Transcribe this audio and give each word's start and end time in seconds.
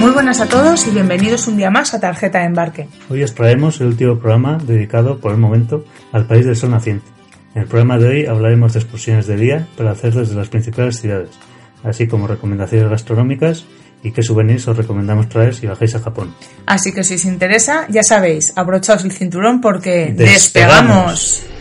Muy 0.00 0.10
buenas 0.10 0.40
a 0.40 0.46
todos 0.46 0.86
y 0.86 0.90
bienvenidos 0.90 1.48
un 1.48 1.56
día 1.56 1.70
más 1.70 1.94
a 1.94 2.00
Tarjeta 2.00 2.40
de 2.40 2.44
Embarque. 2.44 2.88
Hoy 3.08 3.22
os 3.22 3.34
traemos 3.34 3.80
el 3.80 3.88
último 3.88 4.18
programa 4.18 4.58
dedicado 4.62 5.18
por 5.18 5.32
el 5.32 5.38
momento 5.38 5.84
al 6.12 6.26
país 6.26 6.44
del 6.44 6.54
sol 6.54 6.70
naciente. 6.70 7.06
En 7.54 7.62
el 7.62 7.68
programa 7.68 7.96
de 7.98 8.08
hoy 8.08 8.26
hablaremos 8.26 8.74
de 8.74 8.80
excursiones 8.80 9.26
de 9.26 9.36
día 9.36 9.66
para 9.76 9.92
hacer 9.92 10.12
desde 10.14 10.34
las 10.34 10.48
principales 10.48 11.00
ciudades, 11.00 11.30
así 11.82 12.06
como 12.06 12.26
recomendaciones 12.26 12.90
gastronómicas 12.90 13.64
y 14.02 14.12
qué 14.12 14.22
souvenirs 14.22 14.68
os 14.68 14.76
recomendamos 14.76 15.28
traer 15.30 15.54
si 15.54 15.66
bajáis 15.66 15.94
a 15.94 16.00
Japón. 16.00 16.34
Así 16.66 16.92
que 16.92 17.02
si 17.02 17.14
os 17.14 17.24
interesa, 17.24 17.86
ya 17.88 18.02
sabéis, 18.02 18.52
abrochaos 18.54 19.02
el 19.04 19.12
cinturón 19.12 19.62
porque 19.62 20.12
¡Despegamos! 20.14 21.42
despegamos. 21.42 21.55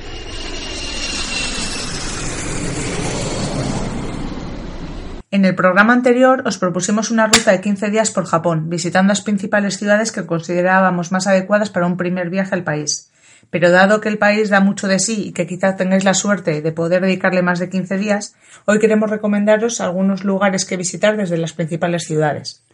En 5.36 5.44
el 5.44 5.54
programa 5.54 5.92
anterior 5.92 6.44
os 6.46 6.58
propusimos 6.58 7.12
una 7.12 7.28
ruta 7.28 7.52
de 7.52 7.60
15 7.60 7.90
días 7.90 8.10
por 8.10 8.24
Japón, 8.24 8.70
visitando 8.70 9.12
las 9.12 9.20
principales 9.20 9.78
ciudades 9.78 10.14
que 10.14 10.26
considerábamos 10.26 11.12
más 11.12 11.28
adecuadas 11.28 11.70
para 11.70 11.88
un 11.88 11.98
primer 11.98 12.30
viaje 12.30 12.56
al 12.56 12.64
país. 12.64 13.12
Pero 13.50 13.70
dado 13.70 14.00
que 14.00 14.08
el 14.08 14.18
país 14.18 14.50
da 14.50 14.62
mucho 14.62 14.88
de 14.88 14.98
sí 14.98 15.26
y 15.28 15.34
que 15.34 15.46
quizás 15.46 15.76
tengáis 15.76 16.06
la 16.06 16.14
suerte 16.14 16.62
de 16.62 16.72
poder 16.72 17.02
dedicarle 17.02 17.42
más 17.42 17.60
de 17.60 17.70
15 17.70 17.98
días, 17.98 18.34
hoy 18.64 18.80
queremos 18.80 19.10
recomendaros 19.10 19.82
algunos 19.82 20.24
lugares 20.24 20.64
que 20.64 20.78
visitar 20.78 21.18
desde 21.18 21.36
las 21.36 21.52
principales 21.52 22.06
ciudades. 22.06 22.66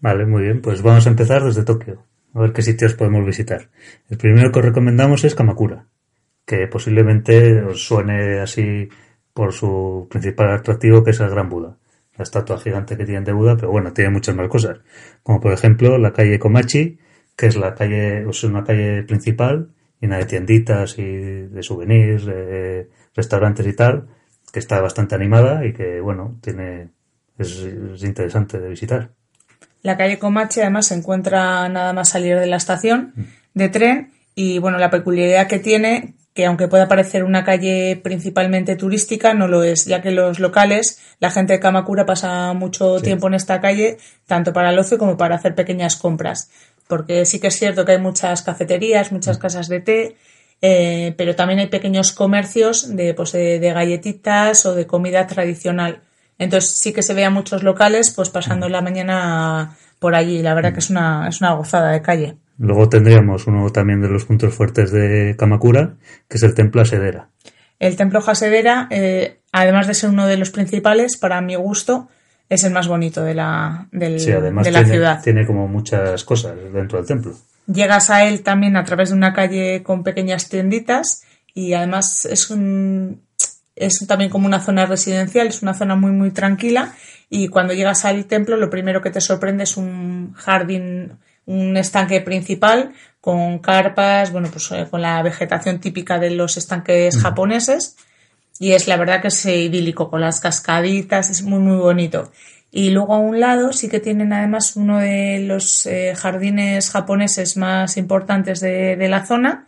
Vale, 0.00 0.26
muy 0.26 0.42
bien, 0.42 0.62
pues 0.62 0.82
vamos 0.82 1.06
a 1.06 1.10
empezar 1.10 1.44
desde 1.44 1.62
Tokio, 1.62 2.02
a 2.34 2.40
ver 2.40 2.52
qué 2.52 2.62
sitios 2.62 2.94
podemos 2.94 3.24
visitar. 3.24 3.68
El 4.08 4.18
primero 4.18 4.50
que 4.50 4.58
os 4.58 4.64
recomendamos 4.64 5.22
es 5.22 5.36
Kamakura, 5.36 5.86
que 6.44 6.66
posiblemente 6.66 7.62
os 7.62 7.86
suene 7.86 8.40
así 8.40 8.88
por 9.32 9.52
su 9.52 10.08
principal 10.10 10.50
atractivo 10.50 11.04
que 11.04 11.12
es 11.12 11.20
el 11.20 11.30
Gran 11.30 11.48
Buda, 11.48 11.76
la 12.20 12.24
estatua 12.24 12.58
gigante 12.58 12.98
que 12.98 13.06
tienen 13.06 13.24
de 13.24 13.32
Buda, 13.32 13.56
pero 13.56 13.70
bueno, 13.70 13.94
tiene 13.94 14.10
muchas 14.10 14.36
más 14.36 14.46
cosas, 14.48 14.80
como 15.22 15.40
por 15.40 15.54
ejemplo 15.54 15.96
la 15.96 16.12
calle 16.12 16.38
Komachi, 16.38 16.98
que 17.34 17.46
es 17.46 17.56
la 17.56 17.74
calle, 17.74 18.26
o 18.26 18.32
sea, 18.34 18.50
una 18.50 18.62
calle 18.62 19.02
principal 19.04 19.70
llena 20.02 20.18
de 20.18 20.26
tienditas 20.26 20.98
y 20.98 21.02
de 21.02 21.62
souvenirs, 21.62 22.26
restaurantes 23.14 23.66
y 23.66 23.72
tal, 23.72 24.08
que 24.52 24.58
está 24.58 24.82
bastante 24.82 25.14
animada 25.14 25.64
y 25.64 25.72
que 25.72 26.00
bueno, 26.00 26.38
tiene 26.42 26.90
es, 27.38 27.56
es 27.94 28.04
interesante 28.04 28.60
de 28.60 28.68
visitar. 28.68 29.12
La 29.80 29.96
calle 29.96 30.18
Comache 30.18 30.60
además 30.60 30.88
se 30.88 30.96
encuentra 30.96 31.66
nada 31.70 31.94
más 31.94 32.10
salir 32.10 32.38
de 32.38 32.46
la 32.46 32.56
estación 32.56 33.14
de 33.54 33.70
tren 33.70 34.12
y 34.34 34.58
bueno, 34.58 34.76
la 34.76 34.90
peculiaridad 34.90 35.46
que 35.46 35.58
tiene 35.58 36.16
que 36.34 36.46
aunque 36.46 36.68
pueda 36.68 36.88
parecer 36.88 37.24
una 37.24 37.44
calle 37.44 38.00
principalmente 38.02 38.76
turística, 38.76 39.34
no 39.34 39.48
lo 39.48 39.62
es, 39.62 39.86
ya 39.86 40.00
que 40.00 40.10
los 40.12 40.38
locales, 40.38 41.00
la 41.18 41.30
gente 41.30 41.54
de 41.54 41.60
Kamakura 41.60 42.06
pasa 42.06 42.52
mucho 42.52 43.00
tiempo 43.00 43.26
en 43.26 43.34
esta 43.34 43.60
calle, 43.60 43.98
tanto 44.26 44.52
para 44.52 44.70
el 44.70 44.78
ocio 44.78 44.98
como 44.98 45.16
para 45.16 45.36
hacer 45.36 45.54
pequeñas 45.54 45.96
compras. 45.96 46.50
Porque 46.86 47.24
sí 47.26 47.40
que 47.40 47.48
es 47.48 47.58
cierto 47.58 47.84
que 47.84 47.92
hay 47.92 48.00
muchas 48.00 48.42
cafeterías, 48.42 49.12
muchas 49.12 49.38
casas 49.38 49.68
de 49.68 49.80
té, 49.80 50.16
eh, 50.62 51.14
pero 51.16 51.34
también 51.34 51.60
hay 51.60 51.68
pequeños 51.68 52.12
comercios 52.12 52.94
de, 52.94 53.14
pues, 53.14 53.32
de, 53.32 53.58
de 53.58 53.72
galletitas 53.72 54.66
o 54.66 54.74
de 54.74 54.86
comida 54.86 55.26
tradicional. 55.26 56.02
Entonces 56.40 56.78
sí 56.78 56.92
que 56.92 57.02
se 57.02 57.14
ve 57.14 57.24
a 57.24 57.30
muchos 57.30 57.62
locales 57.62 58.10
pues 58.16 58.30
pasando 58.30 58.68
la 58.70 58.80
mañana 58.80 59.76
por 59.98 60.14
allí. 60.14 60.42
La 60.42 60.54
verdad 60.54 60.72
que 60.72 60.78
es 60.80 60.88
una, 60.88 61.28
es 61.28 61.40
una 61.40 61.52
gozada 61.52 61.92
de 61.92 62.00
calle. 62.00 62.36
Luego 62.60 62.88
tendríamos 62.90 63.46
uno 63.46 63.70
también 63.70 64.02
de 64.02 64.08
los 64.08 64.26
puntos 64.26 64.54
fuertes 64.54 64.92
de 64.92 65.34
Kamakura, 65.38 65.94
que 66.28 66.36
es 66.36 66.42
el 66.42 66.54
templo 66.54 66.82
Asedera. 66.82 67.30
El 67.78 67.96
templo 67.96 68.20
Hasedera, 68.24 68.86
eh, 68.90 69.40
además 69.50 69.86
de 69.86 69.94
ser 69.94 70.10
uno 70.10 70.26
de 70.26 70.36
los 70.36 70.50
principales, 70.50 71.16
para 71.16 71.40
mi 71.40 71.54
gusto, 71.54 72.08
es 72.50 72.62
el 72.64 72.72
más 72.74 72.86
bonito 72.86 73.22
de 73.24 73.34
la, 73.34 73.88
del- 73.92 74.20
Sí, 74.20 74.30
además 74.32 74.66
de 74.66 74.72
la 74.72 74.80
tiene, 74.80 74.92
ciudad. 74.92 75.22
tiene 75.22 75.46
como 75.46 75.68
muchas 75.68 76.22
cosas 76.24 76.54
dentro 76.72 76.98
del 76.98 77.06
templo. 77.06 77.32
Llegas 77.66 78.10
a 78.10 78.24
él 78.26 78.42
también 78.42 78.76
a 78.76 78.84
través 78.84 79.08
de 79.08 79.14
una 79.16 79.32
calle 79.32 79.82
con 79.82 80.02
pequeñas 80.02 80.48
tienditas 80.50 81.22
y 81.54 81.72
además 81.72 82.26
es 82.26 82.50
un 82.50 83.22
es 83.76 84.04
también 84.06 84.28
como 84.30 84.46
una 84.46 84.60
zona 84.60 84.84
residencial, 84.84 85.46
es 85.46 85.62
una 85.62 85.72
zona 85.72 85.94
muy 85.96 86.10
muy 86.10 86.32
tranquila 86.32 86.92
y 87.30 87.48
cuando 87.48 87.72
llegas 87.72 88.04
al 88.04 88.26
templo 88.26 88.56
lo 88.58 88.68
primero 88.68 89.00
que 89.00 89.10
te 89.10 89.20
sorprende 89.22 89.62
es 89.64 89.76
un 89.78 90.34
jardín, 90.34 91.12
un 91.50 91.76
estanque 91.76 92.20
principal 92.20 92.92
con 93.20 93.58
carpas, 93.58 94.32
bueno, 94.32 94.48
pues 94.50 94.70
eh, 94.72 94.86
con 94.90 95.02
la 95.02 95.22
vegetación 95.22 95.80
típica 95.80 96.18
de 96.18 96.30
los 96.30 96.56
estanques 96.56 97.18
japoneses 97.20 97.96
y 98.58 98.72
es 98.72 98.86
la 98.86 98.96
verdad 98.96 99.20
que 99.20 99.28
es 99.28 99.44
idílico 99.46 100.10
con 100.10 100.20
las 100.20 100.40
cascaditas, 100.40 101.30
es 101.30 101.42
muy 101.42 101.58
muy 101.58 101.76
bonito. 101.76 102.30
Y 102.70 102.90
luego 102.90 103.14
a 103.14 103.18
un 103.18 103.40
lado 103.40 103.72
sí 103.72 103.88
que 103.88 103.98
tienen 103.98 104.32
además 104.32 104.76
uno 104.76 104.98
de 105.00 105.40
los 105.40 105.86
eh, 105.86 106.14
jardines 106.16 106.90
japoneses 106.90 107.56
más 107.56 107.96
importantes 107.96 108.60
de, 108.60 108.96
de 108.96 109.08
la 109.08 109.26
zona, 109.26 109.66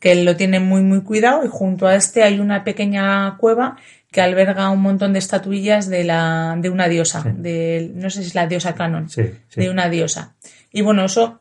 que 0.00 0.16
lo 0.16 0.34
tienen 0.34 0.66
muy 0.66 0.82
muy 0.82 1.02
cuidado 1.02 1.44
y 1.44 1.48
junto 1.48 1.86
a 1.86 1.94
este 1.94 2.22
hay 2.24 2.40
una 2.40 2.64
pequeña 2.64 3.36
cueva 3.36 3.76
que 4.10 4.20
alberga 4.20 4.70
un 4.70 4.82
montón 4.82 5.12
de 5.12 5.20
estatuillas 5.20 5.88
de 5.88 6.02
la 6.02 6.56
de 6.58 6.70
una 6.70 6.88
diosa, 6.88 7.22
de, 7.24 7.92
no 7.94 8.10
sé 8.10 8.22
si 8.22 8.28
es 8.28 8.34
la 8.34 8.48
diosa 8.48 8.74
Canon, 8.74 9.08
Sí, 9.08 9.22
sí. 9.48 9.60
de 9.60 9.70
una 9.70 9.88
diosa. 9.88 10.34
Y 10.72 10.82
bueno, 10.82 11.04
eso 11.04 11.40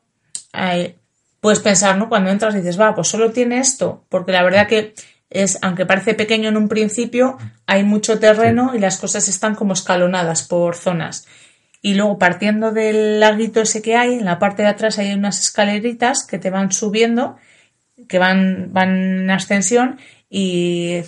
eh, 0.54 0.96
puedes 1.40 1.60
pensar, 1.60 1.98
¿no? 1.98 2.10
Cuando 2.10 2.30
entras 2.30 2.54
dices, 2.54 2.80
va, 2.80 2.96
pues 2.96 3.08
solo 3.08 3.32
tiene 3.32 3.60
esto, 3.60 4.06
porque 4.10 4.32
la 4.32 4.44
verdad 4.44 4.68
que 4.68 4.94
es, 5.30 5.60
aunque 5.62 5.86
parece 5.86 6.16
pequeño 6.16 6.50
en 6.50 6.58
un 6.58 6.68
principio, 6.68 7.38
hay 7.68 7.84
mucho 7.84 8.20
terreno 8.20 8.74
y 8.76 8.80
las 8.80 8.98
cosas 8.98 9.28
están 9.28 9.56
como 9.56 9.74
escalonadas 9.74 10.44
por 10.44 10.76
zonas. 10.76 11.28
Y 11.82 11.94
luego 11.94 12.18
partiendo 12.18 12.72
del 12.72 13.20
laguito 13.20 13.62
ese 13.62 13.82
que 13.82 13.96
hay, 13.96 14.16
en 14.16 14.26
la 14.26 14.40
parte 14.40 14.64
de 14.64 14.70
atrás 14.70 15.00
hay 15.00 15.14
unas 15.14 15.40
escaleritas 15.40 16.26
que 16.26 16.40
te 16.40 16.50
van 16.50 16.72
subiendo, 16.72 17.38
que 18.08 18.20
van, 18.20 18.74
van 18.74 19.22
en 19.22 19.32
ascensión 19.32 20.00
y 20.30 21.02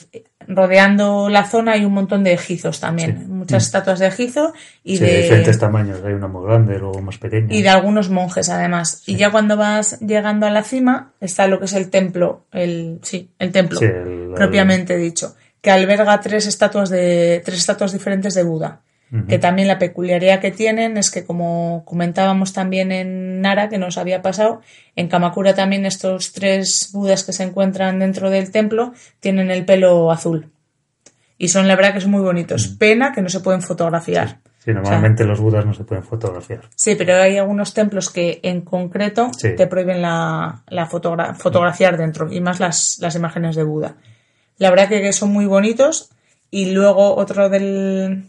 rodeando 0.47 1.29
la 1.29 1.45
zona 1.45 1.73
hay 1.73 1.85
un 1.85 1.93
montón 1.93 2.23
de 2.23 2.33
ejizos 2.33 2.79
también, 2.79 3.19
Sí. 3.21 3.25
muchas 3.31 3.63
estatuas 3.65 3.99
de 3.99 4.07
ejizo 4.07 4.53
y 4.83 4.97
Sí, 4.97 5.03
de 5.03 5.11
de 5.11 5.21
diferentes 5.23 5.59
tamaños. 5.59 5.99
Hay 6.05 6.13
una 6.13 6.27
más 6.27 6.43
grande, 6.43 6.77
luego 6.79 7.01
más 7.01 7.17
pequeña. 7.17 7.47
y 7.53 7.61
de 7.61 7.69
algunos 7.69 8.09
monjes 8.09 8.49
además. 8.49 9.03
Y 9.05 9.15
ya 9.15 9.31
cuando 9.31 9.57
vas 9.57 9.99
llegando 9.99 10.45
a 10.45 10.49
la 10.49 10.63
cima 10.63 11.11
está 11.21 11.47
lo 11.47 11.59
que 11.59 11.65
es 11.65 11.73
el 11.73 11.89
templo, 11.89 12.45
el 12.51 12.99
sí, 13.01 13.29
el 13.39 13.51
templo 13.51 13.79
el- 13.81 14.31
propiamente 14.35 14.97
dicho, 14.97 15.35
que 15.61 15.71
alberga 15.71 16.19
tres 16.21 16.47
estatuas 16.47 16.89
de 16.89 17.41
tres 17.45 17.57
estatuas 17.59 17.91
diferentes 17.93 18.33
de 18.33 18.43
Buda. 18.43 18.81
Que 19.27 19.39
también 19.39 19.67
la 19.67 19.77
peculiaridad 19.77 20.39
que 20.39 20.51
tienen 20.51 20.95
es 20.95 21.11
que 21.11 21.25
como 21.25 21.83
comentábamos 21.85 22.53
también 22.53 22.93
en 22.93 23.41
Nara 23.41 23.67
que 23.67 23.77
nos 23.77 23.97
había 23.97 24.21
pasado, 24.21 24.61
en 24.95 25.09
Kamakura 25.09 25.53
también 25.53 25.85
estos 25.85 26.31
tres 26.31 26.91
Budas 26.93 27.25
que 27.25 27.33
se 27.33 27.43
encuentran 27.43 27.99
dentro 27.99 28.29
del 28.29 28.51
templo 28.51 28.93
tienen 29.19 29.51
el 29.51 29.65
pelo 29.65 30.11
azul. 30.11 30.49
Y 31.37 31.49
son 31.49 31.67
la 31.67 31.75
verdad 31.75 31.93
que 31.93 31.99
son 31.99 32.11
muy 32.11 32.21
bonitos. 32.21 32.69
Pena 32.79 33.11
que 33.11 33.21
no 33.21 33.27
se 33.27 33.41
pueden 33.41 33.61
fotografiar. 33.61 34.39
Sí, 34.63 34.71
normalmente 34.71 35.25
los 35.25 35.39
budas 35.41 35.65
no 35.65 35.73
se 35.73 35.83
pueden 35.83 36.03
fotografiar. 36.05 36.61
Sí, 36.75 36.95
pero 36.95 37.15
hay 37.15 37.37
algunos 37.37 37.73
templos 37.73 38.11
que 38.11 38.39
en 38.43 38.61
concreto 38.61 39.31
Sí. 39.37 39.55
te 39.57 39.67
prohíben 39.67 40.01
la, 40.01 40.61
la 40.69 40.87
fotogra- 40.87 41.33
fotografiar 41.35 41.97
dentro 41.97 42.31
y 42.31 42.39
más 42.39 42.61
las, 42.61 42.97
las 43.01 43.15
imágenes 43.15 43.57
de 43.57 43.63
Buda. 43.63 43.95
La 44.57 44.69
verdad 44.69 44.87
que 44.87 45.11
son 45.11 45.33
muy 45.33 45.47
bonitos 45.47 46.11
y 46.51 46.71
luego 46.71 47.15
otro 47.15 47.49
del, 47.49 48.25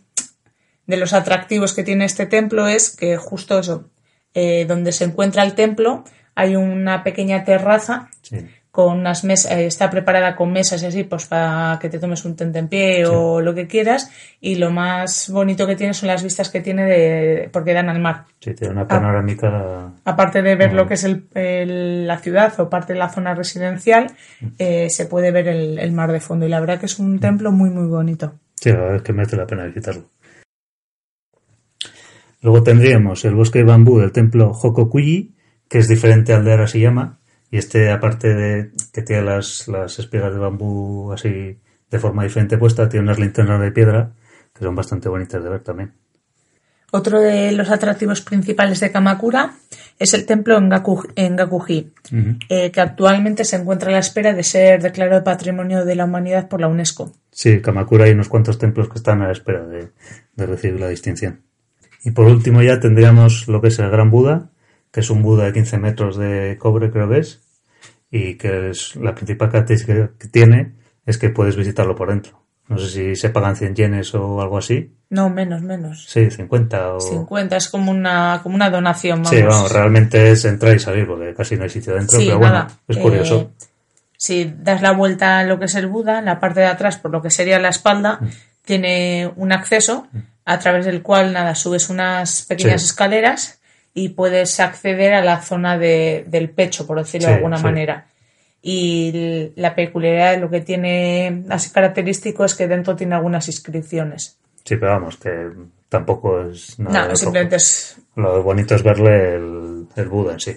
de 0.87 0.97
los 0.97 1.13
atractivos 1.13 1.75
que 1.75 1.85
tiene 1.85 2.05
este 2.05 2.27
templo 2.27 2.67
es 2.67 2.95
que 2.97 3.17
justo 3.17 3.59
eso, 3.59 3.89
eh, 4.35 4.65
donde 4.67 4.93
se 4.93 5.05
encuentra 5.05 5.43
el 5.45 5.55
templo 5.55 6.05
hay 6.35 6.57
una 6.57 7.05
pequeña 7.05 7.45
terraza 7.45 8.09
Sí. 8.23 8.39
con 8.71 9.01
unas 9.01 9.23
mesas, 9.23 9.53
está 9.53 9.91
preparada 9.91 10.35
con 10.35 10.51
mesas 10.51 10.83
y 10.83 10.87
así, 10.87 11.05
pues 11.05 11.27
para 11.27 11.79
que 11.79 11.91
te 11.91 11.99
tomes 11.99 12.25
un 12.25 12.37
tentempié 12.37 13.05
o 13.05 13.43
lo 13.43 13.55
que 13.55 13.67
quieras. 13.67 14.11
Y 14.41 14.55
lo 14.55 14.71
más 14.71 15.29
bonito 15.29 15.67
que 15.67 15.77
tiene 15.77 15.93
son 15.93 16.07
las 16.07 16.23
vistas 16.23 16.49
que 16.49 16.63
tiene 16.63 16.87
de, 16.87 17.51
porque 17.53 17.75
dan 17.75 17.91
al 17.91 17.99
mar. 18.01 18.25
Sí, 18.41 18.55
tiene 18.55 18.73
una 18.73 18.89
panorámica. 18.89 19.93
Aparte 20.07 20.41
de 20.41 20.57
ver 20.57 20.73
lo 20.73 20.87
que 20.89 20.95
es 20.95 21.05
el- 21.05 21.27
el- 21.35 22.07
la 22.07 22.17
ciudad 22.19 22.59
o 22.61 22.71
parte 22.71 22.95
de 22.95 22.99
la 22.99 23.11
zona 23.11 23.35
residencial, 23.35 24.07
eh, 24.59 24.89
se 24.89 25.05
puede 25.05 25.31
ver 25.33 25.49
el, 25.49 25.79
el 25.79 25.93
mar 25.93 26.11
de 26.11 26.21
fondo. 26.21 26.47
Y 26.47 26.49
la 26.49 26.61
verdad 26.61 26.81
que 26.81 26.87
es 26.87 26.99
un 26.99 27.21
templo 27.21 27.53
muy, 27.53 27.69
muy 27.69 27.87
bonito. 27.89 28.33
Sí, 28.55 28.71
la 28.71 28.79
verdad 28.81 28.97
es 28.97 29.03
que 29.03 29.13
merece 29.13 29.37
la 29.37 29.47
pena 29.47 29.65
visitarlo. 29.67 30.05
Luego 32.43 32.63
tendríamos 32.63 33.25
el 33.25 33.35
bosque 33.35 33.61
de 33.61 33.65
bambú 33.65 33.99
del 34.01 34.13
templo 34.13 34.51
Hokokuji, 34.51 35.35
que 35.69 35.79
es 35.79 35.89
diferente 35.89 36.33
al 36.33 36.45
de 36.45 36.53
Arashiyama. 36.53 37.19
Y 37.51 37.59
este, 37.59 37.91
aparte 37.91 38.35
de 38.35 38.71
que 38.93 39.03
tiene 39.03 39.23
las, 39.23 39.69
las 39.69 39.99
espigas 39.99 40.33
de 40.33 40.39
bambú 40.39 41.13
así 41.13 41.59
de 41.91 41.99
forma 41.99 42.25
diferente 42.25 42.59
puesta, 42.59 42.89
tiene 42.89 43.05
unas 43.05 43.19
linternas 43.19 43.61
de 43.61 43.71
piedra 43.71 44.13
que 44.55 44.65
son 44.65 44.75
bastante 44.75 45.09
bonitas 45.09 45.43
de 45.43 45.51
ver 45.51 45.61
también. 45.61 45.93
Otro 46.91 47.21
de 47.21 47.53
los 47.53 47.71
atractivos 47.71 48.21
principales 48.21 48.81
de 48.81 48.91
Kamakura 48.91 49.55
es 49.99 50.13
el 50.13 50.27
templo 50.27 50.59
en, 50.59 50.71
Gaku- 50.71 51.11
en 51.17 51.37
Gakuji, 51.37 51.91
eh, 52.51 52.71
que 52.71 52.81
actualmente 52.83 53.45
se 53.45 53.57
encuentra 53.57 53.89
a 53.89 53.93
la 53.93 53.99
espera 53.99 54.35
de 54.35 54.43
ser 54.43 54.83
declarado 54.83 55.25
Patrimonio 55.25 55.85
de 55.87 55.95
la 55.95 56.05
Humanidad 56.05 56.49
por 56.49 56.61
la 56.61 56.69
UNESCO. 56.69 57.13
Sí, 57.31 57.61
Kamakura 57.63 58.05
hay 58.07 58.13
unos 58.13 58.29
cuantos 58.29 58.59
templos 58.59 58.89
que 58.91 58.97
están 58.99 59.23
a 59.23 59.27
la 59.27 59.33
espera 59.33 59.65
de, 59.67 59.89
de 60.37 60.47
recibir 60.47 60.81
la 60.81 60.89
distinción. 60.89 61.41
Y 62.05 62.11
por 62.13 62.27
último 62.27 62.63
ya 62.63 62.81
tendríamos 62.81 63.49
lo 63.49 63.61
que 63.61 63.69
es 63.69 63.79
el 63.79 63.91
Gran 63.91 64.11
Buda, 64.11 64.51
que 64.91 65.01
es 65.01 65.11
un 65.11 65.23
Buda 65.23 65.45
de 65.45 65.53
15 65.53 65.79
metros 65.79 66.17
de 66.17 66.57
cobre, 66.59 66.91
creo 66.91 67.09
que 67.09 67.19
es, 67.19 67.41
y 68.11 68.35
que 68.37 68.71
es 68.71 68.97
la 68.97 69.15
principal 69.15 69.51
característica 69.51 70.11
que 70.19 70.29
tiene 70.29 70.73
es 71.07 71.19
que 71.19 71.31
puedes 71.31 71.57
visitarlo 71.57 71.95
por 71.95 72.09
dentro. 72.11 72.43
No 72.69 72.79
sé 72.79 72.89
si 72.89 73.17
se 73.17 73.31
pagan 73.31 73.57
100 73.57 73.75
yenes 73.75 74.15
o 74.15 74.41
algo 74.41 74.59
así. 74.59 74.95
No, 75.11 75.29
menos, 75.29 75.63
menos. 75.63 76.07
Sí, 76.09 76.31
50 76.31 76.95
o... 76.95 77.01
50 77.01 77.57
es 77.57 77.69
como 77.69 77.91
una, 77.91 78.41
como 78.43 78.55
una 78.55 78.71
donación, 78.71 79.23
vamos. 79.23 79.31
Sí, 79.37 79.43
vamos, 79.43 79.73
realmente 79.73 80.31
es 80.31 80.45
entrar 80.45 80.75
y 80.75 80.79
salir 80.79 81.07
porque 81.07 81.35
casi 81.35 81.57
no 81.57 81.65
hay 81.65 81.71
sitio 81.71 81.95
dentro, 81.95 82.19
Sí, 82.19 82.27
pero 82.27 82.39
nada, 82.41 82.63
bueno, 82.65 82.81
es 82.89 82.97
curioso. 82.99 83.41
eh, 83.61 83.65
si 84.17 84.55
das 84.59 84.81
la 84.81 84.93
vuelta 84.93 85.41
a 85.41 85.45
lo 85.45 85.59
que 85.59 85.65
es 85.67 85.75
el 85.75 85.87
Buda, 85.89 86.21
en 86.21 86.27
la 86.27 86.39
parte 86.41 86.61
de 86.61 86.67
atrás, 86.67 86.97
por 86.99 87.11
lo 87.11 87.21
que 87.21 87.31
sería 87.31 87.59
la 87.59 87.69
espalda, 87.71 88.19
Mm. 88.21 88.27
tiene 88.65 89.33
un 89.37 89.53
acceso 89.53 90.07
a 90.45 90.59
través 90.59 90.85
del 90.87 91.03
cual, 91.03 91.33
nada, 91.33 91.55
subes 91.55 91.89
unas 91.91 92.43
pequeñas 92.47 92.81
Sí. 92.83 92.87
escaleras 92.89 93.61
y 93.95 94.11
puedes 94.11 94.59
acceder 94.61 95.15
a 95.15 95.23
la 95.25 95.41
zona 95.43 95.79
de- 95.79 96.25
del 96.27 96.51
pecho, 96.51 96.87
por 96.87 96.99
decirlo 96.99 97.27
Sí, 97.29 97.31
de 97.33 97.37
alguna 97.37 97.59
sí. 97.59 97.65
manera. 97.65 98.07
Y 98.65 99.51
la 99.57 99.75
peculiaridad, 99.75 100.39
lo 100.41 100.49
que 100.49 100.61
tiene 100.61 101.43
así 101.51 101.71
característico 101.71 102.45
es 102.45 102.55
que 102.55 102.69
dentro 102.69 102.95
tiene 102.95 103.15
algunas 103.17 103.49
inscripciones. 103.49 104.39
Sí, 104.65 104.77
pero 104.77 104.93
vamos, 104.93 105.17
que 105.17 105.49
tampoco 105.89 106.43
es 106.43 106.79
nada. 106.79 107.03
No, 107.05 107.09
de 107.09 107.17
simplemente 107.17 107.57
es, 107.57 107.97
Lo 108.15 108.43
bonito 108.43 108.75
es 108.77 108.83
verle 108.85 109.35
el, 109.35 109.87
el 109.97 110.09
Buda 110.09 110.35
en 110.35 110.41
sí. 110.41 110.57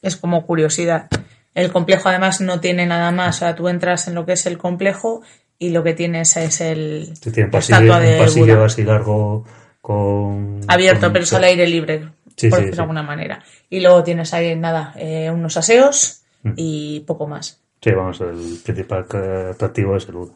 es 0.00 0.16
como 0.16 0.46
curiosidad. 0.46 1.08
El 1.54 1.70
complejo 1.72 2.08
además 2.08 2.40
no 2.40 2.60
tiene 2.60 2.86
nada 2.86 3.10
más, 3.10 3.36
o 3.36 3.38
sea, 3.40 3.54
tú 3.54 3.68
entras 3.68 4.08
en 4.08 4.14
lo 4.14 4.24
que 4.24 4.32
es 4.32 4.46
el 4.46 4.56
complejo 4.58 5.22
y 5.58 5.70
lo 5.70 5.82
que 5.82 5.94
tienes 5.94 6.36
es 6.36 6.60
el 6.60 7.10
Sí, 7.20 7.30
tiene 7.32 7.50
pasillo, 7.50 7.78
estatua 7.78 8.00
de 8.00 8.12
un 8.18 8.24
pasillo 8.24 8.54
Buda. 8.56 8.66
así 8.66 8.82
largo 8.84 9.44
con... 9.80 10.60
abierto, 10.68 11.06
con- 11.06 11.12
pero 11.12 11.24
es 11.24 11.32
al 11.32 11.44
aire 11.44 11.66
libre, 11.66 12.08
Sí, 12.36 12.48
por 12.48 12.60
sí, 12.60 12.66
de 12.70 12.80
alguna 12.80 13.02
manera. 13.02 13.42
Y 13.68 13.80
luego 13.80 14.04
tienes 14.04 14.32
ahí 14.34 14.54
nada, 14.56 14.94
eh, 14.96 15.30
unos 15.30 15.56
aseos 15.56 16.22
Mm. 16.44 16.52
y 16.56 17.00
poco 17.00 17.26
más. 17.26 17.60
Sí, 17.82 17.90
vamos, 17.90 18.20
el 18.20 18.60
principal 18.64 19.04
atractivo 19.50 19.96
es 19.96 20.06
el 20.06 20.14
Buda. 20.14 20.32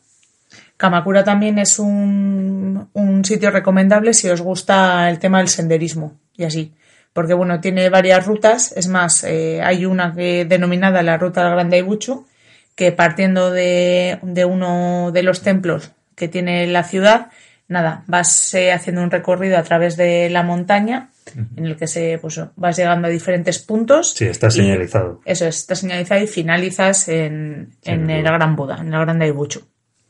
Kamakura 0.77 1.23
también 1.23 1.59
es 1.61 1.79
un, 1.79 2.89
un 2.93 3.25
sitio 3.25 3.51
recomendable 3.53 4.13
si 4.15 4.29
os 4.29 4.41
gusta 4.41 5.09
el 5.09 5.19
tema 5.21 5.39
del 5.39 5.47
senderismo 5.49 6.19
y 6.37 6.43
así. 6.45 6.73
Porque 7.13 7.35
bueno, 7.35 7.61
tiene 7.61 7.89
varias 7.89 8.27
rutas. 8.27 8.73
Es 8.77 8.89
más, 8.89 9.23
eh, 9.25 9.61
hay 9.63 9.85
una 9.87 10.13
que 10.13 10.45
denominada 10.45 11.03
la 11.05 11.19
ruta 11.19 11.45
del 11.45 11.53
Grande 11.53 11.77
Aibuchu, 11.77 12.27
que 12.75 12.93
partiendo 12.93 13.51
de, 13.51 14.19
de 14.23 14.45
uno 14.45 15.11
de 15.13 15.23
los 15.23 15.43
templos 15.43 15.93
que 16.15 16.29
tiene 16.29 16.67
la 16.67 16.85
ciudad, 16.85 17.31
nada, 17.69 18.05
vas 18.07 18.55
eh, 18.55 18.73
haciendo 18.73 19.03
un 19.03 19.11
recorrido 19.11 19.59
a 19.59 19.63
través 19.63 19.97
de 19.97 20.31
la 20.31 20.43
montaña, 20.43 21.11
en 21.57 21.67
el 21.67 21.77
que 21.77 21.87
se, 21.87 22.19
pues, 22.21 22.41
vas 22.57 22.77
llegando 22.77 23.09
a 23.09 23.11
diferentes 23.11 23.59
puntos. 23.59 24.13
Sí, 24.13 24.27
está 24.27 24.51
señalizado. 24.51 25.21
Eso 25.25 25.47
es, 25.47 25.59
está 25.59 25.75
señalizado 25.75 26.23
y 26.23 26.27
finalizas 26.27 27.09
en, 27.09 27.71
Sí, 27.83 27.91
en 27.91 28.11
el. 28.11 28.23
Gran 28.23 28.57
Buda, 28.57 28.79
en 28.81 28.93
el 28.93 29.01
Grande 29.01 29.27
Aibuchu. 29.27 29.61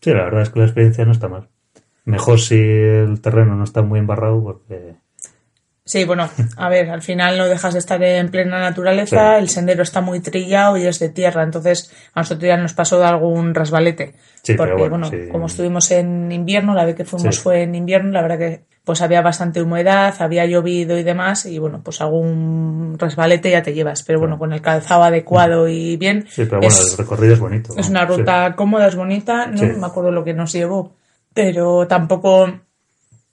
Sí, 0.01 0.11
la 0.11 0.25
verdad 0.25 0.43
es 0.43 0.51
que 0.51 0.59
la 0.59 0.65
experiencia 0.67 1.05
no 1.05 1.13
está 1.13 1.29
mal. 1.29 1.49
Mejor 2.05 2.41
si 2.41 2.57
el 2.57 3.21
terreno 3.21 3.55
no 3.55 3.65
está 3.65 3.83
muy 3.83 4.01
embarrado 4.01 4.43
porque... 4.43 4.97
Sí, 5.93 6.05
bueno, 6.07 6.27
a 6.57 6.69
ver, 6.71 6.89
al 6.89 7.03
final 7.03 7.37
no 7.37 7.45
dejas 7.47 7.75
de 7.75 7.79
estar 7.81 8.03
en 8.03 8.31
plena 8.31 8.59
naturaleza, 8.59 9.35
Sí. 9.37 9.43
el 9.43 9.49
sendero 9.51 9.83
está 9.83 10.01
muy 10.01 10.21
trillado 10.21 10.79
y 10.79 10.87
es 10.87 10.99
de 10.99 11.11
tierra, 11.11 11.43
entonces 11.43 11.93
a 12.15 12.21
nosotros 12.21 12.49
ya 12.49 12.57
nos 12.57 12.73
pasó 12.73 12.99
de 12.99 13.05
algún 13.05 13.55
rasbalete. 13.55 14.15
Sí, 14.43 14.55
porque, 14.55 14.73
pero 14.75 14.89
bueno, 14.89 15.07
bueno, 15.11 15.25
sí. 15.25 15.31
como 15.31 15.47
estuvimos 15.49 15.91
en 15.91 16.33
invierno, 16.33 16.73
la 16.75 16.87
vez 16.87 16.97
que 16.97 17.05
fuimos 17.05 17.39
fue 17.39 17.61
en 17.65 17.75
invierno, 17.75 18.11
la 18.11 18.23
verdad 18.23 18.39
que 18.39 18.65
pues 18.85 19.03
había 19.03 19.21
bastante 19.21 19.61
humedad, 19.61 20.15
había 20.19 20.47
llovido 20.47 20.97
y 20.99 21.03
demás, 21.03 21.45
y 21.45 21.59
bueno, 21.59 21.83
pues 21.85 22.01
algún 22.01 22.97
resbalete 22.99 23.51
ya 23.51 23.63
te 23.63 23.75
llevas, 23.75 24.03
pero 24.03 24.19
bueno, 24.19 24.39
con 24.39 24.55
el 24.55 24.63
calzado 24.63 25.03
adecuado 25.03 25.69
y 25.69 25.99
bien, 25.99 26.25
Sí, 26.27 26.47
pero 26.47 26.61
bueno, 26.63 26.75
es, 26.75 26.91
el 26.93 26.97
recorrido 26.99 27.35
es 27.35 27.41
bonito. 27.41 27.75
es 27.77 27.91
una 27.91 28.07
ruta 28.07 28.55
cómoda, 28.57 28.87
es 28.89 28.97
bonita, 28.97 29.47
no 29.47 29.63
me 29.63 29.87
acuerdo 29.87 30.11
lo 30.11 30.25
que 30.25 30.33
nos 30.33 30.53
llevó, 30.55 30.95
pero 31.35 31.87
tampoco, 31.87 32.47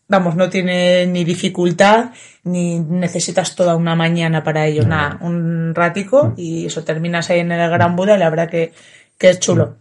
vamos, 0.10 0.36
no 0.36 0.50
tiene 0.50 1.06
ni 1.08 1.24
dificultad 1.24 2.12
ni 2.44 2.80
necesitas 2.80 3.56
toda 3.56 3.76
una 3.76 3.96
mañana 3.96 4.44
para 4.44 4.66
ello, 4.66 4.84
No. 4.84 4.90
nada, 4.90 5.18
un 5.22 5.74
ratico 5.74 6.34
y 6.36 6.66
eso 6.66 6.84
terminas 6.84 7.30
ahí 7.30 7.40
en 7.40 7.52
el 7.52 7.70
Gran 7.70 7.96
Buda 7.96 8.16
y 8.16 8.20
la 8.20 8.30
verdad 8.30 8.50
que, 8.50 8.74
que 9.18 9.30
es 9.30 9.40
chulo. 9.40 9.78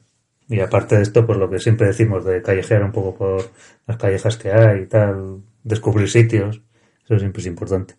Y 0.48 0.60
aparte 0.60 0.96
de 0.96 1.02
esto, 1.02 1.26
pues 1.26 1.38
lo 1.38 1.50
que 1.50 1.58
siempre 1.58 1.88
decimos 1.88 2.24
de 2.24 2.40
callejear 2.42 2.82
un 2.82 2.92
poco 2.92 3.14
por 3.16 3.50
las 3.86 3.96
callejas 3.96 4.36
que 4.36 4.50
hay 4.52 4.82
y 4.82 4.86
tal, 4.86 5.40
descubrir 5.62 6.08
sitios, 6.08 6.62
eso 7.04 7.18
siempre 7.18 7.40
es 7.40 7.46
importante. 7.46 7.96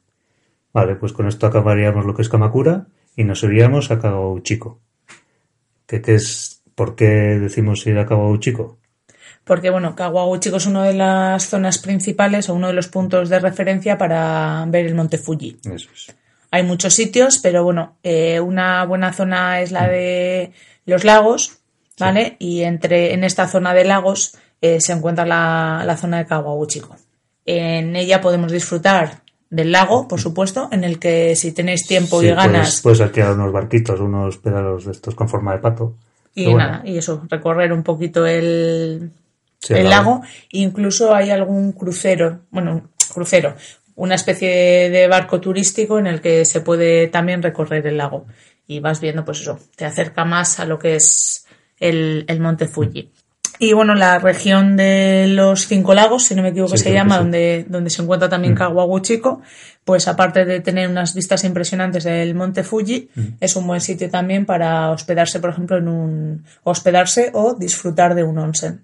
Vale, 0.74 0.96
pues 0.96 1.14
con 1.14 1.28
esto 1.28 1.48
acabaríamos 1.48 2.06
lo 2.06 2.14
que 2.16 2.22
es 2.22 2.30
Kamakura 2.30 2.88
y 3.16 3.24
nos 3.24 3.44
iríamos 3.44 3.92
a 3.92 4.00
Kawauchiko. 4.00 4.80
¿Qué, 5.88 6.02
qué 6.02 6.16
es, 6.16 6.62
¿Por 6.76 6.96
qué 6.96 7.06
decimos 7.06 7.86
ir 7.88 7.98
a 7.98 8.06
Kawauchiko? 8.06 8.78
Porque 9.50 9.72
bueno, 9.72 9.96
Kawaguchiko 9.96 10.58
es 10.58 10.68
una 10.68 10.84
de 10.84 10.94
las 10.94 11.50
zonas 11.50 11.80
principales 11.80 12.50
o 12.50 12.54
uno 12.54 12.68
de 12.68 12.74
los 12.74 12.88
puntos 12.88 13.30
de 13.30 13.40
referencia 13.40 13.98
para 13.98 14.64
ver 14.68 14.86
el 14.86 14.94
monte 14.94 15.18
Fuji. 15.18 15.58
Eso 15.64 15.90
es. 15.92 16.16
Hay 16.52 16.62
muchos 16.62 16.94
sitios, 16.94 17.40
pero 17.40 17.64
bueno, 17.64 17.96
eh, 18.04 18.40
una 18.40 18.86
buena 18.86 19.12
zona 19.12 19.60
es 19.62 19.72
la 19.72 19.88
de 19.88 20.52
los 20.86 21.04
lagos, 21.04 21.58
¿vale? 21.98 22.36
Y 22.38 22.62
entre 22.62 23.16
en 23.16 23.24
esta 23.24 23.48
zona 23.48 23.74
de 23.74 23.86
lagos 23.86 24.38
eh, 24.62 24.80
se 24.82 24.94
encuentra 24.94 25.26
la, 25.26 25.82
la 25.84 25.98
zona 25.98 26.20
de 26.20 26.28
Kawaguchiko. 26.28 26.96
En 27.44 27.96
ella 27.96 28.22
podemos 28.22 28.52
disfrutar 28.52 29.24
del 29.50 29.72
lago, 29.72 30.08
por 30.08 30.22
supuesto, 30.22 30.70
en 30.72 30.84
el 30.84 31.00
que 31.00 31.36
si 31.36 31.54
tenéis 31.54 31.88
tiempo 31.88 32.20
Sí, 32.20 32.28
y 32.28 32.30
ganas 32.30 32.52
Puedes, 32.52 32.82
puedes 32.82 33.02
alquilar 33.02 33.34
unos 33.34 33.52
barquitos, 33.52 34.00
unos 34.00 34.38
pedalos 34.38 34.86
de 34.86 34.92
estos 34.92 35.16
con 35.16 35.28
forma 35.28 35.54
de 35.54 35.58
pato. 35.58 35.96
y 36.36 36.46
bueno, 36.46 36.60
nada, 36.60 36.82
y 36.86 37.00
eso, 37.00 37.24
recorrer 37.28 37.74
un 37.74 37.82
poquito 37.82 38.28
el, 38.28 39.12
Sí, 39.60 39.74
el 39.74 39.80
el 39.80 39.90
lago. 39.90 40.22
Incluso 40.52 41.14
hay 41.14 41.30
algún 41.32 41.74
crucero, 41.74 42.42
bueno, 42.50 42.90
crucero, 43.14 43.56
una 43.96 44.16
especie 44.16 44.90
de 44.90 45.08
barco 45.08 45.42
turístico 45.42 46.00
en 46.00 46.08
el 46.08 46.22
que 46.22 46.46
se 46.46 46.62
puede 46.62 47.08
también 47.08 47.44
recorrer 47.44 47.86
el 47.88 47.98
lago. 47.98 48.26
Y 48.68 48.80
vas 48.80 49.02
viendo, 49.02 49.26
pues 49.26 49.42
eso, 49.42 49.60
te 49.76 49.86
acerca 49.86 50.26
más 50.26 50.60
a 50.60 50.66
lo 50.66 50.80
que 50.80 50.96
es 50.96 51.46
el, 51.80 52.24
el 52.28 52.40
monte 52.40 52.68
Fuji. 52.68 53.12
Y 53.62 53.74
bueno, 53.74 53.94
la 53.94 54.20
región 54.20 54.78
de 54.78 55.26
los 55.28 55.68
cinco 55.68 55.94
lagos, 55.94 56.24
si 56.24 56.34
no 56.34 56.42
me 56.44 56.50
equivoco 56.50 56.78
Sí, 56.78 56.84
se 56.86 56.94
llama, 56.94 57.16
sí. 57.16 57.20
donde, 57.24 57.66
donde 57.68 57.90
se 57.90 58.02
encuentra 58.02 58.30
también 58.30 58.56
Kawaguchiko, 58.56 59.42
pues 59.84 60.08
aparte 60.08 60.46
de 60.46 60.62
tener 60.62 60.88
unas 60.88 61.14
vistas 61.14 61.44
impresionantes 61.44 62.06
del 62.06 62.36
monte 62.36 62.64
Fuji, 62.64 63.10
es 63.42 63.58
un 63.58 63.68
buen 63.68 63.82
sitio 63.82 64.10
también 64.10 64.46
para 64.46 64.92
hospedarse, 64.92 65.42
por 65.42 65.50
ejemplo, 65.50 65.78
en 65.78 65.90
un 65.90 66.46
hospedarse 66.64 67.32
o 67.34 67.54
disfrutar 67.56 68.16
de 68.16 68.24
un 68.24 68.38
onsen. 68.38 68.82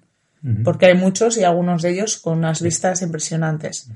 Porque 0.63 0.85
hay 0.87 0.93
muchos 0.95 1.37
y 1.37 1.43
algunos 1.43 1.81
de 1.81 1.89
ellos 1.91 2.17
con 2.17 2.37
unas 2.37 2.61
vistas 2.61 3.01
impresionantes. 3.01 3.89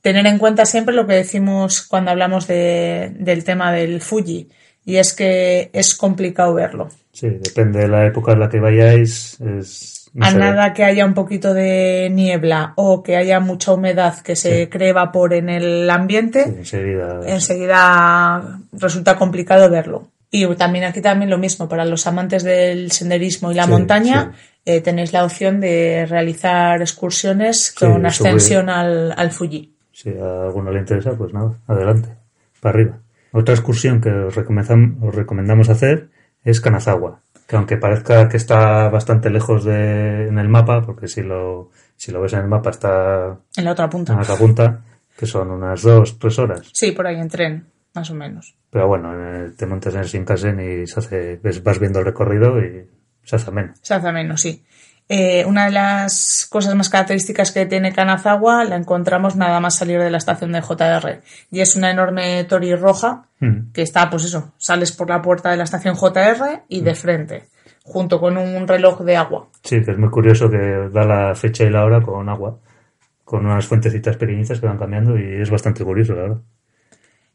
Tener 0.00 0.26
en 0.26 0.38
cuenta 0.38 0.64
siempre 0.64 0.94
lo 0.94 1.06
que 1.06 1.12
decimos 1.14 1.82
cuando 1.82 2.10
hablamos 2.10 2.46
de- 2.46 3.12
del 3.18 3.44
tema 3.44 3.70
del 3.70 4.00
Fuji, 4.00 4.48
y 4.86 4.96
es 4.96 5.12
que 5.12 5.68
es 5.74 5.94
complicado 5.94 6.54
verlo. 6.54 6.88
Sí, 7.12 7.28
depende 7.28 7.80
de 7.80 7.88
la 7.88 8.06
época 8.06 8.32
en 8.32 8.40
la 8.40 8.48
que 8.48 8.60
vayáis. 8.60 9.38
Es, 9.40 10.10
no 10.14 10.24
a 10.24 10.30
nada 10.32 10.72
que 10.72 10.84
haya 10.84 11.04
un 11.04 11.12
poquito 11.14 11.52
de 11.52 12.08
niebla 12.10 12.72
o 12.76 13.02
que 13.02 13.16
haya 13.16 13.38
mucha 13.40 13.72
humedad 13.74 14.18
que 14.20 14.36
se 14.36 14.68
cree 14.70 14.92
vapor 14.94 15.34
en 15.34 15.50
el 15.50 15.88
ambiente, 15.90 16.44
sí, 16.44 16.50
enseguida. 16.60 17.20
enseguida 17.26 18.60
resulta 18.72 19.16
complicado 19.16 19.68
verlo. 19.70 20.08
Y 20.32 20.46
también 20.54 20.84
aquí 20.84 21.00
también 21.00 21.28
lo 21.28 21.38
mismo, 21.38 21.68
para 21.68 21.84
los 21.84 22.06
amantes 22.06 22.44
del 22.44 22.90
senderismo 22.92 23.50
y 23.50 23.54
la 23.56 23.64
Sí, 23.64 23.70
montaña, 23.70 24.32
eh, 24.64 24.80
tenéis 24.80 25.12
la 25.12 25.24
opción 25.24 25.60
de 25.60 26.06
realizar 26.06 26.80
excursiones 26.80 27.74
con 27.78 28.04
ascensión 28.06 28.68
al, 28.68 29.12
al 29.16 29.30
Fuji. 29.30 29.74
Si 29.92 30.10
a 30.10 30.42
alguno 30.44 30.70
le 30.70 30.80
interesa, 30.80 31.12
pues 31.12 31.32
nada, 31.32 31.58
adelante, 31.66 32.14
para 32.60 32.74
arriba. 32.74 32.98
Otra 33.32 33.54
excursión 33.54 34.00
que 34.00 34.10
os 34.10 34.36
os 34.36 35.14
recomendamos 35.14 35.68
hacer 35.68 36.08
es 36.44 36.60
Kanazawa, 36.60 37.20
que 37.46 37.56
aunque 37.56 37.76
parezca 37.76 38.28
que 38.28 38.36
está 38.36 38.88
bastante 38.88 39.30
lejos 39.30 39.64
de, 39.64 40.28
en 40.28 40.38
el 40.38 40.48
mapa, 40.48 40.82
porque 40.82 41.06
si 41.06 41.22
lo, 41.22 41.70
si 41.96 42.12
lo 42.12 42.20
ves 42.22 42.32
en 42.32 42.40
el 42.40 42.48
mapa 42.48 42.70
está 42.70 43.38
En 43.56 43.64
la 43.64 43.72
otra 43.72 43.88
punta. 43.88 44.12
en 44.12 44.18
la 44.18 44.22
otra 44.24 44.36
punta, 44.36 44.80
que 45.16 45.26
son 45.26 45.50
unas 45.50 45.82
dos, 45.82 46.18
tres 46.18 46.38
horas. 46.38 46.70
Sí, 46.72 46.92
por 46.92 47.06
ahí 47.06 47.20
en 47.20 47.28
tren, 47.28 47.66
más 47.94 48.10
o 48.10 48.14
menos. 48.14 48.56
Pero 48.70 48.88
bueno, 48.88 49.12
te 49.56 49.66
montas 49.66 49.94
en 49.94 50.00
el 50.00 50.06
Shinkansen 50.06 50.60
y 50.60 50.86
se 50.86 50.98
hace, 51.00 51.36
ves- 51.42 51.62
vas 51.62 51.78
viendo 51.78 51.98
el 51.98 52.06
recorrido 52.06 52.58
y 52.60 52.88
se 53.30 53.36
hace 53.36 53.50
menos. 53.50 53.78
Se 53.82 53.94
hace 53.94 54.12
menos, 54.12 54.40
sí. 54.40 54.64
Eh, 55.12 55.44
una 55.44 55.64
de 55.64 55.72
las 55.72 56.46
cosas 56.48 56.74
más 56.76 56.88
características 56.88 57.50
que 57.50 57.66
tiene 57.66 57.92
Kanazawa 57.92 58.62
la 58.64 58.76
encontramos 58.76 59.34
nada 59.34 59.58
más 59.58 59.74
salir 59.74 59.98
de 59.98 60.08
la 60.10 60.18
estación 60.18 60.52
de 60.52 60.60
JR. 60.62 61.20
Y 61.50 61.60
es 61.60 61.74
una 61.74 61.90
enorme 61.90 62.44
tori 62.44 62.74
roja 62.76 63.24
Mm. 63.40 63.72
que 63.72 63.80
está, 63.82 64.10
pues 64.10 64.24
eso, 64.26 64.52
sales 64.58 64.92
por 64.92 65.08
la 65.08 65.22
puerta 65.22 65.50
de 65.50 65.56
la 65.56 65.64
estación 65.64 65.96
JR 65.96 66.62
y 66.68 66.82
de 66.82 66.94
frente, 66.94 67.44
junto 67.82 68.20
con 68.20 68.36
un 68.36 68.68
reloj 68.68 69.00
de 69.00 69.16
agua. 69.16 69.48
Sí, 69.64 69.82
que 69.82 69.92
es 69.92 69.98
muy 69.98 70.10
curioso 70.10 70.50
que 70.50 70.90
da 70.92 71.04
la 71.06 71.34
fecha 71.34 71.64
y 71.64 71.70
la 71.70 71.84
hora 71.84 72.02
con 72.02 72.28
agua, 72.28 72.58
con 73.24 73.46
unas 73.46 73.66
fuentecitas 73.66 74.16
pequeñitas 74.18 74.60
que 74.60 74.66
van 74.66 74.76
cambiando 74.78 75.18
y 75.18 75.40
es 75.40 75.48
bastante 75.50 75.82
curioso, 75.84 76.12
la 76.14 76.20
verdad. 76.22 76.38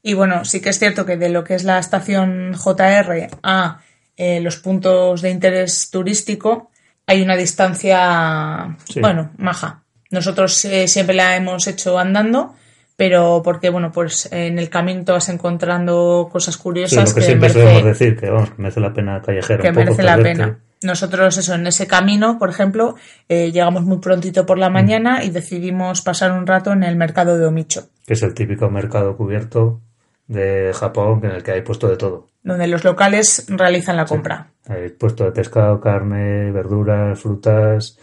Y 0.03 0.13
bueno, 0.13 0.45
sí 0.45 0.61
que 0.61 0.69
es 0.69 0.77
cierto 0.77 1.05
que 1.07 1.17
de 1.17 1.29
lo 1.29 1.43
que 1.43 1.55
es 1.55 1.63
la 1.63 1.79
estación 1.79 2.53
JR 2.53 3.27
a 3.41 3.79
eh, 4.17 4.39
los 4.41 4.57
puntos 4.57 5.21
de 5.21 5.29
interés 5.31 5.89
turístico 5.91 6.69
hay 7.07 7.21
una 7.21 7.35
distancia, 7.35 8.75
Sí. 8.87 8.99
bueno, 8.99 9.31
maja. 9.37 9.83
Nosotros 10.11 10.63
eh, 10.65 10.87
siempre 10.87 11.15
la 11.15 11.35
hemos 11.35 11.67
hecho 11.67 11.97
andando, 11.99 12.55
pero 12.95 13.41
porque, 13.43 13.69
bueno, 13.69 13.91
pues 13.91 14.29
en 14.31 14.57
el 14.59 14.69
camino 14.69 15.03
te 15.03 15.11
vas 15.11 15.29
encontrando 15.29 16.29
cosas 16.31 16.55
Sí, 16.55 16.61
curiosas 16.61 17.09
lo 17.09 17.15
que 17.15 17.19
que, 17.21 17.25
siempre 17.25 17.49
merece, 17.49 17.59
solemos 17.61 17.83
decir, 17.85 18.17
que 18.17 18.29
vamos, 18.29 18.49
merece 18.57 18.79
la 18.79 18.93
pena 18.93 19.21
callejear 19.21 19.59
que 19.61 19.67
un 19.69 19.73
poco. 19.73 19.83
merece 19.85 20.03
la 20.03 20.15
perderte. 20.15 20.39
pena. 20.43 20.59
Nosotros, 20.83 21.37
eso, 21.37 21.55
en 21.55 21.65
ese 21.67 21.87
camino, 21.87 22.37
por 22.37 22.49
ejemplo, 22.49 22.95
eh, 23.27 23.51
llegamos 23.51 23.83
muy 23.83 23.97
prontito 23.97 24.45
por 24.45 24.57
la 24.59 24.69
mañana 24.69 25.23
y 25.23 25.29
decidimos 25.31 26.01
pasar 26.01 26.31
un 26.31 26.45
rato 26.45 26.71
en 26.73 26.83
el 26.83 26.95
mercado 26.95 27.37
de 27.37 27.45
Omicho, 27.45 27.87
Que 28.05 28.13
es 28.13 28.21
el 28.23 28.33
típico 28.33 28.69
mercado 28.69 29.17
cubierto 29.17 29.81
de 30.27 30.71
Japón 30.73 31.21
en 31.23 31.31
el 31.31 31.43
que 31.43 31.51
hay 31.51 31.61
puesto 31.61 31.87
de 31.87 31.97
todo. 31.97 32.27
donde 32.43 32.67
los 32.67 32.83
locales 32.83 33.45
realizan 33.49 33.95
la 33.97 34.05
compra. 34.05 34.51
Hay 34.67 34.89
puesto 34.89 35.23
de 35.23 35.31
pescado, 35.31 35.79
carne, 35.81 36.51
verduras, 36.51 37.19
frutas, 37.19 37.97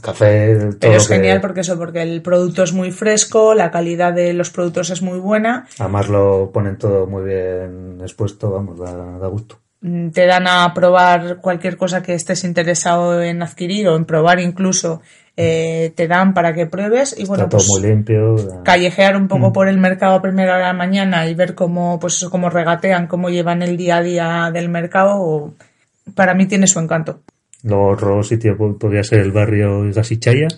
café, 0.00 0.56
todo 0.56 0.78
Pero 0.80 0.92
es 0.96 1.08
que- 1.08 1.14
genial 1.16 1.40
porque 1.40 1.60
eso, 1.60 1.76
porque 1.78 2.02
el 2.02 2.22
producto 2.22 2.62
es 2.62 2.72
muy 2.72 2.90
fresco, 2.92 3.54
la 3.54 3.70
calidad 3.70 4.12
de 4.12 4.32
los 4.32 4.50
productos 4.50 4.90
es 4.90 5.02
muy 5.02 5.18
buena, 5.18 5.66
Además 5.78 6.08
lo 6.08 6.50
ponen 6.52 6.78
todo 6.78 7.06
muy 7.06 7.24
bien 7.24 7.98
expuesto, 8.00 8.50
vamos, 8.50 8.78
da, 8.78 9.18
da 9.18 9.26
gusto. 9.26 9.58
mm, 9.80 10.10
te 10.10 10.26
dan 10.26 10.46
a 10.46 10.72
probar 10.74 11.38
cualquier 11.38 11.76
cosa 11.76 12.02
que 12.02 12.14
estés 12.14 12.44
interesado 12.44 13.20
en 13.20 13.42
adquirir 13.42 13.88
o 13.88 13.96
en 13.96 14.04
probar 14.04 14.38
incluso, 14.40 15.02
eh, 15.36 15.92
te 15.96 16.08
dan 16.08 16.34
para 16.34 16.52
que 16.52 16.66
pruebes 16.66 17.14
y 17.18 17.24
bueno, 17.24 17.44
Está 17.44 17.56
todo 17.56 17.66
pues 17.66 17.80
muy 17.82 17.88
limpio. 17.90 18.36
da- 18.36 18.62
callejear 18.64 19.16
un 19.16 19.28
poco 19.28 19.52
por 19.52 19.68
el 19.68 19.78
mercado 19.78 20.14
a 20.16 20.22
primera 20.22 20.52
hora 20.56 20.66
de 20.66 20.72
la 20.72 20.78
mañana 20.78 21.26
y 21.26 21.34
ver 21.34 21.54
cómo, 21.54 21.98
pues 21.98 22.16
eso, 22.16 22.30
cómo 22.30 22.50
regatean, 22.50 23.06
cómo 23.06 23.30
llevan 23.30 23.62
el 23.62 23.76
día 23.76 23.96
a 23.96 24.02
día 24.02 24.50
del 24.52 24.68
mercado, 24.68 25.54
para 26.14 26.34
mí 26.34 26.46
tiene 26.46 26.66
su 26.66 26.78
encanto. 26.80 27.20
Luego 27.62 27.88
otro 27.88 28.22
sitio 28.22 28.56
po- 28.56 28.76
podría 28.76 29.04
ser 29.04 29.20
el 29.20 29.32
barrio 29.32 29.82
Gasichaya, 29.92 30.48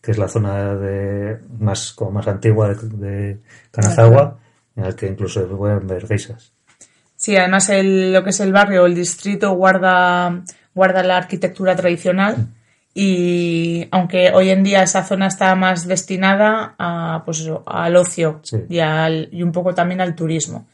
que 0.00 0.10
es 0.10 0.18
la 0.18 0.28
zona 0.28 0.74
de 0.74 1.38
más 1.58 1.92
como 1.92 2.12
más 2.12 2.26
antigua 2.28 2.68
de, 2.68 2.74
de 2.96 3.38
Kanazawa, 3.70 4.38
en 4.76 4.84
el 4.86 4.94
que 4.96 5.06
incluso 5.06 5.40
se 5.40 5.46
pueden 5.54 5.86
ver 5.86 6.06
geishas. 6.06 6.52
Sí, 7.14 7.36
además 7.36 7.68
el- 7.70 8.12
lo 8.12 8.24
que 8.24 8.30
es 8.30 8.40
el 8.40 8.52
barrio, 8.52 8.86
el 8.86 8.94
distrito 8.94 9.52
guarda, 9.52 10.42
guarda 10.74 11.02
la 11.02 11.16
arquitectura 11.16 11.76
tradicional 11.76 12.48
y 12.98 13.86
aunque 13.90 14.30
hoy 14.32 14.48
en 14.48 14.64
día 14.64 14.82
esa 14.82 15.04
zona 15.04 15.26
está 15.26 15.54
más 15.54 15.86
destinada 15.86 16.74
a, 16.78 17.22
pues 17.26 17.46
al 17.66 17.94
ocio 17.96 18.40
Sí. 18.42 18.56
y, 18.70 18.78
al- 18.78 19.28
y 19.32 19.42
un 19.42 19.52
poco 19.52 19.74
también 19.74 20.00
al 20.00 20.14
turismo, 20.14 20.66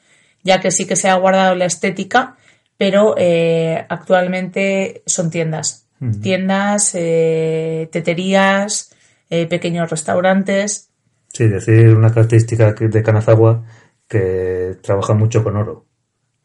ya 0.44 0.60
que 0.60 0.70
sí 0.70 0.86
que 0.86 0.94
se 0.94 1.08
ha 1.08 1.16
guardado 1.16 1.56
la 1.56 1.64
estética, 1.64 2.36
pero 2.78 3.16
eh, 3.18 3.84
actualmente 3.88 5.02
son 5.06 5.30
tiendas. 5.30 5.80
Tiendas, 6.20 6.92
eh, 6.96 7.88
teterías, 7.92 8.92
eh, 9.30 9.46
pequeños 9.46 9.88
restaurantes. 9.88 10.90
Sí, 11.28 11.46
decir 11.46 11.94
una 11.94 12.10
característica 12.12 12.72
de 12.72 13.02
Kanazawa 13.04 13.62
que 14.08 14.76
trabaja 14.82 15.14
mucho 15.14 15.44
con 15.44 15.56
oro. 15.56 15.86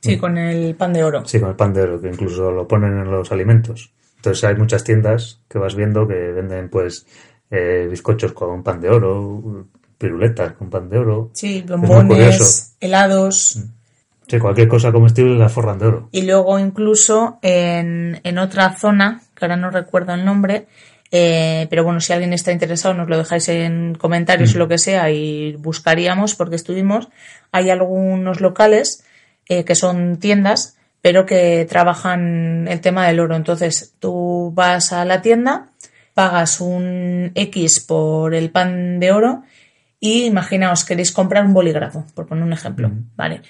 Sí, 0.02 0.18
con 0.18 0.38
el 0.38 0.76
pan 0.76 0.94
de 0.94 1.04
oro. 1.04 1.26
Sí, 1.26 1.40
con 1.40 1.50
el 1.50 1.56
pan 1.56 1.74
de 1.74 1.82
oro, 1.82 2.00
que 2.00 2.08
incluso 2.08 2.52
lo 2.52 2.68
ponen 2.68 3.00
en 3.00 3.10
los 3.10 3.32
alimentos. 3.32 3.92
Entonces 4.18 4.44
hay 4.44 4.56
muchas 4.56 4.84
tiendas 4.84 5.40
que 5.48 5.58
vas 5.58 5.76
viendo 5.76 6.08
que 6.08 6.14
venden 6.14 6.70
pues 6.70 7.06
eh, 7.50 7.88
bizcochos 7.90 8.34
con 8.34 8.64
pan 8.64 8.82
de 8.82 8.90
oro, 8.90 9.66
piruletas 9.98 10.54
con 10.54 10.70
pan 10.70 10.90
de 10.90 10.98
oro. 10.98 11.32
Sí, 11.34 11.64
bombones, 11.68 12.76
helados. 12.80 13.60
Sí, 14.28 14.40
cualquier 14.40 14.68
cosa 14.68 14.92
comestible 14.92 15.38
la 15.38 15.48
forran 15.48 15.80
de 15.80 15.86
oro. 15.86 16.10
Y 16.12 16.24
luego 16.24 16.60
incluso 16.60 17.40
en, 17.42 18.20
en 18.24 18.38
otra 18.38 18.76
zona, 18.78 19.22
que 19.36 19.46
ahora 19.46 19.56
no 19.56 19.70
recuerdo 19.70 20.14
el 20.14 20.26
nombre, 20.26 20.68
eh, 21.12 21.68
pero 21.70 21.84
bueno, 21.84 22.02
si 22.02 22.12
alguien 22.12 22.34
está 22.34 22.52
interesado 22.52 22.94
nos 22.94 23.08
lo 23.08 23.18
dejáis 23.18 23.48
en 23.50 23.96
comentarios 23.96 24.56
o 24.56 24.58
lo 24.58 24.68
que 24.68 24.78
sea 24.78 25.10
y 25.10 25.56
buscaríamos 25.56 26.36
porque 26.36 26.56
estuvimos. 26.56 27.08
Hay 27.52 27.70
algunos 27.70 28.42
locales 28.42 29.06
eh, 29.48 29.64
que 29.64 29.76
son 29.76 30.18
tiendas, 30.18 30.77
pero 31.02 31.26
que 31.26 31.66
trabajan 31.70 32.68
el 32.68 32.82
tema 32.82 33.08
del 33.08 33.20
oro. 33.20 33.36
Entonces 33.36 33.96
tú 34.00 34.52
vas 34.54 34.94
a 34.94 35.06
la 35.06 35.22
tienda, 35.22 35.68
pagas 36.14 36.62
un 36.62 37.32
X 37.36 37.86
por 37.88 38.34
el 38.34 38.50
pan 38.50 39.00
de 39.00 39.12
oro 39.12 39.44
y 40.00 40.26
imaginaos 40.26 40.86
queréis 40.86 41.12
comprar 41.12 41.46
un 41.46 41.54
bolígrafo, 41.54 42.06
por 42.14 42.28
poner 42.28 42.44
un 42.44 42.54
ejemplo, 42.54 42.92
¿vale? 43.16 43.42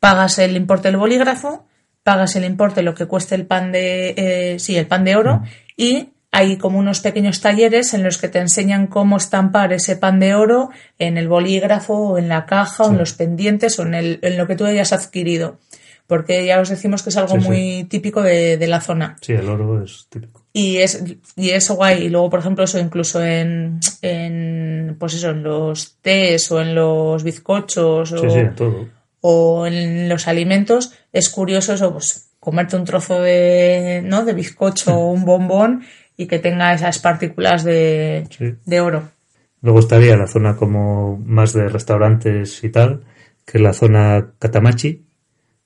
Pagas 0.00 0.38
el 0.38 0.56
importe 0.56 0.88
del 0.88 0.96
bolígrafo, 0.96 1.66
pagas 2.02 2.36
el 2.36 2.44
importe 2.44 2.82
lo 2.82 2.94
que 2.94 3.06
cueste 3.06 3.34
el 3.34 3.46
pan 3.46 3.72
de, 3.72 4.14
eh, 4.16 4.58
sí, 4.58 4.76
el 4.76 4.86
pan 4.86 5.04
de 5.04 5.16
oro 5.16 5.42
y 5.76 6.10
hay 6.30 6.58
como 6.58 6.80
unos 6.80 6.98
pequeños 6.98 7.40
talleres 7.40 7.94
en 7.94 8.02
los 8.02 8.18
que 8.18 8.28
te 8.28 8.40
enseñan 8.40 8.88
cómo 8.88 9.16
estampar 9.16 9.72
ese 9.72 9.94
pan 9.94 10.18
de 10.18 10.34
oro 10.34 10.70
en 10.98 11.16
el 11.16 11.28
bolígrafo 11.28 11.94
o 11.94 12.18
en 12.18 12.28
la 12.28 12.44
caja 12.44 12.84
o 12.84 12.90
en 12.90 12.98
los 12.98 13.12
pendientes 13.12 13.78
o 13.78 13.82
en, 13.82 13.94
el, 13.94 14.18
en 14.22 14.36
lo 14.36 14.48
que 14.48 14.56
tú 14.56 14.64
hayas 14.64 14.92
adquirido. 14.92 15.58
Porque 16.06 16.44
ya 16.44 16.60
os 16.60 16.68
decimos 16.68 17.02
que 17.02 17.08
es 17.10 17.16
algo 17.16 17.36
Sí, 17.36 17.40
sí. 17.40 17.46
muy 17.48 17.84
típico 17.84 18.22
de, 18.22 18.58
de 18.58 18.66
la 18.66 18.80
zona. 18.82 19.16
Sí, 19.22 19.32
el 19.32 19.48
oro 19.48 19.82
es 19.82 20.06
típico. 20.10 20.42
Y 20.52 20.76
es, 20.78 21.02
y 21.36 21.50
es 21.50 21.68
guay. 21.70 22.04
Y 22.04 22.08
luego, 22.10 22.28
por 22.30 22.40
ejemplo, 22.40 22.64
eso 22.64 22.78
incluso 22.78 23.24
en, 23.24 23.80
en, 24.02 24.96
pues 24.98 25.14
eso, 25.14 25.30
en 25.30 25.42
los 25.42 25.96
tés 26.02 26.50
o 26.52 26.60
en 26.60 26.74
los 26.74 27.22
bizcochos 27.24 28.12
o, 28.12 28.18
Sí, 28.30 28.38
en 28.38 28.54
todo. 28.54 28.88
o 29.20 29.66
en 29.66 30.08
los 30.08 30.28
alimentos, 30.28 30.92
es 31.12 31.30
curioso 31.30 31.72
eso, 31.74 31.92
pues 31.92 32.28
comerte 32.38 32.76
un 32.76 32.84
trozo 32.84 33.20
de, 33.22 34.02
¿no? 34.04 34.24
de 34.26 34.34
bizcocho 34.34 34.94
o 34.94 35.10
un 35.12 35.24
bombón 35.24 35.84
y 36.16 36.26
que 36.26 36.38
tenga 36.38 36.74
esas 36.74 36.98
partículas 36.98 37.64
de, 37.64 38.28
de 38.66 38.80
oro. 38.80 39.08
Luego 39.62 39.78
estaría 39.80 40.16
la 40.18 40.26
zona 40.26 40.56
como 40.56 41.16
más 41.24 41.54
de 41.54 41.68
restaurantes 41.68 42.62
y 42.62 42.68
tal, 42.68 43.02
que 43.46 43.56
es 43.58 43.62
la 43.62 43.72
zona 43.72 44.32
Katamachi, 44.38 45.02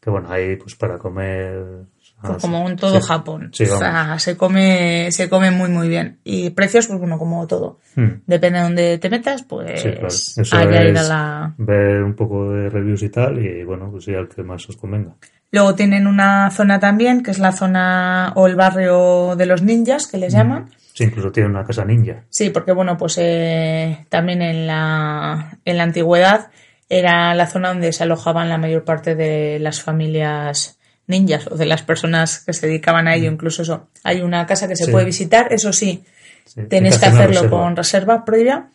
que 0.09 0.13
bueno, 0.13 0.31
ahí 0.31 0.57
pues 0.57 0.75
para 0.75 0.97
comer... 0.97 1.85
Pues 2.23 2.33
ah, 2.35 2.39
como 2.41 2.67
en 2.67 2.77
todo 2.77 2.99
sí. 2.99 3.07
Japón. 3.07 3.51
Sí, 3.53 3.65
o 3.65 3.79
sea, 3.79 4.19
se 4.19 4.37
come, 4.39 5.13
se 5.13 5.29
come 5.29 5.51
muy 5.51 5.69
muy 5.69 5.89
bien. 5.89 6.19
Y 6.25 6.51
precios, 6.51 6.87
pues 6.87 6.99
bueno, 6.99 7.19
como 7.19 7.47
todo. 7.47 7.79
Hmm. 7.95 8.23
Depende 8.27 8.59
de 8.59 8.65
dónde 8.65 8.99
te 8.99 9.11
metas, 9.11 9.43
pues 9.43 9.83
Sí, 9.83 9.91
claro. 9.91 10.09
Eso 10.09 10.57
haya 10.57 10.83
ir 10.83 10.99
a 10.99 11.03
la, 11.03 11.55
ver 11.59 12.03
un 12.03 12.15
poco 12.15 12.51
de 12.51 12.71
reviews 12.71 13.03
y 13.03 13.11
tal, 13.11 13.39
y 13.39 13.63
bueno, 13.65 13.91
pues 13.91 14.05
sí, 14.05 14.15
al 14.15 14.29
que 14.29 14.43
más 14.43 14.67
os 14.69 14.77
convenga. 14.77 15.15
Luego 15.53 15.75
tienen 15.75 16.07
una 16.07 16.51
zona 16.51 16.81
también, 16.81 17.23
que 17.23 17.31
es 17.31 17.39
la 17.39 17.53
zona 17.53 18.33
o 18.35 18.47
el 18.47 18.57
barrio 18.57 19.37
de 19.37 19.47
los 19.47 19.63
ninjas, 19.63 20.07
que 20.07 20.17
les 20.17 20.33
llaman. 20.33 20.71
Sí, 20.95 21.05
incluso 21.05 21.31
tiene 21.31 21.51
una 21.51 21.65
casa 21.65 21.85
ninja. 21.85 22.25
Sí, 22.31 22.51
porque 22.51 22.73
bueno, 22.73 22.97
pues 22.97 23.17
eh, 23.19 24.07
también 24.09 24.43
en 24.43 24.67
la, 24.67 25.59
en 25.65 25.77
la 25.77 25.83
antigüedad 25.85 26.51
era 26.89 27.35
la 27.35 27.47
zona 27.47 27.69
donde 27.69 27.93
se 27.93 28.03
alojaban 28.05 28.49
la 28.49 28.59
mayor 28.59 28.85
parte 28.85 29.15
de 29.15 29.59
las 29.59 29.83
familias 29.83 30.79
ninjas 31.07 31.47
o 31.47 31.57
de 31.57 31.67
las 31.67 31.83
personas 31.83 32.41
que 32.45 32.53
se 32.53 32.67
dedicaban 32.67 33.09
a 33.09 33.15
ello. 33.15 33.31
Incluso 33.31 33.63
eso, 33.63 33.89
hay 34.05 34.21
una 34.21 34.47
casa 34.47 34.69
que 34.69 34.77
se 34.77 34.85
Sí. 34.87 34.91
puede 34.91 35.05
visitar, 35.07 35.53
eso 35.53 35.73
sí, 35.73 36.05
Sí, 36.45 36.63
tenéis 36.69 36.99
que 36.99 37.07
hacerlo 37.07 37.27
reserva. 37.43 37.51
con 37.63 37.77
reserva 37.77 38.25
previa. 38.25 38.69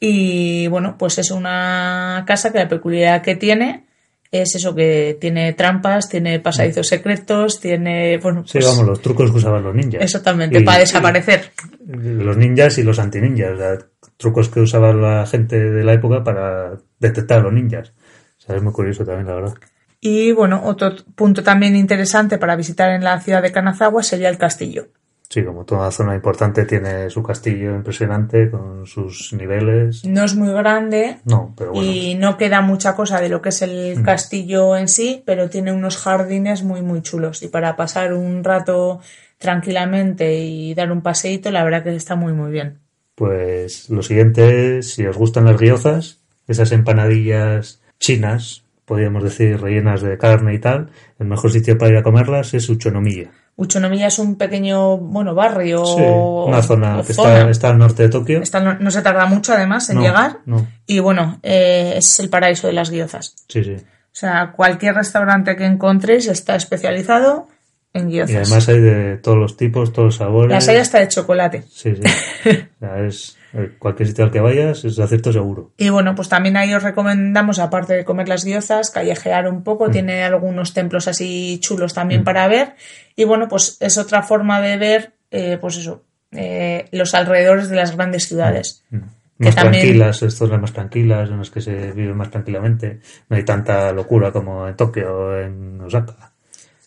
Y 0.00 0.66
bueno, 0.68 0.96
pues 0.98 1.18
es 1.18 1.30
una 1.30 2.24
casa 2.26 2.52
que 2.52 2.58
la 2.58 2.68
peculiaridad 2.68 3.22
que 3.22 3.36
tiene 3.36 3.84
es 4.30 4.54
eso 4.56 4.74
que 4.74 5.16
tiene 5.20 5.52
trampas, 5.52 6.08
tiene 6.08 6.40
pasadizos 6.40 6.88
secretos, 6.88 7.60
tiene, 7.60 8.18
bueno, 8.18 8.44
Sí, 8.46 8.58
pues 8.58 8.66
vamos, 8.66 8.84
los 8.86 9.00
trucos 9.00 9.30
que 9.30 9.36
usaban 9.36 9.62
los 9.62 9.74
ninjas. 9.74 10.02
exactamente, 10.02 10.58
Y- 10.58 10.64
para 10.64 10.78
desaparecer. 10.80 11.52
Los 11.86 12.36
ninjas 12.36 12.76
y 12.78 12.82
los 12.82 12.98
antininjas, 12.98 13.52
o 13.52 13.56
sea, 13.58 13.78
trucos 14.16 14.48
que 14.48 14.60
usaba 14.60 14.92
la 14.92 15.24
gente 15.26 15.58
de 15.58 15.84
la 15.84 15.92
época 15.92 16.24
para 16.24 16.78
detectar 16.98 17.40
a 17.40 17.42
los 17.42 17.52
ninjas. 17.52 17.92
O 18.38 18.40
sea, 18.40 18.56
es 18.56 18.62
muy 18.62 18.72
curioso 18.72 19.04
también, 19.04 19.26
la 19.26 19.34
verdad. 19.34 19.54
Y 20.00 20.32
bueno, 20.32 20.60
otro 20.64 20.94
punto 21.14 21.42
también 21.42 21.76
interesante 21.76 22.36
para 22.38 22.56
visitar 22.56 22.90
en 22.90 23.04
la 23.04 23.20
ciudad 23.20 23.42
de 23.42 23.52
Kanazawa 23.52 24.02
sería 24.02 24.28
el 24.28 24.36
castillo. 24.38 24.88
Sí, 25.30 25.42
como 25.42 25.64
toda 25.64 25.90
zona 25.90 26.14
importante 26.14 26.64
tiene 26.66 27.08
su 27.08 27.22
castillo 27.22 27.74
impresionante 27.74 28.50
con 28.50 28.86
sus 28.86 29.32
niveles. 29.32 30.04
No 30.04 30.22
es 30.24 30.34
muy 30.36 30.52
grande 30.52 31.16
No, 31.24 31.54
pero 31.56 31.72
bueno. 31.72 31.90
y 31.90 32.14
no 32.14 32.36
queda 32.36 32.60
mucha 32.60 32.94
cosa 32.94 33.20
de 33.20 33.30
lo 33.30 33.40
que 33.40 33.48
es 33.48 33.62
el 33.62 34.02
castillo 34.04 34.76
en 34.76 34.88
sí, 34.88 35.22
pero 35.24 35.48
tiene 35.48 35.72
unos 35.72 35.96
jardines 35.96 36.62
muy 36.62 36.82
muy 36.82 37.00
chulos 37.00 37.42
y 37.42 37.48
para 37.48 37.74
pasar 37.74 38.12
un 38.12 38.44
rato 38.44 39.00
tranquilamente 39.38 40.34
y 40.36 40.74
dar 40.74 40.92
un 40.92 41.02
paseíto, 41.02 41.50
la 41.50 41.64
verdad 41.64 41.82
que 41.82 41.96
está 41.96 42.14
muy 42.14 42.32
muy 42.32 42.50
bien. 42.50 42.80
Pues 43.14 43.88
lo 43.90 44.02
siguiente 44.02 44.78
es, 44.78 44.92
si 44.94 45.06
os 45.06 45.16
gustan 45.16 45.46
las 45.46 45.58
guiozas, 45.58 46.20
esas 46.48 46.72
empanadillas 46.72 47.80
chinas, 47.98 48.64
podríamos 48.84 49.22
decir 49.24 49.60
rellenas 49.60 50.02
de 50.02 50.18
carne 50.18 50.54
y 50.54 50.58
tal, 50.58 50.90
el 51.18 51.26
mejor 51.26 51.50
sitio 51.52 51.78
para 51.78 51.92
ir 51.92 51.96
a 51.98 52.02
comerlas 52.02 52.54
es 52.54 52.68
Uchonomiya. 52.68 53.30
Uchinomiya 53.56 54.08
es 54.08 54.18
un 54.18 54.36
pequeño, 54.36 54.98
bueno, 54.98 55.34
barrio. 55.34 55.84
Sí, 55.86 56.00
una 56.02 56.60
zona 56.60 57.02
que 57.06 57.12
zona. 57.14 57.34
está, 57.36 57.50
está 57.50 57.68
al 57.70 57.78
norte 57.78 58.02
de 58.02 58.08
Tokio. 58.08 58.42
Está- 58.42 58.60
no, 58.60 58.74
no 58.74 58.90
se 58.90 59.00
tarda 59.00 59.26
mucho 59.26 59.52
además 59.54 59.88
en 59.90 59.96
No, 59.96 60.02
llegar. 60.02 60.38
no. 60.44 60.66
Y 60.86 60.98
bueno, 60.98 61.38
eh, 61.44 61.94
es 61.96 62.18
el 62.18 62.28
paraíso 62.30 62.66
de 62.66 62.72
las 62.72 62.90
gyozas. 62.90 63.36
Sí, 63.48 63.62
sí. 63.62 63.76
O 63.76 64.16
sea, 64.16 64.52
cualquier 64.52 64.96
restaurante 64.96 65.54
que 65.56 65.64
encontréis 65.66 66.26
está 66.26 66.56
especializado 66.56 67.46
en 67.94 68.10
Y 68.10 68.20
además 68.20 68.68
hay 68.68 68.80
de 68.80 69.16
todos 69.18 69.38
los 69.38 69.56
tipos, 69.56 69.92
todos 69.92 70.06
los 70.06 70.16
sabores. 70.16 70.50
Las 70.50 70.68
hay 70.68 70.76
hasta 70.78 70.98
de 70.98 71.08
chocolate. 71.08 71.62
Sí, 71.70 71.94
sí. 71.96 72.02
O 72.76 72.86
sea, 72.86 73.06
es, 73.06 73.38
eh, 73.54 73.70
cualquier 73.78 74.08
sitio 74.08 74.24
al 74.24 74.30
que 74.30 74.40
vayas 74.40 74.84
es 74.84 74.98
acierto 74.98 75.32
seguro. 75.32 75.70
Y 75.78 75.88
bueno, 75.88 76.14
pues 76.14 76.28
también 76.28 76.56
ahí 76.58 76.74
os 76.74 76.82
recomendamos, 76.82 77.58
aparte 77.60 77.94
de 77.94 78.04
comer 78.04 78.28
las 78.28 78.44
gyozas, 78.44 78.90
callejear 78.90 79.48
un 79.48 79.58
Mm. 79.60 79.62
poco. 79.62 79.90
Tiene 79.90 80.22
algunos 80.24 80.74
templos 80.74 81.08
así 81.08 81.58
chulos 81.60 81.94
también 81.94 82.24
para 82.24 82.46
ver. 82.48 82.74
Y 83.16 83.24
bueno, 83.24 83.48
pues 83.48 83.78
es 83.80 83.96
otra 83.96 84.22
forma 84.22 84.60
de 84.60 84.76
ver, 84.76 85.12
eh, 85.30 85.56
pues 85.60 85.76
eso, 85.78 86.02
eh, 86.32 86.86
los 86.90 87.14
alrededores 87.14 87.70
de 87.70 87.76
las 87.76 87.94
grandes 87.96 88.26
ciudades. 88.28 88.84
Mm. 88.90 88.98
Que 89.38 89.46
Más 89.46 89.54
también- 89.56 89.82
tranquilas, 89.82 90.16
estas 90.22 90.34
zonas 90.34 90.60
más 90.60 90.72
tranquilas, 90.72 91.28
en 91.30 91.38
las 91.38 91.50
que 91.50 91.60
se 91.60 91.92
vive 91.92 92.12
más 92.14 92.30
tranquilamente. 92.30 93.00
No 93.28 93.36
hay 93.36 93.44
tanta 93.44 93.92
locura 93.92 94.30
como 94.30 94.68
en 94.68 94.76
Tokio 94.76 95.12
o 95.16 95.36
en 95.38 95.80
Osaka. 95.80 96.32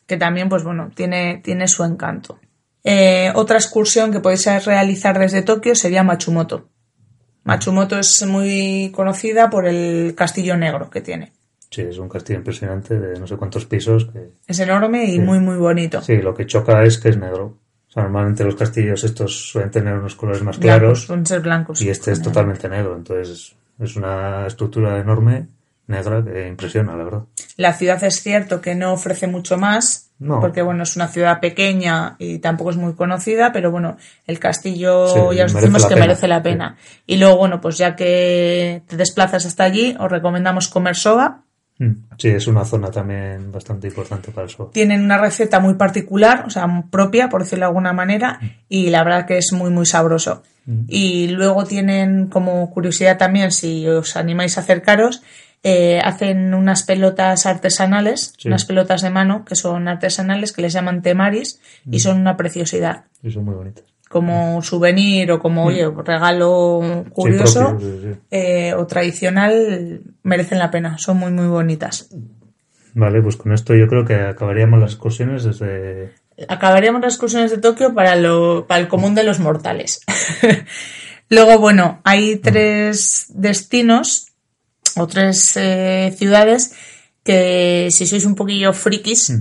Que 0.08 0.18
también, 0.18 0.50
pues 0.50 0.64
bueno, 0.64 0.90
tiene, 0.96 1.42
tiene 1.44 1.68
su 1.68 1.84
encanto. 1.84 2.40
Eh, 2.84 3.32
otra 3.36 3.58
excursión 3.58 4.12
que 4.12 4.22
podéis 4.22 4.46
realizar 4.66 5.20
desde 5.20 5.42
Tokio 5.44 5.76
sería 5.76 6.04
Machumoto. 6.04 6.70
Machumoto 7.44 8.00
es 8.00 8.26
muy 8.26 8.92
conocida 8.96 9.50
por 9.50 9.68
el 9.68 10.16
castillo 10.16 10.58
negro 10.58 10.90
que 10.90 11.02
tiene. 11.02 11.34
Sí, 11.70 11.82
es 11.82 11.98
un 11.98 12.08
castillo 12.08 12.40
impresionante 12.40 12.98
de 12.98 13.20
no 13.20 13.28
sé 13.28 13.36
cuántos 13.36 13.66
pisos. 13.66 14.06
Que, 14.06 14.32
Es 14.48 14.60
enorme 14.60 15.06
y 15.06 15.20
muy, 15.20 15.40
muy 15.40 15.58
bonito. 15.58 16.02
sí, 16.02 16.18
lo 16.18 16.34
que 16.34 16.46
choca 16.46 16.84
es 16.84 16.98
que 16.98 17.10
es 17.10 17.18
negro. 17.18 17.58
O 17.90 17.92
sea, 17.92 18.04
normalmente 18.04 18.44
los 18.44 18.56
castillos 18.56 19.04
estos 19.04 19.50
suelen 19.50 19.72
tener 19.72 19.94
unos 19.94 20.16
colores 20.16 20.42
más 20.44 20.58
Blancos, 20.60 20.80
claros 20.80 21.02
suelen 21.04 21.26
ser 21.26 21.42
blancos. 21.42 21.82
y 21.82 21.90
este 21.90 22.12
es 22.12 22.22
totalmente 22.22 22.70
negro. 22.70 22.96
Entonces 22.96 23.56
es 23.80 23.96
una 23.98 24.46
estructura 24.48 24.98
enorme, 25.00 25.48
negra, 25.88 26.24
que 26.24 26.48
impresiona, 26.48 26.96
la 26.96 27.04
verdad. 27.04 27.24
La 27.58 27.74
ciudad 27.74 28.04
es 28.04 28.22
cierto 28.22 28.62
que 28.62 28.76
no 28.76 28.94
ofrece 28.94 29.28
mucho 29.28 29.58
más, 29.58 30.12
No. 30.20 30.40
porque 30.40 30.62
bueno, 30.62 30.84
es 30.84 30.96
una 30.96 31.08
ciudad 31.08 31.40
pequeña 31.40 32.16
y 32.20 32.40
tampoco 32.40 32.72
es 32.72 32.78
muy 32.78 32.94
conocida, 32.94 33.52
pero 33.52 33.72
bueno, 33.72 33.98
el 34.26 34.40
castillo 34.40 35.08
Sí, 35.08 35.38
ya 35.38 35.46
os 35.46 35.54
decimos 35.54 35.84
que 35.86 35.94
pena. 35.96 36.08
merece 36.08 36.28
la 36.28 36.42
pena. 36.44 36.76
Y 37.06 37.18
luego, 37.18 37.38
bueno, 37.38 37.62
pues 37.62 37.78
ya 37.78 37.96
que 37.96 38.82
te 38.88 38.98
desplazas 38.98 39.46
hasta 39.46 39.64
allí, 39.64 39.96
os 40.00 40.12
recomendamos 40.12 40.68
comer 40.68 40.96
soba. 40.96 41.44
Mm. 41.80 41.92
Sí, 42.18 42.30
es 42.30 42.48
una 42.48 42.66
zona 42.66 42.90
también 42.90 43.52
bastante 43.52 43.88
importante 43.88 44.32
para 44.32 44.46
el 44.46 44.50
sol. 44.50 44.72
Tienen 44.74 45.04
una 45.04 45.20
receta 45.20 45.60
muy 45.60 45.76
particular, 45.76 46.44
o 46.48 46.50
sea, 46.50 46.68
propia, 46.90 47.30
por 47.30 47.44
decirlo 47.44 47.66
de 47.66 47.68
alguna 47.68 47.94
manera, 47.94 48.40
y 48.68 48.90
la 48.90 49.04
verdad 49.04 49.26
que 49.28 49.38
es 49.38 49.52
muy, 49.54 49.70
muy 49.70 49.86
sabroso. 49.86 50.42
Y 50.90 51.28
luego 51.30 51.64
tienen 51.64 52.28
como 52.28 52.70
curiosidad 52.72 53.18
también, 53.18 53.52
si 53.54 53.88
os 53.88 54.18
animáis 54.18 54.58
a 54.58 54.62
acercaros, 54.62 55.22
eh, 55.64 56.00
hacen 56.04 56.54
unas 56.54 56.84
pelotas 56.84 57.46
artesanales, 57.46 58.34
Sí. 58.38 58.48
unas 58.48 58.66
pelotas 58.66 59.02
de 59.02 59.10
mano 59.10 59.44
que 59.46 59.56
son 59.56 59.88
artesanales, 59.88 60.54
que 60.54 60.62
les 60.62 60.74
llaman 60.74 61.02
temaris, 61.02 61.60
y 61.90 62.00
son 62.00 62.20
una 62.22 62.38
preciosidad. 62.38 63.06
Y 63.24 63.32
son 63.32 63.46
muy 63.46 63.56
bonitas. 63.56 63.84
Como 64.10 64.62
souvenir 64.62 65.32
o 65.34 65.40
como, 65.40 65.66
oye, 65.66 65.86
regalo 66.06 66.80
Sí, 67.06 67.10
curioso 67.12 67.70
propio, 67.72 67.88
sí, 67.92 68.00
sí. 68.14 68.20
eh, 68.32 68.74
o 68.76 68.88
tradicional, 68.88 70.02
merecen 70.24 70.60
la 70.60 70.72
pena, 70.72 70.98
son 70.98 71.18
muy, 71.18 71.32
muy 71.32 71.48
bonitas. 71.48 72.10
Vale, 72.94 73.22
pues 73.22 73.36
con 73.36 73.52
esto 73.54 73.76
yo 73.76 73.88
creo 73.88 74.06
que 74.06 74.16
acabaríamos 74.16 74.80
las 74.80 74.92
excursiones 74.94 75.44
desde... 75.44 76.14
acabaríamos 76.48 77.02
las 77.02 77.14
excursiones 77.14 77.52
de 77.52 77.58
Tokio 77.58 77.94
para, 77.94 78.16
lo, 78.16 78.66
para 78.68 78.80
el 78.80 78.88
común 78.88 79.14
de 79.14 79.24
los 79.24 79.40
mortales. 79.40 80.00
Luego, 81.30 81.60
bueno, 81.60 82.00
hay 82.06 82.38
tres 82.38 83.26
destinos 83.36 84.27
o 84.98 85.08
tres 85.08 85.56
eh, 85.58 86.14
ciudades 86.18 86.74
que 87.24 87.90
si 87.92 88.06
sois 88.08 88.26
un 88.26 88.36
poquillo 88.36 88.74
frikis, 88.74 89.26
sí. 89.28 89.36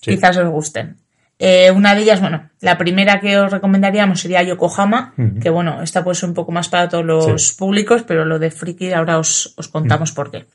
quizás 0.00 0.36
os 0.38 0.48
gusten. 0.48 0.96
Eh, 1.38 1.72
una 1.72 1.94
de 1.96 2.02
ellas, 2.02 2.20
bueno, 2.20 2.50
la 2.60 2.78
primera 2.78 3.18
que 3.18 3.36
os 3.36 3.50
recomendaríamos 3.50 4.20
sería 4.20 4.42
Yokohama, 4.44 5.12
que 5.42 5.50
bueno, 5.50 5.82
esta 5.82 6.04
puede 6.04 6.14
ser 6.14 6.28
un 6.28 6.34
poco 6.36 6.52
más 6.52 6.68
para 6.68 6.88
todos 6.88 7.04
los 7.04 7.48
Sí. 7.48 7.56
públicos, 7.58 8.04
pero 8.06 8.24
lo 8.24 8.38
de 8.38 8.50
friki 8.52 8.92
ahora 8.92 9.18
os, 9.18 9.52
os 9.56 9.66
contamos 9.66 10.12
por 10.12 10.30
qué. 10.30 10.46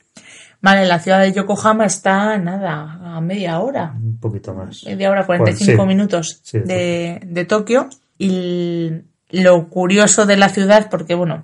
Vale, 0.62 0.86
la 0.88 1.00
ciudad 1.00 1.20
de 1.22 1.34
Yokohama 1.34 1.86
está, 1.86 2.38
nada, 2.38 3.00
a 3.04 3.20
media 3.22 3.60
hora, 3.60 3.94
Un 3.96 4.18
poquito 4.18 4.54
más. 4.54 4.86
media 4.86 5.12
hora, 5.12 5.26
45 5.26 5.76
Bueno, 5.76 5.84
sí. 5.84 5.88
minutos 5.96 6.42
de, 6.54 7.20
de 7.22 7.46
Tokio. 7.46 7.90
Y 8.18 8.92
lo 9.30 9.68
curioso 9.68 10.26
de 10.26 10.38
la 10.38 10.48
ciudad, 10.50 10.90
porque 10.90 11.16
bueno, 11.16 11.44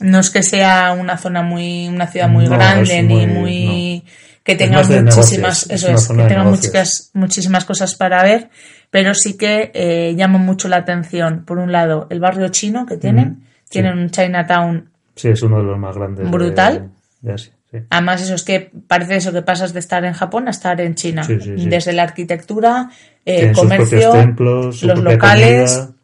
no 0.00 0.20
es 0.20 0.30
que 0.30 0.42
sea 0.42 0.92
una 0.98 1.16
zona 1.18 1.42
muy, 1.42 1.88
una 1.88 2.06
ciudad 2.06 2.28
muy 2.28 2.44
No, 2.46 2.50
grande, 2.52 3.02
ni 3.02 3.26
muy- 3.26 3.26
muy, 3.26 4.04
que 4.42 4.54
tenga 4.54 4.78
muchísimas, 4.78 5.08
negocios, 5.68 5.70
eso 5.70 5.90
es, 5.90 6.08
que 6.08 6.24
tenga 6.28 6.44
muchas, 6.44 7.10
muchísimas 7.14 7.64
cosas 7.64 7.94
para 7.96 8.22
ver, 8.22 8.48
pero 8.90 9.12
sí 9.14 9.36
que 9.36 9.70
eh, 9.74 10.14
llama 10.16 10.38
mucho 10.38 10.68
la 10.68 10.76
atención. 10.78 11.44
Por 11.44 11.58
un 11.58 11.70
lado, 11.72 12.06
el 12.10 12.20
barrio 12.20 12.48
chino 12.48 12.86
que 12.86 12.96
tienen, 12.96 13.40
sí. 13.64 13.70
tienen 13.70 13.98
un 13.98 14.10
Chinatown 14.10 14.88
Sí, 15.16 15.28
es 15.28 15.42
uno 15.42 15.58
de 15.58 15.64
los 15.64 15.78
más 15.78 15.96
grandes. 15.96 16.24
de- 16.24 16.30
Brutal. 16.30 16.90
De, 17.20 17.32
Asia, 17.34 17.52
sí. 17.70 17.78
Además, 17.90 18.22
eso 18.22 18.34
es 18.36 18.44
que 18.44 18.70
parece 18.86 19.16
eso 19.16 19.32
que 19.32 19.42
pasas 19.42 19.72
de 19.74 19.80
estar 19.80 20.04
en 20.04 20.14
Japón 20.14 20.46
a 20.46 20.52
estar 20.52 20.80
en 20.80 20.94
China. 20.94 21.24
Sí. 21.24 21.36
Desde 21.36 21.92
la 21.92 22.04
arquitectura, 22.04 22.88
eh, 23.26 23.48
sus 23.48 23.58
comercio, 23.58 24.12
templos, 24.12 24.82
los 24.84 24.98
locales. 25.00 25.72
comida. 25.72 25.94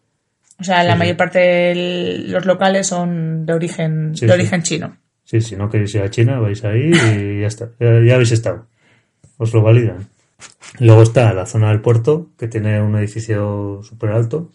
O 0.65 0.67
sea, 0.67 0.83
la 0.83 0.95
Sí, 0.95 0.99
mayor 0.99 1.17
parte 1.19 1.39
de 1.39 2.25
los 2.27 2.47
locales 2.47 2.87
son 2.87 3.45
de 3.45 3.53
origen, 3.53 4.15
Sí, 4.17 4.25
de 4.25 4.33
sí. 4.33 4.39
origen 4.39 4.63
chino. 4.63 4.97
Sí, 5.25 5.43
si 5.43 5.57
no 5.57 5.69
queréis 5.69 5.95
ir 5.95 6.01
a 6.01 6.09
China, 6.11 6.39
vais 6.41 6.65
ahí 6.65 6.91
y 6.91 7.41
ya 7.43 7.47
está. 7.49 7.69
Ya, 7.79 8.01
ya 8.03 8.15
habéis 8.15 8.33
estado. 8.33 8.67
Os 9.37 9.53
lo 9.53 9.61
validan. 9.63 10.09
Luego 10.81 11.03
está 11.03 11.35
la 11.35 11.45
zona 11.45 11.69
del 11.69 11.81
puerto, 11.83 12.31
que 12.39 12.49
tiene 12.49 12.81
un 12.81 12.97
edificio 12.97 13.81
súper 13.83 14.11
alto. 14.11 14.51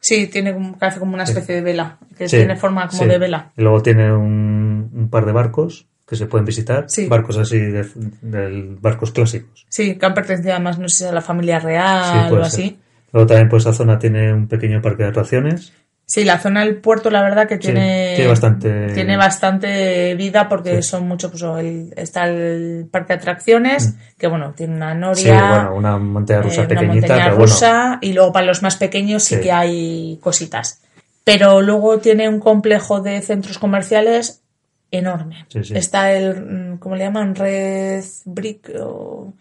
Sí, 0.00 0.26
tiene 0.26 0.52
como, 0.52 0.76
hace 0.80 0.98
como 0.98 1.14
una 1.14 1.22
especie 1.24 1.54
de 1.56 1.60
vela, 1.60 1.98
que 2.18 2.26
tiene 2.26 2.56
forma 2.56 2.88
como 2.88 3.06
de 3.06 3.18
vela. 3.18 3.52
Y 3.56 3.62
luego 3.62 3.80
tiene 3.82 4.12
un, 4.12 4.90
un 4.92 5.08
par 5.08 5.24
de 5.24 5.32
barcos 5.32 5.86
que 6.06 6.16
se 6.16 6.26
pueden 6.26 6.44
visitar. 6.46 6.86
Sí. 6.88 7.06
Barcos 7.06 7.36
así, 7.38 7.58
de, 7.58 7.86
de- 8.22 8.76
barcos 8.80 9.12
clásicos. 9.12 9.66
Sí, 9.68 9.94
que 9.96 10.04
han 10.06 10.14
pertenecido 10.14 10.52
además, 10.54 10.78
no 10.80 10.88
sé 10.88 10.96
si 10.96 11.04
a 11.04 11.12
la 11.12 11.20
familia 11.22 11.60
Sí, 11.60 11.66
real 11.66 12.32
o 12.32 12.42
así. 12.42 12.78
Luego 13.14 13.26
también 13.28 13.48
por 13.48 13.60
esa 13.60 13.72
zona 13.72 13.98
tiene 13.98 14.30
un 14.34 14.48
pequeño 14.48 14.82
parque 14.82 15.04
de 15.04 15.08
atracciones. 15.10 15.72
Sí, 16.04 16.24
la 16.24 16.38
zona 16.38 16.64
del 16.64 16.76
puerto, 16.82 17.10
la 17.10 17.22
verdad 17.22 17.48
que 17.48 17.54
Sí, 17.54 17.60
tiene, 17.60 18.26
bastante- 18.28 18.88
tiene 18.92 19.16
bastante 19.16 20.14
vida 20.16 20.48
porque 20.50 20.82
Sí. 20.82 20.90
son 20.90 21.08
mucho, 21.08 21.30
pues 21.30 21.42
el- 21.44 21.94
está 21.96 22.28
el 22.28 22.86
parque 22.90 23.14
de 23.14 23.20
atracciones, 23.20 23.94
que 24.18 24.26
bueno, 24.26 24.52
tiene 24.54 24.74
una 24.74 24.94
noria, 24.94 25.34
Mm. 25.34 25.38
Sí, 25.38 25.48
bueno, 25.48 25.74
una 25.76 25.96
montaña 25.98 26.42
rusa 26.42 26.56
eh, 26.62 26.66
una 26.66 26.68
pequeñita, 26.68 27.06
montaña 27.06 27.24
pero 27.24 27.36
bueno. 27.36 27.52
rusa, 27.52 27.98
y 28.02 28.12
luego 28.12 28.32
para 28.32 28.44
los 28.46 28.62
más 28.62 28.76
pequeños 28.76 29.22
sí, 29.24 29.40
que 29.40 29.50
hay 29.52 30.18
cositas. 30.20 30.82
Pero 31.22 31.62
luego 31.62 31.98
tiene 32.00 32.28
un 32.28 32.38
complejo 32.40 33.00
de 33.00 33.22
centros 33.22 33.58
comerciales 33.58 34.42
enorme. 34.90 35.46
Sí, 35.48 35.64
sí. 35.64 35.74
Está 35.74 36.12
el, 36.12 36.74
mm, 36.74 36.78
¿cómo 36.80 36.96
le 36.96 37.04
llaman? 37.04 37.34
Red 37.34 38.04
Brick, 38.26 38.70
o- 38.78 39.32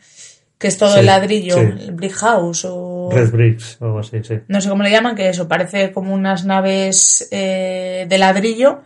que 0.63 0.69
es 0.69 0.77
todo 0.77 0.93
Sí, 0.93 0.99
el 1.01 1.07
ladrillo, 1.07 1.55
sí. 1.55 1.59
el 1.61 1.91
Brick 1.91 2.13
House, 2.13 2.63
o 2.69 3.09
Red 3.11 3.31
Bricks 3.31 3.75
o 3.81 3.85
algo 3.87 3.99
así, 3.99 4.23
sí. 4.23 4.35
no 4.47 4.61
sé 4.61 4.69
cómo 4.69 4.81
le 4.81 4.91
llaman, 4.91 5.13
que 5.13 5.27
eso 5.27 5.45
parece 5.45 5.91
como 5.91 6.13
unas 6.13 6.45
naves 6.45 7.27
eh, 7.31 8.05
de 8.07 8.17
ladrillo 8.17 8.79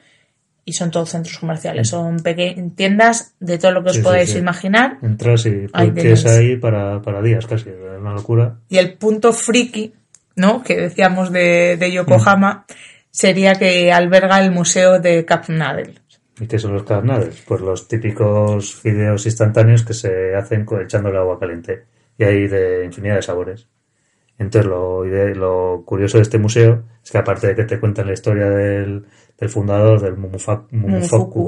y 0.65 0.73
son 0.73 0.89
todos 0.89 1.11
centros 1.11 1.37
comerciales, 1.37 1.87
son 1.89 2.17
peque- 2.21 2.71
tiendas 2.75 3.35
de 3.39 3.59
todo 3.59 3.73
lo 3.73 3.83
que 3.83 3.91
os 3.91 3.97
Sí, 3.97 4.01
podáis 4.01 4.35
imaginar. 4.35 4.97
Entras 5.03 5.45
y 5.45 5.67
tenéis. 5.71 6.25
ahí 6.25 6.57
para, 6.57 6.99
para 7.03 7.21
días 7.21 7.45
casi, 7.45 7.69
es 7.69 7.75
una 8.01 8.13
locura. 8.13 8.55
Y 8.69 8.77
el 8.79 8.95
punto 8.95 9.33
friki, 9.33 9.93
¿no? 10.35 10.63
Que 10.63 10.75
decíamos 10.77 11.31
de, 11.31 11.77
de 11.77 11.91
Yokohama, 11.91 12.65
sería 13.11 13.53
que 13.53 13.93
alberga 13.93 14.41
el 14.43 14.49
museo 14.51 14.99
de 14.99 15.23
Capnadel. 15.25 15.99
¿Y 16.39 16.47
qué 16.47 16.59
son 16.59 16.73
los 16.73 16.83
carnades? 16.83 17.43
Pues 17.47 17.61
los 17.61 17.87
típicos 17.87 18.75
fideos 18.75 19.25
instantáneos 19.25 19.83
que 19.83 19.93
se 19.93 20.35
hacen 20.35 20.65
echándole 20.81 21.17
agua 21.17 21.39
caliente. 21.39 21.85
Y 22.17 22.23
hay 22.23 22.47
de 22.47 22.85
infinidad 22.85 23.15
de 23.15 23.21
sabores. 23.21 23.67
Entonces, 24.39 24.69
lo, 24.69 25.03
lo 25.03 25.83
curioso 25.83 26.17
de 26.17 26.21
este 26.23 26.37
museo 26.37 26.83
es 27.03 27.09
que 27.11 27.17
aparte 27.17 27.47
de 27.47 27.55
que 27.55 27.63
te 27.63 27.79
cuentan 27.79 28.05
la 28.05 28.13
historia 28.13 28.49
del, 28.51 29.03
del 29.35 29.49
fundador, 29.49 29.99
del 29.99 30.15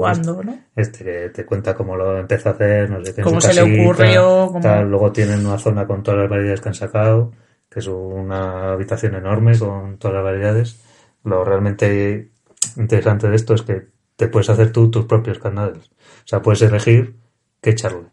Ando, 0.06 0.42
¿no? 0.42 0.58
este 0.74 1.04
que 1.04 1.28
te 1.30 1.44
cuenta 1.46 1.74
cómo 1.74 1.96
lo 1.96 2.18
empezó 2.18 2.48
a 2.48 2.52
hacer, 2.52 2.90
no 2.90 3.04
sé 3.04 3.14
qué. 3.14 3.20
en 3.20 3.24
Cómo 3.24 3.40
se 3.40 3.54
le 3.54 3.82
ocurrió, 3.84 4.46
cómo- 4.48 4.60
tal. 4.60 4.90
Luego 4.90 5.12
tienen 5.12 5.46
una 5.46 5.58
zona 5.58 5.86
con 5.86 6.02
todas 6.02 6.18
las 6.20 6.30
variedades 6.30 6.60
que 6.60 6.68
han 6.68 6.74
sacado, 6.74 7.30
que 7.68 7.78
es 7.78 7.86
una 7.86 8.72
habitación 8.72 9.14
enorme 9.14 9.56
con 9.56 9.96
todas 9.98 10.16
las 10.16 10.24
variedades. 10.24 10.82
Lo 11.22 11.44
realmente 11.44 12.30
interesante 12.76 13.28
de 13.28 13.36
esto 13.36 13.54
es 13.54 13.62
que 13.62 13.86
te 14.20 14.28
puedes 14.28 14.48
hacer 14.50 14.70
tú 14.72 14.90
tus 14.90 15.06
propios 15.06 15.38
carnades. 15.38 15.78
O 15.78 16.26
sea, 16.30 16.42
puedes 16.42 16.60
elegir 16.62 17.14
qué 17.60 17.70
echarle. 17.70 18.04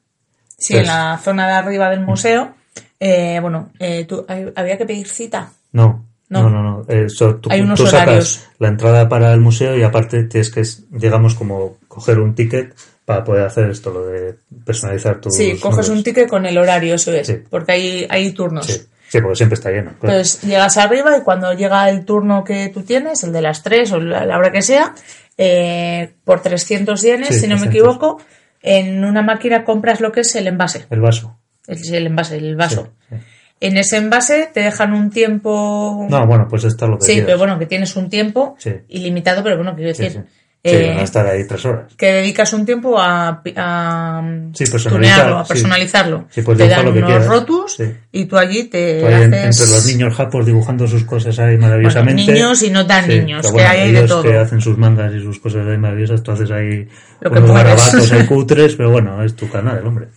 Sí, 0.58 0.76
en 0.78 0.88
la 0.88 1.20
zona 1.22 1.46
de 1.48 1.54
arriba 1.54 1.90
del 1.90 2.02
museo 2.02 2.54
Eh, 3.00 3.38
bueno, 3.42 3.70
eh, 3.78 4.06
tú, 4.06 4.26
hay- 4.28 4.52
había 4.56 4.76
que 4.78 4.86
pedir 4.88 5.08
cita. 5.08 5.52
No, 5.72 6.04
No. 6.30 6.42
no, 6.44 6.50
no, 6.50 6.64
no. 6.64 6.86
Eso, 6.88 7.36
tú, 7.36 7.48
Hay 7.52 7.62
unos 7.62 7.78
tú 7.80 7.86
sacas 7.86 8.02
horarios. 8.08 8.46
la 8.58 8.68
entrada 8.70 9.08
para 9.08 9.32
el 9.34 9.40
museo 9.40 9.78
y 9.78 9.84
aparte 9.84 10.24
tienes 10.24 10.50
que, 10.50 10.64
digamos, 10.90 11.36
como 11.36 11.78
coger 11.88 12.18
un 12.20 12.34
ticket 12.34 12.74
para 13.06 13.24
poder 13.24 13.46
hacer 13.46 13.70
esto, 13.70 13.92
lo 13.92 14.08
de 14.08 14.36
personalizar 14.66 15.22
tu. 15.22 15.30
Sí, 15.30 15.60
coges 15.60 15.90
un 15.90 16.02
ticket 16.04 16.28
con 16.28 16.48
el 16.48 16.58
horario, 16.58 16.96
eso 16.96 17.12
es, 17.14 17.28
Sí. 17.28 17.36
porque 17.52 17.72
hay, 17.74 18.08
hay 18.10 18.32
turnos. 18.32 18.66
Sí, 18.66 18.82
sí, 19.10 19.22
porque 19.22 19.36
siempre 19.36 19.54
está 19.54 19.70
lleno. 19.70 19.92
claro. 20.00 20.16
Entonces 20.18 20.42
llegas 20.42 20.78
arriba 20.78 21.16
y 21.18 21.22
cuando 21.22 21.54
llega 21.54 21.88
el 21.92 22.04
turno 22.04 22.44
que 22.44 22.70
tú 22.70 22.82
tienes, 22.82 23.24
el 23.24 23.32
de 23.32 23.42
las 23.44 23.62
3 23.62 23.92
o 23.92 24.00
la, 24.00 24.26
la 24.26 24.38
hora 24.40 24.52
que 24.52 24.64
sea, 24.64 24.96
eh, 25.38 26.14
por 26.24 26.42
300 26.42 27.02
yenes, 27.02 27.28
Sí, 27.30 27.40
si 27.42 27.48
no 27.48 27.56
me 27.56 27.68
300. 27.68 27.70
equivoco, 27.76 28.22
en 28.62 29.04
una 29.04 29.22
máquina 29.22 29.64
compras 29.64 30.02
lo 30.02 30.12
que 30.12 30.22
es 30.22 30.36
el 30.36 30.48
envase. 30.48 30.86
El 30.90 31.00
vaso. 31.02 31.40
El, 31.68 31.78
el 31.94 32.08
envase, 32.08 32.38
el 32.38 32.56
vaso. 32.56 32.94
Sí, 33.10 33.16
sí. 33.16 33.22
En 33.60 33.76
ese 33.78 33.98
envase 33.98 34.50
te 34.54 34.60
dejan 34.60 34.94
un 34.94 35.10
tiempo. 35.10 36.06
No, 36.10 36.28
bueno, 36.28 36.46
pues 36.48 36.64
está 36.64 36.86
lo 36.86 36.98
que 37.00 37.06
sí, 37.06 37.12
quieras. 37.14 37.26
pero 37.26 37.38
bueno, 37.40 37.58
que 37.58 37.66
tienes 37.66 37.96
un 37.96 38.08
tiempo 38.10 38.56
ilimitado, 38.88 39.42
pero 39.44 39.58
bueno, 39.58 39.74
quiero 39.76 39.88
decir. 39.90 40.26
Sí. 40.70 40.76
Sí, 40.78 40.84
eh, 40.84 40.88
van 40.90 41.00
a 41.00 41.04
estar 41.04 41.26
ahí 41.26 41.48
tres 41.48 41.66
horas. 41.66 41.94
que 41.96 42.12
dedicas 42.14 42.54
un 42.54 42.66
tiempo 42.66 43.00
a, 43.00 43.42
a 43.56 44.22
Sí, 44.54 44.66
tunearlo, 44.90 45.40
a 45.40 45.46
personalizarlo. 45.46 46.28
Sí, 46.30 46.42
puedes 46.42 46.62
te 46.62 46.68
dan 46.70 46.86
lo 46.86 46.94
que 46.94 47.00
unos 47.00 47.10
quieras. 47.12 47.28
rotus 47.28 47.78
y 48.12 48.26
tú 48.26 48.38
allí 48.38 48.66
te 48.66 49.00
Tú 49.02 49.08
en- 49.08 49.34
haces... 49.34 49.60
entre 49.62 49.76
los 49.76 49.86
niños 49.86 50.16
japos 50.16 50.46
dibujando 50.46 50.88
sus 50.88 51.04
cosas 51.04 51.38
ahí 51.40 51.58
maravillosamente. 51.58 52.24
Bueno, 52.24 52.34
niños 52.40 52.64
y 52.64 52.70
no 52.70 52.86
tan 52.86 53.08
niños, 53.08 53.52
que 53.52 53.62
hay 53.62 53.80
ahí 53.82 53.92
de 53.92 54.00
ellos 54.00 54.10
todo. 54.12 54.24
que 54.24 54.38
hacen 54.38 54.62
sus 54.62 54.78
mangas 54.78 55.14
y 55.14 55.22
sus 55.22 55.40
cosas 55.40 55.66
ahí 55.68 55.78
maravillosas, 55.78 56.22
tú 56.24 56.32
haces 56.32 56.52
ahí 56.52 56.88
Lo 57.22 57.32
unos 57.32 57.52
garabatos 57.52 58.12
ahí 58.12 58.26
cutres, 58.28 58.76
pero 58.76 58.92
bueno, 58.92 59.24
es 59.24 59.36
tu 59.36 59.50
canal, 59.50 59.86
hombre. 59.86 60.08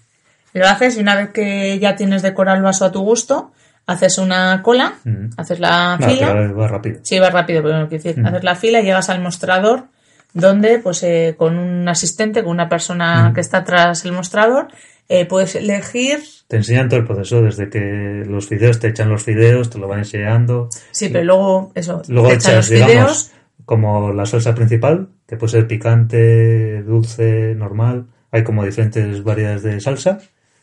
Lo 0.52 0.66
haces 0.66 0.96
y 0.96 1.00
una 1.00 1.14
vez 1.14 1.30
que 1.30 1.78
ya 1.78 1.94
tienes 1.94 2.22
decorado 2.22 2.56
el 2.56 2.62
vaso 2.64 2.84
a 2.84 2.90
tu 2.90 3.00
gusto, 3.02 3.52
haces 3.86 4.18
una 4.18 4.60
cola, 4.62 4.94
Ujú. 5.06 5.30
haces 5.36 5.60
la 5.60 5.96
No, 5.98 6.08
fila. 6.08 6.32
va 6.52 6.66
rápido. 6.68 6.98
Sí, 7.04 7.18
va 7.18 7.30
rápido, 7.30 7.62
pero 7.62 7.78
no 7.78 7.88
quiero 7.88 8.02
decir, 8.02 8.24
haces 8.26 8.42
la 8.44 8.54
fila 8.56 8.80
y 8.80 8.84
llegas 8.84 9.08
al 9.10 9.20
mostrador 9.20 9.84
donde, 10.34 10.78
pues, 10.78 11.02
eh, 11.02 11.34
con 11.36 11.58
un 11.58 11.88
asistente, 11.88 12.42
con 12.42 12.52
una 12.52 12.68
persona 12.68 13.32
que 13.34 13.40
está 13.40 13.64
tras 13.64 14.04
el 14.04 14.12
mostrador, 14.12 14.68
eh, 15.08 15.26
puedes 15.26 15.54
elegir. 15.56 16.20
Te 16.46 16.56
enseñan 16.56 16.88
todo 16.88 17.00
el 17.00 17.06
proceso, 17.06 17.42
desde 17.42 17.68
que 17.68 18.24
los 18.26 18.46
fideos 18.48 18.78
te 18.78 18.88
echan 18.88 19.08
los 19.08 19.24
fideos, 19.24 19.70
te 19.70 19.78
lo 19.78 19.88
van 19.88 20.00
enseñando. 20.00 20.68
Sí, 20.92 21.08
pero 21.08 21.24
luego, 21.24 21.72
eso, 21.74 22.02
Luego 22.08 22.28
te 22.28 22.34
echan 22.34 22.52
echas, 22.52 22.56
los 22.56 22.66
fideos. 22.68 22.88
digamos, 22.90 23.32
como 23.64 24.12
la 24.12 24.26
salsa 24.26 24.54
principal, 24.54 25.08
que 25.26 25.36
puede 25.36 25.52
ser 25.52 25.66
picante, 25.66 26.82
dulce, 26.82 27.54
normal. 27.56 28.06
Hay 28.32 28.44
como 28.44 28.64
diferentes 28.64 29.22
variedades 29.24 29.62
de 29.62 29.80
salsa. 29.80 30.18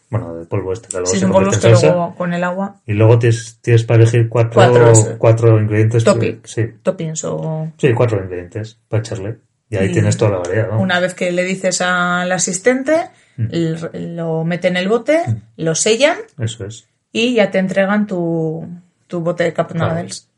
Bueno, 0.10 0.34
de 0.36 0.46
polvo 0.46 0.72
este, 0.72 0.88
que 0.88 0.94
luego 0.98 1.08
Sí, 1.08 1.20
se 1.20 1.26
que 1.26 1.52
salsa. 1.74 1.88
luego 1.88 2.16
con 2.16 2.34
el 2.34 2.44
agua, 2.44 2.78
Y 2.86 2.94
luego 2.94 3.20
tienes, 3.20 3.60
tienes 3.62 3.84
para 3.84 4.04
elegir 4.04 4.30
cuatro, 4.30 4.54
Cuatro, 4.54 4.94
cuatro 5.18 5.60
ingredientes. 5.62 6.04
Topic. 6.06 6.46
Sí, 6.46 6.64
toppings 6.82 7.26
o... 7.26 7.68
sí, 7.78 7.94
cuatro 7.94 8.22
ingredientes 8.24 8.80
para 8.88 9.02
echarle. 9.02 9.38
Y 9.70 9.76
ahí 9.78 9.90
Y 9.90 9.92
tienes 9.92 10.18
toda 10.18 10.32
la 10.32 10.38
variedad. 10.40 10.68
vamos. 10.70 10.84
Una 10.84 11.00
vez 11.00 11.14
que 11.14 11.32
le 11.32 11.44
dices 11.44 11.82
al 11.82 12.32
asistente, 12.32 12.96
Mm. 13.40 14.16
lo 14.16 14.44
mete 14.46 14.68
en 14.68 14.78
el 14.78 14.88
bote, 14.90 15.22
lo 15.58 15.76
sellan 15.76 16.18
Eso 16.40 16.66
es. 16.66 16.88
y 17.12 17.36
ya 17.36 17.52
te 17.52 17.60
entregan 17.60 18.08
tu, 18.08 18.68
tu 19.06 19.20
bote 19.22 19.44
de 19.44 19.54
Cup. 19.54 19.68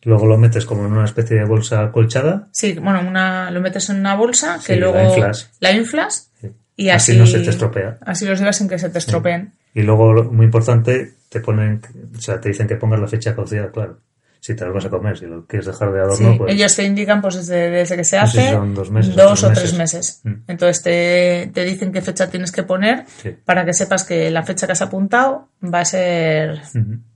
Luego 0.04 0.26
lo 0.28 0.38
metes 0.38 0.66
como 0.66 0.86
en 0.86 0.92
una 0.92 1.06
especie 1.06 1.38
de 1.38 1.46
bolsa 1.46 1.92
colchada. 1.94 2.50
Sí, 2.52 2.74
bueno, 2.74 3.02
una, 3.08 3.52
lo 3.52 3.62
metes 3.62 3.90
en 3.90 4.00
una 4.00 4.16
bolsa 4.16 4.58
que 4.66 4.74
Sí, 4.74 4.80
la 4.80 4.92
luego 4.92 5.10
inflas. 5.16 5.50
la 5.62 5.72
inflas 5.72 6.32
Sí. 6.42 6.48
y 6.76 6.90
Así 6.90 7.12
así, 7.14 7.20
no 7.20 7.26
se 7.26 7.40
te 7.40 7.50
estropea. 7.52 7.98
Así 8.02 8.26
los 8.26 8.38
llevas 8.40 8.58
sin 8.58 8.68
que 8.68 8.78
se 8.80 8.90
te 8.90 8.98
estropeen. 9.00 9.54
Y 9.74 9.84
luego, 9.84 10.26
muy 10.26 10.46
importante, 10.48 11.14
te 11.30 11.40
ponen, 11.40 11.82
o 12.18 12.20
sea, 12.20 12.42
te 12.42 12.50
dicen 12.50 12.68
que 12.68 12.76
pongas 12.76 13.00
la 13.00 13.08
fecha 13.08 13.30
de 13.30 13.36
caducidad, 13.38 13.72
claro. 13.72 14.00
Si 14.42 14.56
te 14.56 14.66
lo 14.66 14.74
vas 14.74 14.86
a 14.86 14.90
comer, 14.90 15.18
si 15.18 15.26
lo 15.26 15.46
quieres 15.46 15.66
dejar 15.66 15.92
de 15.92 16.00
adorno, 16.00 16.32
Sí, 16.32 16.38
pues. 16.38 16.54
ellos 16.54 16.74
te 16.76 16.84
indican 16.84 17.22
pues 17.22 17.36
desde, 17.36 17.70
desde 17.70 17.98
que 17.98 18.04
se 18.06 18.18
No 18.20 18.26
sé 18.28 18.32
si 18.32 18.40
hace 18.40 18.52
son 18.54 18.74
dos 18.74 18.90
meses 18.90 19.18
o 19.18 19.22
dos 19.22 19.40
tres 19.42 19.44
o 19.52 19.54
tres 19.54 19.74
meses. 19.74 19.94
meses. 19.94 20.22
Mm. 20.24 20.52
Entonces 20.52 20.82
te, 20.84 21.52
te 21.54 21.66
dicen 21.66 21.92
qué 21.92 22.02
fecha 22.02 22.30
tienes 22.30 22.52
que 22.54 22.64
poner 22.64 23.04
Sí. 23.22 23.36
para 23.44 23.66
que 23.66 23.74
sepas 23.74 24.06
que 24.06 24.32
la 24.32 24.44
fecha 24.44 24.66
que 24.66 24.72
has 24.72 24.82
apuntado 24.82 25.50
va 25.62 25.82
a 25.82 25.86
ser, 25.86 26.62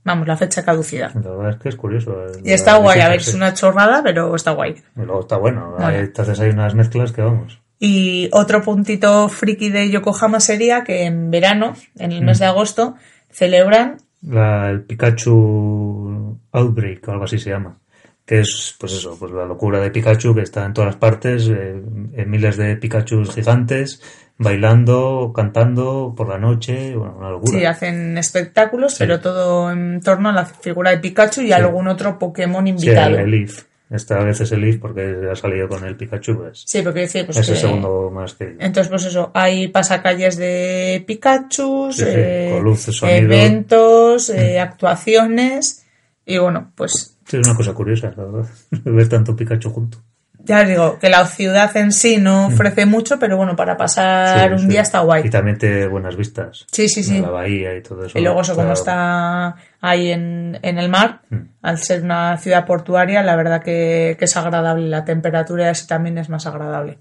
vamos, 0.04 0.28
la 0.28 0.36
fecha 0.36 0.62
caducida. 0.64 1.12
La 1.14 1.30
verdad 1.30 1.50
es 1.52 1.56
que 1.56 1.68
es 1.70 1.76
curioso. 1.76 2.12
eh, 2.26 2.32
Y 2.44 2.52
está 2.52 2.72
la 2.72 2.78
guay, 2.80 3.00
a 3.00 3.08
ver, 3.08 3.20
es 3.20 3.32
una 3.32 3.54
chorrada, 3.54 4.02
pero 4.02 4.34
está 4.36 4.50
guay. 4.50 4.74
Y 4.94 5.00
luego 5.00 5.20
está 5.20 5.38
bueno. 5.38 5.70
Bueno. 5.78 5.86
Ahí 5.86 6.08
te 6.08 6.20
haces 6.22 6.38
ahí 6.40 6.50
unas 6.50 6.74
mezclas 6.74 7.10
que 7.12 7.22
vamos. 7.22 7.58
Y 7.78 8.28
otro 8.32 8.62
puntito 8.62 9.28
friki 9.30 9.70
de 9.70 9.90
Yokohama 9.90 10.40
sería 10.40 10.84
que 10.84 11.04
en 11.04 11.30
verano, 11.30 11.74
en 11.98 12.12
el 12.12 12.20
Mm. 12.22 12.26
mes 12.26 12.38
de 12.38 12.44
agosto, 12.46 12.96
celebran, 13.30 13.96
La, 14.26 14.70
el 14.70 14.80
Pikachu 14.82 15.83
Outbreak 16.54 17.06
o 17.08 17.12
algo 17.12 17.24
así 17.24 17.38
se 17.38 17.50
llama. 17.50 17.78
Que 18.26 18.40
es, 18.40 18.74
pues 18.80 18.92
eso, 18.94 19.16
pues 19.18 19.32
la 19.32 19.44
locura 19.44 19.80
de 19.80 19.90
Pikachu 19.90 20.34
que 20.34 20.40
está 20.40 20.64
en 20.64 20.72
todas 20.72 20.86
las 20.88 20.96
partes, 20.96 21.46
eh, 21.48 21.74
en 22.14 22.30
miles 22.30 22.56
de 22.56 22.74
Pikachus 22.76 23.34
gigantes, 23.34 24.00
bailando, 24.38 25.30
cantando 25.34 26.14
por 26.16 26.28
la 26.30 26.38
noche, 26.38 26.96
bueno, 26.96 27.16
una 27.18 27.28
locura. 27.30 27.58
sí, 27.58 27.64
hacen 27.66 28.16
espectáculos, 28.16 28.96
pero 28.98 29.20
todo 29.20 29.70
en 29.70 30.00
torno 30.00 30.30
a 30.30 30.32
la 30.32 30.46
figura 30.46 30.90
de 30.90 30.98
Pikachu 30.98 31.42
y 31.42 31.52
algún 31.52 31.86
otro 31.88 32.18
Pokémon 32.18 32.64
Sí, 32.64 32.70
invitado. 32.70 33.10
el 33.18 33.20
Elif. 33.26 33.64
Esta 33.90 34.18
vez 34.24 34.40
es 34.40 34.50
el 34.52 34.64
Elif 34.64 34.80
porque 34.80 35.28
ha 35.30 35.36
salido 35.36 35.68
con 35.68 35.84
el 35.84 35.94
Pikachu. 35.94 36.36
pues, 36.38 36.64
Sí, 36.66 36.80
porque 36.82 37.00
decir, 37.00 37.26
pues 37.26 37.36
es 37.36 37.48
el 37.48 37.54
que- 37.54 37.60
segundo 37.60 38.10
más 38.10 38.32
que... 38.34 38.56
Entonces, 38.58 38.88
pues 38.88 39.04
eso, 39.04 39.30
hay 39.34 39.68
pasacalles 39.68 40.36
de 40.38 41.04
Pikachu, 41.06 41.92
Sí, 41.92 42.02
sí, 42.02 42.08
eh, 42.08 42.62
eventos, 43.02 44.30
eh, 44.30 44.58
actuaciones, 44.58 45.83
y 46.26 46.38
bueno, 46.38 46.72
pues 46.74 47.16
Sí, 47.26 47.38
es 47.38 47.46
una 47.46 47.56
cosa 47.56 47.72
curiosa, 47.72 48.12
la 48.16 48.24
verdad. 48.24 48.50
Ver 48.84 49.08
tanto 49.08 49.34
Pikachu 49.34 49.70
junto. 49.70 49.98
ya 50.46 50.60
os 50.60 50.68
digo 50.68 50.98
que 50.98 51.08
la 51.08 51.24
ciudad 51.26 51.74
en 51.78 51.90
sí 51.90 52.18
no 52.18 52.48
ofrece 52.48 52.84
mucho, 52.84 53.18
pero 53.18 53.38
bueno, 53.38 53.56
para 53.56 53.76
pasar 53.78 54.50
Mm. 54.52 54.56
Sí, 54.58 54.62
un 54.64 54.68
sí. 54.68 54.68
día 54.68 54.82
está 54.82 55.00
Y 55.00 55.04
guay. 55.06 55.30
también 55.30 55.56
te 55.56 55.86
buenas 55.88 56.16
vistas. 56.16 56.66
Sí, 56.70 56.86
sí, 56.88 57.02
sí. 57.02 57.20
La 57.20 57.30
bahía 57.30 57.74
y 57.74 57.82
todo 57.82 58.04
eso. 58.04 58.18
Y 58.18 58.22
luego 58.22 58.42
eso, 58.42 58.54
como 58.54 58.72
Está- 58.74 59.54
está 59.56 59.56
ahí 59.80 60.10
en, 60.12 60.58
en 60.60 60.78
el 60.78 60.90
mar, 60.90 61.22
Mm. 61.30 61.36
al 61.62 61.78
ser 61.78 62.02
una 62.02 62.36
ciudad 62.36 62.66
portuaria, 62.66 63.22
la 63.22 63.36
verdad 63.36 63.62
que, 63.62 64.16
que 64.18 64.26
es 64.26 64.36
agradable. 64.36 64.86
La 64.88 65.06
temperatura 65.06 65.70
así 65.70 65.86
también 65.86 66.18
es 66.18 66.28
más 66.28 66.46
agradable. 66.46 66.98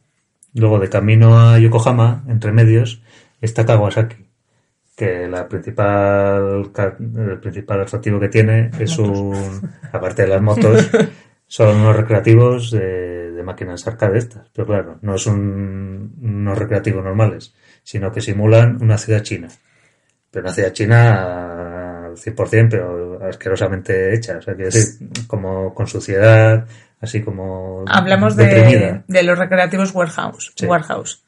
Luego, 0.53 0.79
de 0.79 0.87
camino 0.89 1.37
a 1.37 1.59
Yokohama, 1.59 2.23
entre 2.29 2.53
medios, 2.53 3.01
está 3.41 3.65
Kawasaki. 3.65 4.22
Que 4.95 5.27
la 5.27 5.47
principal, 5.47 6.71
el 7.17 7.39
principal 7.39 7.81
atractivo 7.81 8.19
que 8.19 8.29
tiene 8.29 8.69
es 8.79 8.97
un, 8.99 9.71
aparte 9.91 10.21
de 10.21 10.27
las 10.27 10.41
motos, 10.41 10.87
son 11.47 11.77
unos 11.77 11.95
recreativos 11.95 12.69
de, 12.69 13.31
de 13.31 13.43
máquinas 13.43 13.87
arcade 13.87 14.19
estas. 14.19 14.49
Pero 14.53 14.67
claro, 14.67 14.99
no 15.01 15.15
es 15.15 15.25
un, 15.25 16.13
unos 16.21 16.57
recreativos 16.57 17.03
normales, 17.03 17.55
sino 17.83 18.11
que 18.11 18.21
simulan 18.21 18.77
una 18.81 18.97
ciudad 18.99 19.23
china. 19.23 19.47
Pero 20.29 20.45
una 20.45 20.53
ciudad 20.53 20.73
china 20.73 22.05
al 22.05 22.13
100%, 22.15 22.67
pero 22.69 23.19
asquerosamente 23.27 24.13
hecha. 24.13 24.37
O 24.37 24.41
sea, 24.43 24.53
quiero 24.53 24.69
decir, 24.71 25.09
como 25.25 25.73
con 25.73 25.87
suciedad, 25.87 26.67
así 27.01 27.21
como 27.21 27.83
Hablamos 27.87 28.35
de, 28.35 29.01
de 29.07 29.23
los 29.23 29.39
recreativos 29.39 29.93
warehouse. 29.95 30.53
Sí. 30.55 30.67
warehouse. 30.67 31.23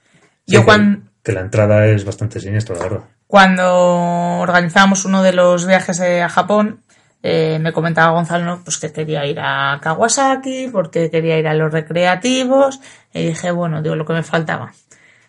Yo 0.45 0.59
que- 0.59 0.65
cuando, 0.65 1.01
que 1.23 1.31
la 1.31 1.41
entrada 1.41 1.87
es 1.87 2.05
bastante 2.05 2.39
siniestra, 2.39 2.75
la 2.75 2.83
verdad. 2.83 3.03
Cuando 3.27 4.39
organizábamos 4.39 5.05
uno 5.05 5.23
de 5.23 5.33
los 5.33 5.65
viajes 5.65 5.99
eh, 5.99 6.21
a 6.21 6.29
Japón, 6.29 6.81
eh, 7.23 7.57
me 7.59 7.73
comentaba 7.73 8.13
Gonzalo 8.13 8.45
¿no? 8.45 8.63
pues 8.63 8.77
que 8.77 8.91
quería 8.91 9.25
ir 9.25 9.39
a 9.39 9.79
Kawasaki, 9.81 10.69
porque 10.71 11.09
quería 11.09 11.39
ir 11.39 11.47
a 11.47 11.53
los 11.53 11.71
recreativos, 11.71 12.79
y 13.13 13.27
dije, 13.27 13.51
bueno, 13.51 13.81
digo, 13.81 13.95
lo 13.95 14.05
que 14.05 14.13
me 14.13 14.23
faltaba. 14.23 14.73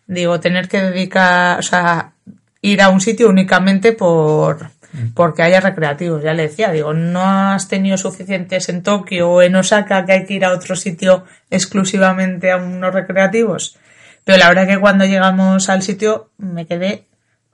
Digo, 0.07 0.39
tener 0.39 0.69
que 0.69 0.83
dedicar, 0.83 1.59
o 1.59 1.63
sea, 1.63 2.13
ir 2.61 2.83
a 2.83 2.91
un 2.91 3.01
sitio 3.01 3.29
únicamente 3.29 3.93
por 3.93 4.71
porque 5.15 5.43
haya 5.43 5.61
recreativos, 5.61 6.23
ya 6.23 6.33
le 6.33 6.45
decía, 6.45 6.71
digo, 6.71 6.95
no 6.95 7.23
has 7.23 7.69
tenido 7.69 7.99
suficientes 7.99 8.69
en 8.69 8.83
Tokio 8.83 9.31
o 9.31 9.43
en 9.43 9.57
Osaka 9.57 10.07
que 10.07 10.13
hay 10.13 10.25
que 10.25 10.35
ir 10.35 10.45
a 10.45 10.53
otro 10.53 10.75
sitio 10.75 11.25
exclusivamente 11.51 12.51
a 12.51 12.57
unos 12.57 12.95
recreativos. 12.95 13.77
Pero 14.25 14.39
la 14.39 14.49
verdad 14.49 14.67
que 14.67 14.81
cuando 14.81 15.05
llegamos 15.05 15.69
al 15.69 15.83
sitio 15.83 16.31
me 16.39 16.67
quedé 16.67 17.07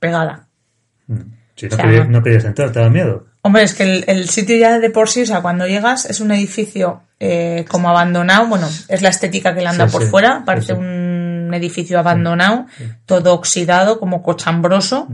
pegada. 0.03 0.49
Mm. 1.07 1.21
Si 1.57 1.67
no, 1.67 1.73
O 1.73 1.77
sea, 1.77 1.85
querías, 1.87 2.07
no. 2.09 2.19
no 2.19 2.23
querías 2.23 2.45
entrar, 2.45 2.71
te 2.73 2.81
da 2.81 2.91
miedo. 2.91 3.27
Hombre, 3.43 3.63
es 3.63 3.75
que 3.75 3.83
el, 3.85 4.05
el 4.07 4.29
sitio 4.29 4.57
ya 4.57 4.79
de 4.79 4.91
por 4.91 5.09
sí, 5.09 5.23
o 5.23 5.27
sea, 5.27 5.41
cuando 5.43 5.67
llegas 5.67 6.05
es 6.07 6.21
un 6.21 6.31
edificio 6.33 7.03
eh, 7.21 7.65
como 7.69 7.89
abandonado, 7.89 8.47
bueno, 8.47 8.69
es 8.89 9.01
la 9.03 9.09
estética 9.09 9.55
que 9.55 9.61
le 9.63 9.69
anda 9.69 9.87
Sí, 9.89 9.93
por 9.93 10.03
sí, 10.03 10.09
fuera, 10.09 10.39
sí, 10.39 10.43
parece 10.47 10.67
sí. 10.75 10.79
un 10.79 11.51
edificio 11.55 11.99
abandonado, 11.99 12.67
todo 13.07 13.35
oxidado, 13.35 13.99
como 14.01 14.23
cochambroso. 14.23 15.09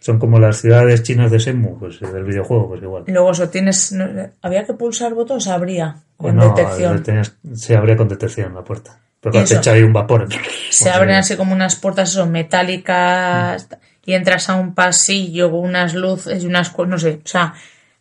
Son 0.00 0.18
como 0.18 0.38
las 0.38 0.60
ciudades 0.60 1.02
chinas 1.02 1.30
de 1.30 1.38
Shenmue, 1.38 1.76
pues 1.78 1.98
del 2.00 2.22
videojuego, 2.24 2.68
pues 2.68 2.82
igual. 2.82 3.04
Y 3.06 3.12
luego 3.12 3.30
eso 3.32 3.48
tienes, 3.48 3.90
no- 3.92 4.08
¿había 4.42 4.64
que 4.64 4.74
pulsar 4.74 5.14
botones? 5.14 5.48
Habría, 5.48 5.96
con 6.16 6.36
No, 6.36 6.54
detección. 6.54 7.02
tenías- 7.02 7.32
se 7.54 7.76
abría 7.76 7.96
con 7.96 8.08
detección 8.08 8.54
la 8.54 8.62
puerta. 8.62 8.98
Pero 9.20 9.32
te 9.32 9.40
eso. 9.42 9.56
echa 9.56 9.72
ahí 9.72 9.82
un 9.82 9.92
vapor. 9.92 10.28
Se 10.70 10.90
abren 10.90 11.16
así 11.16 11.36
como 11.36 11.52
unas 11.52 11.74
puertas 11.74 12.10
eso, 12.10 12.26
metálicas. 12.26 13.68
Y 14.08 14.14
entras 14.14 14.48
a 14.48 14.54
un 14.54 14.74
pasillo 14.74 15.50
con 15.50 15.60
unas 15.60 15.92
luces 15.92 16.42
y 16.42 16.46
unas 16.46 16.70
cosas, 16.70 16.88
no 16.90 16.98
sé, 16.98 17.20
o 17.22 17.28
sea, 17.28 17.52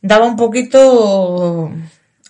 daba 0.02 0.26
un 0.26 0.38
poquito 0.38 1.70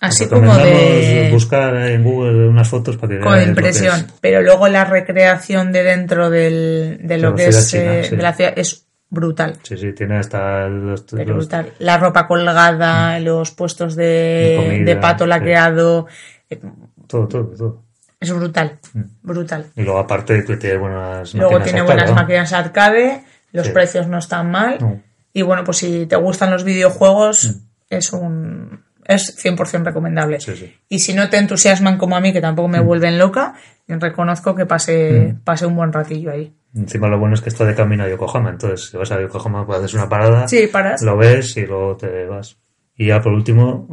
así 0.00 0.26
como 0.26 0.56
de 0.56 1.28
buscar 1.32 1.76
en 1.76 2.02
Google 2.02 2.48
unas 2.48 2.68
fotos 2.68 2.96
para 2.96 3.14
que 3.14 3.20
como 3.20 3.36
de 3.36 3.44
impresión, 3.44 4.06
pero 4.20 4.42
luego 4.42 4.66
la 4.66 4.84
recreación 4.84 5.70
de 5.70 5.84
dentro 5.84 6.28
del, 6.28 6.98
de 7.02 7.18
lo 7.18 7.36
que 7.36 7.46
es 7.46 7.70
china, 7.70 7.98
eh, 8.00 8.04
sí. 8.04 8.16
de 8.16 8.22
la 8.22 8.32
ciudad 8.32 8.52
es 8.56 8.84
brutal. 9.10 9.56
Sí, 9.62 9.76
sí, 9.76 9.92
tiene 9.92 10.18
hasta 10.18 10.66
los, 10.68 11.04
los- 11.12 11.24
brutal. 11.26 11.72
La 11.78 11.98
ropa 11.98 12.26
colgada, 12.26 13.20
los 13.20 13.52
puestos 13.52 13.94
de, 13.94 14.04
De 14.04 14.56
comida, 14.56 14.84
de 14.86 14.96
pato 14.96 15.24
laqueado, 15.24 16.06
eh, 16.50 16.58
todo, 17.06 17.28
todo, 17.28 17.44
todo. 17.56 17.82
es 18.18 18.32
brutal, 18.32 18.72
Mm. 18.92 19.02
brutal. 19.22 19.66
Y 19.76 19.82
luego 19.82 20.00
aparte 20.00 20.44
que 20.44 20.56
tiene 20.56 20.78
buenas 20.78 21.32
Luego 21.34 21.52
máquinas 21.52 21.64
tiene 21.64 21.80
arcade, 21.80 21.94
buenas 21.96 22.10
¿no? 22.10 22.16
máquinas 22.16 22.52
arcade, 22.52 23.22
los 23.52 23.66
Sí. 23.66 23.72
precios 23.72 24.06
no 24.08 24.18
están 24.18 24.50
mal. 24.50 24.78
No. 24.80 25.02
Y 25.32 25.42
bueno, 25.42 25.64
pues 25.64 25.78
si 25.78 26.06
te 26.06 26.16
gustan 26.16 26.50
los 26.50 26.64
videojuegos, 26.64 27.44
Mm. 27.44 27.60
es 27.90 28.12
un 28.12 28.88
es 29.04 29.36
100% 29.38 29.84
recomendable. 29.86 30.38
Sí, 30.38 30.54
sí. 30.54 30.74
Y 30.86 30.98
si 30.98 31.14
no 31.14 31.30
te 31.30 31.38
entusiasman 31.38 31.96
como 31.96 32.14
a 32.14 32.20
mí, 32.20 32.30
que 32.30 32.42
tampoco 32.42 32.68
me 32.68 32.78
vuelven 32.80 33.16
loca, 33.18 33.54
reconozco 33.86 34.54
que 34.54 34.66
pasé, 34.66 35.12
Mm. 35.32 35.44
pasé 35.44 35.64
un 35.64 35.76
buen 35.76 35.90
ratillo 35.94 36.30
ahí. 36.30 36.52
Encima 36.74 37.08
lo 37.08 37.18
bueno 37.18 37.34
es 37.34 37.40
que 37.40 37.48
está 37.48 37.64
de 37.64 37.74
camino 37.74 38.04
a 38.04 38.08
Yokohama, 38.10 38.50
entonces 38.50 38.90
si 38.90 38.98
vas 38.98 39.10
a 39.10 39.18
Yokohama 39.18 39.64
pues 39.64 39.78
haces 39.78 39.94
una 39.94 40.10
parada, 40.10 40.46
Sí, 40.46 40.66
paras. 40.70 41.00
lo 41.02 41.16
ves 41.16 41.56
y 41.56 41.64
luego 41.64 41.96
te 41.96 42.26
vas. 42.26 42.58
Y 42.96 43.06
ya 43.06 43.22
por 43.22 43.32
último, 43.32 43.88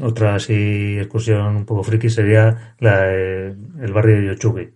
otra 0.00 0.34
así 0.34 0.96
excursión 0.98 1.54
un 1.56 1.64
poco 1.64 1.84
friki 1.84 2.10
sería 2.10 2.74
la, 2.80 3.08
el 3.12 3.92
barrio 3.94 4.16
de 4.16 4.26
Yochugi, 4.28 4.70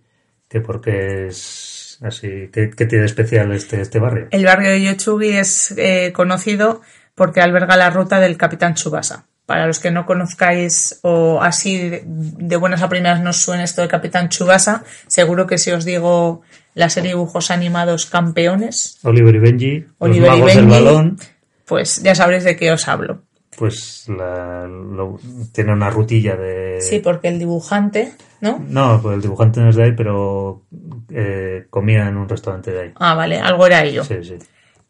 que 0.47 0.61
porque 0.61 1.27
es 1.27 1.72
así, 2.03 2.49
¿qué, 2.51 2.69
qué 2.71 2.85
tiene 2.85 3.01
de 3.03 3.05
especial 3.07 3.51
este, 3.51 3.81
este 3.81 3.99
barrio? 3.99 4.27
El 4.31 4.45
barrio 4.45 4.69
de 4.71 4.81
Yochugi 4.83 5.29
es 5.29 5.73
eh, 5.77 6.11
conocido 6.13 6.81
porque 7.15 7.41
alberga 7.41 7.77
la 7.77 7.89
ruta 7.89 8.19
del 8.19 8.37
Capitán 8.37 8.73
Tsubasa. 8.75 9.25
Para 9.45 9.67
los 9.67 9.79
que 9.79 9.91
no 9.91 10.05
conozcáis 10.05 10.99
o 11.03 11.41
así 11.41 11.89
de, 12.05 12.55
buenas 12.55 12.81
a 12.81 12.87
primeras 12.89 13.19
no 13.21 13.31
os 13.31 13.37
suene 13.37 13.63
esto 13.63 13.81
de 13.81 13.89
Capitán 13.89 14.29
Tsubasa, 14.29 14.83
seguro 15.07 15.45
que 15.47 15.57
si 15.57 15.71
os 15.71 15.83
digo 15.83 16.41
la 16.75 16.89
serie 16.89 17.09
de 17.09 17.15
dibujos 17.17 17.51
animados 17.51 18.05
Campeones, 18.05 18.97
Oliver 19.03 19.35
y 19.35 19.39
Benji, 19.39 19.85
Oliver 19.99 20.29
los 20.29 20.37
y 20.37 20.39
magos 20.41 20.55
del 20.55 20.65
Benji. 20.65 20.83
balón, 20.85 21.17
pues 21.65 22.01
ya 22.01 22.15
sabréis 22.15 22.45
de 22.45 22.55
qué 22.55 22.71
os 22.71 22.87
hablo. 22.87 23.21
pues 23.57 24.05
la- 24.07 24.65
lo- 24.65 25.19
tiene 25.51 25.73
una 25.73 25.89
rutilla 25.91 26.35
de... 26.35 26.79
Sí, 26.81 26.99
porque 26.99 27.27
el 27.27 27.37
dibujante, 27.37 28.13
¿no? 28.43 28.61
No, 28.67 29.01
pues 29.01 29.15
el 29.15 29.21
dibujante 29.21 29.59
no 29.61 29.69
es 29.69 29.75
de 29.75 29.83
ahí, 29.85 29.91
pero 29.93 30.63
eh, 31.09 31.65
comía 31.69 32.07
en 32.07 32.17
un 32.17 32.27
restaurante 32.29 32.71
de 32.71 32.81
ahí. 32.81 32.91
Ah, 32.95 33.15
vale, 33.15 33.39
algo 33.39 33.65
era 33.65 33.83
ello. 33.83 34.03
Sí, 34.03 34.15
sí. 34.21 34.35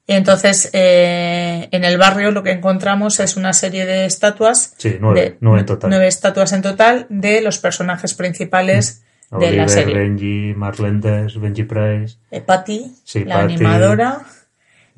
Entonces, 0.08 0.70
eh, 0.74 1.70
en 1.72 1.84
el 1.86 1.98
barrio 1.98 2.32
lo 2.32 2.44
que 2.44 2.52
encontramos 2.52 3.20
es 3.22 3.38
una 3.38 3.54
serie 3.54 3.86
de 3.86 4.06
estatuas. 4.06 4.74
Sí, 4.78 4.98
nueve, 5.00 5.22
de- 5.22 5.38
nueve 5.40 5.62
en 5.62 5.66
total. 5.66 5.90
nueve 5.92 6.08
estatuas 6.08 6.52
en 6.52 6.62
total 6.62 7.06
de 7.10 7.42
los 7.42 7.60
personajes 7.60 8.14
principales 8.16 9.04
de 9.32 9.38
Oliver, 9.38 9.56
la 9.56 9.68
serie. 9.70 9.96
Benji, 9.96 10.54
Mark 10.56 10.80
Lenders, 10.80 11.40
Benji 11.40 11.64
Price, 11.64 12.18
Eh, 12.32 12.42
Patty, 12.42 12.92
Sí, 13.06 13.24
la 13.24 13.36
Patty, 13.42 13.54
animadora. 13.54 14.20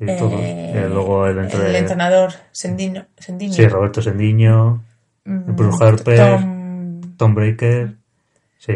y 0.00 0.06
todos. 0.16 0.32
eh, 0.40 0.72
Eh, 0.74 0.88
luego 0.88 1.26
el, 1.28 1.38
entre- 1.38 1.68
el 1.68 1.76
entrenador 1.76 2.32
Sendino. 2.50 3.04
Sendino. 3.16 3.52
Sí, 3.52 3.66
Roberto 3.68 4.02
Sendiño, 4.02 4.82
Mm, 5.24 5.56
Bruce 5.56 5.84
Harper, 5.84 6.18
Tom- 6.18 7.16
Tom 7.16 7.34
Breaker. 7.34 7.94
Sí. 8.58 8.74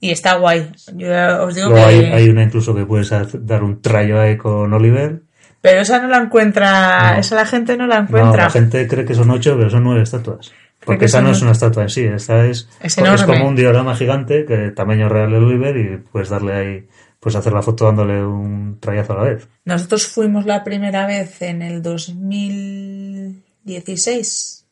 Y 0.00 0.10
está 0.10 0.34
guay. 0.36 0.72
Yo 0.94 1.44
os 1.44 1.54
digo 1.54 1.68
Luego 1.68 1.86
que. 1.88 1.94
hay, 1.94 2.04
hay 2.06 2.28
una 2.30 2.42
incluso 2.42 2.74
que 2.74 2.86
puedes 2.86 3.12
hac- 3.12 3.38
dar 3.40 3.62
un 3.62 3.80
trayo 3.82 4.18
ahí 4.20 4.36
con 4.36 4.72
Oliver. 4.72 5.22
Pero 5.60 5.80
esa 5.82 6.00
no 6.00 6.08
la 6.08 6.18
encuentra. 6.18 7.12
No. 7.14 7.20
Esa 7.20 7.34
la 7.34 7.44
gente 7.44 7.76
no 7.76 7.86
la 7.86 7.96
No, 8.00 8.06
encuentra. 8.06 8.44
la 8.44 8.50
gente 8.50 8.86
cree 8.88 9.04
que 9.04 9.14
son 9.14 9.30
ocho, 9.30 9.56
pero 9.58 9.68
son 9.68 9.84
nueve 9.84 10.02
estatuas. 10.02 10.50
Porque 10.82 11.00
que 11.00 11.04
esa 11.04 11.20
no 11.20 11.32
es 11.32 11.42
una 11.42 11.52
estatua 11.52 11.82
en 11.82 11.90
sí, 11.90 12.04
esta 12.04 12.46
es, 12.46 12.66
Es 12.80 12.96
enorme. 12.96 13.26
como 13.26 13.46
un 13.48 13.54
diorama 13.56 13.94
gigante, 13.94 14.46
que 14.46 14.70
tamaño 14.70 15.10
real 15.10 15.30
de 15.30 15.36
Oliver, 15.36 15.76
y 15.76 15.98
puedes 15.98 16.30
darle 16.30 16.54
ahí, 16.54 16.88
pues 17.20 17.36
hacer 17.36 17.52
la 17.52 17.60
foto 17.60 17.84
dándole 17.84 18.24
un 18.24 18.78
trayazo 18.80 19.12
a 19.12 19.16
la 19.16 19.22
vez. 19.24 19.46
Nosotros 19.66 20.06
fuimos 20.06 20.46
la 20.46 20.64
primera 20.64 21.06
vez 21.06 21.42
en 21.42 21.60
el 21.60 21.82
2016. 21.82 24.64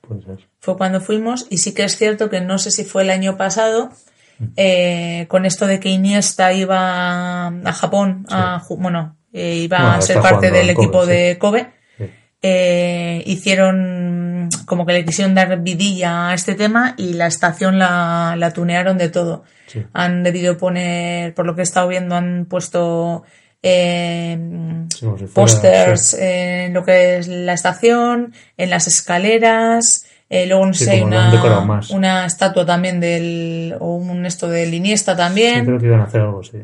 Puede 0.00 0.22
ser. 0.22 0.38
Fue 0.60 0.76
cuando 0.76 1.00
fuimos 1.00 1.46
y 1.50 1.58
sí 1.58 1.72
que 1.72 1.84
es 1.84 1.96
cierto 1.96 2.28
que 2.30 2.40
no 2.40 2.58
sé 2.58 2.70
si 2.70 2.84
fue 2.84 3.02
el 3.02 3.10
año 3.10 3.36
pasado, 3.36 3.90
eh, 4.56 5.26
con 5.28 5.44
esto 5.46 5.66
de 5.66 5.80
que 5.80 5.88
Iniesta 5.90 6.52
iba 6.52 7.46
a 7.48 7.72
Japón, 7.72 8.26
a 8.30 8.62
bueno, 8.70 9.16
eh, 9.32 9.56
iba 9.56 9.94
a 9.96 10.00
ser 10.02 10.20
parte 10.20 10.50
del 10.50 10.72
Kobe, 10.74 10.84
equipo 10.84 11.04
sí. 11.04 11.10
de 11.10 11.38
Kobe. 11.38 11.66
Sí. 11.98 12.04
eh, 12.42 13.22
hicieron 13.26 14.48
como 14.66 14.86
que 14.86 14.92
le 14.92 15.04
quisieron 15.04 15.34
dar 15.34 15.60
vidilla 15.60 16.28
a 16.30 16.34
este 16.34 16.54
tema 16.54 16.94
y 16.96 17.12
la 17.14 17.26
estación 17.26 17.78
la, 17.78 18.34
la 18.38 18.52
tunearon 18.52 18.98
de 18.98 19.08
todo. 19.08 19.44
Han 19.92 20.22
debido 20.24 20.56
poner, 20.58 21.32
por 21.34 21.46
lo 21.46 21.54
que 21.54 21.60
he 21.60 21.64
estado 21.64 21.88
viendo, 21.88 22.16
han 22.16 22.46
puesto 22.46 23.22
eh, 23.62 24.38
si 24.94 25.06
fuera- 25.06 25.26
pósters 25.34 26.14
en 26.14 26.72
lo 26.74 26.84
que 26.84 27.18
es 27.18 27.28
la 27.28 27.52
estación, 27.52 28.32
en 28.56 28.70
las 28.70 28.86
escaleras, 28.86 30.06
eh, 30.30 30.46
luego 30.46 30.64
no 30.64 30.72
Sí, 30.72 30.84
sé, 30.84 31.02
una, 31.02 31.30
una 31.90 32.24
estatua 32.24 32.64
también 32.64 33.00
del, 33.00 33.74
o 33.80 33.96
un 33.96 34.24
esto 34.24 34.48
del 34.48 34.72
Iniesta 34.72 35.12
Sí, 35.12 35.18
también. 35.18 35.64
creo 35.66 35.78
que 35.78 35.86
iban 35.86 36.00
a 36.00 36.04
hacer 36.04 36.20
algo, 36.22 36.42
sí. 36.42 36.58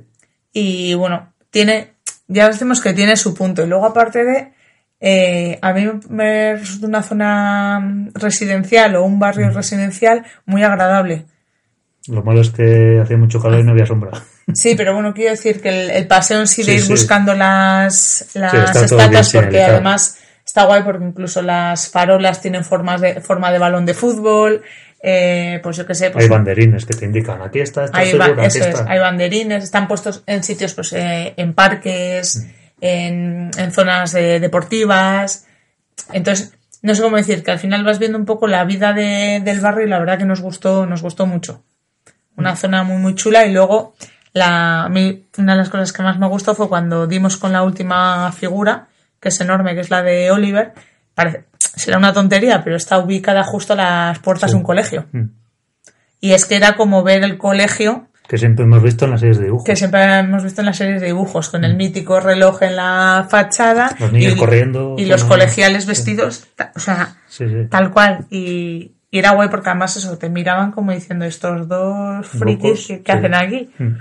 Y 0.52 0.94
bueno, 0.94 1.32
tiene, 1.50 1.94
ya 2.28 2.48
decimos 2.48 2.80
que 2.80 2.94
tiene 2.94 3.16
su 3.16 3.34
punto. 3.34 3.62
Y 3.64 3.66
luego 3.68 3.84
aparte 3.86 4.24
de, 4.24 4.52
eh, 5.00 5.58
a 5.60 5.72
mí 5.72 5.86
me 6.08 6.54
resulta 6.56 6.86
una 6.86 7.02
zona 7.02 8.08
residencial 8.14 8.96
o 8.96 9.04
un 9.04 9.16
Mm. 9.16 9.18
barrio 9.18 9.50
residencial 9.50 10.24
muy 10.46 10.62
agradable. 10.62 11.24
Lo 12.08 12.22
malo 12.22 12.40
es 12.40 12.50
que 12.50 13.00
hacía 13.02 13.16
mucho 13.16 13.40
calor 13.42 13.58
y 13.60 13.64
no 13.64 13.72
había 13.72 13.84
sombra. 13.84 14.12
Sí, 14.54 14.76
pero 14.76 14.94
bueno, 14.94 15.12
quiero 15.12 15.32
decir 15.32 15.60
que 15.60 15.68
el, 15.70 15.90
el 15.90 16.06
paseo 16.06 16.38
en 16.38 16.46
sí 16.46 16.62
de 16.62 16.74
ir 16.74 16.80
sí. 16.82 16.88
buscando 16.92 17.34
las, 17.34 18.28
las 18.34 18.76
estatuas, 18.76 19.32
porque 19.32 19.60
además 19.60 20.18
está 20.46 20.64
guay 20.64 20.82
porque 20.84 21.04
incluso 21.04 21.42
las 21.42 21.88
farolas 21.90 22.40
tienen 22.40 22.64
formas 22.64 23.00
de, 23.00 23.20
forma 23.20 23.50
de 23.52 23.58
balón 23.58 23.84
de 23.84 23.94
fútbol, 23.94 24.62
eh, 25.02 25.60
pues 25.62 25.76
yo 25.76 25.84
qué 25.86 25.94
sé, 25.94 26.10
pues 26.10 26.24
Hay 26.24 26.30
banderines 26.30 26.86
que 26.86 26.94
te 26.94 27.04
indican 27.04 27.42
aquí 27.42 27.60
está, 27.60 27.84
está 27.84 27.98
hay, 27.98 28.12
ba- 28.16 28.24
segura, 28.26 28.46
aquí 28.46 28.58
eso 28.58 28.68
es, 28.68 28.78
está. 28.78 28.90
hay 28.90 28.98
banderines, 28.98 29.64
están 29.64 29.88
puestos 29.88 30.22
en 30.26 30.42
sitios, 30.42 30.72
pues 30.74 30.92
eh, 30.94 31.34
en 31.36 31.52
parques, 31.52 32.46
en, 32.80 33.50
en 33.58 33.72
zonas 33.72 34.14
eh, 34.14 34.40
deportivas. 34.40 35.46
Entonces, 36.12 36.54
no 36.82 36.94
sé 36.94 37.02
cómo 37.02 37.16
decir, 37.16 37.42
que 37.42 37.50
al 37.50 37.58
final 37.58 37.84
vas 37.84 37.98
viendo 37.98 38.16
un 38.18 38.24
poco 38.24 38.46
la 38.46 38.64
vida 38.64 38.92
de- 38.92 39.40
del 39.44 39.60
barrio 39.60 39.86
y 39.86 39.90
la 39.90 39.98
verdad 39.98 40.18
que 40.18 40.24
nos 40.24 40.40
gustó, 40.40 40.86
nos 40.86 41.02
gustó 41.02 41.26
mucho. 41.26 41.62
Una 42.36 42.54
zona 42.54 42.82
muy, 42.84 42.98
muy 42.98 43.14
chula 43.14 43.46
y 43.46 43.52
luego 43.52 43.94
la, 44.32 44.84
a 44.84 44.88
mí, 44.88 45.26
una 45.38 45.52
de 45.52 45.58
las 45.58 45.70
cosas 45.70 45.92
que 45.92 46.02
más 46.02 46.18
me 46.18 46.28
gustó 46.28 46.54
fue 46.54 46.68
cuando 46.68 47.06
dimos 47.06 47.36
con 47.36 47.52
la 47.52 47.62
última 47.62 48.30
figura, 48.32 48.88
que 49.26 49.30
es 49.30 49.40
enorme, 49.40 49.74
que 49.74 49.80
es 49.80 49.90
la 49.90 50.04
de 50.04 50.30
Oliver. 50.30 50.72
Parece, 51.12 51.46
será 51.58 51.98
una 51.98 52.12
tontería, 52.12 52.62
pero 52.62 52.76
está 52.76 52.96
ubicada 52.98 53.42
justo 53.42 53.72
a 53.72 53.76
las 53.76 54.18
puertas 54.20 54.52
de 54.52 54.56
un 54.56 54.62
colegio. 54.62 55.06
Mm. 55.10 55.24
Y 56.20 56.32
es 56.32 56.44
que 56.44 56.54
era 56.54 56.76
como 56.76 57.02
ver 57.02 57.24
el 57.24 57.36
colegio 57.38 58.06
Que 58.28 58.38
siempre 58.38 58.64
hemos 58.64 58.80
visto 58.84 59.04
en 59.04 59.10
las 59.10 59.20
series 59.20 59.38
de 59.38 59.46
dibujos. 59.46 59.64
que 59.66 59.74
siempre 59.74 60.04
hemos 60.20 60.44
visto 60.44 60.60
en 60.60 60.66
las 60.66 60.76
series 60.76 61.00
de 61.00 61.08
dibujos, 61.08 61.48
con 61.48 61.64
el 61.64 61.74
mítico 61.74 62.20
reloj 62.20 62.62
en 62.62 62.76
la 62.76 63.26
fachada 63.28 63.90
Mm. 63.98 64.02
Los 64.02 64.12
niños 64.12 64.32
y, 64.32 64.36
corriendo, 64.36 64.94
y 64.96 65.06
los 65.06 65.24
colegiales 65.24 65.86
vestidos, 65.86 66.46
o 66.76 66.78
sea, 66.78 67.16
Sí, 67.26 67.44
tal 67.68 67.90
cual. 67.90 68.26
Y, 68.30 68.92
y 69.10 69.18
era 69.18 69.32
guay 69.32 69.48
porque 69.48 69.70
además 69.70 69.96
eso, 69.96 70.16
te 70.18 70.28
miraban 70.28 70.70
como 70.70 70.92
diciendo 70.92 71.24
estos 71.24 71.66
dos 71.66 72.28
frikis 72.28 72.86
que, 73.04 73.10
hacen 73.12 73.34
aquí. 73.34 73.70
Mm. 73.76 73.96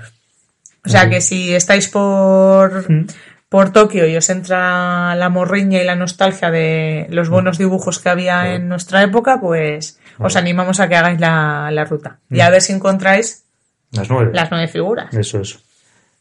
O 0.85 0.89
sea 0.89 1.09
que 1.09 1.19
si 1.19 1.55
estáis 1.55 1.87
por, 1.87 2.85
Mm. 2.91 3.07
Por 3.49 3.71
Tokio 3.71 4.07
y 4.07 4.15
os 4.17 4.29
entra 4.29 5.15
la 5.15 5.29
morriña 5.29 5.81
y 5.81 5.85
la 5.85 5.95
nostalgia 5.95 6.51
de 6.51 7.07
los 7.09 7.29
buenos 7.29 7.57
dibujos 7.57 7.99
que 7.99 8.09
había 8.09 8.53
en 8.55 8.67
nuestra 8.67 9.03
época, 9.03 9.39
pues 9.39 9.99
os 10.17 10.35
animamos 10.35 10.79
a 10.79 10.87
que 10.89 10.95
hagáis 10.95 11.19
la, 11.19 11.69
la 11.71 11.85
ruta. 11.85 12.19
Y 12.29 12.39
a 12.41 12.49
ver 12.49 12.61
si 12.61 12.73
encontráis 12.73 13.45
Las 13.91 14.09
nueve. 14.09 14.31
las 14.33 14.49
nueve 14.51 14.67
figuras. 14.67 15.13
Eso 15.13 15.39
es. 15.41 15.59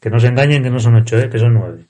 Que 0.01 0.11
no 0.11 0.21
se 0.21 0.27
engañen 0.29 0.63
que 0.63 0.71
no 0.71 0.79
son 0.79 0.97
ocho, 0.97 1.19
¿eh? 1.19 1.31
que 1.31 1.39
son 1.39 1.55
nueve. 1.55 1.87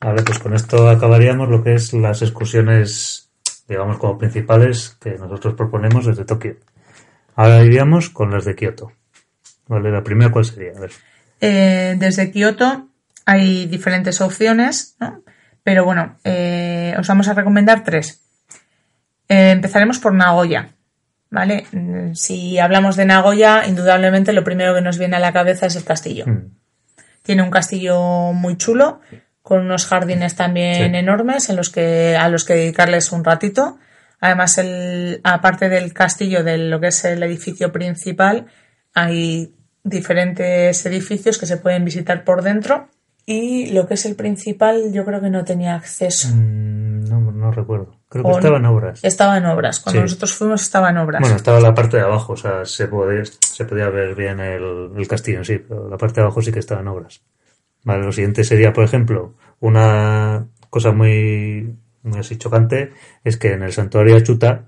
Vale, 0.00 0.22
pues 0.22 0.38
con 0.38 0.54
esto 0.54 0.88
acabaríamos 0.88 1.48
lo 1.48 1.62
que 1.62 1.74
es 1.74 1.92
las 1.92 2.22
excursiones, 2.22 3.30
digamos, 3.68 3.98
como 3.98 4.18
principales 4.18 4.96
que 5.00 5.10
nosotros 5.12 5.54
proponemos 5.54 6.06
desde 6.06 6.24
Tokio. 6.24 6.56
Ahora 7.36 7.62
iríamos 7.62 8.10
con 8.10 8.30
las 8.30 8.44
de 8.44 8.54
Kioto. 8.54 8.92
Vale, 9.66 9.90
la 9.90 10.02
primera, 10.02 10.30
¿cuál 10.30 10.44
sería? 10.44 10.72
A 10.76 10.80
ver. 10.80 10.90
Eh, 11.40 11.96
desde 11.98 12.30
Kioto 12.30 12.88
hay 13.26 13.66
diferentes 13.66 14.20
opciones, 14.20 14.96
¿no? 15.00 15.22
pero 15.62 15.84
bueno, 15.84 16.16
eh, 16.24 16.94
os 16.98 17.06
vamos 17.08 17.28
a 17.28 17.34
recomendar 17.34 17.84
tres. 17.84 18.20
Eh, 19.28 19.50
empezaremos 19.50 19.98
por 19.98 20.12
Nagoya. 20.14 20.70
¿Vale? 21.30 21.66
Mm, 21.72 22.12
Si 22.14 22.58
hablamos 22.58 22.94
de 22.96 23.06
Nagoya, 23.06 23.66
indudablemente 23.66 24.32
lo 24.32 24.44
primero 24.44 24.74
que 24.74 24.82
nos 24.82 24.98
viene 24.98 25.16
a 25.16 25.20
la 25.20 25.32
cabeza 25.32 25.66
es 25.66 25.74
el 25.74 25.84
castillo. 25.84 26.26
Mm. 26.26 26.50
Tiene 27.22 27.42
un 27.42 27.50
castillo 27.50 28.32
muy 28.32 28.56
chulo, 28.56 29.00
con 29.42 29.60
unos 29.62 29.86
jardines 29.86 30.36
también 30.36 30.92
Sí. 30.92 30.96
enormes 30.98 31.48
en 31.50 31.56
los 31.56 31.70
que, 31.70 32.16
a 32.16 32.28
los 32.28 32.44
que 32.44 32.54
dedicarles 32.54 33.10
un 33.12 33.24
ratito. 33.24 33.78
Además, 34.20 34.58
el, 34.58 35.20
aparte 35.24 35.68
del 35.68 35.92
castillo, 35.92 36.44
de 36.44 36.56
lo 36.58 36.80
que 36.80 36.88
es 36.88 37.04
el 37.04 37.22
edificio 37.22 37.72
principal, 37.72 38.46
hay 38.94 39.54
diferentes 39.82 40.86
edificios 40.86 41.38
que 41.38 41.46
se 41.46 41.56
pueden 41.56 41.84
visitar 41.84 42.24
por 42.24 42.42
dentro. 42.42 42.88
Y 43.26 43.70
lo 43.72 43.86
que 43.86 43.94
es 43.94 44.04
el 44.04 44.16
principal, 44.16 44.92
yo 44.92 45.04
creo 45.04 45.20
que 45.20 45.30
no 45.30 45.44
tenía 45.44 45.74
acceso. 45.74 46.28
Mm, 46.34 47.04
no, 47.08 47.20
no 47.32 47.50
recuerdo. 47.52 47.96
Creo 48.08 48.24
que 48.24 48.30
O 48.30 48.36
estaba 48.38 48.58
en 48.58 48.66
obras. 48.66 49.00
Estaba 49.02 49.38
en 49.38 49.46
obras. 49.46 49.80
Cuando 49.80 50.00
Sí. 50.00 50.02
nosotros 50.04 50.34
fuimos 50.34 50.62
estaba 50.62 50.90
en 50.90 50.98
obras. 50.98 51.20
Bueno, 51.20 51.36
estaba 51.36 51.58
la 51.60 51.74
parte 51.74 51.96
de 51.96 52.02
abajo, 52.02 52.34
o 52.34 52.36
sea, 52.36 52.64
se 52.64 52.86
podía, 52.88 53.22
se 53.24 53.64
podía 53.64 53.88
ver 53.88 54.14
bien 54.14 54.40
el, 54.40 54.90
el 54.96 55.08
castillo 55.08 55.38
en 55.38 55.44
sí, 55.44 55.58
pero 55.58 55.88
la 55.88 55.96
parte 55.96 56.16
de 56.16 56.22
abajo 56.26 56.42
sí 56.42 56.52
que 56.52 56.58
estaba 56.58 56.80
en 56.82 56.88
obras. 56.88 57.22
Vale, 57.84 58.04
lo 58.04 58.12
siguiente 58.12 58.44
sería, 58.44 58.72
por 58.72 58.84
ejemplo, 58.84 59.34
una 59.60 60.46
cosa 60.70 60.92
muy, 60.92 61.76
muy 62.02 62.18
así 62.18 62.36
chocante, 62.36 62.92
es 63.24 63.36
que 63.36 63.52
en 63.52 63.62
el 63.62 63.72
santuario 63.72 64.16
Achuta 64.16 64.66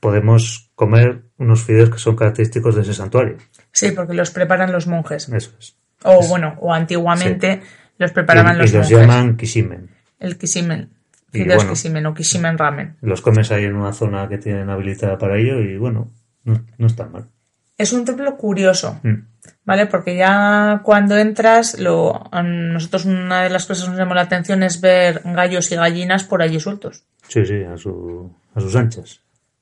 podemos 0.00 0.70
comer 0.74 1.22
unos 1.38 1.62
fideos 1.64 1.90
que 1.90 1.98
son 1.98 2.16
característicos 2.16 2.74
de 2.74 2.82
ese 2.82 2.94
santuario. 2.94 3.36
Sí, 3.72 3.90
porque 3.92 4.14
los 4.14 4.30
preparan 4.30 4.72
los 4.72 4.86
monjes. 4.86 5.28
Eso 5.28 5.50
es. 5.58 5.76
O 6.04 6.26
bueno, 6.28 6.56
o 6.60 6.72
antiguamente 6.72 7.60
los 7.98 8.12
preparaban 8.12 8.56
y, 8.56 8.58
los 8.60 8.70
y 8.72 8.76
los 8.76 8.90
monjes. 8.90 8.98
llaman 9.06 9.36
kishimen. 9.36 9.90
El 10.18 10.38
kishimen. 10.38 10.90
Y 11.32 11.38
Fideos 11.42 11.56
bueno. 11.56 11.72
kishimen 11.72 12.06
o 12.06 12.14
kishimen 12.14 12.56
ramen. 12.56 12.96
Los 13.02 13.20
comes 13.20 13.50
ahí 13.52 13.64
en 13.64 13.76
una 13.76 13.92
zona 13.92 14.28
que 14.28 14.38
tienen 14.38 14.70
habilitada 14.70 15.18
para 15.18 15.36
ello 15.36 15.60
y 15.60 15.76
bueno, 15.76 16.10
no, 16.44 16.64
no 16.78 16.86
está 16.86 17.06
mal. 17.06 17.28
Es 17.76 17.92
un 17.92 18.04
templo 18.04 18.36
curioso, 18.36 18.98
Mm. 19.04 19.26
¿vale? 19.64 19.86
Porque 19.86 20.16
ya 20.16 20.80
cuando 20.82 21.16
entras, 21.16 21.78
lo, 21.78 22.28
a 22.34 22.42
nosotros 22.42 23.04
una 23.04 23.42
de 23.44 23.50
las 23.50 23.66
cosas 23.66 23.84
que 23.84 23.90
nos 23.90 23.98
llamó 23.98 24.14
la 24.14 24.22
atención 24.22 24.62
es 24.62 24.80
ver 24.80 25.20
gallos 25.24 25.70
y 25.70 25.76
gallinas 25.76 26.24
por 26.24 26.42
allí 26.42 26.58
sueltos. 26.58 27.04
Sí, 27.28 27.44
sí, 27.46 27.62
a, 27.62 27.76
su, 27.76 28.34
a 28.54 28.60
sus 28.60 28.74
anchas. 28.74 29.20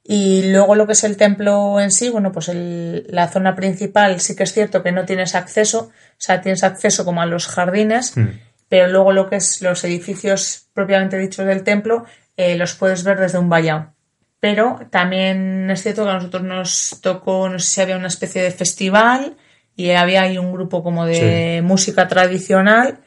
Y 0.09 0.51
luego 0.53 0.75
lo 0.77 0.87
que 0.87 0.93
es 0.93 1.03
el 1.05 1.17
templo 1.17 1.81
en 1.81 1.91
sí, 1.91 2.11
bueno, 2.11 2.31
pues 2.31 2.49
el- 2.49 3.07
la 3.11 3.27
zona 3.29 3.57
principal 3.57 4.21
sí 4.21 4.37
que 4.37 4.45
es 4.45 4.53
cierto 4.53 4.83
que 4.83 4.93
no 4.93 5.05
tienes 5.05 5.35
acceso, 5.35 5.91
o 5.91 6.17
sea, 6.19 6.41
tienes 6.41 6.63
acceso 6.63 7.05
como 7.05 7.23
a 7.23 7.27
los 7.27 7.49
jardines, 7.49 8.17
Mm. 8.17 8.27
pero 8.69 8.87
luego 8.89 9.13
lo 9.13 9.29
que 9.29 9.37
es 9.37 9.63
los 9.63 9.83
edificios 9.85 10.69
propiamente 10.75 11.19
dichos 11.19 11.45
del 11.47 11.65
templo 11.65 12.05
eh, 12.37 12.57
los 12.57 12.75
puedes 12.75 13.03
ver 13.03 13.19
desde 13.19 13.39
un 13.39 13.49
vallado. 13.49 13.95
Pero 14.39 14.79
también 14.91 15.69
es 15.71 15.83
cierto 15.83 16.05
que 16.05 16.11
a 16.11 16.15
nosotros 16.15 16.43
nos 16.45 16.99
tocó, 17.01 17.49
no 17.49 17.59
sé 17.59 17.67
si 17.67 17.81
había 17.81 17.97
una 17.97 18.09
especie 18.09 18.43
de 18.43 18.51
festival 18.53 19.37
y 19.75 19.91
había 19.91 20.23
ahí 20.23 20.39
un 20.39 20.53
grupo 20.53 20.83
como 20.85 21.05
de 21.07 21.63
música 21.65 22.07
tradicional 22.07 22.99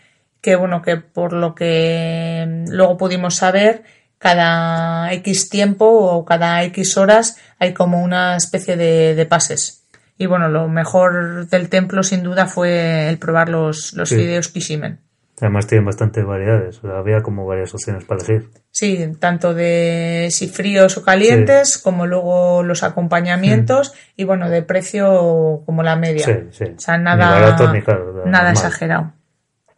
que 0.41 0.55
bueno, 0.55 0.81
que 0.81 0.97
por 0.97 1.33
lo 1.33 1.53
que 1.53 2.63
luego 2.69 2.97
pudimos 2.97 3.35
saber, 3.35 3.83
cada 4.19 5.11
X 5.13 5.49
tiempo 5.49 5.85
o 5.87 6.23
cada 6.25 6.61
X 6.65 6.97
horas 6.97 7.37
hay 7.57 7.73
como 7.73 8.03
una 8.03 8.35
especie 8.35 8.77
de, 8.77 9.15
de 9.15 9.25
pases. 9.25 9.87
Y 10.17 10.25
bueno, 10.27 10.49
lo 10.49 10.67
mejor 10.67 11.47
del 11.47 11.69
templo 11.69 12.03
sin 12.03 12.21
duda 12.23 12.45
fue 12.45 13.07
el 13.09 13.17
probar 13.17 13.49
los, 13.49 13.93
los 13.93 14.09
Sí. 14.09 14.15
fideos 14.17 14.49
kishimen. 14.49 14.99
Además 15.41 15.67
tienen 15.67 15.85
bastantes 15.85 16.25
variedades, 16.25 16.81
había 16.83 17.21
como 17.21 17.45
varias 17.45 17.73
opciones 17.73 18.03
para 18.03 18.19
elegir. 18.21 18.49
Sí, 18.71 19.13
tanto 19.19 19.53
de 19.53 20.27
si 20.31 20.49
fríos 20.49 20.97
o 20.97 21.03
calientes, 21.05 21.77
como 21.77 22.05
luego 22.05 22.61
los 22.61 22.83
acompañamientos 22.83 23.93
y 24.17 24.25
bueno, 24.25 24.49
de 24.49 24.63
precio 24.63 25.63
como 25.65 25.81
la 25.81 25.95
media. 25.95 26.25
Sí, 26.25 26.33
sí. 26.51 26.63
O 26.75 26.79
sea, 26.79 26.97
Ni 26.97 27.05
nada, 27.05 27.29
barato 27.31 27.71
ni 27.71 27.81
caro, 27.81 28.23
nada 28.25 28.51
exagerado. 28.51 29.13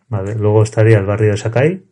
Vale, 0.07 0.33
luego 0.33 0.63
estaría 0.63 0.97
el 0.97 1.05
barrio 1.05 1.29
de 1.29 1.37
Sakai, 1.37 1.83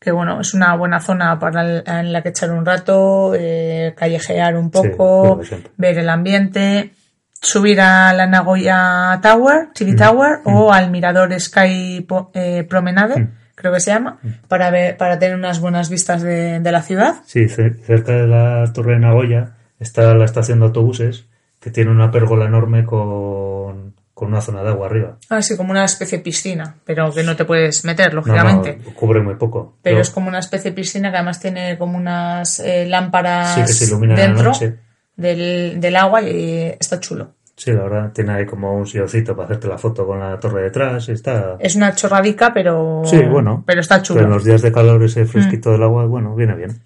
Que 0.00 0.10
bueno, 0.12 0.40
es 0.40 0.54
una 0.54 0.76
buena 0.76 1.00
zona 1.00 1.38
para 1.38 1.62
el- 1.62 1.82
en 1.86 2.12
la 2.12 2.22
que 2.22 2.28
echar 2.28 2.50
un 2.52 2.64
rato, 2.64 3.32
eh, 3.34 3.94
callejear 3.96 4.56
un 4.56 4.70
poco, 4.70 5.40
ver 5.76 5.98
el 5.98 6.08
ambiente, 6.08 6.92
subir 7.40 7.80
a 7.80 8.12
la 8.14 8.26
Nagoya 8.26 9.18
Tower, 9.22 9.68
TV 9.74 9.94
Tower, 9.96 10.38
o 10.44 10.72
al 10.72 10.90
mirador 10.90 11.38
Sky 11.40 12.06
eh, 12.34 12.64
Promenade, 12.68 13.14
creo 13.54 13.72
que 13.72 13.80
se 13.80 13.90
llama, 13.90 14.18
para 14.46 14.70
ver, 14.70 14.96
para 14.96 15.18
tener 15.18 15.36
unas 15.36 15.60
buenas 15.60 15.90
vistas 15.90 16.22
de, 16.22 16.60
de 16.60 16.72
la 16.72 16.82
ciudad. 16.82 17.16
Sí, 17.26 17.48
ce- 17.48 17.74
cerca 17.84 18.12
de 18.12 18.26
la 18.28 18.70
Torre 18.72 18.94
de 18.94 19.00
Nagoya 19.00 19.56
está 19.80 20.14
la 20.14 20.24
estación 20.24 20.60
de 20.60 20.66
autobuses 20.66 21.26
que 21.60 21.70
tiene 21.72 21.90
una 21.90 22.12
pérgola 22.12 22.44
enorme 22.44 22.84
con, 22.84 23.94
con 24.18 24.28
una 24.28 24.40
zona 24.40 24.64
de 24.64 24.70
agua 24.70 24.86
arriba. 24.88 25.16
Así 25.28 25.56
como 25.56 25.70
una 25.70 25.84
especie 25.84 26.18
de 26.18 26.24
piscina, 26.24 26.74
pero 26.84 27.12
que 27.14 27.22
no 27.22 27.36
te 27.36 27.44
puedes 27.44 27.84
meter, 27.84 28.12
lógicamente. 28.14 28.80
no, 28.84 28.92
cubre 28.94 29.20
muy 29.20 29.36
poco. 29.36 29.76
Pero 29.80 30.00
es 30.00 30.10
como 30.10 30.26
una 30.28 30.40
especie 30.40 30.72
de 30.72 30.74
piscina 30.74 31.10
que 31.12 31.18
además 31.18 31.38
tiene 31.38 31.78
como 31.78 31.96
unas 31.96 32.58
eh, 32.58 32.84
lámparas 32.86 33.54
Sí, 33.54 33.60
que 33.60 33.66
se 33.68 33.84
iluminan 33.84 34.16
a 34.16 34.20
la 34.20 34.26
dentro 34.26 34.44
noche. 34.50 34.76
del, 35.14 35.76
del 35.80 35.94
agua 35.96 36.22
y 36.22 36.74
está 36.80 36.98
chulo. 36.98 37.34
Sí, 37.54 37.70
la 37.72 37.82
verdad, 37.82 38.12
tiene 38.12 38.32
ahí 38.32 38.44
como 38.46 38.72
un 38.76 38.86
silloncito 38.86 39.36
para 39.36 39.46
hacerte 39.46 39.68
la 39.68 39.78
foto 39.78 40.04
con 40.06 40.18
la 40.18 40.38
torre 40.40 40.62
detrás 40.62 41.08
y 41.08 41.12
está... 41.12 41.56
Es 41.60 41.76
una 41.76 41.92
chorradica, 41.94 42.52
pero, 42.52 43.02
Sí, 43.04 43.20
bueno. 43.22 43.62
pero 43.66 43.80
está 43.80 44.02
chulo. 44.02 44.18
Pero 44.18 44.28
en 44.28 44.34
los 44.34 44.44
días 44.44 44.62
de 44.62 44.72
calor 44.72 45.00
ese 45.04 45.22
Mm. 45.24 45.28
fresquito 45.28 45.70
del 45.72 45.82
agua, 45.84 46.06
bueno, 46.06 46.34
viene 46.34 46.54
bien. 46.54 46.80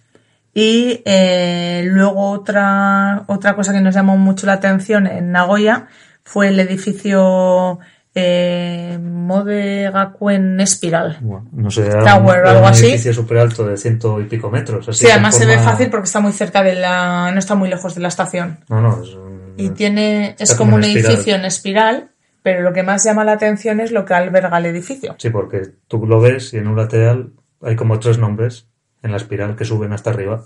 Y 0.55 1.03
eh, 1.07 1.83
luego 1.87 2.31
otra, 2.31 3.25
otra 3.27 3.55
cosa 3.55 3.73
que 3.73 3.81
nos 3.81 3.95
llamó 3.95 4.19
mucho 4.19 4.47
la 4.47 4.53
atención 4.55 5.07
en 5.07 5.33
Nagoya 5.33 5.87
fue 6.25 6.49
el 6.49 6.59
edificio 6.61 7.79
eh, 8.15 8.99
Mode 9.01 9.91
Gakuen 9.91 10.61
Espiral. 10.61 11.19
Bueno, 11.21 11.49
no 11.53 11.71
sé, 11.71 11.87
era 11.87 12.05
Tower 12.05 12.35
un, 12.41 12.41
era 12.41 12.51
algo 12.51 12.63
un 12.63 12.69
así. 12.69 12.85
edificio 12.87 13.13
súper 13.15 13.39
alto 13.39 13.67
de 13.67 13.77
ciento 13.77 14.21
y 14.21 14.25
pico 14.25 14.51
metros. 14.51 14.89
así 14.89 15.07
Sí, 15.07 15.11
además 15.11 15.37
se 15.37 15.47
ve 15.47 15.59
fácil 15.59 15.89
porque 15.91 16.07
está 16.07 16.21
muy 16.21 16.33
cerca 16.33 16.63
de 16.63 16.75
la... 16.75 17.31
no 17.33 17.39
está 17.39 17.55
muy 17.55 17.69
lejos 17.69 17.95
de 17.95 18.01
la 18.03 18.09
estación. 18.09 18.59
No, 18.69 18.81
no, 18.81 19.03
es 19.03 19.15
un- 19.15 19.55
Y 19.57 19.71
tiene, 19.71 20.37
es 20.39 20.55
como 20.55 20.73
como 20.73 20.77
un 20.77 20.85
espiral. 20.85 21.07
edificio 21.13 21.35
en 21.37 21.45
espiral, 21.45 22.11
pero 22.43 22.63
lo 22.63 22.73
que 22.73 22.83
más 22.83 23.05
llama 23.05 23.25
la 23.25 23.33
atención 23.33 23.81
es 23.81 23.93
lo 23.93 24.05
que 24.05 24.15
alberga 24.15 24.59
el 24.59 24.67
edificio. 24.67 25.15
Sí, 25.19 25.31
porque 25.31 25.63
tú 25.89 26.07
lo 26.07 26.21
ves 26.21 26.53
y 26.55 26.59
en 26.59 26.69
un 26.69 26.77
lateral 26.77 27.33
hay 27.63 27.77
como 27.77 27.99
tres 27.99 28.19
nombres 28.19 28.67
en 29.03 29.11
la 29.11 29.17
espiral 29.17 29.57
que 29.57 29.65
suben 29.65 29.93
hasta 29.93 30.11
arriba. 30.11 30.45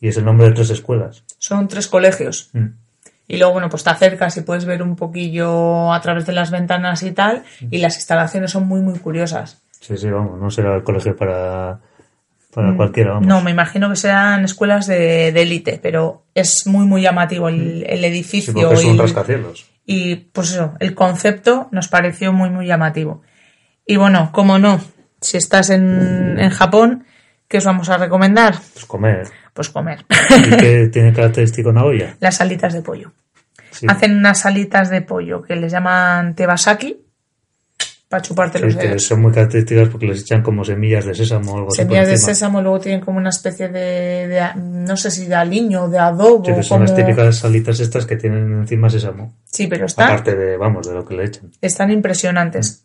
Y 0.00 0.08
es 0.08 0.16
el 0.16 0.24
nombre 0.24 0.48
de 0.48 0.52
tres 0.54 0.70
escuelas. 0.70 1.24
Son 1.38 1.66
tres 1.68 1.86
colegios. 1.86 2.50
Mm. 2.52 2.66
Y 3.26 3.38
luego, 3.38 3.54
bueno, 3.54 3.70
pues 3.70 3.84
te 3.84 3.90
acercas 3.90 4.36
y 4.36 4.42
puedes 4.42 4.64
ver 4.66 4.82
un 4.82 4.96
poquillo 4.96 5.92
a 5.92 6.00
través 6.00 6.26
de 6.26 6.32
las 6.32 6.50
ventanas 6.50 7.02
y 7.02 7.12
tal. 7.12 7.42
Y 7.70 7.78
las 7.78 7.96
instalaciones 7.96 8.50
son 8.50 8.66
muy, 8.66 8.80
muy 8.80 8.98
curiosas. 8.98 9.62
Sí, 9.80 9.96
sí, 9.96 10.10
vamos, 10.10 10.40
no 10.40 10.50
será 10.50 10.76
el 10.76 10.82
colegio 10.82 11.16
para, 11.16 11.78
para 12.52 12.74
cualquiera, 12.76 13.12
vamos. 13.12 13.26
Mm. 13.26 13.28
No, 13.28 13.40
me 13.42 13.50
imagino 13.50 13.90
que 13.90 13.96
serán 13.96 14.44
escuelas 14.44 14.86
de 14.86 15.32
de 15.32 15.42
élite, 15.42 15.78
pero 15.82 16.24
es 16.34 16.66
muy, 16.66 16.86
muy 16.86 17.02
llamativo 17.02 17.48
el, 17.48 17.84
el 17.88 17.98
sí, 18.00 18.04
edificio 18.06 18.54
porque 18.54 18.74
es 18.74 18.84
un 18.84 18.94
y, 18.94 18.98
rascacielos. 18.98 19.70
y, 19.84 20.16
pues 20.16 20.52
eso, 20.52 20.74
el 20.80 20.94
concepto 20.94 21.68
nos 21.70 21.88
pareció 21.88 22.32
muy, 22.32 22.50
muy 22.50 22.66
llamativo. 22.66 23.22
Y 23.86 23.96
bueno, 23.96 24.30
como 24.32 24.58
no, 24.58 24.80
si 25.20 25.36
estás 25.36 25.70
en, 25.70 26.38
en 26.38 26.50
Japón, 26.50 27.04
¿qué 27.48 27.58
os 27.58 27.64
vamos 27.64 27.88
a 27.88 27.98
recomendar? 27.98 28.54
Pues 28.72 28.84
comer. 28.86 29.28
Pues 29.54 29.70
comer. 29.70 30.04
¿Y 30.46 30.56
qué 30.56 30.88
tiene 30.92 31.12
característico 31.14 31.72
Nagoya? 31.72 32.16
Las 32.20 32.36
salitas 32.36 32.74
de 32.74 32.82
pollo. 32.82 33.12
Sí, 33.70 33.86
Hacen 33.88 34.16
unas 34.18 34.40
salitas 34.40 34.90
de 34.90 35.00
pollo 35.00 35.42
que 35.42 35.56
les 35.56 35.72
llaman 35.72 36.34
tebasaki 36.34 37.00
para 38.08 38.22
chuparte 38.22 38.58
sí, 38.58 38.64
los 38.66 38.76
que 38.76 38.86
dedos. 38.88 39.02
son 39.02 39.22
muy 39.22 39.32
características 39.32 39.88
porque 39.88 40.06
les 40.06 40.20
echan 40.20 40.42
como 40.42 40.64
semillas 40.64 41.04
de 41.04 41.14
sésamo 41.14 41.52
o 41.52 41.56
algo 41.58 41.70
Semillas 41.72 42.06
de 42.06 42.16
sésamo 42.18 42.60
luego 42.62 42.78
tienen 42.78 43.00
como 43.00 43.18
una 43.18 43.30
especie 43.30 43.68
de, 43.68 44.28
de- 44.28 44.50
no 44.56 44.96
sé 44.96 45.10
si 45.10 45.26
de 45.26 45.34
aliño, 45.34 45.88
de 45.88 45.98
adobo. 45.98 46.44
Sí, 46.44 46.52
que 46.54 46.62
son 46.62 46.82
las 46.82 46.94
típicas 46.94 47.36
salitas 47.38 47.80
estas 47.80 48.06
que 48.06 48.16
tienen 48.16 48.52
encima 48.60 48.88
sésamo. 48.90 49.34
Sí, 49.46 49.66
pero 49.66 49.86
están, 49.86 50.06
Aparte 50.08 50.36
de, 50.36 50.56
vamos, 50.56 50.86
de 50.86 50.94
lo 50.94 51.04
que 51.04 51.14
le 51.14 51.24
echan. 51.24 51.50
están 51.60 51.90
impresionantes. 51.90 52.84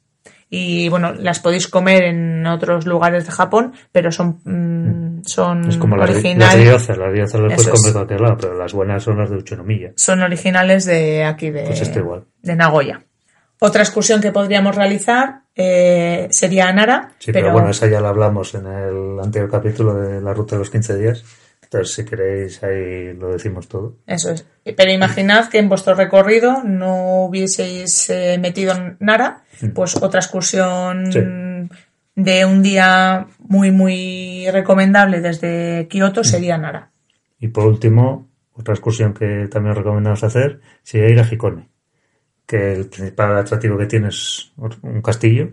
Y 0.51 0.89
bueno, 0.89 1.13
las 1.13 1.39
podéis 1.39 1.67
comer 1.67 2.03
en 2.05 2.45
otros 2.47 2.87
lugares 2.87 3.25
de 3.25 3.31
Japón, 3.31 3.73
pero 3.91 4.11
son, 4.11 4.39
mm, 4.43 5.21
son 5.23 5.69
Es 5.69 5.77
como 5.77 5.95
las, 5.95 6.09
las 6.09 6.15
originales. 6.17 6.63
diozas. 6.63 6.97
Las 6.97 7.13
diozas 7.13 7.41
las 7.41 7.53
puedes 7.53 7.69
comer 7.69 7.85
de 7.87 7.93
cualquier 7.93 8.21
lado, 8.21 8.37
pero 8.41 8.57
las 8.57 8.73
buenas 8.73 9.03
son 9.03 9.17
las 9.19 9.29
de 9.29 9.37
Uchonomiya. 9.37 9.91
son 9.95 10.21
originales 10.23 10.85
de 10.85 11.23
aquí 11.23 11.51
de, 11.51 11.63
Pues 11.65 11.95
igual. 11.95 12.23
de 12.41 12.55
Nagoya. 12.55 13.03
Otra 13.59 13.83
excursión 13.83 14.21
que 14.21 14.31
podríamos 14.31 14.75
realizar 14.75 15.41
eh, 15.53 16.27
sería 16.31 16.69
a 16.69 16.73
Nara, 16.73 17.11
Sí, 17.19 17.31
pero, 17.33 17.51
bueno, 17.51 17.69
esa 17.69 17.87
ya 17.87 17.99
la 17.99 18.09
hablamos 18.09 18.55
en 18.55 18.65
el 18.65 19.19
anterior 19.21 19.51
capítulo 19.51 19.93
de 19.95 20.21
la 20.21 20.33
ruta 20.33 20.55
de 20.55 20.59
los 20.59 20.69
15 20.69 20.97
días. 20.97 21.25
Entonces, 21.71 21.93
si 21.95 22.03
queréis, 22.05 22.63
ahí 22.63 23.13
lo 23.13 23.29
decimos 23.31 23.67
todo. 23.67 23.97
Eso 24.07 24.31
es. 24.31 24.43
Pero 24.63 24.91
imaginad 24.91 25.49
que 25.49 25.59
en 25.59 25.69
vuestro 25.69 25.93
recorrido 25.93 26.63
no 26.63 27.25
hubieseis 27.25 28.09
eh, 28.09 28.39
metido 28.39 28.73
en 28.73 28.97
Nara, 28.99 29.43
pues 29.75 29.95
otra 30.01 30.19
excursión 30.19 31.03
Mm. 31.09 31.11
Sí. 31.11 31.19
de 32.15 32.45
un 32.45 32.63
día 32.63 33.27
muy, 33.37 33.69
muy 33.71 34.47
recomendable 34.51 35.21
desde 35.21 35.83
Mm. 35.83 35.87
Kioto 35.89 36.23
sería 36.23 36.57
Nara. 36.57 36.89
Y 37.39 37.49
por 37.49 37.67
último, 37.67 38.27
otra 38.53 38.73
excursión 38.73 39.13
que 39.13 39.47
también 39.49 39.71
os 39.73 39.77
recomendamos 39.77 40.23
hacer 40.23 40.59
sería 40.81 41.09
ir 41.09 41.19
a 41.19 41.27
Hikone. 41.31 41.69
Que 42.47 42.73
el 42.73 42.85
principal 42.87 43.37
atractivo 43.37 43.77
que 43.77 43.85
tiene 43.85 44.07
es 44.09 44.51
un 44.81 45.01
castillo. 45.03 45.51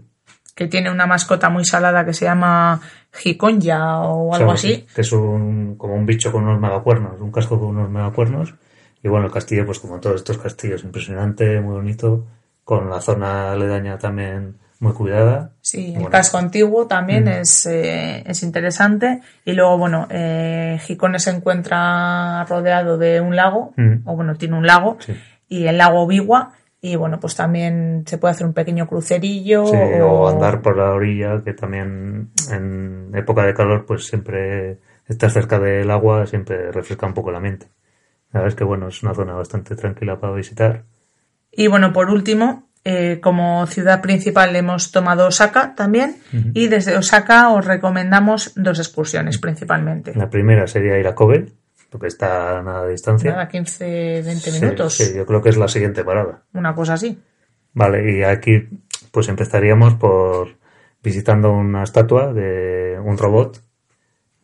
Que 0.57 0.67
tiene 0.67 0.91
una 0.91 1.07
mascota 1.07 1.51
muy 1.51 1.65
salada 1.65 2.05
que 2.05 2.13
se 2.15 2.25
llama 2.25 2.81
Jiconya 3.13 4.01
o 4.01 4.35
algo 4.35 4.53
así. 4.53 4.87
Que 4.95 5.03
es 5.03 5.13
un, 5.13 5.77
como 5.77 5.95
un 5.95 6.07
bicho 6.07 6.33
con 6.33 6.45
unos 6.45 6.59
megacuernos, 6.61 7.21
un 7.21 7.31
casco 7.31 7.61
con 7.61 7.69
unos 7.77 7.91
megacuernos. 7.91 8.55
Y 9.03 9.09
bueno, 9.09 9.27
el 9.27 9.33
castillo, 9.33 9.67
pues 9.67 9.79
como 9.79 10.01
todos 10.01 10.17
estos 10.17 10.39
castillos, 10.39 10.83
impresionante, 10.83 11.61
muy 11.61 11.75
bonito, 11.75 12.25
con 12.65 12.89
la 12.91 13.01
zona 13.01 13.53
aledaña 13.53 13.99
también 13.99 14.57
muy 14.81 14.93
cuidada. 14.93 15.53
Sí, 15.61 15.95
el 15.97 16.09
casco 16.09 16.39
antiguo 16.39 16.87
también 16.87 17.25
Mm. 17.25 17.29
es, 17.29 17.67
eh, 17.67 18.25
es 18.27 18.43
interesante. 18.43 19.21
Y 19.45 19.53
luego, 19.53 19.79
bueno, 19.79 20.07
eh, 20.11 20.79
Gicone 20.83 21.19
se 21.19 21.31
encuentra 21.31 22.45
rodeado 22.45 22.99
de 22.99 23.21
un 23.21 23.37
lago, 23.37 23.73
Mm. 23.77 24.07
o 24.09 24.17
bueno, 24.17 24.35
tiene 24.37 24.57
un 24.57 24.67
lago, 24.67 24.97
Sí. 25.01 25.15
y 25.49 25.67
el 25.67 25.79
lago 25.79 26.07
Biwa. 26.07 26.53
Y 26.87 26.95
bueno, 26.95 27.19
pues 27.19 27.35
también 27.35 28.05
se 28.07 28.17
puede 28.17 28.31
hacer 28.31 28.47
un 28.47 28.53
pequeño 28.53 28.87
crucerillo. 28.87 29.67
Sí, 29.67 29.77
o 30.01 30.29
andar 30.29 30.63
por 30.63 30.77
la 30.77 30.93
orilla, 30.93 31.43
que 31.45 31.53
también 31.53 32.31
en 32.53 33.11
época 33.13 33.45
de 33.45 33.55
calor, 33.55 33.85
pues 33.85 34.07
siempre 34.07 34.79
estar 35.09 35.29
cerca 35.33 35.59
del 35.59 35.91
agua 35.91 36.27
siempre 36.27 36.71
refresca 36.71 37.07
un 37.07 37.15
poco 37.15 37.33
la 37.33 37.41
mente. 37.41 37.67
La 38.31 38.39
verdad 38.39 38.53
es 38.53 38.55
que 38.55 38.63
bueno, 38.63 38.87
es 38.87 39.03
una 39.03 39.15
zona 39.15 39.35
bastante 39.35 39.75
tranquila 39.75 40.21
para 40.21 40.35
visitar. 40.35 40.85
Y 41.51 41.67
bueno, 41.67 41.93
por 41.93 42.09
último, 42.09 42.69
eh, 42.85 43.19
como 43.21 43.67
ciudad 43.67 44.01
principal 44.01 44.55
hemos 44.55 44.93
tomado 44.93 45.27
Osaka 45.27 45.75
también. 45.75 46.19
Y 46.55 46.69
desde 46.69 46.97
Osaka 46.97 47.51
os 47.51 47.65
recomendamos 47.65 48.53
dos 48.55 48.79
excursiones 48.79 49.39
principalmente. 49.39 50.15
La 50.15 50.31
primera 50.31 50.69
sería 50.69 50.97
ir 51.01 51.09
a 51.09 51.17
Kobe, 51.17 51.47
porque 51.91 52.09
está 52.09 52.59
a 52.59 52.63
nada 52.63 52.85
de 52.85 52.93
distancia. 52.93 53.31
Nada, 53.31 53.49
15, 53.49 54.23
20 54.25 54.51
Sí, 54.51 54.61
minutos. 54.61 54.95
sí, 54.95 55.13
yo 55.17 55.27
creo 55.27 55.43
que 55.43 55.51
es 55.51 55.57
la 55.57 55.69
siguiente 55.69 56.05
parada. 56.05 56.43
Una 56.53 56.75
cosa 56.75 56.95
así. 56.95 57.19
Vale, 57.73 58.19
y 58.19 58.23
aquí 58.23 58.69
pues 59.11 59.29
empezaríamos 59.29 59.95
por 59.95 60.57
visitando 61.03 61.53
una 61.53 61.83
estatua 61.85 62.33
de 62.33 62.99
un 63.03 63.17
robot 63.17 63.63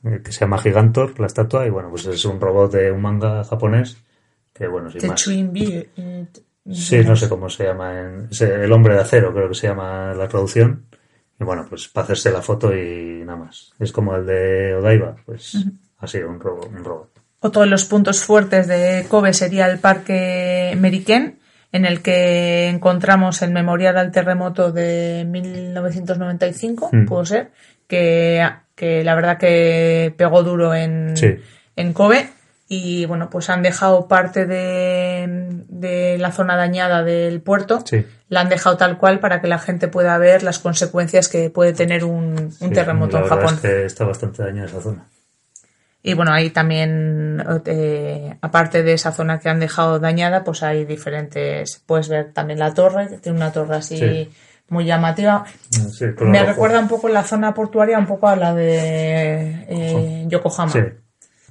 eh, 0.04 0.20
que 0.24 0.32
se 0.32 0.40
llama 0.40 0.58
Gigantor, 0.58 1.18
la 1.20 1.26
estatua, 1.26 1.66
y 1.66 1.70
bueno, 1.70 1.90
pues 1.90 2.06
es 2.06 2.24
un 2.24 2.40
robot 2.40 2.72
de 2.72 2.90
un 2.90 3.02
manga 3.02 3.44
japonés 3.44 3.96
que 4.52 4.66
bueno, 4.66 4.90
sin 4.90 5.08
más. 5.08 5.26
Eh, 5.28 6.26
Sí, 6.70 7.02
no 7.04 7.16
sé 7.16 7.28
cómo 7.28 7.50
se 7.50 7.64
llama. 7.64 8.00
En, 8.00 8.28
el 8.40 8.72
hombre 8.72 8.94
de 8.94 9.00
acero, 9.00 9.34
creo 9.34 9.48
que 9.48 9.54
se 9.54 9.66
llama 9.66 10.14
la 10.14 10.28
traducción. 10.28 10.86
Y 11.40 11.42
bueno, 11.42 11.66
pues 11.68 11.88
para 11.88 12.04
hacerse 12.04 12.30
la 12.30 12.40
foto 12.40 12.72
y 12.72 13.24
nada 13.24 13.36
más. 13.36 13.72
Es 13.80 13.90
como 13.90 14.14
el 14.14 14.24
de 14.24 14.74
Odaiba, 14.76 15.16
pues 15.26 15.56
así, 15.98 16.18
un 16.18 16.38
robot. 16.38 16.70
Un 16.70 16.84
robot. 16.84 17.11
Otro 17.42 17.62
de 17.62 17.68
los 17.68 17.84
puntos 17.84 18.22
fuertes 18.24 18.68
de 18.68 19.04
Kobe 19.08 19.34
sería 19.34 19.66
el 19.66 19.78
Parque 19.78 20.74
Meriken, 20.78 21.38
en 21.72 21.84
el 21.86 22.00
que 22.02 22.68
encontramos 22.68 23.42
el 23.42 23.50
memorial 23.50 23.98
al 23.98 24.12
terremoto 24.12 24.70
de 24.72 25.26
1995, 25.28 26.90
Mm. 26.92 27.06
pudo 27.06 27.24
ser, 27.26 27.50
que, 27.88 28.48
que 28.74 29.02
la 29.04 29.14
verdad 29.14 29.38
que 29.38 30.14
pegó 30.16 30.42
duro 30.42 30.74
en, 30.74 31.16
Sí. 31.16 31.36
en 31.76 31.92
Kobe. 31.92 32.28
Y 32.68 33.04
bueno, 33.04 33.28
pues 33.28 33.50
han 33.50 33.62
dejado 33.62 34.08
parte 34.08 34.46
de, 34.46 35.26
de 35.68 36.16
la 36.18 36.32
zona 36.32 36.56
dañada 36.56 37.02
del 37.02 37.42
puerto, 37.42 37.82
Sí. 37.84 38.06
la 38.30 38.40
han 38.40 38.48
dejado 38.48 38.78
tal 38.78 38.96
cual 38.96 39.18
para 39.20 39.42
que 39.42 39.46
la 39.48 39.58
gente 39.58 39.88
pueda 39.88 40.16
ver 40.16 40.42
las 40.42 40.58
consecuencias 40.58 41.28
que 41.28 41.50
puede 41.50 41.74
tener 41.74 42.04
un, 42.04 42.34
un 42.38 42.50
Sí, 42.52 42.70
terremoto 42.70 43.18
en 43.18 43.24
Japón. 43.26 43.54
Es 43.56 43.60
que 43.60 43.84
está 43.84 44.04
bastante 44.06 44.42
dañada 44.42 44.68
esa 44.68 44.80
zona. 44.80 45.04
Y 46.02 46.14
bueno, 46.14 46.32
ahí 46.32 46.50
también, 46.50 47.42
eh, 47.66 48.36
aparte 48.40 48.82
de 48.82 48.92
esa 48.94 49.12
zona 49.12 49.38
que 49.38 49.48
han 49.48 49.60
dejado 49.60 50.00
dañada, 50.00 50.42
pues 50.42 50.62
hay 50.64 50.84
diferentes. 50.84 51.80
Puedes 51.86 52.08
ver 52.08 52.32
también 52.32 52.58
la 52.58 52.74
torre, 52.74 53.08
que 53.08 53.18
tiene 53.18 53.38
una 53.38 53.52
torre 53.52 53.76
así 53.76 53.96
Sí. 53.98 54.30
muy 54.68 54.84
llamativa. 54.84 55.44
Sí, 55.70 56.06
Me 56.22 56.40
rojo. 56.40 56.50
recuerda 56.52 56.80
un 56.80 56.88
poco 56.88 57.08
la 57.08 57.22
zona 57.22 57.54
portuaria, 57.54 57.98
un 57.98 58.06
poco 58.06 58.26
a 58.26 58.34
la 58.36 58.52
de 58.52 59.64
eh, 59.68 60.24
Yokohama. 60.28 60.72
Sí, 60.72 60.80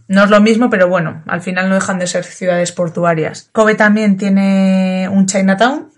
No 0.09 0.25
es 0.25 0.29
lo 0.29 0.41
mismo, 0.41 0.69
pero 0.69 0.89
bueno, 0.89 1.23
al 1.27 1.41
final 1.41 1.69
no 1.69 1.75
dejan 1.75 1.97
de 1.99 2.07
ser 2.07 2.25
ciudades 2.25 2.73
portuarias. 2.73 3.47
Kobe 3.53 3.75
también 3.75 4.17
tiene 4.17 5.07
un 5.09 5.27
Chinatown, 5.27 5.91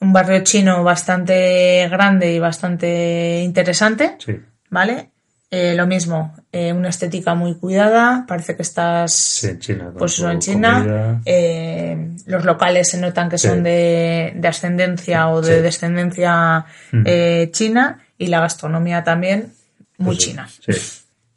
un 0.00 0.12
barrio 0.12 0.42
chino 0.42 0.82
bastante 0.82 1.88
grande 1.88 2.32
y 2.32 2.40
bastante 2.40 3.40
interesante. 3.44 4.16
sí. 4.18 4.40
¿vale? 4.70 5.10
Eh, 5.50 5.74
lo 5.74 5.86
mismo, 5.86 6.34
eh, 6.52 6.74
una 6.74 6.90
estética 6.90 7.34
muy 7.34 7.54
cuidada, 7.54 8.26
parece 8.28 8.54
que 8.54 8.60
estás 8.62 9.14
Sí, 9.14 9.46
en 9.48 9.58
China. 9.60 9.92
pues 9.96 10.12
eso, 10.12 10.30
en 10.30 10.38
China. 10.40 11.22
Eh, 11.24 12.10
los 12.26 12.44
locales 12.44 12.90
se 12.90 13.00
notan 13.00 13.30
que 13.30 13.38
Sí. 13.38 13.48
son 13.48 13.62
de, 13.62 14.34
de 14.36 14.48
ascendencia 14.48 15.28
o 15.30 15.40
de 15.40 15.56
Sí. 15.56 15.62
descendencia 15.62 16.66
Mm. 16.92 17.50
china 17.52 17.98
y 18.18 18.26
la 18.26 18.40
gastronomía 18.40 19.02
también 19.04 19.54
muy 19.96 20.16
Pues 20.16 20.18
china. 20.18 20.46
Sí. 20.48 20.72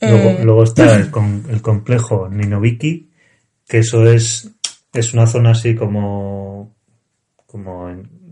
Luego, 0.02 0.44
luego 0.44 0.64
está 0.66 0.84
el, 0.98 1.10
con- 1.10 1.46
el 1.50 1.62
complejo 1.62 2.28
Ninobiki, 2.30 3.10
que 3.66 3.78
eso 3.80 4.06
es, 4.06 4.50
es 4.94 5.14
una 5.14 5.26
zona 5.26 5.52
así 5.52 5.74
como, 5.74 6.76
como 7.46 7.90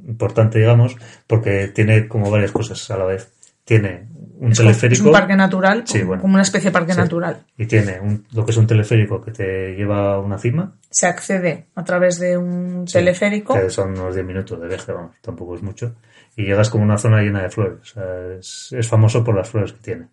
importante, 0.08 0.60
digamos, 0.60 0.98
porque 1.26 1.68
tiene 1.70 2.08
como 2.10 2.30
varias 2.30 2.52
cosas 2.52 2.90
a 2.92 2.98
la 2.98 3.06
vez. 3.06 3.32
Tiene 3.64 4.08
un 4.40 4.52
Es 4.52 4.58
como- 4.58 4.70
teleférico. 4.70 5.02
es 5.02 5.06
un 5.06 5.12
parque 5.12 5.36
natural, 5.36 5.84
Sí, 5.86 6.00
como- 6.00 6.08
bueno. 6.08 6.22
como 6.22 6.34
una 6.36 6.44
especie 6.44 6.70
de 6.70 6.74
parque 6.74 6.94
Sí. 6.94 6.98
natural. 7.00 7.44
Y 7.58 7.66
tiene 7.66 8.00
un- 8.00 8.26
lo 8.32 8.46
que 8.46 8.52
es 8.52 8.58
un 8.58 8.68
teleférico 8.68 9.22
que 9.22 9.32
te 9.32 9.76
lleva 9.76 10.16
a 10.16 10.20
una 10.20 10.38
cima. 10.38 10.76
Se 10.90 11.08
accede 11.08 11.68
a 11.76 11.84
través 11.84 12.20
de 12.20 12.38
un 12.38 12.88
Sí, 12.88 12.94
teleférico. 12.94 13.54
Que 13.54 13.70
son 13.70 13.92
unos 13.92 14.14
10 14.16 14.26
minutos 14.26 14.60
de 14.62 14.68
viaje, 14.68 14.92
vamos, 14.92 15.16
tampoco 15.22 15.56
es 15.56 15.62
mucho. 15.62 15.96
Y 16.36 16.46
llegas 16.46 16.70
como 16.70 16.84
a 16.84 16.88
una 16.88 16.98
zona 16.98 17.22
llena 17.22 17.42
de 17.44 17.50
flores. 17.50 17.80
O 17.82 17.86
sea, 17.86 18.04
es, 18.40 18.70
es 18.78 18.88
famoso 18.88 19.24
por 19.24 19.36
las 19.36 19.50
flores 19.50 19.74
que 19.74 19.80
tiene. 19.80 20.08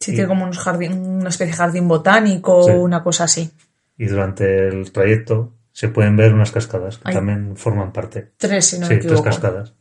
Sí, 0.00 0.10
y- 0.10 0.14
tiene 0.14 0.28
como 0.28 0.44
unos 0.44 0.58
jardín, 0.58 0.92
una 0.98 1.28
especie 1.28 1.52
de 1.52 1.56
jardín 1.56 1.86
botánico 1.88 2.62
Sí. 2.64 2.72
una 2.72 3.02
cosa 3.02 3.24
así. 3.24 3.50
Y 3.96 4.06
durante 4.06 4.66
el 4.68 4.90
trayecto 4.90 5.52
se 5.70 5.88
pueden 5.88 6.16
ver 6.16 6.34
unas 6.34 6.50
cascadas 6.50 6.98
que 6.98 7.02
Ay. 7.08 7.14
también 7.14 7.56
forman 7.56 7.92
parte. 7.92 8.32
Tres, 8.36 8.66
si 8.66 8.78
no 8.80 8.86
sí, 8.86 8.94
me 8.94 8.96
tres 8.98 9.06
equivoco. 9.12 9.24
cascadas. 9.30 9.74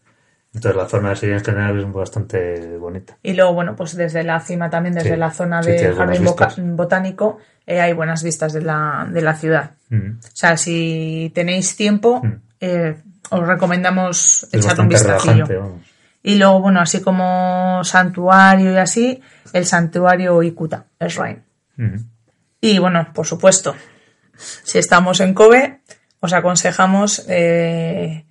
Entonces 0.54 0.76
la 0.76 0.88
zona 0.88 1.12
así 1.12 1.26
en 1.26 1.44
general 1.44 1.80
es 1.80 1.92
bastante 1.92 2.78
bonita. 2.78 3.18
Y 3.24 3.34
luego, 3.34 3.54
bueno, 3.54 3.76
pues 3.76 3.96
desde 3.96 4.24
la 4.24 4.40
cima 4.40 4.70
también, 4.70 4.94
desde 4.96 5.12
Sí, 5.12 5.16
la 5.16 5.32
zona 5.32 5.64
sí, 5.64 5.72
del 5.72 5.96
jardín 5.96 6.76
botánico, 6.76 7.40
eh, 7.66 7.82
hay 7.82 7.94
buenas 7.94 8.22
vistas 8.24 8.54
de 8.54 8.62
la, 8.62 9.08
de 9.12 9.22
la 9.22 9.34
ciudad. 9.36 9.72
Mm. 9.90 10.12
O 10.20 10.36
sea, 10.36 10.56
si 10.58 11.32
tenéis 11.34 11.76
tiempo, 11.76 12.22
Mm. 12.24 12.34
eh, 12.60 12.96
os 13.32 13.48
recomendamos 13.48 14.44
Es 14.52 14.64
echar 14.66 14.80
un 14.80 14.90
vistacillo. 14.90 15.78
Y 16.22 16.36
luego, 16.36 16.62
bueno, 16.62 16.80
así 16.82 17.02
como 17.02 17.82
santuario 17.84 18.72
y 18.74 18.78
así, 18.78 19.22
el 19.54 19.66
santuario 19.66 20.42
Ikuta, 20.44 20.86
Shrine. 21.02 21.42
Mm. 21.78 21.96
Y 22.62 22.78
bueno, 22.80 23.08
por 23.14 23.26
supuesto, 23.26 23.76
si 24.38 24.78
estamos 24.78 25.20
en 25.20 25.34
Kobe, 25.34 25.82
os 26.20 26.32
aconsejamos 26.32 27.26
eh, 27.28 28.26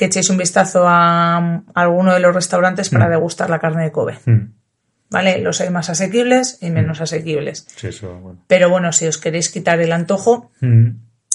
que 0.00 0.06
echéis 0.06 0.30
un 0.30 0.38
vistazo 0.38 0.84
a, 0.86 1.62
alguno 1.74 2.14
de 2.14 2.20
los 2.20 2.34
restaurantes 2.34 2.88
para 2.88 3.06
Mm. 3.06 3.10
degustar 3.10 3.50
la 3.50 3.58
carne 3.58 3.84
de 3.84 3.92
Kobe. 3.92 4.18
Mm. 4.24 4.52
¿Vale? 5.10 5.38
Los 5.42 5.60
hay 5.60 5.68
más 5.68 5.90
asequibles 5.90 6.56
y 6.62 6.70
menos 6.70 7.02
asequibles. 7.02 7.66
Sí, 7.76 7.88
eso, 7.88 8.14
bueno. 8.18 8.38
Pero 8.46 8.70
bueno, 8.70 8.92
si 8.92 9.06
os 9.06 9.18
queréis 9.18 9.50
quitar 9.50 9.78
el 9.80 9.92
antojo 9.92 10.50
Mm. 10.62 10.88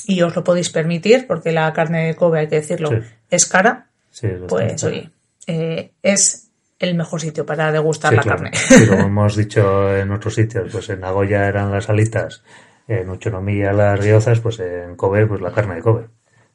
y 0.08 0.22
os 0.24 0.36
lo 0.36 0.44
podéis 0.44 0.72
permitir, 0.72 1.28
porque 1.28 1.52
la 1.52 1.72
carne 1.74 2.08
de 2.08 2.16
Kobe, 2.16 2.40
hay 2.40 2.48
que 2.48 2.56
decirlo, 2.56 2.90
Sí. 2.90 2.98
es 3.30 3.46
cara, 3.46 3.88
Sí, 4.10 4.26
es 4.28 4.40
pues 4.48 4.84
oye, 4.84 5.12
eh, 5.46 5.92
es 6.02 6.50
el 6.80 6.96
mejor 6.96 7.22
sitio 7.22 7.46
para 7.46 7.72
degustar 7.72 8.10
Sí, 8.12 8.16
la 8.16 8.22
claro. 8.24 8.38
carne. 8.44 8.58
Sí, 8.58 8.88
como 8.88 9.02
hemos 9.06 9.36
dicho 9.36 9.96
en 9.96 10.12
otros 10.12 10.34
sitios, 10.34 10.72
pues 10.72 10.90
en 10.90 11.02
Nagoya 11.02 11.46
eran 11.48 11.72
las 11.72 11.88
alitas, 11.88 12.42
en 12.88 13.10
Uchonomiya 13.12 13.74
las 13.74 14.00
riozas, 14.00 14.40
pues 14.40 14.60
en 14.60 14.96
Kobe, 14.96 15.28
pues 15.28 15.40
la 15.42 15.52
carne 15.52 15.76
de 15.76 15.82
Kobe. 15.82 16.08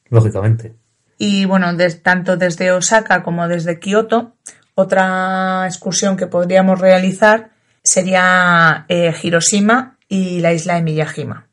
Lógicamente. 0.09 0.75
Y 1.23 1.45
bueno, 1.45 1.77
tanto 2.03 2.39
desde 2.39 2.73
Osaka 2.73 3.23
como 3.23 3.47
desde 3.47 3.79
Kioto, 3.79 4.33
otra 4.75 5.67
excursión 5.67 6.17
que 6.17 6.27
podríamos 6.27 6.81
realizar 6.81 7.51
sería 7.83 8.87
eh, 8.89 9.15
Hiroshima 9.23 9.99
y 10.09 10.41
la 10.41 10.55
isla 10.55 10.77
de 10.77 10.83
Miyajima. 10.83 11.47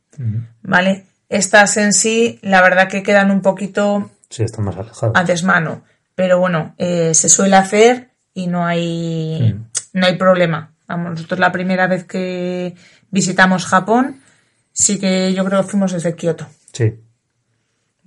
¿Vale? 0.62 1.04
Estas 1.28 1.76
en 1.76 1.92
sí, 1.92 2.40
la 2.44 2.62
verdad 2.62 2.88
que 2.88 3.04
quedan 3.04 3.30
un 3.30 3.42
poquito 3.42 4.10
Sí, 4.30 4.44
están 4.44 4.64
más 4.64 4.78
alejados. 4.78 5.12
a 5.14 5.26
desmano, 5.26 5.84
pero 6.16 6.40
bueno, 6.40 6.74
eh, 6.78 7.14
se 7.14 7.28
suele 7.28 7.58
hacer 7.58 8.12
y 8.34 8.48
no 8.48 8.66
hay, 8.66 9.54
no 9.92 10.06
hay 10.06 10.16
problema. 10.16 10.72
Vamos, 10.88 11.12
nosotros 11.12 11.42
la 11.42 11.52
primera 11.52 11.88
vez 11.88 12.06
que 12.06 12.74
visitamos 13.12 13.66
Japón, 13.66 14.22
sí 14.72 14.98
que 14.98 15.34
yo 15.34 15.44
creo 15.44 15.62
que 15.62 15.68
fuimos 15.68 15.92
desde 15.92 16.16
Kioto. 16.16 16.48
Sí, 16.72 17.02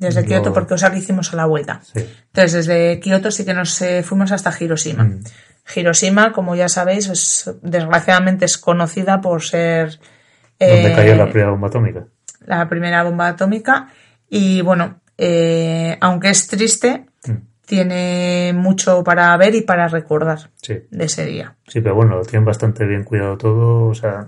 Desde 0.00 0.24
Kioto, 0.24 0.52
porque 0.52 0.74
Osaka 0.74 0.96
hicimos 0.96 1.32
a 1.32 1.36
la 1.36 1.46
vuelta. 1.46 1.80
sí. 1.82 2.00
Entonces, 2.26 2.52
desde 2.66 2.98
Kioto 3.00 3.30
sí 3.30 3.44
que 3.44 3.54
nos 3.54 3.80
eh, 3.82 4.02
fuimos 4.02 4.32
hasta 4.32 4.52
Hiroshima. 4.58 5.04
Mm. 5.04 5.20
Hiroshima, 5.76 6.32
como 6.32 6.56
ya 6.56 6.68
sabéis, 6.68 7.08
es, 7.08 7.54
desgraciadamente 7.62 8.44
es 8.46 8.58
conocida 8.58 9.20
por 9.20 9.42
ser 9.42 10.00
Donde 10.58 10.92
eh, 10.92 10.94
cayó 10.96 11.14
la 11.14 11.28
primera 11.28 11.50
bomba 11.50 11.68
atómica. 11.68 12.06
la 12.46 12.68
primera 12.68 13.02
bomba 13.04 13.28
atómica. 13.28 13.88
Y 14.28 14.62
bueno, 14.62 15.00
eh, 15.18 15.96
aunque 16.00 16.30
es 16.30 16.46
triste, 16.48 17.06
Mm. 17.26 17.32
tiene 17.66 18.52
mucho 18.54 19.04
para 19.04 19.36
ver 19.36 19.54
y 19.54 19.60
para 19.60 19.86
recordar 19.88 20.50
Sí. 20.62 20.78
de 20.90 21.04
ese 21.04 21.26
día. 21.26 21.54
Sí, 21.68 21.80
pero 21.82 21.94
bueno, 21.94 22.16
lo 22.16 22.22
tienen 22.24 22.46
bastante 22.46 22.86
bien 22.86 23.04
cuidado 23.04 23.36
todo, 23.36 23.88
o 23.88 23.94
sea, 23.94 24.26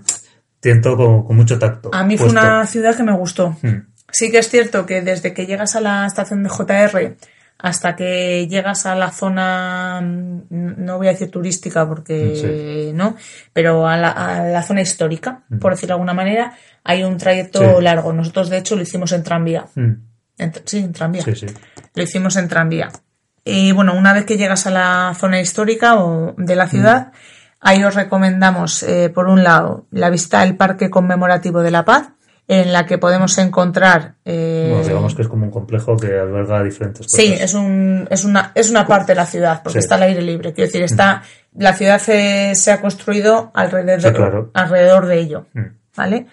tienen 0.59 0.81
todo 0.83 0.97
con, 0.97 1.23
con 1.25 1.35
mucho 1.35 1.57
tacto. 1.57 1.89
A 1.93 2.03
mí 2.05 2.15
fue 2.17 2.29
una 2.29 2.65
ciudad 2.67 2.95
que 2.95 3.03
me 3.03 3.11
gustó. 3.17 3.57
Mm, 3.63 3.92
Sí 4.13 4.31
que 4.31 4.37
es 4.37 4.47
cierto 4.49 4.85
que 4.85 5.01
desde 5.01 5.33
que 5.33 5.45
llegas 5.45 5.75
a 5.75 5.81
la 5.81 6.05
estación 6.05 6.43
de 6.43 6.49
JR 6.49 7.17
hasta 7.57 7.95
que 7.95 8.47
llegas 8.47 8.85
a 8.85 8.93
la 8.95 9.09
zona, 9.11 10.01
mm, 10.01 10.43
no 10.85 10.97
voy 10.97 11.07
a 11.07 11.11
decir 11.11 11.31
turística 11.31 11.87
porque 11.87 12.91
no, 12.93 13.15
pero 13.53 13.87
a 13.87 13.97
la, 13.97 14.09
a 14.09 14.43
la 14.43 14.61
zona 14.63 14.81
histórica, 14.81 15.43
por 15.59 15.71
decirlo 15.73 15.93
de 15.93 15.99
alguna 16.01 16.13
manera, 16.13 16.53
hay 16.83 17.03
un 17.03 17.17
trayecto 17.17 17.59
Sí. 17.77 17.83
largo. 17.83 18.13
Nosotros, 18.13 18.49
de 18.49 18.57
hecho, 18.59 18.75
lo 18.75 18.81
hicimos 18.83 19.11
en 19.13 19.23
tranvía. 19.23 19.65
mm, 19.75 19.91
En 20.37 20.51
sí, 20.65 20.77
en 20.79 20.93
tranvía. 20.93 21.23
sí. 21.23 21.45
Lo 21.95 22.03
hicimos 22.03 22.35
en 22.35 22.47
tranvía. 22.47 22.89
Y 23.45 23.71
bueno, 23.71 23.93
una 23.95 24.13
vez 24.13 24.25
que 24.25 24.37
llegas 24.37 24.65
a 24.67 24.71
la 24.71 25.13
zona 25.19 25.39
histórica 25.41 25.95
o 26.03 26.33
de 26.37 26.55
la 26.55 26.67
ciudad, 26.67 27.11
ahí 27.59 27.83
os 27.83 27.93
recomendamos, 27.95 28.83
eh, 28.83 29.09
por 29.13 29.27
un 29.27 29.43
lado, 29.43 29.85
la 29.91 30.09
visita 30.09 30.41
al 30.41 30.55
Parque 30.55 30.89
Conmemorativo 30.89 31.61
de 31.61 31.71
la 31.71 31.85
Paz, 31.85 32.09
en 32.47 32.73
la 32.73 32.85
que 32.85 32.97
podemos 32.97 33.37
encontrar. 33.37 34.15
eh, 34.25 34.67
Bueno, 34.71 34.85
digamos 34.87 35.15
que 35.15 35.21
es 35.21 35.27
como 35.27 35.45
un 35.45 35.51
complejo 35.51 35.95
que 35.95 36.07
alberga 36.19 36.61
diferentes 36.63 37.05
cosas. 37.07 37.19
Sí, 37.19 37.33
es, 37.33 37.53
un, 37.53 38.07
es, 38.11 38.25
una, 38.25 38.51
es 38.55 38.69
una 38.69 38.85
parte 38.85 39.13
de 39.13 39.15
la 39.15 39.25
ciudad, 39.25 39.61
porque 39.63 39.79
Sí. 39.79 39.83
está 39.83 39.95
al 39.95 40.03
aire 40.03 40.21
libre. 40.21 40.53
Quiero 40.53 40.67
decir, 40.67 40.83
está, 40.83 41.23
la 41.57 41.73
ciudad 41.73 41.99
se, 41.99 42.53
se 42.55 42.71
ha 42.71 42.81
construido 42.81 43.51
alrededor, 43.53 44.01
Sí, 44.01 44.11
claro. 44.11 44.51
alrededor 44.53 45.05
de 45.07 45.19
ello. 45.19 45.45
Mm, 45.53 45.61
¿Vale? 45.95 46.25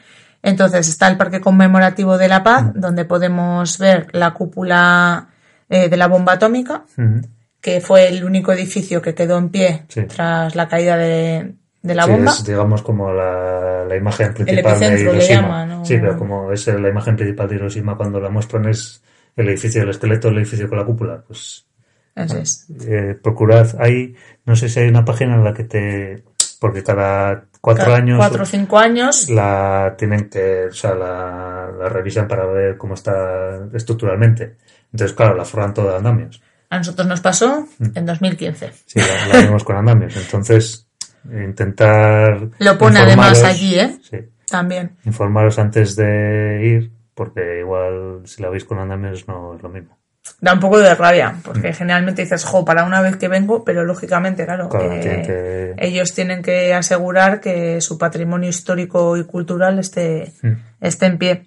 Entonces 0.43 0.89
está 0.89 1.07
el 1.09 1.17
Parque 1.19 1.41
Conmemorativo 1.41 2.17
de 2.19 2.29
la 2.29 2.43
Paz, 2.43 2.73
donde 2.75 3.05
podemos 3.05 3.79
ver 3.79 4.07
la 4.13 4.33
cúpula 4.33 5.29
eh, 5.69 5.89
de 5.89 5.97
la 5.97 6.09
bomba 6.09 6.33
atómica, 6.33 6.85
mm. 6.97 7.19
que 7.61 7.81
fue 7.81 8.09
el 8.09 8.25
único 8.25 8.51
edificio 8.53 9.01
que 9.03 9.15
quedó 9.15 9.37
en 9.39 9.51
pie 9.51 9.85
Sí. 9.89 10.03
tras 10.07 10.57
la 10.57 10.67
caída 10.67 10.97
de, 10.97 11.55
de 11.83 11.95
la 11.95 12.05
Sí, 12.05 12.11
bomba. 12.11 12.31
es, 12.33 12.45
digamos, 12.45 12.83
como 12.83 13.13
la, 13.13 13.85
la 13.89 13.97
imagen 13.97 14.35
principal 14.35 14.63
de 14.79 14.87
epicentro 14.87 15.13
le 15.13 15.19
Hiroshima. 15.19 15.41
llaman, 15.43 15.69
¿no? 15.69 15.85
Sí, 15.85 15.99
pero 15.99 16.17
como 16.19 16.53
es 16.53 16.67
la 16.67 16.89
imagen 16.89 17.17
principal 17.17 17.49
de 17.49 17.55
Hiroshima 17.57 17.97
cuando 17.97 18.21
la 18.21 18.29
muestran 18.31 18.69
es 18.69 19.03
el 19.37 19.49
edificio, 19.49 19.83
el 19.83 19.91
esqueleto 19.91 20.29
del 20.29 20.39
edificio 20.39 20.69
con 20.69 20.79
la 20.79 20.85
cúpula. 20.85 21.23
Pues 21.27 21.67
Eso 22.15 22.39
es. 22.39 22.67
eh, 22.87 23.17
procurad, 23.23 23.69
hay, 23.79 24.15
no 24.45 24.57
sé 24.57 24.69
si 24.69 24.81
hay 24.81 24.89
una 24.89 25.05
página 25.05 25.35
en 25.37 25.45
la 25.45 25.55
que 25.55 25.65
te, 25.65 26.25
porque 26.61 26.83
cada 26.83 27.45
cuatro 27.63 27.85
Cada 27.87 27.97
años 27.97 28.19
Cuatro 28.19 28.43
o 28.43 28.47
cinco 28.47 28.79
años. 28.79 29.29
la 29.31 29.95
tienen 29.97 30.29
que, 30.29 30.67
o 30.67 30.73
sea, 30.73 30.95
la, 30.95 31.71
la 31.79 31.89
revisan 31.89 32.29
para 32.29 32.45
ver 32.47 32.77
cómo 32.77 32.95
está 32.95 33.59
estructuralmente. 33.73 34.57
Entonces, 34.93 35.17
claro, 35.17 35.35
la 35.37 35.45
forran 35.45 35.73
toda 35.73 35.93
de 35.93 35.97
andamios. 35.99 36.43
A 36.69 36.79
nosotros 36.79 37.07
nos 37.09 37.21
pasó 37.21 37.67
Mm. 37.79 37.87
en 37.95 38.07
2015. 38.07 38.71
Sí, 38.87 38.99
la, 39.01 39.27
la 39.39 39.47
vimos 39.47 39.65
con 39.65 39.77
andamios. 39.77 40.17
Entonces, 40.17 40.87
intentar. 41.25 42.49
Lo 42.59 42.79
pone 42.79 42.99
además 43.01 43.43
allí, 43.45 43.79
¿eh? 43.79 43.99
Sí, 44.03 44.19
También. 44.49 44.97
informaros 45.05 45.59
antes 45.59 45.97
de 45.97 46.61
ir, 46.65 46.93
porque 47.15 47.61
igual 47.61 48.21
si 48.25 48.43
la 48.43 48.49
veis 48.51 48.65
con 48.65 48.79
andamios 48.79 49.27
no 49.29 49.55
es 49.57 49.63
lo 49.63 49.69
mismo. 49.69 49.99
Da 50.41 50.53
un 50.53 50.61
poco 50.61 50.79
de 50.79 50.95
rabia, 50.95 51.37
porque 51.43 51.73
generalmente 51.73 52.23
dices, 52.23 52.45
jo, 52.45 52.65
para 52.65 52.85
una 52.85 53.01
vez 53.01 53.17
que 53.17 53.29
vengo, 53.29 53.65
pero 53.65 53.85
lógicamente, 53.85 54.45
claro. 54.45 54.69
Claro, 54.69 54.93
eh, 54.93 55.01
tienen 55.01 55.23
que- 55.27 55.75
ellos 55.79 56.13
tienen 56.15 56.43
que 56.43 56.75
asegurar 56.75 57.41
que 57.41 57.81
su 57.81 57.97
patrimonio 57.99 58.49
histórico 58.51 59.17
y 59.17 59.25
cultural 59.25 59.79
esté, 59.79 60.33
Mm. 60.43 60.53
esté 60.83 61.07
en 61.07 61.19
pie. 61.19 61.47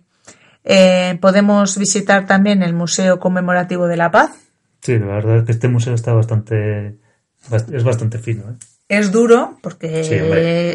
Eh, 0.63 1.17
podemos 1.21 1.77
visitar 1.77 2.25
también 2.25 2.63
el 2.63 2.73
Museo 2.73 3.19
Conmemorativo 3.19 3.87
de 3.87 3.97
la 3.97 4.09
Paz. 4.11 4.31
Sí, 4.81 4.97
la 4.97 5.05
verdad 5.05 5.37
es 5.37 5.43
que 5.45 5.51
este 5.51 5.67
museo 5.67 5.93
está 5.93 6.13
bastante. 6.13 6.97
bast- 7.49 7.73
Es 7.73 7.83
bastante 7.83 8.17
fino, 8.19 8.43
¿eh? 8.49 8.55
Es 8.97 9.11
duro, 9.11 9.57
porque 9.61 10.03
Sí, 10.03 10.15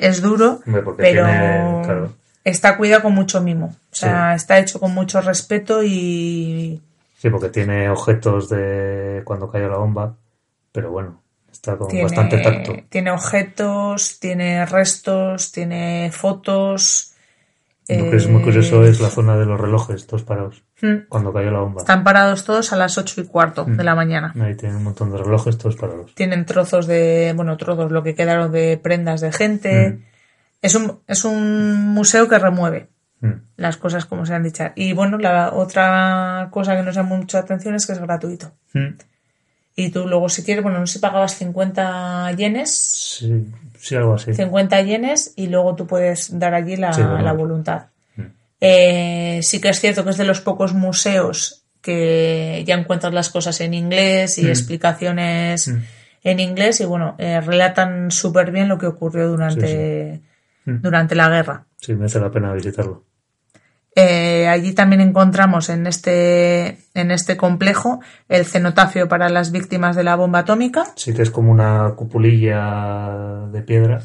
es 0.07 0.21
duro, 0.23 0.61
Hombre, 0.67 0.83
porque 0.83 1.03
pero 1.03 1.25
tiene- 1.27 1.83
claro. 1.85 2.13
está 2.45 2.77
cuidado 2.77 3.03
con 3.03 3.15
mucho 3.15 3.41
mimo. 3.41 3.67
O 3.93 3.95
sea, 3.95 4.33
Sí. 4.33 4.37
está 4.43 4.59
hecho 4.59 4.81
con 4.81 4.93
mucho 4.95 5.21
respeto 5.21 5.83
y 5.83 6.81
Sí, 7.19 7.31
porque 7.31 7.49
tiene 7.49 7.89
objetos 7.91 8.49
de 8.49 9.23
cuando 9.25 9.51
cayó 9.51 9.69
la 9.69 9.79
bomba, 9.79 10.15
pero 10.73 10.91
bueno, 10.93 11.21
está 11.51 11.77
con 11.77 11.89
tiene, 11.89 12.05
bastante 12.05 12.39
tacto. 12.39 12.75
tiene 12.89 13.11
objetos, 13.11 14.19
tiene 14.21 14.65
restos, 14.67 15.51
tiene 15.51 16.11
fotos. 16.13 17.13
Lo 17.89 18.11
que 18.11 18.17
es 18.17 18.29
muy 18.29 18.43
eh, 18.43 18.45
curioso 18.45 18.85
es 18.85 19.01
la 19.01 19.09
zona 19.09 19.37
de 19.37 19.47
los 19.47 19.61
relojes, 19.61 20.07
todos 20.07 20.23
parados, 20.23 20.63
mm, 20.83 21.09
cuando 21.09 21.33
cayó 21.33 21.51
la 21.51 21.61
bomba. 21.61 21.81
Están 21.81 22.05
parados 22.05 22.45
todos 22.45 22.73
a 22.73 22.77
las 22.77 22.97
ocho 22.99 23.21
y 23.21 23.25
cuarto 23.27 23.67
Mm. 23.67 23.77
de 23.77 23.85
la 23.85 23.95
mañana. 23.95 24.33
Ahí 24.41 24.55
tienen 24.57 24.77
un 24.79 24.85
montón 24.85 25.11
de 25.11 25.19
relojes, 25.19 25.59
todos 25.59 25.77
parados. 25.77 26.15
Tienen 26.15 26.45
trozos 26.47 26.87
de, 26.87 27.33
bueno, 27.37 27.57
trozos, 27.57 27.91
lo 27.93 28.03
que 28.03 28.15
quedaron 28.15 28.53
de 28.53 28.79
prendas 28.83 29.21
de 29.21 29.33
gente. 29.33 29.91
Mm. 29.91 30.05
Es, 30.63 30.75
un, 30.75 31.01
es 31.07 31.25
un 31.25 31.75
museo 31.95 32.29
que 32.29 32.39
remueve 32.39 32.89
las 33.57 33.77
cosas 33.77 34.05
como 34.07 34.25
se 34.27 34.35
han 34.35 34.45
dicho. 34.45 34.65
Y 34.77 34.93
bueno, 34.93 35.19
la 35.19 35.53
otra 35.53 36.49
cosa 36.53 36.77
que 36.77 36.85
nos 36.85 36.95
llama 36.95 37.17
mucha 37.17 37.41
atención 37.41 37.75
es 37.75 37.85
que 37.85 37.93
es 37.95 37.99
gratuito. 38.01 38.53
Y 39.75 39.91
tú 39.91 40.07
luego 40.09 40.29
si 40.29 40.43
quieres, 40.45 40.63
bueno, 40.63 40.79
no 40.81 40.87
sé 40.87 40.95
si 40.95 40.99
pagabas 41.01 41.35
50 41.37 42.31
yenes, 42.33 42.71
Sí, 43.19 43.47
sí, 43.79 43.95
algo 43.97 44.15
así. 44.15 44.35
50 44.35 44.81
yenes 44.83 45.33
y 45.37 45.47
luego 45.49 45.75
tú 45.77 45.87
puedes 45.87 46.37
dar 46.39 46.55
allí 46.55 46.77
la, 46.77 46.93
Sí, 46.93 47.03
bueno. 47.03 47.23
la 47.23 47.33
voluntad. 47.33 47.87
Eh, 48.61 49.41
sí 49.43 49.61
que 49.61 49.69
es 49.69 49.81
cierto 49.81 50.05
que 50.05 50.11
es 50.11 50.17
de 50.17 50.25
los 50.25 50.41
pocos 50.41 50.75
museos 50.75 51.65
que 51.81 52.65
ya 52.67 52.75
encuentras 52.75 53.15
las 53.15 53.31
cosas 53.31 53.61
en 53.61 53.73
inglés 53.75 54.39
y 54.39 54.45
Mm. 54.45 54.49
explicaciones 54.49 55.69
Mm. 55.69 55.79
en 56.25 56.41
inglés 56.41 56.81
y 56.81 56.85
bueno, 56.85 57.15
eh, 57.19 57.41
relatan 57.41 58.11
súper 58.11 58.51
bien 58.51 58.69
lo 58.69 58.77
que 58.79 58.87
ocurrió 58.87 59.29
durante, 59.29 60.21
Mm. 60.65 60.83
durante 60.83 61.15
la 61.15 61.29
guerra. 61.29 61.65
Sí, 61.77 61.95
merece 61.95 62.19
la 62.21 62.31
pena 62.31 62.53
visitarlo. 62.53 63.05
Eh, 63.95 64.47
allí 64.47 64.75
también 64.75 65.01
encontramos 65.01 65.71
en 65.71 65.87
este, 65.89 66.79
en 66.95 67.11
este 67.11 67.37
complejo 67.37 68.01
el 68.29 68.45
cenotafio 68.45 69.09
para 69.09 69.29
las 69.29 69.51
víctimas 69.51 69.97
de 69.97 70.05
la 70.05 70.15
bomba 70.15 70.41
atómica 70.41 70.85
Sí 70.95 71.13
que 71.15 71.23
es 71.23 71.31
como 71.31 71.51
una 71.51 71.95
cupulilla 71.97 73.47
de 73.51 73.63
piedra. 73.63 74.03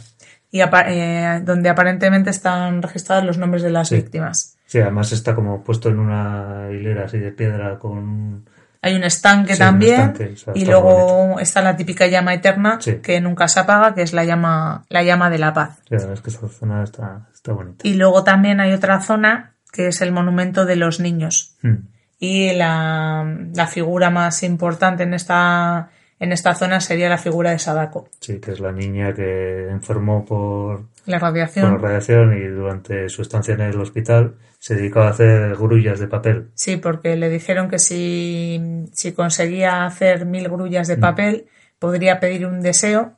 Y 0.54 0.62
apa- 0.62 0.86
eh, 0.88 1.42
donde 1.44 1.68
aparentemente 1.68 2.30
están 2.30 2.84
registrados 2.84 3.26
los 3.26 3.40
nombres 3.40 3.64
de 3.64 3.72
las 3.72 3.88
Sí. 3.90 3.96
víctimas. 3.96 4.56
Sí, 4.68 4.80
además 4.80 5.12
está 5.12 5.34
como 5.34 5.64
puesto 5.64 5.90
en 5.90 5.98
una 5.98 6.68
hilera 6.72 7.06
así 7.06 7.18
de 7.18 7.32
piedra 7.32 7.80
con... 7.80 8.46
Hay 8.84 8.96
un 8.96 9.04
estanque 9.04 9.56
Sí, 9.56 9.62
un 9.64 9.68
también 9.68 10.02
estanque, 10.02 10.34
o 10.34 10.38
sea, 10.38 10.54
y 10.56 10.66
luego 10.66 11.40
está 11.40 11.62
la 11.64 11.76
típica 11.76 12.06
llama 12.06 12.36
eterna 12.36 12.78
Sí. 12.80 12.98
que 13.02 13.20
nunca 13.20 13.48
se 13.48 13.62
apaga, 13.62 13.96
que 13.96 14.04
es 14.04 14.14
la 14.14 14.26
llama, 14.26 14.84
la 14.90 15.02
llama 15.02 15.32
de 15.32 15.40
la 15.40 15.54
paz. 15.54 15.80
Sí, 15.90 15.96
la 15.96 15.98
verdad 15.98 16.14
es 16.14 16.22
que 16.22 16.30
esta 16.30 16.48
zona 16.50 16.84
está, 16.84 17.28
está 17.34 17.52
bonita. 17.54 17.88
Y 17.88 17.96
luego 17.96 18.24
también 18.24 18.60
hay 18.60 18.74
otra 18.74 19.00
zona 19.02 19.54
que 19.72 19.88
es 19.88 20.02
el 20.02 20.12
monumento 20.12 20.66
de 20.66 20.76
los 20.76 21.00
niños. 21.00 21.56
Mm. 21.64 21.88
Y 22.20 22.54
la, 22.54 23.26
la 23.56 23.66
figura 23.68 24.12
más 24.12 24.44
importante 24.44 25.02
en 25.04 25.14
esta, 25.16 25.90
en 26.24 26.32
esta 26.32 26.56
zona 26.56 26.80
sería 26.80 27.10
la 27.10 27.18
figura 27.18 27.52
de 27.52 27.60
Sadako. 27.60 28.08
Sí, 28.20 28.40
que 28.40 28.52
es 28.52 28.60
la 28.60 28.72
niña 28.72 29.14
que 29.14 29.68
enfermó 29.70 30.24
por, 30.26 30.86
La 31.06 31.20
por 31.20 31.30
radiación. 31.30 31.80
radiación 31.82 32.38
y 32.38 32.48
durante 32.48 33.10
su 33.10 33.22
estancia 33.22 33.54
en 33.56 33.62
el 33.62 33.80
hospital 33.80 34.36
se 34.60 34.76
dedicaba 34.76 35.08
a 35.08 35.12
hacer 35.12 35.56
grullas 35.56 36.00
de 36.00 36.08
papel. 36.08 36.50
Sí, 36.56 36.78
porque 36.78 37.16
le 37.18 37.30
dijeron 37.30 37.70
que 37.70 37.78
si, 37.80 38.86
si 38.94 39.12
conseguía 39.12 39.86
hacer 39.86 40.26
mil 40.26 40.48
grullas 40.50 40.88
Mm. 40.88 40.92
de 40.92 40.98
papel, 40.98 41.46
podría 41.80 42.20
pedir 42.20 42.46
un 42.46 42.62
deseo 42.62 43.18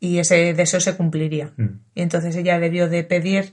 y 0.00 0.18
ese 0.18 0.54
deseo 0.54 0.80
se 0.80 0.96
cumpliría. 0.96 1.52
Mm. 1.56 1.66
Y 1.94 2.00
entonces 2.02 2.34
ella 2.36 2.58
debió 2.58 2.88
de 2.88 3.04
pedir, 3.04 3.52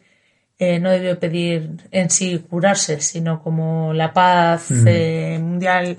eh, 0.60 0.80
no 0.80 0.90
debió 0.90 1.20
pedir 1.20 1.72
en 1.92 2.10
sí 2.10 2.40
curarse, 2.50 3.02
sino 3.02 3.42
como 3.44 3.92
la 3.94 4.14
paz 4.14 4.72
Mm. 4.72 4.86
eh, 4.88 5.40
mundial 5.42 5.98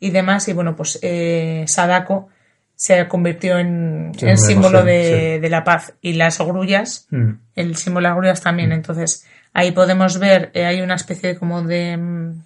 y 0.00 0.10
demás. 0.10 0.48
Y 0.48 0.54
bueno, 0.54 0.74
pues 0.74 0.98
eh, 1.02 1.64
Sadako 1.66 2.28
se 2.76 3.08
convirtió 3.08 3.58
en, 3.58 4.12
Sí, 4.16 4.36
símbolo 4.36 4.84
de, 4.84 5.34
sí. 5.36 5.40
de 5.40 5.48
la 5.50 5.64
paz. 5.64 5.94
Y 6.02 6.12
las 6.12 6.38
grullas, 6.38 7.06
Mm. 7.10 7.30
el 7.56 7.76
símbolo 7.76 8.04
de 8.04 8.08
las 8.10 8.16
grullas 8.18 8.40
también. 8.42 8.70
Entonces 8.72 9.24
ahí 9.54 9.72
podemos 9.72 10.18
ver, 10.18 10.50
eh, 10.54 10.66
hay 10.66 10.80
una 10.82 10.94
especie 10.94 11.36
como 11.36 11.62
de... 11.62 11.96
mm, 11.96 12.42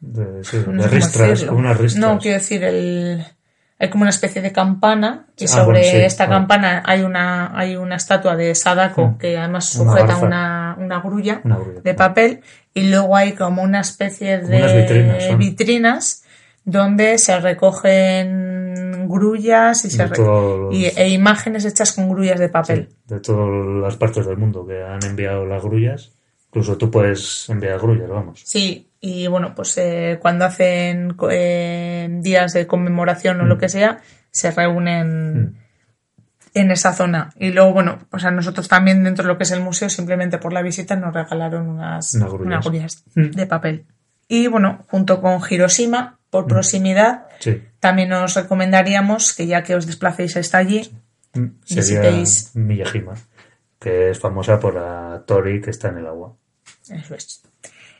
De, 0.00 0.44
sí, 0.44 0.58
no 0.68 0.82
de 0.82 0.88
ristras, 0.88 1.42
como 1.44 1.58
unas 1.58 1.76
ristras. 1.78 2.00
No, 2.00 2.18
quiero 2.20 2.38
decir, 2.38 2.62
el, 2.62 3.24
hay 3.78 3.90
como 3.90 4.02
una 4.02 4.10
especie 4.10 4.40
de 4.42 4.52
campana 4.52 5.26
y 5.36 5.44
Ah, 5.44 5.48
sobre 5.48 5.80
bueno, 5.80 6.06
esta 6.06 6.26
bueno. 6.26 6.40
campana 6.40 6.82
hay 6.86 7.02
una, 7.02 7.58
hay 7.58 7.76
una 7.76 7.96
estatua 7.96 8.36
de 8.36 8.54
Sadako 8.54 9.08
Mm. 9.08 9.18
que 9.18 9.36
además 9.36 9.64
sujeta 9.70 10.18
una, 10.18 10.76
una 10.78 11.00
grulla 11.00 11.40
Una 11.44 11.56
grulla. 11.56 11.80
de 11.80 11.94
papel 11.94 12.40
y 12.74 12.88
luego 12.90 13.16
hay 13.16 13.32
como 13.32 13.62
una 13.62 13.80
especie 13.80 14.38
de 14.38 14.82
vitrinas, 14.82 15.24
son. 15.24 15.38
vitrinas 15.38 16.22
donde 16.66 17.16
se 17.16 17.40
recogen 17.40 19.08
grullas 19.08 19.84
y, 19.84 19.90
se 19.90 20.06
los- 20.08 20.74
y- 20.74 20.86
e 20.96 21.08
imágenes 21.08 21.64
hechas 21.64 21.92
con 21.92 22.08
grullas 22.10 22.38
de 22.38 22.48
papel. 22.48 22.88
Sí, 22.90 22.96
de 23.14 23.20
todas 23.20 23.82
las 23.82 23.96
partes 23.96 24.26
del 24.26 24.36
mundo 24.36 24.66
que 24.66 24.82
han 24.82 25.02
enviado 25.04 25.46
las 25.46 25.62
grullas 25.62 26.12
Incluso 26.48 26.78
tú 26.78 26.90
puedes 26.90 27.50
enviar 27.50 27.78
grullas, 27.78 28.08
vamos. 28.08 28.40
Sí, 28.42 28.88
y 29.00 29.26
bueno, 29.26 29.52
pues 29.54 29.76
eh, 29.76 30.18
cuando 30.22 30.46
hacen 30.46 31.14
eh, 31.30 32.08
días 32.22 32.54
de 32.54 32.66
conmemoración 32.66 33.38
o 33.42 33.44
lo 33.44 33.58
que 33.58 33.68
sea, 33.68 33.98
se 34.30 34.52
reúnen 34.52 35.42
Mm. 35.42 35.56
en 36.54 36.70
esa 36.70 36.94
zona. 36.94 37.30
Y 37.38 37.50
luego, 37.50 37.74
bueno, 37.74 37.98
pues 38.08 38.24
a 38.24 38.30
nosotros 38.30 38.68
también 38.68 39.04
dentro 39.04 39.24
de 39.24 39.28
lo 39.28 39.36
que 39.36 39.42
es 39.44 39.50
el 39.50 39.60
museo, 39.60 39.90
simplemente 39.90 40.38
por 40.38 40.54
la 40.54 40.62
visita, 40.62 40.96
nos 40.96 41.12
regalaron 41.12 41.68
unas, 41.68 42.14
Unas 42.14 42.28
grullas. 42.32 42.46
unas 42.46 42.64
grullas 42.64 43.04
Mm. 43.14 43.30
de 43.36 43.46
papel. 43.46 43.84
Y 44.28 44.46
bueno, 44.46 44.84
junto 44.88 45.20
con 45.20 45.38
Hiroshima, 45.50 46.18
por 46.42 46.46
proximidad, 46.46 47.26
Sí. 47.40 47.62
también 47.80 48.12
os 48.12 48.34
recomendaríamos 48.34 49.32
que 49.34 49.46
ya 49.46 49.62
que 49.62 49.74
os 49.74 49.86
desplacéis 49.86 50.36
hasta 50.36 50.58
allí, 50.58 50.90
Mm, 51.34 51.48
Sería 51.64 52.00
Visitéis. 52.00 52.50
Miyajima, 52.54 53.14
que 53.78 54.10
es 54.10 54.18
famosa 54.18 54.58
por 54.58 54.74
la 54.74 55.22
tori 55.26 55.60
que 55.60 55.68
está 55.70 55.88
en 55.88 55.98
el 55.98 56.06
agua. 56.06 56.34
Eso 56.88 57.14
es. 57.14 57.42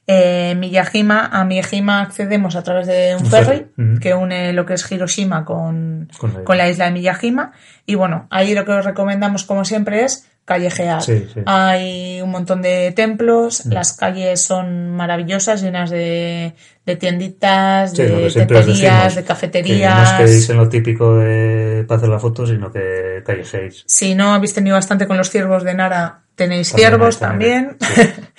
Eh, 0.07 0.55
Miyajima, 0.57 1.27
a 1.27 1.45
Miyajima 1.45 2.01
accedemos 2.01 2.57
a 2.57 2.63
través 2.63 2.87
de 2.87 3.17
un, 3.19 3.27
ferry, 3.27 3.67
ujú. 3.77 3.99
que 4.01 4.15
une 4.15 4.53
lo 4.55 4.65
que 4.65 4.75
es 4.75 4.91
Hiroshima 4.91 5.45
con, 5.45 6.09
Con 6.17 6.33
la 6.33 6.45
con 6.45 6.57
la, 6.57 6.69
isla 6.71 6.87
de 6.87 6.93
Miyajima. 6.93 7.53
Y 7.85 7.95
bueno, 7.97 8.27
ahí 8.31 8.55
lo 8.55 8.65
que 8.65 8.73
os 8.73 8.85
recomendamos, 8.85 9.45
como 9.45 9.65
siempre, 9.67 10.05
es 10.05 10.27
callejear. 10.47 11.03
Sí, 11.03 11.27
sí. 11.35 11.41
Hay 11.45 12.23
un 12.23 12.31
montón 12.31 12.63
de 12.63 12.93
templos, 12.93 13.67
Mm. 13.67 13.73
las 13.73 13.93
calles 13.93 14.41
son 14.41 14.91
maravillosas, 14.97 15.61
llenas 15.61 15.91
de, 15.91 16.55
de 16.87 16.97
tienditas, 16.97 17.93
de 17.95 18.07
que 18.07 18.31
teterías, 18.33 19.15
de 19.17 19.23
Que 19.23 19.27
cafeterías. 19.27 19.95
no 19.95 20.03
os 20.03 20.13
quedéis 20.13 20.49
en 20.51 20.57
lo 20.57 20.69
típico 20.69 21.17
de 21.17 21.85
para 21.87 21.99
hacer 21.99 22.09
la 22.09 22.19
foto, 22.21 22.47
sino 22.47 22.73
que 22.73 23.23
callejéis. 23.27 23.83
Si 23.87 24.15
no 24.15 24.33
habéis 24.35 24.55
tenido 24.55 24.77
bastante 24.77 25.07
con 25.07 25.19
los 25.19 25.29
ciervos 25.31 25.65
de 25.65 25.75
Nara, 25.75 26.21
tenéis 26.37 26.71
También 26.71 26.89
ciervos 26.91 27.19
también. 27.19 27.77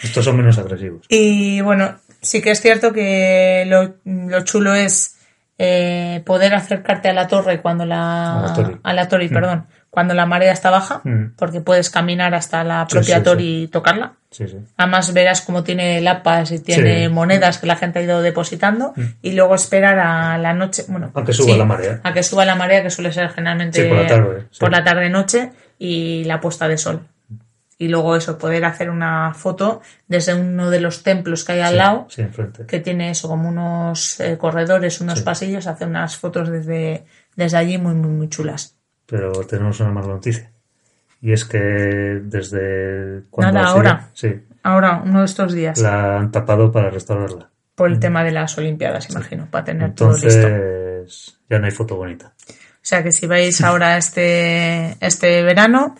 Estos 0.01 0.25
son 0.25 0.37
menos 0.37 0.57
agresivos. 0.57 1.05
Y 1.09 1.61
bueno, 1.61 1.97
sí 2.21 2.41
que 2.41 2.51
es 2.51 2.61
cierto 2.61 2.93
que 2.93 3.65
lo, 3.67 3.95
lo 4.05 4.43
chulo 4.45 4.73
es 4.75 5.15
eh, 5.59 6.21
poder 6.25 6.53
acercarte 6.55 7.09
a 7.09 7.13
la 7.13 7.27
torre 7.27 7.61
cuando 7.61 7.85
la. 7.85 8.45
A 8.45 8.57
la 8.61 8.79
a 8.83 8.93
la 8.93 9.07
Tori, 9.07 9.27
perdón. 9.27 9.65
Cuando 9.97 10.13
la 10.13 10.27
marea 10.27 10.51
está 10.51 10.69
baja, 10.69 11.01
Mm. 11.03 11.33
porque 11.35 11.59
puedes 11.61 11.89
caminar 11.89 12.35
hasta 12.35 12.63
la 12.63 12.85
propia 12.85 13.17
sí, 13.17 13.23
Tori 13.23 13.63
y 13.63 13.67
tocarla. 13.67 14.13
Además 14.77 15.11
verás 15.11 15.41
cómo 15.41 15.63
tiene 15.63 15.99
lapas 16.01 16.51
y 16.51 16.59
tiene 16.59 17.09
monedas 17.09 17.57
que 17.57 17.65
la 17.65 17.75
gente 17.77 17.97
ha 17.97 18.01
ido 18.03 18.21
depositando 18.21 18.93
y 19.23 19.31
luego 19.31 19.55
esperar 19.55 19.97
a 19.97 20.37
la 20.37 20.53
noche, 20.53 20.85
bueno, 20.87 21.09
A 21.15 21.23
que 21.23 21.33
suba 21.33 21.57
la 21.57 21.65
marea. 21.65 21.99
a 22.03 22.13
que 22.13 22.21
suba 22.21 22.45
la 22.45 22.53
marea 22.55 22.83
que 22.83 22.91
suele 22.91 23.11
ser 23.11 23.29
generalmente 23.31 23.83
por 23.89 23.97
la 23.97 24.05
tarde, 24.07 24.45
sí. 24.51 24.59
por 24.59 24.71
la 24.71 24.83
tarde 24.83 25.09
noche 25.09 25.51
y 25.79 26.23
la 26.25 26.39
puesta 26.39 26.67
de 26.67 26.77
sol. 26.77 27.01
Y 27.79 27.87
luego 27.87 28.15
eso, 28.15 28.37
poder 28.37 28.65
hacer 28.65 28.91
una 28.91 29.33
foto 29.33 29.81
desde 30.07 30.35
uno 30.35 30.69
de 30.69 30.79
los 30.79 31.01
templos 31.01 31.43
que 31.43 31.53
hay 31.53 31.61
al 31.61 31.77
lado, 31.77 32.07
que 32.67 32.79
tiene 32.81 33.09
eso 33.09 33.27
como 33.27 33.49
unos 33.49 34.19
eh, 34.19 34.37
corredores, 34.37 35.01
unos 35.01 35.21
pasillos, 35.21 35.65
hacer 35.65 35.87
unas 35.87 36.17
fotos 36.17 36.49
desde, 36.49 37.05
desde 37.35 37.57
allí 37.57 37.79
muy, 37.79 37.95
muy, 37.95 38.11
muy 38.11 38.29
chulas. 38.29 38.76
Pero 39.07 39.31
tenemos 39.45 39.79
una 39.79 39.91
mala 39.91 40.07
noticia. 40.07 40.51
Y 41.21 41.31
es 41.31 41.45
que 41.45 41.57
desde 41.57 43.23
cuando 43.31 43.53
Nada, 43.53 43.69
ahora. 43.69 44.09
sí, 44.13 44.35
Ahora, 44.63 45.01
uno 45.03 45.19
de 45.19 45.25
estos 45.25 45.53
días, 45.53 45.79
la 45.79 46.17
han 46.17 46.31
tapado 46.31 46.71
para 46.71 46.89
restaurarla. 46.89 47.49
por 47.73 47.89
el 47.89 47.99
tema 47.99 48.23
de 48.23 48.31
las 48.31 48.57
Olimpiadas, 48.57 49.09
imagino, 49.09 49.47
para 49.49 49.63
tener 49.65 49.95
todo 49.95 50.11
listo. 50.13 50.27
Entonces 50.27 51.39
ya 51.49 51.57
no 51.59 51.65
hay 51.65 51.71
foto 51.71 51.95
bonita. 51.95 52.33
O 52.49 52.53
sea 52.89 53.01
que 53.03 53.11
si 53.11 53.27
vais 53.27 53.61
ahora 53.61 53.97
este, 53.97 54.97
este 55.05 55.41
verano, 55.43 55.95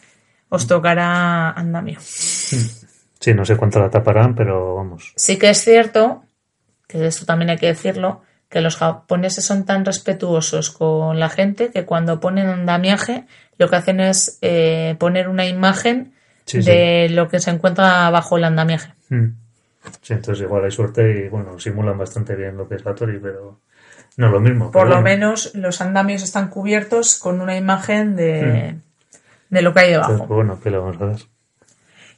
os 0.49 0.67
tocará 0.67 1.51
andamio. 1.51 1.97
Sí, 1.99 3.33
no 3.33 3.43
sé 3.45 3.55
cuánto 3.57 3.79
la 3.79 3.89
taparán, 3.89 4.35
pero 4.35 4.75
vamos. 4.75 5.13
Sí 5.15 5.37
que 5.37 5.49
es 5.49 5.57
cierto, 5.63 6.23
que 6.87 7.07
esto 7.07 7.25
también 7.25 7.49
hay 7.49 7.57
que 7.57 7.67
decirlo, 7.67 8.21
que 8.49 8.61
los 8.61 8.77
japoneses 8.77 9.45
son 9.45 9.65
tan 9.65 9.83
respetuosos 9.85 10.69
con 10.71 11.19
la 11.19 11.29
gente 11.29 11.69
que 11.71 11.85
cuando 11.85 12.19
ponen 12.19 12.47
andamiaje 12.47 13.25
lo 13.57 13.69
que 13.69 13.75
hacen 13.75 13.99
es 13.99 14.37
eh, 14.41 14.95
poner 14.99 15.27
una 15.29 15.45
imagen 15.47 16.13
Sí, 16.45 16.61
de 16.61 17.09
lo 17.09 17.27
que 17.27 17.39
se 17.41 17.49
encuentra 17.51 18.09
bajo 18.09 18.37
el 18.37 18.45
andamiaje. 18.45 18.93
Mm. 19.09 19.25
Sí, 20.01 20.13
entonces 20.13 20.43
igual 20.45 20.63
hay 20.65 20.71
suerte 20.71 21.25
y 21.25 21.29
bueno, 21.29 21.59
simulan 21.59 21.97
bastante 21.97 22.35
bien 22.35 22.55
lo 22.57 22.67
que 22.69 22.75
es 22.75 22.85
la 22.85 22.95
Tori, 22.95 23.19
pero 23.19 23.59
no 24.17 24.27
es 24.27 24.31
lo 24.31 24.39
mismo. 24.39 24.71
Por 24.71 24.83
lo 24.87 24.95
bueno. 24.95 25.01
menos 25.03 25.53
los 25.55 25.81
andamios 25.81 26.23
están 26.23 26.49
cubiertos 26.49 27.17
con 27.19 27.41
una 27.41 27.57
imagen 27.57 28.15
de, 28.15 28.75
de 29.49 29.61
lo 29.61 29.73
que 29.73 29.79
hay 29.81 29.93
Entonces, 29.93 30.15
debajo. 30.15 30.27
pues 30.27 30.35
bueno, 30.37 30.59
¿qué 30.61 30.69
le 30.71 30.77
vamos 30.77 31.01
a 31.01 31.05
dar? 31.07 31.17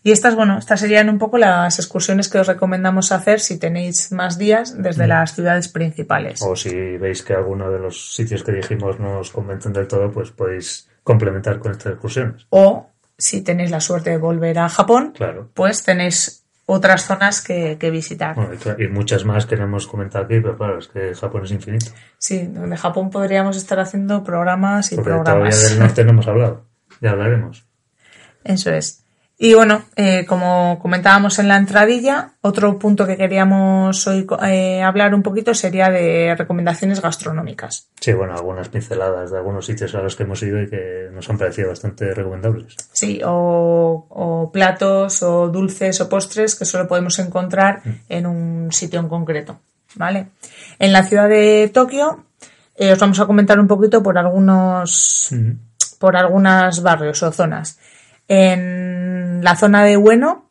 Y 0.02 0.12
estas, 0.12 0.36
bueno, 0.36 0.58
estas 0.58 0.80
serían 0.80 1.10
un 1.10 1.18
poco 1.18 1.38
las 1.38 1.78
excursiones 1.78 2.30
que 2.30 2.40
os 2.40 2.48
recomendamos 2.48 3.12
hacer 3.12 3.40
si 3.42 3.60
tenéis 3.60 4.12
más 4.14 4.38
días 4.38 4.82
desde 4.82 5.06
Mm. 5.06 5.10
las 5.10 5.36
ciudades 5.36 5.68
principales. 5.68 6.42
O 6.42 6.56
si 6.56 6.74
veis 6.98 7.22
que 7.22 7.34
alguno 7.34 7.70
de 7.70 7.80
los 7.80 8.14
sitios 8.16 8.44
que 8.44 8.54
dijimos 8.54 9.00
no 9.00 9.20
os 9.20 9.32
convencen 9.32 9.74
del 9.74 9.88
todo, 9.88 10.10
pues 10.12 10.32
podéis 10.32 10.88
complementar 11.04 11.60
con 11.60 11.72
estas 11.74 11.94
excursiones. 11.94 12.46
O 12.50 12.90
si 13.18 13.42
tenéis 13.42 13.72
la 13.72 13.82
suerte 13.82 14.12
de 14.12 14.18
volver 14.18 14.58
a 14.60 14.70
Japón, 14.70 15.12
Claro. 15.16 15.50
pues 15.54 15.84
tenéis 15.84 16.46
otras 16.66 17.06
zonas 17.06 17.42
que, 17.42 17.78
que 17.78 17.90
visitar. 17.90 18.36
Bueno, 18.36 18.54
y, 18.78 18.88
muchas 18.88 19.26
más 19.26 19.46
que 19.48 19.58
no 19.58 19.64
hemos 19.66 19.86
comentado 19.88 20.24
aquí, 20.24 20.40
pero 20.40 20.56
claro, 20.56 20.78
es 20.78 20.88
que 20.88 21.14
Japón 21.16 21.44
es 21.44 21.52
infinito. 21.52 21.88
Sí, 22.20 22.48
de 22.48 22.78
Japón 22.78 23.10
podríamos 23.10 23.58
estar 23.58 23.80
haciendo 23.80 24.24
programas 24.24 24.92
y 24.94 24.96
Porque 24.96 25.10
todavía 25.10 25.24
programas. 25.34 25.70
del 25.72 25.80
norte 25.80 26.04
no 26.06 26.12
hemos 26.12 26.28
hablado. 26.28 26.66
Ya 27.02 27.10
hablaremos. 27.12 27.66
Eso 28.46 28.72
es. 28.72 29.04
Y 29.42 29.54
bueno, 29.54 29.84
eh, 29.96 30.26
como 30.28 30.78
comentábamos 30.82 31.40
en 31.40 31.48
la 31.48 31.56
entradilla, 31.56 32.34
otro 32.42 32.78
punto 32.78 33.08
que 33.08 33.16
queríamos 33.16 34.06
hoy 34.06 34.28
eh, 34.46 34.82
hablar 34.82 35.16
un 35.16 35.24
poquito 35.24 35.54
sería 35.54 35.90
de 35.90 36.36
recomendaciones 36.38 37.02
gastronómicas. 37.02 37.88
Sí, 38.02 38.12
bueno, 38.12 38.34
algunas 38.34 38.68
pinceladas 38.68 39.32
de 39.32 39.38
algunos 39.38 39.66
sitios 39.66 39.96
a 39.96 40.02
los 40.02 40.18
que 40.18 40.24
hemos 40.24 40.44
ido 40.44 40.62
y 40.62 40.70
que 40.70 41.08
nos 41.14 41.30
han 41.30 41.38
parecido 41.38 41.70
bastante 41.70 42.14
recomendables. 42.14 42.76
Sí, 42.92 43.22
o, 43.26 44.08
o 44.10 44.52
platos 44.52 45.24
o 45.24 45.48
dulces 45.48 46.02
o 46.02 46.10
postres 46.10 46.56
que 46.56 46.66
solo 46.66 46.90
podemos 46.90 47.18
encontrar 47.20 47.82
en 48.10 48.26
un 48.26 48.74
sitio 48.74 49.00
en 49.00 49.08
concreto. 49.08 49.58
¿Vale? 49.96 50.28
En 50.80 50.92
la 50.92 51.04
ciudad 51.04 51.30
de 51.30 51.72
Tokio 51.74 52.26
eh, 52.76 52.92
os 52.92 53.00
vamos 53.00 53.20
a 53.22 53.26
comentar 53.26 53.58
un 53.58 53.68
poquito 53.68 54.04
por 54.04 54.18
algunos 54.18 55.32
Ujú. 55.32 55.56
por 55.98 56.18
algunos 56.18 56.84
barrios 56.84 57.24
o 57.24 57.32
zonas. 57.32 57.80
En 58.28 59.19
la 59.42 59.56
zona 59.56 59.84
de 59.84 59.98
Ueno 59.98 60.46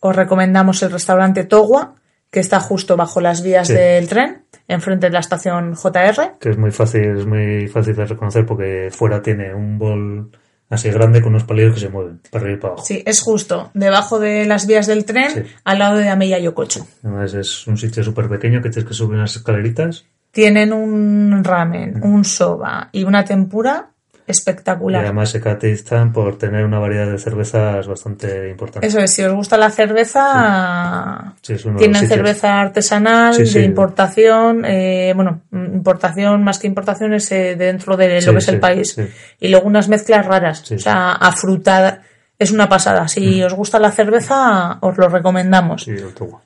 os 0.00 0.14
recomendamos 0.14 0.82
el 0.82 0.92
restaurante 0.92 1.44
Towa, 1.44 1.94
que 2.30 2.40
está 2.40 2.60
justo 2.60 2.96
bajo 2.96 3.20
las 3.20 3.42
vías 3.42 3.68
Sí. 3.68 3.74
del 3.74 4.08
tren, 4.08 4.44
enfrente 4.68 5.06
de 5.06 5.12
la 5.12 5.20
estación 5.20 5.74
JR. 5.74 6.34
Que 6.38 6.50
es 6.50 6.58
muy 6.58 6.70
fácil, 6.70 7.18
es 7.18 7.26
muy 7.26 7.66
fácil 7.68 7.96
de 7.96 8.04
reconocer 8.04 8.44
porque 8.46 8.88
fuera 8.92 9.22
tiene 9.22 9.54
un 9.54 9.78
bol 9.78 10.30
así 10.68 10.90
grande 10.90 11.20
con 11.22 11.30
unos 11.30 11.44
palillos 11.44 11.74
que 11.74 11.80
se 11.80 11.88
mueven 11.88 12.20
para 12.30 12.42
arriba 12.42 12.56
y 12.58 12.60
para 12.60 12.72
abajo. 12.74 12.84
Sí, 12.86 13.02
es 13.06 13.20
justo 13.22 13.70
debajo 13.74 14.18
de 14.18 14.44
las 14.46 14.66
vías 14.66 14.86
del 14.86 15.04
tren, 15.04 15.30
Sí. 15.30 15.42
al 15.64 15.78
lado 15.78 15.96
de 15.98 16.08
Ameya 16.08 16.38
Yokocho. 16.38 16.86
Además 17.04 17.34
es 17.34 17.66
un 17.68 17.76
sitio 17.78 18.02
súper 18.02 18.28
pequeño 18.28 18.60
que 18.60 18.70
tienes 18.70 18.88
que 18.88 18.94
subir 18.94 19.16
unas 19.16 19.34
escaleritas 19.36 20.04
Tienen 20.32 20.72
un 20.74 21.42
ramen, 21.44 22.02
un 22.02 22.22
soba 22.24 22.90
y 22.92 23.04
una 23.04 23.24
tempura 23.24 23.90
y 24.26 24.30
espectacular. 24.30 25.04
además 25.04 25.30
se 25.30 25.40
caracterizan 25.40 26.12
por 26.12 26.36
tener 26.36 26.64
una 26.64 26.78
variedad 26.78 27.10
de 27.10 27.18
cervezas 27.18 27.86
bastante 27.86 28.50
importante. 28.50 28.86
Eso 28.86 28.98
es, 29.00 29.12
si 29.12 29.22
os 29.22 29.32
gusta 29.32 29.56
la 29.56 29.70
cerveza, 29.70 31.34
Sí, 31.42 31.54
tienen 31.78 32.08
cerveza 32.08 32.60
artesanal, 32.60 33.34
Sí, 33.34 33.44
de 33.58 33.64
importación, 33.64 34.64
eh, 34.64 35.12
bueno, 35.14 35.42
importación 35.52 36.42
más 36.42 36.58
que 36.58 36.66
importación 36.66 37.14
es 37.14 37.30
eh, 37.32 37.56
dentro 37.56 37.96
de 37.96 38.20
lo 38.20 38.32
que 38.32 38.38
es 38.38 38.48
el 38.48 38.60
país. 38.60 38.96
Y 39.40 39.48
luego 39.48 39.66
unas 39.66 39.88
mezclas 39.88 40.26
raras, 40.26 40.70
o 40.70 40.78
sea, 40.78 41.12
afrutada. 41.12 42.02
Es 42.38 42.50
una 42.50 42.68
pasada. 42.68 43.08
Si 43.08 43.42
os 43.42 43.54
gusta 43.54 43.78
la 43.78 43.90
cerveza, 43.90 44.78
os 44.80 44.98
lo 44.98 45.08
recomendamos. 45.08 45.84
Sí, 45.84 45.92
el 45.92 46.12
Towa. 46.12 46.42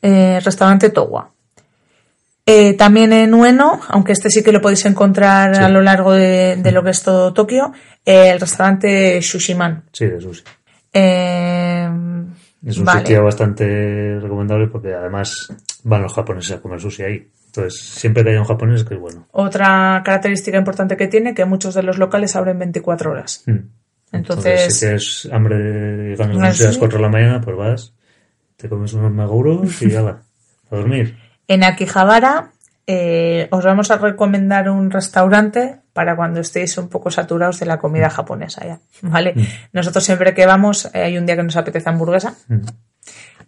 Eh, 0.00 0.40
restaurante 0.42 0.90
Towa. 0.90 1.30
Eh, 2.48 2.74
también 2.74 3.12
en 3.12 3.34
Ueno, 3.34 3.80
aunque 3.88 4.12
este 4.12 4.30
sí 4.30 4.42
que 4.42 4.52
lo 4.52 4.60
podéis 4.62 4.84
encontrar 4.86 5.54
Sí. 5.56 5.62
a 5.62 5.68
lo 5.68 5.82
largo 5.82 6.12
de, 6.12 6.56
de 6.56 6.72
lo 6.72 6.82
que 6.82 6.90
es 6.90 7.02
todo 7.02 7.32
Tokio, 7.34 7.72
eh, 8.06 8.30
el 8.30 8.40
restaurante 8.40 9.20
Shushiman. 9.20 9.84
Sí, 9.92 10.06
de 10.06 10.20
sushi. 10.20 10.42
Eh, 10.92 11.88
Es 12.66 12.78
un 12.78 12.84
vale. 12.84 13.00
sitio 13.00 13.22
bastante 13.24 14.18
recomendable 14.20 14.66
porque 14.68 14.92
además 14.94 15.48
van 15.84 16.02
los 16.02 16.12
japoneses 16.14 16.56
a 16.56 16.60
comer 16.60 16.80
sushi 16.80 17.02
ahí. 17.02 17.28
Entonces, 17.46 17.80
siempre 17.80 18.24
que 18.24 18.30
haya 18.30 18.40
un 18.40 18.46
japonés 18.46 18.84
que 18.84 18.94
es 18.94 19.00
bueno. 19.00 19.26
Otra 19.32 20.02
característica 20.04 20.58
importante 20.58 20.96
que 20.96 21.06
tiene 21.08 21.34
que 21.34 21.44
muchos 21.44 21.74
de 21.74 21.82
los 21.82 21.98
locales 21.98 22.34
abren 22.36 22.58
24 22.58 23.10
horas. 23.12 23.42
Mm. 23.46 23.56
Entonces, 24.12 24.74
si 24.74 24.80
tienes 24.86 25.28
hambre 25.32 26.12
y 26.12 26.16
ganas 26.16 26.36
de 26.36 26.50
sushi 26.52 26.62
a 26.62 26.66
las 26.66 26.74
sí. 26.74 26.78
4 26.80 26.98
de 26.98 27.02
la 27.02 27.08
mañana, 27.10 27.40
pues 27.40 27.56
vas, 27.56 27.94
te 28.56 28.68
comes 28.68 28.92
unos 28.94 29.12
maguros 29.12 29.82
y 29.82 29.94
ala, 29.94 30.22
a 30.70 30.76
dormir. 30.76 31.16
En 31.48 31.64
Akihabara 31.64 32.52
eh, 32.86 33.48
os 33.50 33.64
vamos 33.64 33.90
a 33.90 33.98
recomendar 33.98 34.70
un 34.70 34.90
restaurante 34.90 35.80
para 35.92 36.16
cuando 36.16 36.40
estéis 36.40 36.78
un 36.78 36.88
poco 36.88 37.10
saturados 37.10 37.60
de 37.60 37.66
la 37.66 37.78
comida 37.78 38.08
japonesa 38.08 38.64
ya, 38.64 38.80
¿vale? 39.02 39.34
Nosotros 39.72 40.04
siempre 40.04 40.32
que 40.32 40.46
vamos, 40.46 40.86
eh, 40.94 41.02
hay 41.02 41.18
un 41.18 41.26
día 41.26 41.36
que 41.36 41.42
nos 41.42 41.56
apetece 41.56 41.88
hamburguesa 41.88 42.34
Mm. 42.48 42.60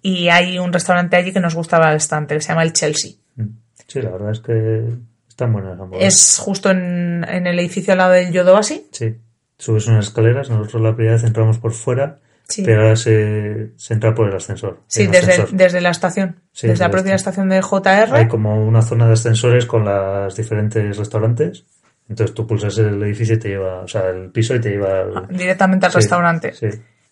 Y 0.02 0.30
hay 0.30 0.58
un 0.58 0.72
restaurante 0.72 1.16
allí 1.16 1.30
que 1.30 1.40
nos 1.40 1.54
gustaba 1.54 1.92
bastante, 1.92 2.34
que 2.34 2.40
se 2.40 2.48
llama 2.48 2.62
el 2.62 2.72
Chelsea. 2.72 3.12
Mm. 3.36 3.48
Sí, 3.86 4.00
la 4.00 4.10
verdad 4.10 4.30
es 4.30 4.40
que 4.40 4.84
están 5.28 5.52
buenas 5.52 5.72
las 5.72 5.80
hamburguesas. 5.80 6.14
Es 6.14 6.38
justo 6.38 6.70
en, 6.70 7.24
en 7.28 7.46
el 7.46 7.58
edificio 7.58 7.92
al 7.92 7.98
lado 7.98 8.12
del 8.12 8.32
Yodobashi. 8.32 8.88
Sí. 8.92 9.14
Subes 9.58 9.86
unas 9.88 10.06
escaleras, 10.06 10.48
nosotros 10.48 10.82
la 10.82 10.94
primera 10.94 11.16
vez 11.16 11.24
entramos 11.24 11.58
por 11.58 11.72
fuera, 11.72 12.18
Sí. 12.50 12.62
pero 12.64 12.82
ahora 12.82 12.96
se, 12.96 13.70
se 13.76 13.94
entra 13.94 14.14
por 14.14 14.28
el 14.28 14.36
ascensor. 14.36 14.82
Sí, 14.86 15.06
desde, 15.06 15.32
ascensor. 15.32 15.56
desde 15.56 15.80
la 15.80 15.90
estación. 15.90 16.40
Sí, 16.52 16.66
desde 16.68 16.84
la 16.84 16.90
propia 16.90 17.14
esta- 17.14 17.30
estación 17.30 17.48
de 17.48 17.62
JR. 17.62 18.14
Hay 18.16 18.28
como 18.28 18.62
una 18.62 18.82
zona 18.82 19.06
de 19.06 19.14
ascensores 19.14 19.66
con 19.66 19.84
los 19.84 20.36
diferentes 20.36 20.96
restaurantes. 20.96 21.64
Entonces 22.08 22.34
tú 22.34 22.46
pulsas 22.46 22.76
el 22.78 23.02
edificio 23.04 23.36
y 23.36 23.38
te 23.38 23.48
lleva, 23.50 23.80
o 23.82 23.88
sea, 23.88 24.08
el 24.08 24.30
piso 24.30 24.54
y 24.56 24.60
te 24.60 24.70
lleva 24.70 25.00
al, 25.00 25.28
directamente 25.28 25.86
al 25.86 25.92
Sí, 25.92 25.96
restaurante. 25.98 26.52
Sí. 26.54 26.66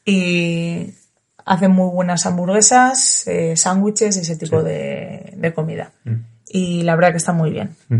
Y 0.04 0.94
hacen 1.44 1.70
muy 1.70 1.90
buenas 1.90 2.26
hamburguesas, 2.26 3.26
eh, 3.28 3.56
sándwiches 3.56 4.16
y 4.16 4.20
ese 4.20 4.36
tipo 4.36 4.62
de 4.62 5.52
comida. 5.54 5.92
Mm. 6.04 6.14
Y 6.48 6.82
la 6.82 6.96
verdad 6.96 7.12
que 7.12 7.18
está 7.18 7.32
muy 7.32 7.50
bien. 7.50 7.76
Mm. 7.88 7.98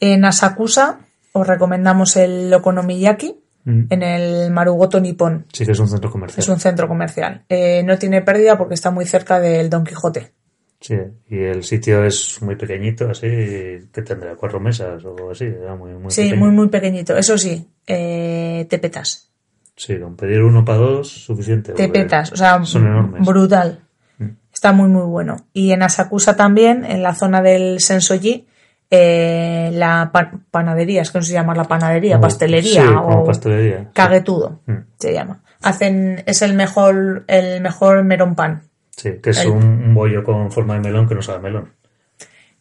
En 0.00 0.24
Asakusa 0.24 0.98
os 1.32 1.46
recomendamos 1.46 2.16
el 2.16 2.52
Okonomiyaki 2.52 3.40
Mm. 3.64 3.86
en 3.90 4.02
el 4.02 4.50
Marugoto 4.50 5.00
Nippon. 5.00 5.46
Sí 5.52 5.64
que 5.64 5.72
es 5.72 5.78
un 5.78 5.88
centro 5.88 6.10
comercial. 6.10 6.38
Es 6.40 6.48
un 6.48 6.60
centro 6.60 6.86
comercial. 6.86 7.44
Eh, 7.48 7.82
no 7.84 7.98
tiene 7.98 8.20
pérdida 8.22 8.58
porque 8.58 8.74
está 8.74 8.90
muy 8.90 9.06
cerca 9.06 9.40
del 9.40 9.70
Don 9.70 9.84
Quijote. 9.84 10.32
Sí, 10.80 10.96
y 11.30 11.38
el 11.38 11.64
sitio 11.64 12.04
es 12.04 12.42
muy 12.42 12.56
pequeñito, 12.56 13.08
así, 13.08 13.26
que 13.26 14.02
tendrá 14.04 14.36
cuatro 14.36 14.60
mesas 14.60 15.02
o 15.02 15.30
así, 15.30 15.46
muy, 15.78 15.94
muy 15.94 16.10
Sí, 16.10 16.24
pequeño. 16.24 16.40
muy, 16.44 16.50
muy 16.50 16.68
pequeñito. 16.68 17.16
Eso 17.16 17.38
sí, 17.38 17.66
eh, 17.86 18.66
te 18.68 18.78
petas. 18.78 19.30
Sí, 19.76 19.98
con 19.98 20.14
pedir 20.14 20.42
uno 20.42 20.62
para 20.62 20.78
dos, 20.78 21.08
suficiente. 21.08 21.72
Te 21.72 21.88
petas. 21.88 22.32
O 22.32 22.36
sea, 22.36 22.62
son 22.64 22.86
enormes. 22.86 23.26
brutal. 23.26 23.80
Mm. 24.18 24.28
Está 24.52 24.72
muy, 24.72 24.90
muy 24.90 25.06
bueno. 25.06 25.46
Y 25.54 25.70
en 25.72 25.82
Asakusa 25.82 26.36
también, 26.36 26.84
en 26.84 27.02
la 27.02 27.14
zona 27.14 27.40
del 27.40 27.80
Sensoji, 27.80 28.46
eh, 28.90 29.70
la 29.72 30.10
pa- 30.12 30.32
panadería, 30.50 31.02
es 31.02 31.10
que 31.10 31.18
no 31.18 31.24
se 31.24 31.32
llama 31.32 31.54
la 31.54 31.64
panadería, 31.64 32.20
pastelería 32.20 32.82
sí, 32.82 32.88
o 32.94 33.24
pastelería. 33.24 33.90
caguetudo, 33.92 34.60
Mm. 34.66 34.74
se 34.98 35.12
llama. 35.12 35.40
Hacen, 35.62 36.22
es 36.26 36.42
el 36.42 36.54
mejor, 36.54 37.24
el 37.26 37.60
mejor 37.60 38.04
melón 38.04 38.34
pan. 38.34 38.62
Sí, 38.90 39.14
que 39.22 39.30
es 39.30 39.40
El- 39.40 39.50
un, 39.50 39.94
bollo 39.94 40.22
con 40.22 40.50
forma 40.52 40.74
de 40.74 40.80
melón 40.80 41.08
que 41.08 41.14
no 41.14 41.22
sabe 41.22 41.40
melón. 41.40 41.72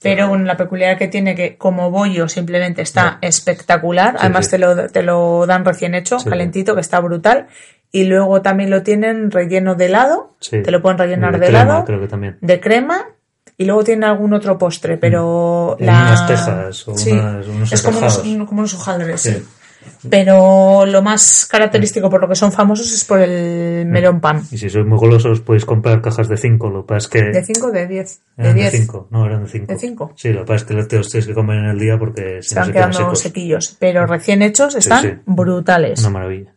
Pero 0.01 0.27
bueno, 0.27 0.43
la 0.43 0.57
peculiaridad 0.57 0.97
que 0.99 1.07
tiene 1.07 1.33
que 1.33 1.55
como 1.57 1.89
bollo 1.89 2.27
simplemente 2.27 2.81
está 2.81 3.19
espectacular. 3.21 4.11
Sí, 4.15 4.17
Además. 4.21 4.49
Te, 4.49 4.57
lo, 4.57 4.89
te 4.89 5.01
lo 5.01 5.45
dan 5.45 5.63
recién 5.63 5.95
hecho, 5.95 6.17
calentito, 6.17 6.75
que 6.75 6.81
está 6.81 6.99
brutal. 6.99 7.47
Y 7.89 8.03
luego 8.05 8.41
también 8.41 8.69
lo 8.69 8.83
tienen 8.83 9.31
relleno 9.31 9.75
de 9.75 9.85
helado. 9.85 10.35
Te 10.49 10.69
lo 10.71 10.81
pueden 10.81 10.97
rellenar 10.97 11.39
de, 11.39 11.45
crema, 11.47 11.61
helado. 11.63 11.85
creo 11.85 12.01
que 12.01 12.07
también. 12.07 12.37
de 12.41 12.59
crema 12.59 13.05
y 13.57 13.65
luego 13.65 13.83
tiene 13.83 14.05
algún 14.05 14.33
otro 14.33 14.57
postre, 14.57 14.97
pero 14.97 15.75
Hay 15.79 15.85
la... 15.85 15.93
Mm. 15.93 16.01
unas 16.07 16.27
tejas 16.27 16.87
o 16.87 16.97
Sí, 16.97 17.11
unas- 17.11 17.47
unos 17.47 17.71
es 17.71 17.81
como 17.81 17.97
unos, 17.99 18.17
como 18.19 18.59
unos 18.59 18.73
hojaldres, 18.73 19.21
sí. 19.21 19.31
Sí. 19.31 20.07
Pero 20.09 20.85
lo 20.85 21.01
más 21.01 21.45
característico 21.49 22.09
por 22.09 22.21
lo 22.21 22.29
que 22.29 22.35
son 22.35 22.53
famosos 22.53 22.91
es 22.93 23.03
por 23.03 23.19
el 23.19 23.85
melón 23.85 24.21
pan. 24.21 24.41
Y 24.49 24.57
si 24.57 24.69
sois 24.69 24.85
muy 24.85 24.97
golosos 24.97 25.41
podéis 25.41 25.65
comprar 25.65 26.01
cajas 26.01 26.29
de 26.29 26.37
5, 26.37 26.69
lo 26.69 26.81
que 26.85 26.87
pasa 26.87 26.97
es 26.99 27.07
que... 27.09 27.21
¿De 27.37 27.43
5 27.43 27.71
de 27.71 27.87
10? 27.87 28.21
De 28.37 28.43
eran 28.43 28.55
de 28.55 28.61
10. 28.61 28.71
5, 28.85 29.07
no, 29.11 29.25
eran 29.25 29.43
de 29.43 29.49
5. 29.49 29.65
¿De 29.67 29.77
cinco? 29.79 30.13
Sí, 30.15 30.29
lo 30.31 30.39
que 30.41 30.45
pasa 30.45 30.55
es 30.55 30.63
que 30.63 30.73
los 30.95 31.09
tienes 31.09 31.27
que 31.27 31.33
comer 31.33 31.57
en 31.57 31.65
el 31.65 31.79
día 31.79 31.97
porque 31.99 32.41
Se 32.41 32.55
van 32.55 32.65
se 32.67 32.71
quedan 32.71 32.89
quedando 32.91 32.97
secos. 32.97 33.19
sequillos, 33.19 33.75
pero 33.77 34.05
recién 34.07 34.41
hechos 34.41 34.75
están 34.75 35.01
sí. 35.01 35.09
brutales. 35.25 35.99
Una 35.99 36.09
maravilla. 36.11 36.53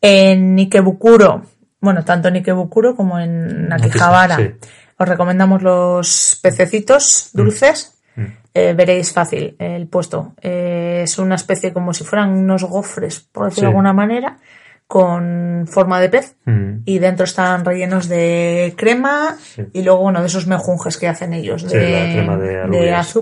En 0.00 0.54
Nikebukuro, 0.54 1.42
bueno, 1.80 2.04
tanto 2.04 2.28
en 2.28 2.34
Nikebukuro 2.34 2.94
como 2.94 3.18
en 3.18 3.72
Akihabara, 3.72 4.36
sí. 4.36 4.50
Os 4.98 5.08
recomendamos 5.08 5.62
los 5.62 6.38
pececitos 6.42 7.30
dulces. 7.32 7.98
Mm. 8.16 8.24
Eh, 8.54 8.72
veréis 8.74 9.12
fácil 9.12 9.54
el 9.58 9.86
puesto. 9.88 10.32
Eh, 10.40 11.02
es 11.04 11.18
una 11.18 11.34
especie 11.34 11.72
como 11.72 11.92
si 11.92 12.04
fueran 12.04 12.30
unos 12.30 12.64
gofres, 12.64 13.20
por 13.20 13.44
decirlo 13.46 13.54
Sí. 13.54 13.60
de 13.62 13.66
alguna 13.68 13.92
manera, 13.92 14.38
con 14.86 15.66
forma 15.68 16.00
de 16.00 16.08
pez. 16.08 16.36
Mm. 16.46 16.78
Y 16.86 16.98
dentro 16.98 17.24
están 17.24 17.64
rellenos 17.64 18.08
de 18.08 18.72
crema 18.76 19.36
Sí. 19.42 19.62
y 19.74 19.82
luego, 19.82 20.00
bueno, 20.00 20.20
de 20.20 20.28
esos 20.28 20.46
mejunjes 20.46 20.96
que 20.96 21.08
hacen 21.08 21.34
ellos. 21.34 21.62
Sí, 21.68 21.76
de, 21.76 21.90
la 21.90 22.12
crema 22.12 22.36
de 22.38 22.60
alubias. 22.62 23.14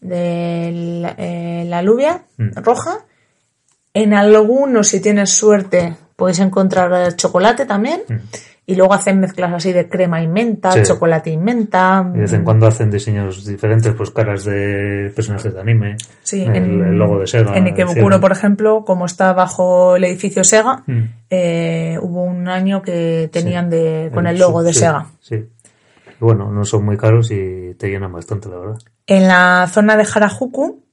De- 0.00 1.00
la, 1.02 1.14
eh, 1.18 1.64
la 1.68 1.78
alubia 1.78 2.22
Mm. 2.38 2.50
roja. 2.62 2.98
En 3.94 4.14
algunos, 4.14 4.88
si 4.88 5.00
tienes 5.00 5.30
suerte, 5.30 5.94
podéis 6.16 6.38
encontrar 6.40 7.14
chocolate 7.16 7.66
también. 7.66 8.00
Y 8.64 8.76
luego 8.76 8.94
hacen 8.94 9.18
mezclas 9.18 9.52
así 9.52 9.72
de 9.72 9.88
crema 9.88 10.22
y 10.22 10.28
menta. 10.28 10.70
Sí. 10.70 10.82
chocolate 10.84 11.30
y 11.30 11.36
menta. 11.36 12.04
Y 12.10 12.14
de 12.14 12.20
vez 12.20 12.32
en 12.32 12.44
cuando 12.44 12.68
hacen 12.68 12.90
diseños 12.92 13.44
diferentes, 13.44 13.92
pues 13.94 14.10
caras 14.12 14.44
de 14.44 15.10
personajes 15.16 15.52
de 15.52 15.60
anime. 15.60 15.96
Sí, 16.22 16.42
el, 16.42 16.54
en, 16.56 16.84
el 16.84 16.94
logo 16.96 17.18
de 17.18 17.26
Sega. 17.26 17.56
En 17.56 17.64
Ikebukuro, 17.66 18.20
por 18.20 18.30
ejemplo, 18.30 18.84
como 18.84 19.06
está 19.06 19.32
bajo 19.32 19.96
el 19.96 20.04
edificio 20.04 20.44
Sega, 20.44 20.84
Mm. 20.86 21.00
eh, 21.28 21.98
hubo 22.00 22.22
un 22.22 22.46
año 22.48 22.82
que 22.82 23.28
tenían 23.32 23.68
de, 23.68 24.10
con 24.14 24.26
el 24.28 24.34
El 24.36 24.40
logo 24.40 24.62
de 24.62 24.72
sí, 24.72 24.78
Sega. 24.80 25.06
Sí. 25.20 25.44
Bueno, 26.20 26.52
no 26.52 26.64
son 26.64 26.84
muy 26.84 26.96
caros 26.96 27.32
y 27.32 27.74
te 27.76 27.88
llenan 27.90 28.12
bastante, 28.12 28.48
la 28.48 28.58
verdad. 28.58 28.78
En 29.08 29.26
la 29.26 29.66
zona 29.68 29.96
de 29.96 30.06
Harajuku, 30.14 30.84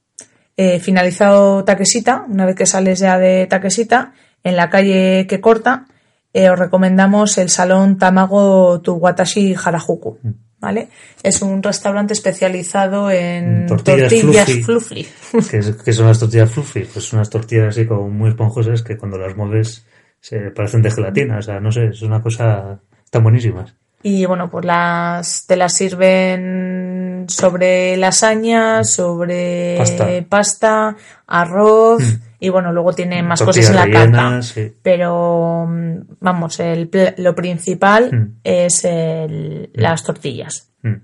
eh, 0.56 0.80
finalizado 0.80 1.62
Takeshita, 1.62 2.24
una 2.28 2.46
vez 2.46 2.56
que 2.56 2.66
sales 2.66 2.98
ya 2.98 3.16
de 3.16 3.46
Takeshita, 3.46 4.12
en 4.42 4.56
la 4.56 4.68
calle 4.70 5.26
que 5.28 5.40
corta, 5.40 5.86
eh, 6.32 6.50
os 6.50 6.58
recomendamos 6.58 7.38
el 7.38 7.48
salón 7.48 7.98
Tamago 7.98 8.80
Tuwatashi 8.80 9.54
Harajuku. 9.54 10.18
Mm. 10.22 10.30
¿Vale? 10.60 10.88
Es 11.22 11.40
un 11.40 11.62
restaurante 11.62 12.12
especializado 12.12 13.10
en 13.10 13.64
Tortillas 13.66 14.10
tortillas, 14.10 14.50
fluffy. 14.62 15.04
fluffy. 15.04 15.58
¿Qué, 15.82 15.92
son 15.94 16.06
las 16.06 16.18
tortillas 16.18 16.50
fluffy? 16.50 16.80
Pues 16.84 17.10
unas 17.14 17.30
tortillas 17.30 17.68
así 17.68 17.86
como 17.86 18.10
muy 18.10 18.28
esponjosas 18.28 18.82
que 18.82 18.98
cuando 18.98 19.16
las 19.16 19.34
mueves 19.34 19.86
se 20.20 20.50
parecen 20.50 20.82
de 20.82 20.90
gelatina. 20.90 21.38
O 21.38 21.42
sea, 21.42 21.60
no 21.60 21.72
sé, 21.72 21.86
es 21.86 22.02
una 22.02 22.20
cosa 22.22 22.78
tan 23.10 23.22
buenísimas. 23.22 23.74
Y 24.02 24.24
bueno, 24.24 24.48
pues 24.50 24.64
las 24.64 25.44
te 25.46 25.56
las 25.56 25.74
sirven 25.74 27.26
sobre 27.28 27.96
lasaña, 27.98 28.82
sobre 28.82 29.76
Pasta. 29.78 30.06
pasta, 30.28 30.96
arroz 31.26 32.02
y 32.40 32.48
bueno, 32.48 32.72
luego 32.72 32.94
tiene 32.94 33.22
más 33.22 33.40
Tortillas 33.40 33.68
cosas 33.70 33.84
en 33.86 33.92
la 33.92 33.98
carta. 34.10 34.42
sí. 34.42 34.72
Pero 34.82 35.66
mm, 35.68 35.96
vamos, 36.20 36.58
el, 36.60 36.88
lo 37.18 37.34
principal 37.34 38.10
Mm. 38.10 38.38
es 38.42 38.84
el- 38.86 39.68
las 39.74 40.02
tortillas. 40.02 40.70
Mm. 40.82 40.94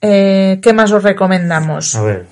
Eh, 0.00 0.58
¿Qué 0.62 0.72
más 0.72 0.90
os 0.92 1.02
recomendamos? 1.02 1.94
A 1.94 2.02
ver, 2.02 2.26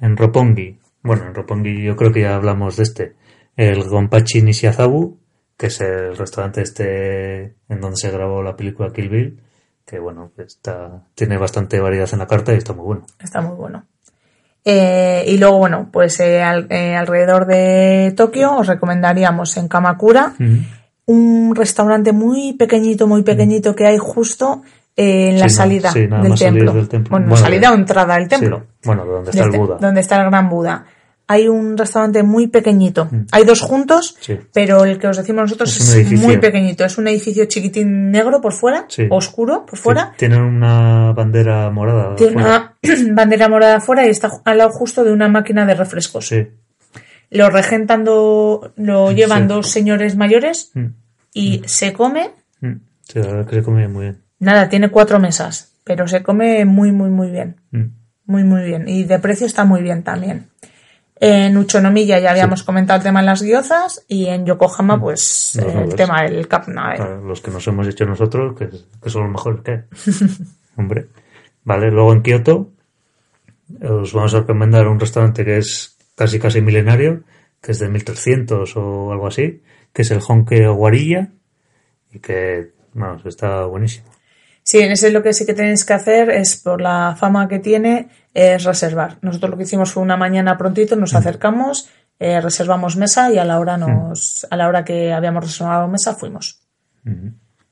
en 0.00 0.16
Roppongi, 0.16 0.78
bueno, 1.02 1.26
en 1.26 1.34
Roppongi 1.34 1.82
yo 1.84 1.94
creo 1.96 2.12
que 2.12 2.22
ya 2.22 2.34
hablamos 2.34 2.76
de 2.78 2.82
este, 2.84 3.12
el 3.56 3.84
Gonpachi 3.84 4.40
Nishiazabu, 4.42 5.18
que 5.60 5.66
es 5.66 5.78
el 5.82 6.16
restaurante 6.16 6.62
este 6.62 7.54
en 7.68 7.80
donde 7.82 7.98
se 7.98 8.10
grabó 8.10 8.42
la 8.42 8.56
película 8.56 8.90
Kill 8.94 9.10
Bill, 9.10 9.42
que 9.84 9.98
bueno, 9.98 10.30
está, 10.38 11.02
tiene 11.14 11.36
bastante 11.36 11.78
variedad 11.80 12.08
en 12.10 12.18
la 12.18 12.26
carta 12.26 12.54
y 12.54 12.56
está 12.56 12.72
muy 12.72 12.86
bueno. 12.86 13.02
Está 13.22 13.42
muy 13.42 13.54
bueno. 13.56 13.84
Eh, 14.64 15.22
y 15.26 15.36
luego, 15.36 15.58
bueno, 15.58 15.90
pues 15.92 16.18
eh, 16.20 16.42
al- 16.42 16.66
eh, 16.70 16.96
alrededor 16.96 17.44
de 17.46 18.14
Tokio 18.16 18.56
os 18.56 18.66
recomendaríamos 18.68 19.54
en 19.58 19.68
Kamakura 19.68 20.32
un 21.06 21.54
restaurante 21.54 22.12
muy 22.12 22.54
pequeñito, 22.54 23.06
muy 23.06 23.22
pequeñito 23.22 23.74
que 23.76 23.86
hay 23.86 23.98
justo 23.98 24.62
eh, 24.96 25.30
en 25.30 25.40
la 25.40 25.48
Sí, 25.50 25.54
no, 25.56 25.62
salida, 25.62 25.90
sí, 25.92 26.06
del, 26.06 26.38
templo. 26.38 26.72
del 26.72 26.88
templo. 26.88 27.10
Bueno, 27.10 27.26
Bueno, 27.28 27.44
salida 27.44 27.70
o 27.72 27.74
entrada 27.74 28.14
al 28.14 28.28
templo. 28.28 28.60
Sí, 28.80 28.80
Bueno, 28.86 29.04
de 29.04 29.10
donde 29.12 29.30
está 29.30 29.44
el 29.44 29.50
Buda. 29.50 29.76
Donde 29.78 30.00
está 30.00 30.16
el 30.22 30.30
gran 30.30 30.48
Buda. 30.48 30.84
Hay 31.32 31.46
un 31.46 31.78
restaurante 31.78 32.24
muy 32.24 32.48
pequeñito. 32.48 33.08
Hay 33.30 33.44
dos 33.44 33.60
juntos, 33.60 34.16
Sí. 34.18 34.36
pero 34.52 34.84
el 34.84 34.98
que 34.98 35.06
os 35.06 35.16
decimos 35.16 35.42
nosotros 35.42 35.78
Es 35.78 36.10
muy 36.20 36.38
pequeñito. 36.38 36.84
Es 36.84 36.98
un 36.98 37.06
edificio 37.06 37.44
chiquitín 37.44 38.10
negro 38.10 38.40
por 38.40 38.52
fuera, 38.52 38.86
Sí. 38.88 39.06
oscuro 39.10 39.64
por 39.64 39.78
Sí, 39.78 39.82
fuera. 39.84 40.12
Tienen 40.16 40.40
una 40.42 41.12
bandera 41.12 41.70
morada. 41.70 42.16
Tiene 42.16 42.34
una 42.36 42.74
bandera 43.12 43.48
morada 43.48 43.76
afuera 43.76 44.04
y 44.08 44.10
está 44.10 44.28
al 44.44 44.58
lado 44.58 44.70
justo 44.70 45.04
de 45.04 45.12
una 45.12 45.28
máquina 45.28 45.64
de 45.66 45.74
refrescos. 45.74 46.26
Sí. 46.26 46.48
Lo 47.30 47.48
regentando, 47.48 48.72
lo 48.74 49.12
llevan 49.12 49.42
Sí. 49.42 49.46
dos 49.48 49.68
señores 49.70 50.16
mayores 50.16 50.72
Mm, 50.74 50.86
y 51.32 51.62
se 51.66 51.92
come, 51.92 52.30
mm. 52.60 52.72
Sí, 53.02 53.20
la 53.20 53.26
verdad 53.28 53.46
que 53.46 53.54
se 53.56 53.62
come 53.62 53.86
muy 53.86 54.02
bien. 54.06 54.18
nada, 54.40 54.68
tiene 54.68 54.88
cuatro 54.88 55.20
mesas, 55.20 55.74
pero 55.84 56.08
se 56.08 56.24
come 56.24 56.64
muy, 56.64 56.90
muy, 56.90 57.08
muy 57.10 57.30
bien. 57.30 57.54
Mm. 57.70 57.84
Muy, 58.26 58.42
muy 58.42 58.62
bien. 58.64 58.88
Y 58.88 59.04
de 59.04 59.18
precio 59.20 59.46
está 59.46 59.64
muy 59.64 59.80
bien 59.82 60.02
también. 60.02 60.48
En 61.20 61.56
Uchonomiya 61.56 62.18
ya 62.18 62.30
habíamos 62.30 62.62
comentado 62.62 62.96
el 62.96 63.02
tema 63.02 63.20
de 63.20 63.26
las 63.26 63.42
guiozas 63.42 64.04
y 64.08 64.26
en 64.26 64.46
Yokohama, 64.46 64.98
pues, 64.98 65.52
Los 65.54 65.66
eh, 65.66 65.82
el 65.84 65.94
tema 65.94 66.22
del 66.22 66.48
Kapna. 66.48 66.94
Para 66.96 67.16
los 67.16 67.40
que 67.42 67.50
nos 67.50 67.66
hemos 67.68 67.86
hecho 67.86 68.06
nosotros, 68.06 68.58
que, 68.58 68.68
que 69.02 69.10
son 69.10 69.24
los 69.24 69.32
mejores 69.32 69.60
que. 69.60 69.84
Hombre. 70.76 71.08
Vale, 71.62 71.90
luego 71.90 72.12
en 72.14 72.22
Kioto 72.22 72.70
os 73.82 74.12
vamos 74.12 74.34
a 74.34 74.40
recomendar 74.40 74.88
un 74.88 74.98
restaurante 74.98 75.44
que 75.44 75.58
es 75.58 75.96
casi 76.16 76.40
casi 76.40 76.60
milenario, 76.62 77.22
que 77.60 77.72
es 77.72 77.78
de 77.78 77.88
1300 77.88 78.76
o 78.76 79.12
algo 79.12 79.26
así, 79.26 79.62
que 79.92 80.02
es 80.02 80.10
el 80.10 80.20
Honke 80.26 80.66
Guarilla 80.68 81.28
y 82.10 82.18
que 82.18 82.72
Vamos, 82.92 83.24
está 83.26 83.64
buenísimo. 83.66 84.06
Sí, 84.70 84.78
en 84.78 84.92
ese 84.92 85.10
lo 85.10 85.20
que 85.20 85.32
sí 85.32 85.46
que 85.46 85.52
tenéis 85.52 85.84
que 85.84 85.94
hacer 85.94 86.30
es, 86.30 86.56
por 86.56 86.80
la 86.80 87.16
fama 87.18 87.48
que 87.48 87.58
tiene, 87.58 88.08
es 88.32 88.62
reservar. 88.62 89.18
Nosotros 89.20 89.50
lo 89.50 89.56
que 89.56 89.64
hicimos 89.64 89.90
fue 89.90 90.00
una 90.00 90.16
mañana 90.16 90.56
prontito, 90.56 90.94
nos 90.94 91.12
acercamos, 91.12 91.88
eh, 92.20 92.40
reservamos 92.40 92.96
mesa 92.96 93.32
y 93.32 93.38
a 93.38 93.44
la 93.44 93.58
hora 93.58 93.76
nos, 93.76 94.46
a 94.48 94.56
la 94.56 94.68
hora 94.68 94.84
que 94.84 95.12
habíamos 95.12 95.42
reservado 95.42 95.88
mesa 95.88 96.14
fuimos. 96.14 96.62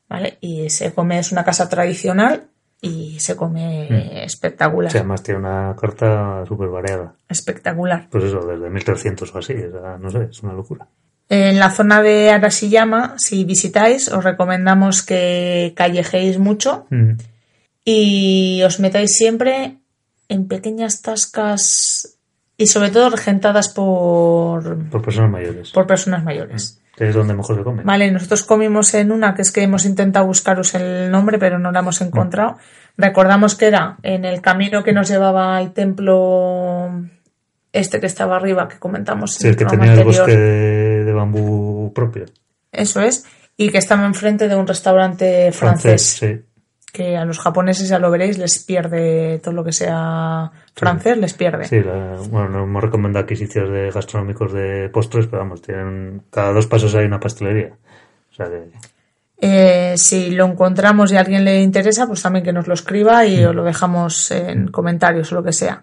¿Vale? 0.08 0.38
Y 0.40 0.70
se 0.70 0.92
come, 0.92 1.20
es 1.20 1.30
una 1.30 1.44
casa 1.44 1.68
tradicional 1.68 2.48
y 2.80 3.20
se 3.20 3.36
come 3.36 4.24
espectacular. 4.24 4.90
Sí, 4.90 4.98
además 4.98 5.22
tiene 5.22 5.38
una 5.38 5.76
carta 5.80 6.44
súper 6.48 6.68
variada. 6.68 7.14
Espectacular. 7.28 8.08
Pues 8.10 8.24
eso, 8.24 8.44
desde 8.44 8.68
1300 8.70 9.34
o 9.36 9.38
así, 9.38 9.54
o 9.54 9.70
sea, 9.70 9.98
no 9.98 10.10
sé, 10.10 10.24
es 10.32 10.42
una 10.42 10.52
locura. 10.52 10.88
En 11.30 11.58
la 11.58 11.70
zona 11.70 12.00
de 12.02 12.30
Arashiyama, 12.30 13.14
si 13.18 13.44
visitáis, 13.44 14.08
os 14.08 14.24
recomendamos 14.24 15.02
que 15.02 15.74
callejéis 15.76 16.38
mucho 16.38 16.86
Mm. 16.90 17.12
y 17.84 18.62
os 18.64 18.80
metáis 18.80 19.12
siempre 19.16 19.76
en 20.28 20.48
pequeñas 20.48 21.02
tascas 21.02 22.16
y 22.56 22.66
sobre 22.66 22.90
todo 22.90 23.10
regentadas 23.10 23.68
por, 23.68 24.88
Por 24.90 25.02
personas 25.02 25.30
mayores. 25.30 25.70
por 25.70 25.86
personas 25.86 26.24
mayores. 26.24 26.80
Que 26.96 27.08
es 27.10 27.14
donde 27.14 27.32
mejor 27.34 27.56
se 27.56 27.62
come. 27.62 27.82
Vale, 27.84 28.10
nosotros 28.10 28.42
comimos 28.42 28.92
en 28.94 29.12
una 29.12 29.34
que 29.34 29.42
es 29.42 29.52
que 29.52 29.62
hemos 29.62 29.84
intentado 29.84 30.26
buscaros 30.26 30.74
el 30.74 31.10
nombre, 31.12 31.38
pero 31.38 31.58
no 31.60 31.70
la 31.70 31.78
hemos 31.78 32.00
encontrado. 32.00 32.56
Recordamos 32.96 33.54
que 33.54 33.66
era 33.66 33.98
en 34.02 34.24
el 34.24 34.40
camino 34.40 34.82
que 34.82 34.92
nos 34.92 35.08
llevaba 35.08 35.56
al 35.56 35.72
templo 35.72 36.90
este 37.72 38.00
que 38.00 38.06
estaba 38.06 38.36
arriba, 38.36 38.66
que 38.66 38.78
comentamos 38.80 39.34
Sí, 39.34 39.46
en 39.46 39.50
el 39.50 39.56
que 39.56 39.64
el 39.64 39.70
anterior. 39.80 40.04
bosque 40.06 40.36
de, 40.36 40.36
de 40.38 40.77
bambú 41.18 41.92
propio. 41.94 42.24
Eso 42.72 43.00
es. 43.00 43.24
Y 43.56 43.70
que 43.70 43.78
estaba 43.78 44.04
enfrente 44.06 44.48
de 44.48 44.56
un 44.56 44.66
restaurante 44.66 45.50
francés, 45.52 46.16
Francés, 46.18 46.44
sí. 46.46 46.90
que 46.92 47.16
a 47.16 47.24
los 47.24 47.38
japoneses, 47.38 47.88
ya 47.88 47.98
lo 47.98 48.10
veréis, 48.10 48.38
les 48.38 48.62
pierde 48.64 49.40
todo 49.42 49.52
lo 49.54 49.64
que 49.64 49.72
sea 49.72 50.50
francés, 50.74 51.18
les 51.18 51.34
pierde. 51.34 51.64
Sí, 51.66 51.80
la- 51.82 52.16
bueno, 52.30 52.48
no 52.50 52.62
hemos 52.64 52.82
recomendado 52.84 53.24
aquí 53.24 53.36
sitios 53.36 53.68
de 53.70 53.90
gastronómicos 53.90 54.52
de 54.52 54.88
postres, 54.90 55.26
pero 55.26 55.42
vamos, 55.42 55.60
tienen 55.60 56.22
cada 56.30 56.52
dos 56.52 56.66
pasos 56.66 56.94
hay 56.94 57.04
una 57.06 57.20
pastelería. 57.20 57.72
O 58.30 58.34
sea 58.34 58.46
que 58.46 58.70
Eh, 59.40 59.94
si 59.96 60.30
lo 60.32 60.46
encontramos 60.46 61.12
y 61.12 61.16
a 61.16 61.20
alguien 61.20 61.44
le 61.44 61.60
interesa, 61.62 62.06
pues 62.08 62.22
también 62.22 62.44
que 62.44 62.52
nos 62.52 62.66
lo 62.66 62.74
escriba 62.74 63.24
y 63.26 63.44
os 63.44 63.54
lo 63.54 63.62
dejamos 63.64 64.30
en 64.32 64.66
comentarios 64.68 65.30
o 65.30 65.36
lo 65.36 65.42
que 65.44 65.52
sea. 65.52 65.82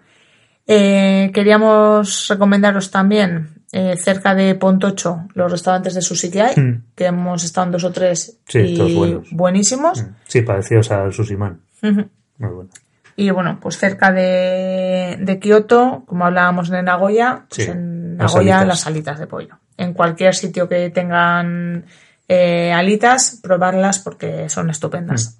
Eh, 0.66 1.30
queríamos 1.32 2.26
recomendaros 2.28 2.90
también 2.90 3.55
eh, 3.72 3.96
cerca 3.96 4.34
de 4.34 4.54
Pontocho 4.54 5.26
los 5.34 5.50
restaurantes 5.50 5.94
de 5.94 6.02
sushi 6.02 6.30
que 6.30 6.42
hay, 6.42 6.54
Mm. 6.56 6.82
que 6.94 7.06
hemos 7.06 7.42
estado 7.44 7.66
en 7.66 7.72
dos 7.72 7.84
o 7.84 7.92
tres 7.92 8.38
Sí, 8.46 8.58
y 8.60 8.76
todos 8.76 8.94
buenos. 8.94 9.28
buenísimos. 9.32 10.04
sí, 10.26 10.42
parecidos 10.42 10.90
al. 10.90 11.08
Ujú. 11.08 12.08
Muy 12.38 12.50
bueno. 12.50 12.70
Y 13.18 13.30
bueno, 13.30 13.58
pues 13.60 13.78
cerca 13.78 14.12
de, 14.12 15.16
de 15.20 15.38
Kioto, 15.38 16.04
como 16.06 16.26
hablábamos 16.26 16.70
en 16.70 16.84
Nagoya, 16.84 17.46
pues 17.48 17.64
Sí, 17.64 17.70
en 17.70 18.18
las 18.18 18.34
Nagoya 18.34 18.58
alitas. 18.60 18.68
las 18.68 18.86
alitas 18.86 19.18
de 19.18 19.26
pollo. 19.26 19.54
En 19.78 19.94
cualquier 19.94 20.34
sitio 20.34 20.68
que 20.68 20.90
tengan 20.90 21.84
eh, 22.28 22.72
alitas, 22.72 23.40
probarlas 23.42 24.00
porque 24.00 24.48
son 24.50 24.68
estupendas. 24.70 25.38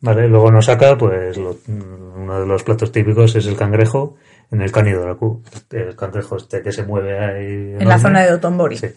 Vale, 0.00 0.28
luego 0.28 0.52
nos 0.52 0.66
saca, 0.66 0.96
pues 0.96 1.36
lo- 1.36 1.56
uno 1.66 2.40
de 2.40 2.46
los 2.46 2.62
platos 2.62 2.92
típicos 2.92 3.34
es 3.34 3.46
el 3.46 3.56
cangrejo 3.56 4.16
en 4.50 4.60
el 4.62 4.72
Kanidoraku. 4.72 5.42
El 5.70 5.94
cangrejo 5.96 6.36
este 6.36 6.62
que 6.62 6.72
se 6.72 6.82
mueve 6.84 7.18
ahí. 7.18 7.76
En 7.80 7.88
la 7.88 7.98
zona 7.98 8.22
de 8.22 8.30
Dotonbori. 8.32 8.76
Sí. 8.78 8.88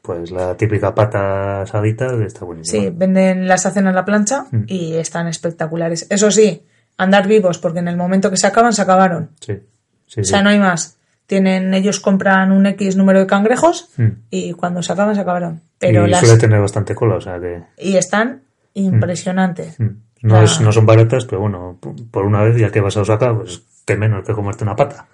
Pues 0.00 0.30
la 0.32 0.56
típica 0.56 0.94
pata 0.94 1.62
asadita 1.62 2.12
está 2.24 2.44
buenísima. 2.44 2.82
Sí, 2.82 2.90
venden 2.94 3.46
las 3.46 3.66
hacen 3.66 3.86
a 3.86 3.92
la 3.92 4.04
plancha 4.04 4.46
Mm. 4.50 4.64
y 4.66 4.94
están 4.96 5.28
espectaculares. 5.28 6.06
Eso 6.10 6.30
sí, 6.30 6.62
andar 6.96 7.28
vivos, 7.28 7.58
porque 7.58 7.78
en 7.78 7.88
el 7.88 7.96
momento 7.96 8.28
que 8.30 8.36
se 8.36 8.46
acaban, 8.48 8.72
se 8.72 8.82
acabaron. 8.82 9.30
Sí, 9.40 9.60
sí, 10.08 10.20
O 10.22 10.24
sea, 10.24 10.38
sí. 10.38 10.44
no 10.44 10.50
hay 10.50 10.58
más. 10.58 10.96
Tienen, 11.26 11.72
ellos 11.72 12.00
compran 12.00 12.50
un 12.50 12.66
X 12.66 12.96
número 12.96 13.20
de 13.20 13.26
cangrejos 13.28 13.90
Mm. 13.96 14.08
y 14.30 14.52
cuando 14.54 14.82
se 14.82 14.92
acaban, 14.92 15.14
se 15.14 15.20
acabaron. 15.20 15.60
Pero 15.78 16.06
y 16.06 16.10
las, 16.10 16.20
suele 16.20 16.36
tener 16.38 16.60
bastante 16.60 16.94
cola, 16.96 17.14
o 17.16 17.20
sea 17.20 17.38
que 17.40 17.62
y 17.78 17.96
están 17.96 18.42
impresionantes. 18.74 19.78
mm, 19.80 19.86
no, 20.22 20.34
La- 20.36 20.42
es, 20.44 20.60
no 20.60 20.72
son 20.72 20.86
baratas, 20.86 21.24
pero 21.24 21.40
bueno, 21.42 21.78
por 22.10 22.24
una 22.26 22.42
vez 22.42 22.56
ya 22.58 22.70
que 22.70 22.80
vas 22.80 22.96
a 22.96 23.00
Osaka, 23.02 23.34
pues 23.36 23.62
menos 23.96 24.24
que 24.26 24.32
comerte 24.32 24.64
una 24.64 24.76
pata. 24.76 25.06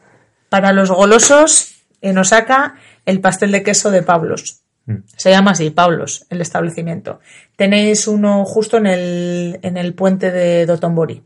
Para 0.49 0.73
los 0.73 0.91
golosos, 0.91 1.75
en 2.01 2.19
Osaka, 2.19 2.75
el 3.07 3.21
pastel 3.21 3.53
de 3.53 3.63
queso 3.63 3.91
de 3.91 4.03
Pablos. 4.03 4.63
Mm. 4.87 4.97
Se 5.17 5.31
llama 5.31 5.51
así, 5.53 5.71
Pablos, 5.71 6.27
el 6.31 6.41
establecimiento. 6.41 7.21
Tenéis 7.57 8.07
uno 8.09 8.45
justo 8.45 8.77
en 8.79 8.87
el, 8.87 9.59
en 9.63 9.77
el 9.77 9.95
puente 9.95 10.31
de 10.31 10.65
Dotonbori. 10.67 11.23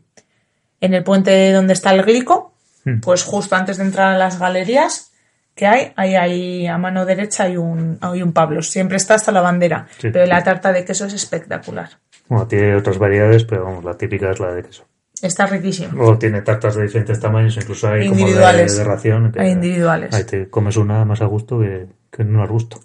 En 0.81 0.93
el 0.93 1.03
puente 1.03 1.51
donde 1.53 1.73
está 1.73 1.93
el 1.93 2.03
glico, 2.03 2.49
Mm. 2.85 2.99
pues 2.99 3.23
justo 3.23 3.55
antes 3.55 3.77
de 3.77 3.85
entrar 3.85 4.13
a 4.13 4.17
las 4.17 4.37
galerías 4.39 5.13
que 5.55 5.65
hay, 5.67 5.93
ahí, 5.95 6.15
ahí 6.15 6.67
a 6.67 6.77
mano 6.77 7.05
derecha 7.05 7.43
hay 7.43 7.55
un, 7.55 7.97
hay 8.01 8.21
un 8.21 8.33
Pablos. 8.33 8.69
Siempre 8.69 8.97
está 8.97 9.13
hasta 9.13 9.31
la 9.31 9.39
bandera. 9.39 9.87
Sí. 9.99 10.09
Pero 10.11 10.25
la 10.25 10.43
tarta 10.43 10.73
de 10.73 10.83
queso 10.83 11.05
es 11.05 11.13
espectacular. 11.13 11.91
Bueno, 12.27 12.45
tiene 12.47 12.75
otras 12.75 12.97
variedades, 12.97 13.45
pero 13.45 13.63
vamos, 13.63 13.83
la 13.85 13.95
típica 13.95 14.31
es 14.31 14.39
la 14.41 14.53
de 14.53 14.63
queso. 14.63 14.85
Está 15.23 15.45
riquísimo. 15.45 15.93
Luego 15.93 16.17
tiene 16.19 16.41
tartas 16.41 16.75
de 16.75 16.83
diferentes 16.83 17.17
tamaños, 17.19 17.55
incluso 17.55 17.87
hay 17.87 18.09
como 18.09 18.27
de, 18.27 18.83
ración. 18.83 19.31
que 19.31 19.39
Hay 19.39 19.51
individuales. 19.51 20.13
Ahí 20.13 20.25
te 20.25 20.49
comes 20.49 20.75
una 20.75 21.05
más 21.05 21.21
a 21.21 21.25
gusto 21.25 21.59
que, 21.59 21.87
que 22.11 22.25
no 22.25 22.43
a 22.43 22.47
gusto. 22.47 22.81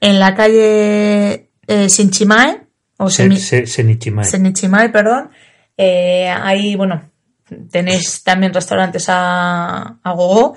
En 0.00 0.20
la 0.20 0.34
calle 0.34 1.50
eh, 1.66 1.86
Shinchimae, 1.88 2.60
o 2.98 3.08
Se, 3.08 3.34
se, 3.36 3.66
Senichimae. 3.66 4.24
Senichimae, 4.24 4.90
perdón. 4.90 5.30
Eh, 5.76 6.28
ahí, 6.28 6.76
bueno, 6.76 7.00
tenéis 7.70 8.22
también 8.22 8.52
restaurantes 8.52 9.06
a, 9.08 9.98
a 10.02 10.12
gogo, 10.12 10.56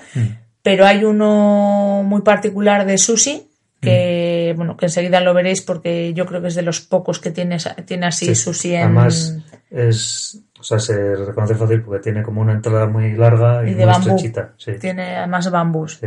pero 0.62 0.84
hay 0.84 1.04
uno 1.04 2.02
muy 2.04 2.20
particular 2.22 2.84
de 2.84 2.98
sushi 2.98 3.48
que, 3.80 4.54
bueno, 4.56 4.76
que 4.76 4.86
enseguida 4.86 5.20
lo 5.20 5.34
veréis 5.34 5.60
porque 5.60 6.14
yo 6.14 6.24
creo 6.24 6.40
que 6.40 6.48
es 6.48 6.54
de 6.54 6.62
los 6.62 6.80
pocos 6.80 7.18
que 7.18 7.32
tiene, 7.32 7.58
tiene 7.84 8.06
así 8.06 8.26
Sí. 8.26 8.34
sushi 8.36 8.74
en... 8.74 8.82
Además, 8.82 9.36
es, 9.70 10.40
o 10.62 10.64
sea, 10.64 10.78
se 10.78 11.16
reconoce 11.16 11.56
fácil 11.56 11.82
porque 11.82 12.00
tiene 12.02 12.22
como 12.22 12.40
una 12.40 12.52
entrada 12.52 12.86
muy 12.86 13.12
larga 13.16 13.64
y, 13.66 13.70
y 13.70 13.74
de 13.74 13.84
muy 13.84 13.92
bambú. 13.92 14.08
estrechita. 14.10 14.52
Sí, 14.56 14.72
Tiene 14.80 15.16
además 15.16 15.50
bambús. 15.50 15.98
sí. 16.00 16.06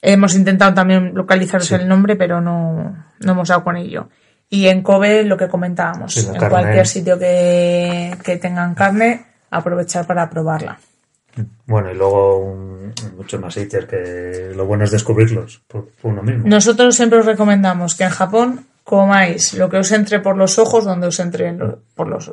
Hemos 0.00 0.34
intentado 0.36 0.72
también 0.72 1.12
localizaros 1.14 1.66
Sí. 1.66 1.74
el 1.74 1.88
nombre, 1.88 2.14
pero 2.16 2.40
no, 2.40 2.96
no 3.20 3.32
hemos 3.32 3.48
dado 3.48 3.64
con 3.64 3.76
ello. 3.76 4.08
Y 4.48 4.66
en 4.68 4.82
Kobe, 4.82 5.24
lo 5.24 5.36
que 5.36 5.48
comentábamos, 5.48 6.16
en 6.16 6.32
carne. 6.34 6.48
cualquier 6.48 6.86
sitio 6.86 7.18
que, 7.18 8.16
que 8.22 8.36
tengan 8.36 8.74
carne, 8.76 9.26
aprovechar 9.50 10.06
para 10.06 10.30
probarla. 10.30 10.78
Bueno, 11.66 11.90
y 11.90 11.96
luego 11.96 12.38
un- 12.38 12.94
muchos 13.16 13.40
más 13.40 13.54
sitios 13.54 13.86
que 13.86 14.52
lo 14.54 14.64
bueno 14.66 14.84
es 14.84 14.92
descubrirlos 14.92 15.62
por, 15.66 15.88
por 16.00 16.12
uno 16.12 16.22
mismo. 16.22 16.44
Nosotros 16.46 16.94
siempre 16.94 17.18
os 17.18 17.26
recomendamos 17.26 17.94
que 17.96 18.04
en 18.04 18.10
Japón 18.10 18.66
comáis 18.84 19.54
lo 19.54 19.68
que 19.68 19.78
os 19.78 19.90
entre 19.90 20.20
por 20.20 20.36
los 20.36 20.58
ojos, 20.60 20.84
donde 20.84 21.08
os 21.08 21.18
entre 21.18 21.52
por 21.96 22.06
los 22.06 22.30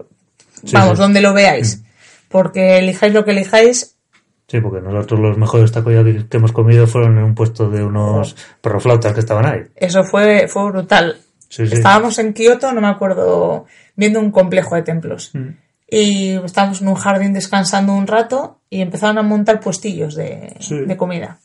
vamos, 0.72 0.98
sí. 0.98 1.02
donde 1.02 1.22
lo 1.22 1.34
veáis. 1.34 1.84
Porque 2.30 2.78
elijáis 2.80 3.14
lo 3.14 3.24
que 3.26 3.32
elijáis, 3.32 3.90
Sí, 4.48 4.60
porque 4.60 4.82
nosotros 4.82 5.20
los 5.20 5.38
mejores 5.38 5.72
takoyaki 5.72 6.26
que 6.26 6.38
hemos 6.38 6.52
comido 6.52 6.86
fueron 6.86 7.18
en 7.18 7.24
un 7.24 7.34
puesto 7.34 7.70
de 7.70 7.84
unos 7.84 8.36
perroflautas 8.62 9.14
que 9.14 9.22
estaban 9.22 9.46
ahí. 9.46 9.62
eso 9.76 10.04
fue, 10.04 10.48
fue 10.48 10.70
brutal. 10.70 11.18
Sí, 11.50 11.66
sí. 11.66 11.74
Estábamos 11.76 12.20
en 12.20 12.34
Kioto, 12.34 12.72
no 12.74 12.82
me 12.82 12.88
acuerdo, 12.88 13.66
viendo 13.96 14.20
un 14.20 14.32
complejo 14.32 14.76
de 14.76 14.82
templos. 14.84 15.32
Mm. 15.34 15.48
Y 15.90 16.32
estábamos 16.44 16.82
en 16.82 16.88
un 16.90 16.96
jardín 16.96 17.34
descansando 17.34 17.94
un 17.94 18.06
rato 18.06 18.60
y 18.70 18.82
empezaron 18.82 19.18
a 19.18 19.24
montar 19.24 19.60
puestillos 19.60 20.14
de, 20.16 20.56
Sí. 20.60 20.76
de 20.82 20.98
comida. 20.98 21.40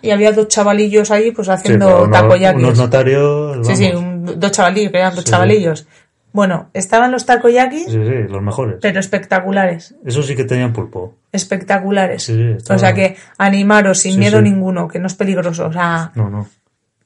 Y 0.00 0.10
había 0.10 0.32
dos 0.32 0.48
chavalillos 0.48 1.10
ahí 1.10 1.30
pues 1.32 1.46
Sí, 1.46 1.52
haciendo 1.52 2.04
unos, 2.04 2.10
takoyakis. 2.18 2.62
unos 2.62 2.78
notarios. 2.78 3.66
Sí, 3.66 3.76
sí, 3.76 3.90
vamos. 3.92 4.00
un- 4.30 4.40
dos 4.40 4.50
chavalillos, 4.50 4.90
que 4.92 4.98
eran 4.98 5.14
dos 5.14 5.24
Sí. 5.24 5.30
chavalillos. 5.30 5.86
Bueno, 6.34 6.68
estaban 6.74 7.12
los 7.12 7.24
takoyakis, 7.26 7.84
Sí, 7.86 7.92
sí, 7.92 8.28
los 8.28 8.42
mejores. 8.42 8.78
pero 8.82 8.98
espectaculares, 8.98 9.94
Eso 10.04 10.20
sí 10.22 10.34
que 10.34 10.42
tenían 10.44 10.72
pulpo. 10.72 11.14
espectaculares. 11.30 12.24
Sí, 12.24 12.34
sí, 12.58 12.72
o 12.72 12.76
sea 12.78 12.92
que 12.92 13.16
animaros 13.38 14.00
sin 14.00 14.14
Sí, 14.14 14.18
miedo 14.18 14.42
ninguno, 14.42 14.88
que 14.88 14.98
no 14.98 15.06
es 15.06 15.14
peligroso. 15.14 15.66
O 15.68 15.72
sea, 15.72 16.10
No, 16.16 16.28
no. 16.28 16.48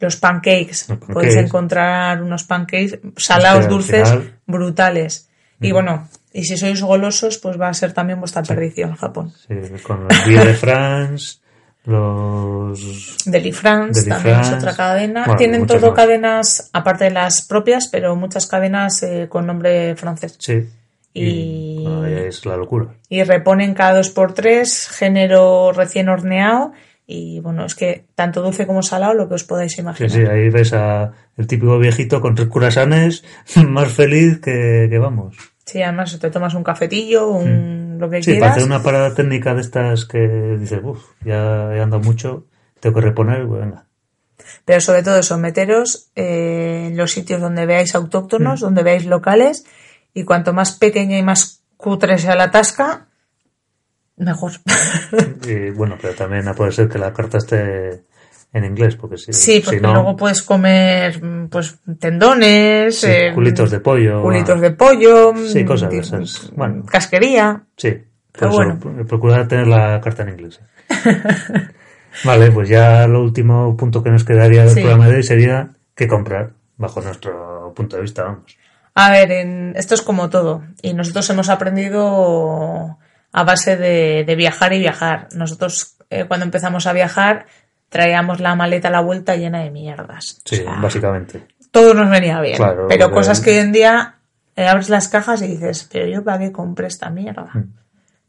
los 0.00 0.16
pancakes, 0.16 0.86
Los 0.88 0.98
pancakes. 0.98 1.12
podéis 1.12 1.36
encontrar 1.36 2.22
unos 2.22 2.44
pancakes 2.44 3.00
salados, 3.18 3.68
dulces, 3.68 4.08
final- 4.08 4.32
brutales. 4.46 5.28
Y 5.60 5.72
bueno, 5.72 6.08
y 6.32 6.44
si 6.44 6.56
sois 6.56 6.80
golosos, 6.82 7.36
pues 7.38 7.60
va 7.60 7.68
a 7.68 7.74
ser 7.74 7.92
también 7.92 8.20
vuestra 8.20 8.42
perdición 8.42 8.94
Japón. 8.96 9.30
Sí, 9.46 9.54
con 9.82 10.04
los 10.04 10.24
Vie 10.26 10.38
de 10.42 10.54
France, 10.64 11.40
los. 11.88 13.16
Delifrance 13.24 14.00
Deli 14.02 14.10
también 14.10 14.40
es 14.40 14.46
France. 14.48 14.66
otra 14.66 14.76
cadena. 14.76 15.24
Bueno, 15.24 15.38
Tienen 15.38 15.66
todo 15.66 15.88
más. 15.88 15.96
cadenas, 15.96 16.70
aparte 16.72 17.04
de 17.04 17.10
las 17.10 17.42
propias, 17.42 17.88
pero 17.88 18.14
muchas 18.16 18.46
cadenas 18.46 19.02
eh, 19.02 19.26
con 19.28 19.46
nombre 19.46 19.96
francés. 19.96 20.36
Sí. 20.38 20.68
Y- 21.14 21.82
bueno, 21.82 22.06
es 22.06 22.44
la 22.46 22.56
locura. 22.56 22.86
Y 23.08 23.22
reponen 23.24 23.74
cada 23.74 23.96
dos 23.96 24.10
por 24.10 24.34
tres 24.34 24.88
género 24.88 25.72
recién 25.72 26.08
horneado 26.10 26.72
Y 27.06 27.40
bueno, 27.40 27.64
es 27.64 27.74
que 27.74 28.04
tanto 28.14 28.42
dulce 28.42 28.66
como 28.66 28.82
salado, 28.82 29.14
lo 29.14 29.28
que 29.28 29.34
os 29.34 29.44
podáis 29.44 29.72
Sí, 29.72 29.80
imaginar. 29.80 30.10
sí, 30.10 30.20
ahí 30.26 30.50
ves 30.50 30.74
a 30.74 31.10
el 31.38 31.46
típico 31.46 31.78
viejito 31.78 32.20
con 32.20 32.34
tres 32.34 32.48
curasanes, 32.48 33.24
más 33.66 33.90
feliz 33.90 34.40
que, 34.40 34.86
que 34.90 34.98
vamos. 34.98 35.34
Sí, 35.64 35.80
además 35.82 36.18
te 36.20 36.30
tomas 36.30 36.52
un 36.54 36.62
cafetillo, 36.64 37.28
un, 37.30 37.87
lo 37.98 38.08
que 38.10 38.22
Sí, 38.22 38.30
para 38.32 38.38
quieras. 38.40 38.56
hacer 38.56 38.64
una 38.66 38.82
parada 38.82 39.14
técnica 39.14 39.54
de 39.54 39.60
estas 39.60 40.04
que 40.06 40.18
dices, 40.58 40.80
uff, 40.82 41.02
ya 41.24 41.74
he 41.74 41.80
andado 41.80 42.02
mucho, 42.02 42.46
tengo 42.80 42.96
que 42.96 43.02
reponer, 43.06 43.46
pues 43.46 43.60
venga. 43.60 43.84
Pero 44.64 44.80
sobre 44.80 45.02
todo 45.02 45.18
eso, 45.18 45.36
meteros 45.38 46.10
eh, 46.14 46.86
en 46.88 46.96
los 46.96 47.12
sitios 47.12 47.40
donde 47.40 47.66
veáis 47.66 47.94
Mm. 47.94 47.98
autóctonos, 47.98 48.60
donde 48.60 48.82
veáis 48.82 49.04
locales, 49.06 49.64
y 50.14 50.24
cuanto 50.24 50.52
más 50.52 50.72
pequeña 50.72 51.18
y 51.18 51.22
más 51.22 51.62
cutre 51.76 52.18
sea 52.18 52.34
la 52.34 52.50
tasca, 52.50 53.06
mejor. 54.16 54.52
Y 55.46 55.70
bueno, 55.70 55.96
pero 56.00 56.14
también 56.14 56.44
puede 56.56 56.72
ser 56.72 56.88
que 56.88 56.98
la 56.98 57.12
carta 57.12 57.38
esté 57.38 58.04
en 58.52 58.64
inglés, 58.64 58.96
porque 58.96 59.18
si, 59.18 59.32
sí, 59.32 59.60
porque 59.64 59.76
si 59.78 59.82
no, 59.82 59.92
luego 59.92 60.16
puedes 60.16 60.42
comer 60.42 61.22
mm, 61.22 61.48
pues 61.48 61.78
tendones, 62.00 63.00
sí, 63.00 63.06
eh, 63.10 63.32
culitos 63.34 63.70
de 63.70 63.80
pollo, 63.80 64.22
culitos 64.22 64.60
de 64.60 64.70
pollo, 64.70 65.34
Sí, 65.46 65.64
mm, 65.64 65.66
cosas 65.66 65.90
de 65.90 65.96
di- 65.96 66.00
esas. 66.02 66.50
Bueno. 66.56 66.84
casquería. 66.86 67.62
Sí, 67.76 68.02
Pero 68.32 68.50
pro- 68.80 69.06
procurar 69.06 69.46
tener 69.48 69.66
la 69.66 70.00
carta 70.00 70.22
en 70.22 70.30
inglés. 70.30 70.60
vale, 72.24 72.50
pues 72.50 72.68
ya 72.68 73.06
lo 73.06 73.22
último 73.22 73.76
punto 73.76 74.02
que 74.02 74.10
nos 74.10 74.24
quedaría 74.24 74.62
del 74.64 74.70
Sí. 74.74 74.80
programa 74.80 75.08
de 75.08 75.16
hoy 75.16 75.22
sería 75.22 75.68
qué 75.94 76.06
comprar, 76.08 76.52
bajo 76.76 77.00
nuestro 77.00 77.72
punto 77.76 77.96
de 77.96 78.02
vista, 78.02 78.24
vamos. 78.24 78.56
A 78.94 79.10
ver, 79.10 79.30
en- 79.30 79.74
esto 79.76 79.94
es 79.94 80.02
como 80.02 80.28
todo. 80.30 80.62
Y 80.82 80.94
nosotros 80.94 81.28
hemos 81.30 81.48
aprendido 81.48 82.98
a 83.32 83.44
base 83.44 83.76
de, 83.76 84.24
de 84.26 84.34
viajar 84.36 84.72
y 84.72 84.80
viajar. 84.80 85.28
Nosotros, 85.34 85.96
eh, 86.10 86.24
cuando 86.26 86.44
empezamos 86.44 86.86
a 86.86 86.92
viajar, 86.92 87.46
traíamos 87.88 88.40
la 88.40 88.54
maleta 88.54 88.88
a 88.88 88.90
la 88.90 89.00
vuelta 89.00 89.36
llena 89.36 89.62
de 89.62 89.70
mierdas. 89.70 90.40
Sí, 90.44 90.56
O 90.56 90.58
sea, 90.64 90.80
básicamente. 90.80 91.46
todo 91.70 91.94
nos 91.94 92.10
venía 92.10 92.40
bien. 92.40 92.56
Claro, 92.56 92.86
pero 92.88 93.06
porque- 93.06 93.14
cosas 93.14 93.40
que 93.40 93.50
hoy 93.50 93.56
en 93.58 93.72
día 93.72 94.14
eh, 94.56 94.66
abres 94.66 94.88
las 94.88 95.08
cajas 95.08 95.40
y 95.42 95.46
dices, 95.48 95.88
pero 95.92 96.06
yo 96.06 96.24
para 96.24 96.38
qué 96.40 96.50
compré 96.52 96.88
esta 96.88 97.10
mierda. 97.10 97.48
Mm. 97.54 97.72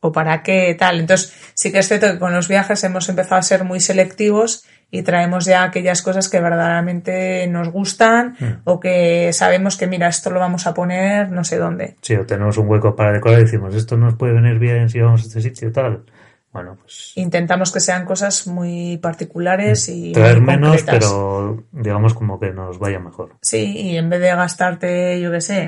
O 0.01 0.11
para 0.13 0.43
qué 0.43 0.75
tal. 0.79 0.99
Entonces, 1.01 1.33
sí 1.55 1.71
que 1.73 1.79
es 1.79 1.87
cierto 1.89 2.07
que 2.09 2.19
con 2.19 2.33
los 2.33 2.47
viajes 2.47 2.81
hemos 2.85 3.09
empezado 3.09 3.35
a 3.39 3.41
ser 3.41 3.65
muy 3.65 3.81
selectivos 3.81 4.63
y 4.91 5.01
traemos 5.01 5.43
ya 5.45 5.63
aquellas 5.63 6.01
cosas 6.01 6.29
que 6.29 6.39
verdaderamente 6.39 7.45
nos 7.47 7.69
gustan 7.69 8.35
Mm. 8.39 8.45
o 8.63 8.79
que 8.79 9.31
sabemos 9.33 9.75
que, 9.75 9.87
mira, 9.87 10.07
esto 10.07 10.29
lo 10.29 10.39
vamos 10.39 10.67
a 10.67 10.73
poner 10.73 11.31
no 11.31 11.43
sé 11.43 11.57
dónde. 11.57 11.95
Sí, 12.01 12.15
o 12.15 12.25
tenemos 12.25 12.57
un 12.57 12.67
hueco 12.69 12.95
para 12.95 13.11
decorar 13.11 13.39
y 13.39 13.43
decimos, 13.43 13.75
esto 13.75 13.97
nos 13.97 14.15
puede 14.15 14.33
venir 14.33 14.57
bien 14.57 14.89
si 14.89 14.99
vamos 15.01 15.21
a 15.23 15.25
este 15.27 15.41
sitio 15.41 15.71
tal. 15.71 16.03
Bueno, 16.51 16.77
pues 16.81 17.11
Intentamos 17.15 17.71
que 17.71 17.79
sean 17.79 18.05
cosas 18.05 18.47
muy 18.47 18.97
particulares 18.97 19.87
y 19.87 20.13
traer 20.13 20.41
menos, 20.41 20.69
concretas. 20.77 20.95
pero 20.99 21.63
digamos 21.71 22.15
como 22.15 22.39
que 22.39 22.51
nos 22.51 22.79
vaya 22.79 22.99
mejor. 22.99 23.35
Sí, 23.41 23.77
y 23.77 23.97
en 23.97 24.09
vez 24.09 24.19
de 24.19 24.29
gastarte, 24.29 25.21
yo 25.21 25.31
qué 25.31 25.41
sé, 25.41 25.63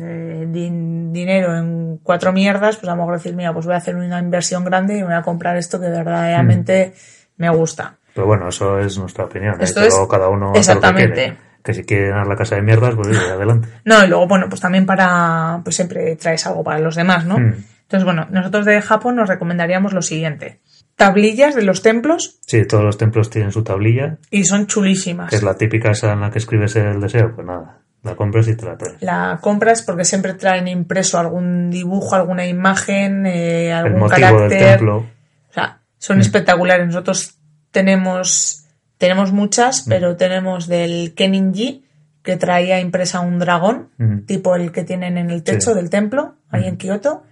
eh, 0.00 0.46
din- 0.48 1.10
dinero 1.12 1.56
en 1.58 1.98
cuatro 2.02 2.32
mierdas, 2.32 2.76
pues 2.76 2.88
a 2.88 2.92
lo 2.94 2.98
mejor 3.02 3.14
decir, 3.16 3.34
mira, 3.34 3.52
pues 3.52 3.66
voy 3.66 3.74
a 3.74 3.78
hacer 3.78 3.96
una 3.96 4.20
inversión 4.20 4.64
grande 4.64 4.98
y 4.98 5.02
voy 5.02 5.14
a 5.14 5.22
comprar 5.22 5.56
esto 5.56 5.80
que 5.80 5.88
verdaderamente 5.88 6.92
Hmm. 6.94 7.42
me 7.42 7.50
gusta. 7.50 7.96
Pero 8.14 8.26
bueno, 8.26 8.48
eso 8.48 8.78
es 8.78 8.96
nuestra 8.98 9.24
opinión. 9.24 9.54
¿eh? 9.60 9.64
Esto 9.64 9.82
es- 9.82 9.94
cada 10.08 10.28
uno 10.28 10.50
hace 10.50 10.50
lo 10.50 10.52
que 10.52 10.58
exactamente. 10.60 11.14
quiere. 11.14 11.36
Que 11.62 11.74
si 11.74 11.84
quiere 11.84 12.06
llenar 12.06 12.26
la 12.26 12.36
casa 12.36 12.54
de 12.54 12.62
mierdas, 12.62 12.94
pues 12.94 13.18
adelante. 13.18 13.68
No, 13.84 14.02
y 14.04 14.08
luego, 14.08 14.26
bueno, 14.28 14.46
pues 14.48 14.60
también 14.60 14.86
para, 14.86 15.60
pues 15.62 15.76
siempre 15.76 16.16
traes 16.16 16.46
algo 16.46 16.62
para 16.64 16.78
los 16.78 16.94
demás, 16.94 17.26
¿no? 17.26 17.36
Hmm. 17.38 17.54
Entonces, 17.90 18.04
bueno, 18.04 18.28
nosotros 18.30 18.66
de 18.66 18.80
Japón 18.80 19.16
nos 19.16 19.28
recomendaríamos 19.28 19.92
lo 19.92 20.00
siguiente. 20.02 20.60
Tablillas 20.94 21.56
de 21.56 21.62
los 21.62 21.82
templos 21.82 22.38
Sí, 22.46 22.64
todos 22.64 22.84
los 22.84 22.96
templos 22.98 23.30
tienen 23.30 23.50
su 23.50 23.64
tablilla, 23.64 24.18
y 24.30 24.44
son 24.44 24.66
chulísimas. 24.68 25.28
que 25.30 25.36
es 25.36 25.42
la 25.42 25.56
típica 25.56 25.90
esa 25.90 26.12
en 26.12 26.20
la 26.20 26.30
que 26.30 26.38
escribes 26.38 26.76
el 26.76 27.00
deseo. 27.00 27.34
Pues 27.34 27.44
nada, 27.46 27.78
la 28.04 28.14
compras 28.14 28.46
y 28.46 28.54
te 28.56 28.64
la 28.66 28.76
traes. 28.76 29.02
La 29.02 29.38
compras 29.42 29.82
porque 29.82 30.04
siempre 30.04 30.34
traen 30.34 30.68
impreso 30.68 31.18
algún 31.18 31.68
dibujo, 31.70 32.14
alguna 32.14 32.46
imagen, 32.46 33.26
eh, 33.26 33.70
El 33.70 33.72
algún 33.72 34.00
motivo 34.00 34.20
carácter. 34.20 34.48
del 34.50 34.68
templo. 34.68 34.96
O 34.98 35.52
sea, 35.52 35.80
son 35.98 36.20
espectaculares. 36.20 36.86
Nosotros 36.86 37.38
tenemos, 37.72 38.66
tenemos 38.98 39.32
muchas, 39.32 39.84
pero 39.88 40.16
tenemos 40.16 40.68
del 40.68 41.14
Keninji, 41.14 41.84
que 42.22 42.36
traía 42.36 42.78
impresa 42.80 43.20
un 43.20 43.38
dragón, 43.38 43.88
Mm. 43.98 44.26
tipo 44.26 44.54
el 44.54 44.70
que 44.70 44.84
tienen 44.84 45.16
en 45.18 45.30
el 45.30 45.42
techo 45.42 45.70
Sí. 45.70 45.76
del 45.76 45.90
templo, 45.90 46.36
ahí 46.50 46.66
en 46.66 46.76
Kioto. 46.76 47.24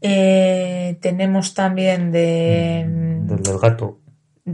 Eh, 0.00 0.98
tenemos 1.00 1.54
también 1.54 2.10
de... 2.12 2.84
Del 3.26 3.42
del 3.42 3.58
gato. 3.58 3.98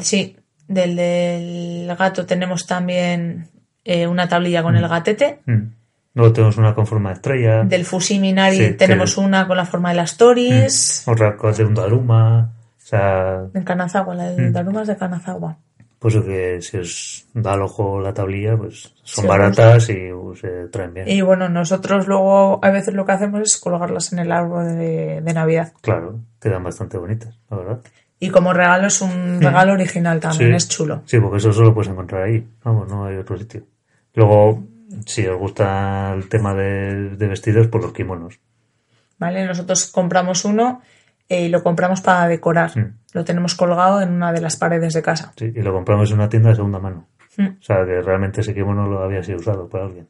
Sí, 0.01 0.36
del, 0.68 0.97
del 0.97 1.97
gato 1.97 2.26
tenemos 2.26 2.66
también 2.66 3.49
eh, 3.84 4.07
una 4.07 4.28
tablilla 4.28 4.62
con 4.62 4.76
el 4.76 4.86
gatete. 4.88 5.40
Mm. 5.47 5.62
Luego 6.14 6.32
tenemos 6.32 6.57
una 6.57 6.74
con 6.74 6.86
forma 6.86 7.11
de 7.11 7.14
estrella. 7.16 7.62
Del 7.64 7.84
Fusiminari 7.84 8.57
Sí, 8.57 8.72
tenemos 8.72 9.14
que- 9.14 9.20
una 9.20 9.47
con 9.47 9.57
la 9.57 9.66
forma 9.66 9.90
de 9.90 9.97
las 9.97 10.16
Toris. 10.16 11.05
Otra 11.07 11.36
cosa 11.36 11.59
de 11.62 11.68
un 11.68 11.74
Daruma. 11.74 12.53
O 12.76 12.88
sea, 12.88 13.42
En 13.55 13.64
Kanazawa, 13.64 14.14
la 14.14 14.24
Mm. 14.32 14.36
de 14.36 14.51
Daruma 14.51 14.82
es 14.82 14.88
de 14.88 14.97
Kanazawa. 14.97 15.59
Pues 15.99 16.14
que 16.16 16.61
si 16.62 16.76
os 16.78 17.26
da 17.34 17.55
al 17.55 17.62
ojo 17.62 18.01
la 18.01 18.12
tablilla, 18.14 18.57
pues 18.57 18.92
son 19.03 19.22
Sí, 19.24 19.28
baratas 19.28 19.88
y 19.90 20.12
uh, 20.12 20.34
se 20.36 20.68
traen 20.68 20.94
bien. 20.94 21.09
Y 21.09 21.20
bueno, 21.22 21.49
nosotros 21.49 22.07
luego 22.07 22.59
a 22.62 22.70
veces 22.70 22.94
lo 22.94 23.05
que 23.07 23.12
hacemos 23.12 23.40
es 23.40 23.57
colgarlas 23.57 24.12
en 24.12 24.18
el 24.20 24.30
árbol 24.32 24.76
de, 24.76 25.20
de 25.22 25.32
Navidad. 25.34 25.72
Claro, 25.80 26.20
quedan 26.40 26.62
bastante 26.64 26.99
bonitas, 26.99 27.38
la 27.51 27.57
verdad. 27.57 27.80
Y 28.18 28.30
como 28.30 28.53
regalo 28.53 28.86
es 28.86 29.01
un 29.03 29.40
regalo 29.42 29.72
original 29.74 30.20
también, 30.20 30.51
Mm. 30.51 30.53
Sí. 30.53 30.57
es 30.57 30.68
chulo. 30.68 31.03
Sí, 31.07 31.18
porque 31.20 31.36
eso 31.38 31.53
solo 31.53 31.74
puedes 31.74 31.90
encontrar 31.90 32.22
ahí. 32.22 32.47
Vamos, 32.64 32.88
no 32.88 33.05
hay 33.07 33.16
otro 33.16 33.36
sitio. 33.36 33.62
Luego, 34.14 34.62
si 35.05 35.26
os 35.26 35.38
gusta 35.38 36.12
el 36.14 36.28
tema 36.28 36.55
de, 36.55 37.11
de 37.11 37.26
vestidos, 37.26 37.68
pues 37.68 37.84
los 37.84 37.92
kimonos. 37.92 38.38
¿Vale? 39.18 39.47
Nosotros 39.47 39.86
compramos 39.92 40.44
uno 40.44 40.80
eh, 41.28 41.46
y 41.46 41.48
lo 41.48 41.62
compramos 41.62 42.00
para 42.00 42.28
decorar. 42.28 42.76
Mm. 42.76 42.94
Lo 43.12 43.24
tenemos 43.24 43.54
colgado 43.54 44.00
en 44.02 44.10
una 44.12 44.32
de 44.32 44.40
las 44.40 44.56
paredes 44.56 44.94
de 44.94 45.02
casa. 45.02 45.32
Sí, 45.36 45.52
y 45.54 45.62
lo 45.62 45.72
compramos 45.72 46.10
en 46.10 46.18
una 46.18 46.28
tienda 46.28 46.50
de 46.50 46.56
segunda 46.56 46.78
mano. 46.78 47.06
Mm. 47.36 47.46
O 47.46 47.62
sea, 47.62 47.84
que 47.84 48.00
realmente 48.02 48.40
ese 48.40 48.54
kimono 48.54 48.86
lo 48.86 49.02
había 49.02 49.22
sido 49.22 49.38
usado 49.38 49.68
por 49.68 49.80
alguien. 49.80 50.06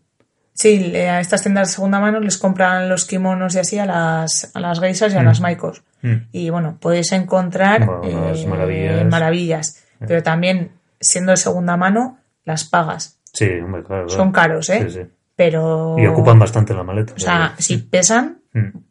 Sí, 0.52 0.96
a 0.96 1.20
estas 1.20 1.42
tiendas 1.42 1.68
de 1.68 1.74
segunda 1.74 2.00
mano 2.00 2.18
les 2.18 2.38
compran 2.38 2.88
los 2.88 3.04
kimonos 3.04 3.54
y 3.54 3.58
así 3.58 3.78
a 3.78 3.84
las, 3.84 4.50
a 4.54 4.60
las 4.60 4.80
geisas 4.80 5.12
y 5.12 5.16
a 5.16 5.22
Mm. 5.22 5.26
las 5.26 5.40
maikos. 5.40 5.82
Mm. 6.02 6.14
Y 6.32 6.50
bueno, 6.50 6.78
podéis 6.80 7.12
encontrar 7.12 7.84
Bueno, 7.84 8.00
unas 8.02 8.40
eh, 8.42 8.46
maravillas. 8.46 9.06
maravillas. 9.06 9.84
Pero 9.98 10.22
también, 10.22 10.72
siendo 11.00 11.32
de 11.32 11.36
segunda 11.36 11.76
mano, 11.76 12.18
las 12.44 12.64
pagas. 12.64 13.18
Sí, 13.32 13.48
hombre, 13.62 13.82
claro. 13.82 14.08
Son 14.08 14.32
claro. 14.32 14.48
caros, 14.50 14.70
¿eh? 14.70 14.86
Sí, 14.88 15.00
sí. 15.02 15.06
Pero... 15.36 15.96
Y 15.98 16.06
ocupan 16.06 16.38
bastante 16.38 16.72
la 16.72 16.82
maleta. 16.82 17.12
O 17.14 17.18
sea, 17.18 17.54
si 17.58 17.76
pesan. 17.78 18.38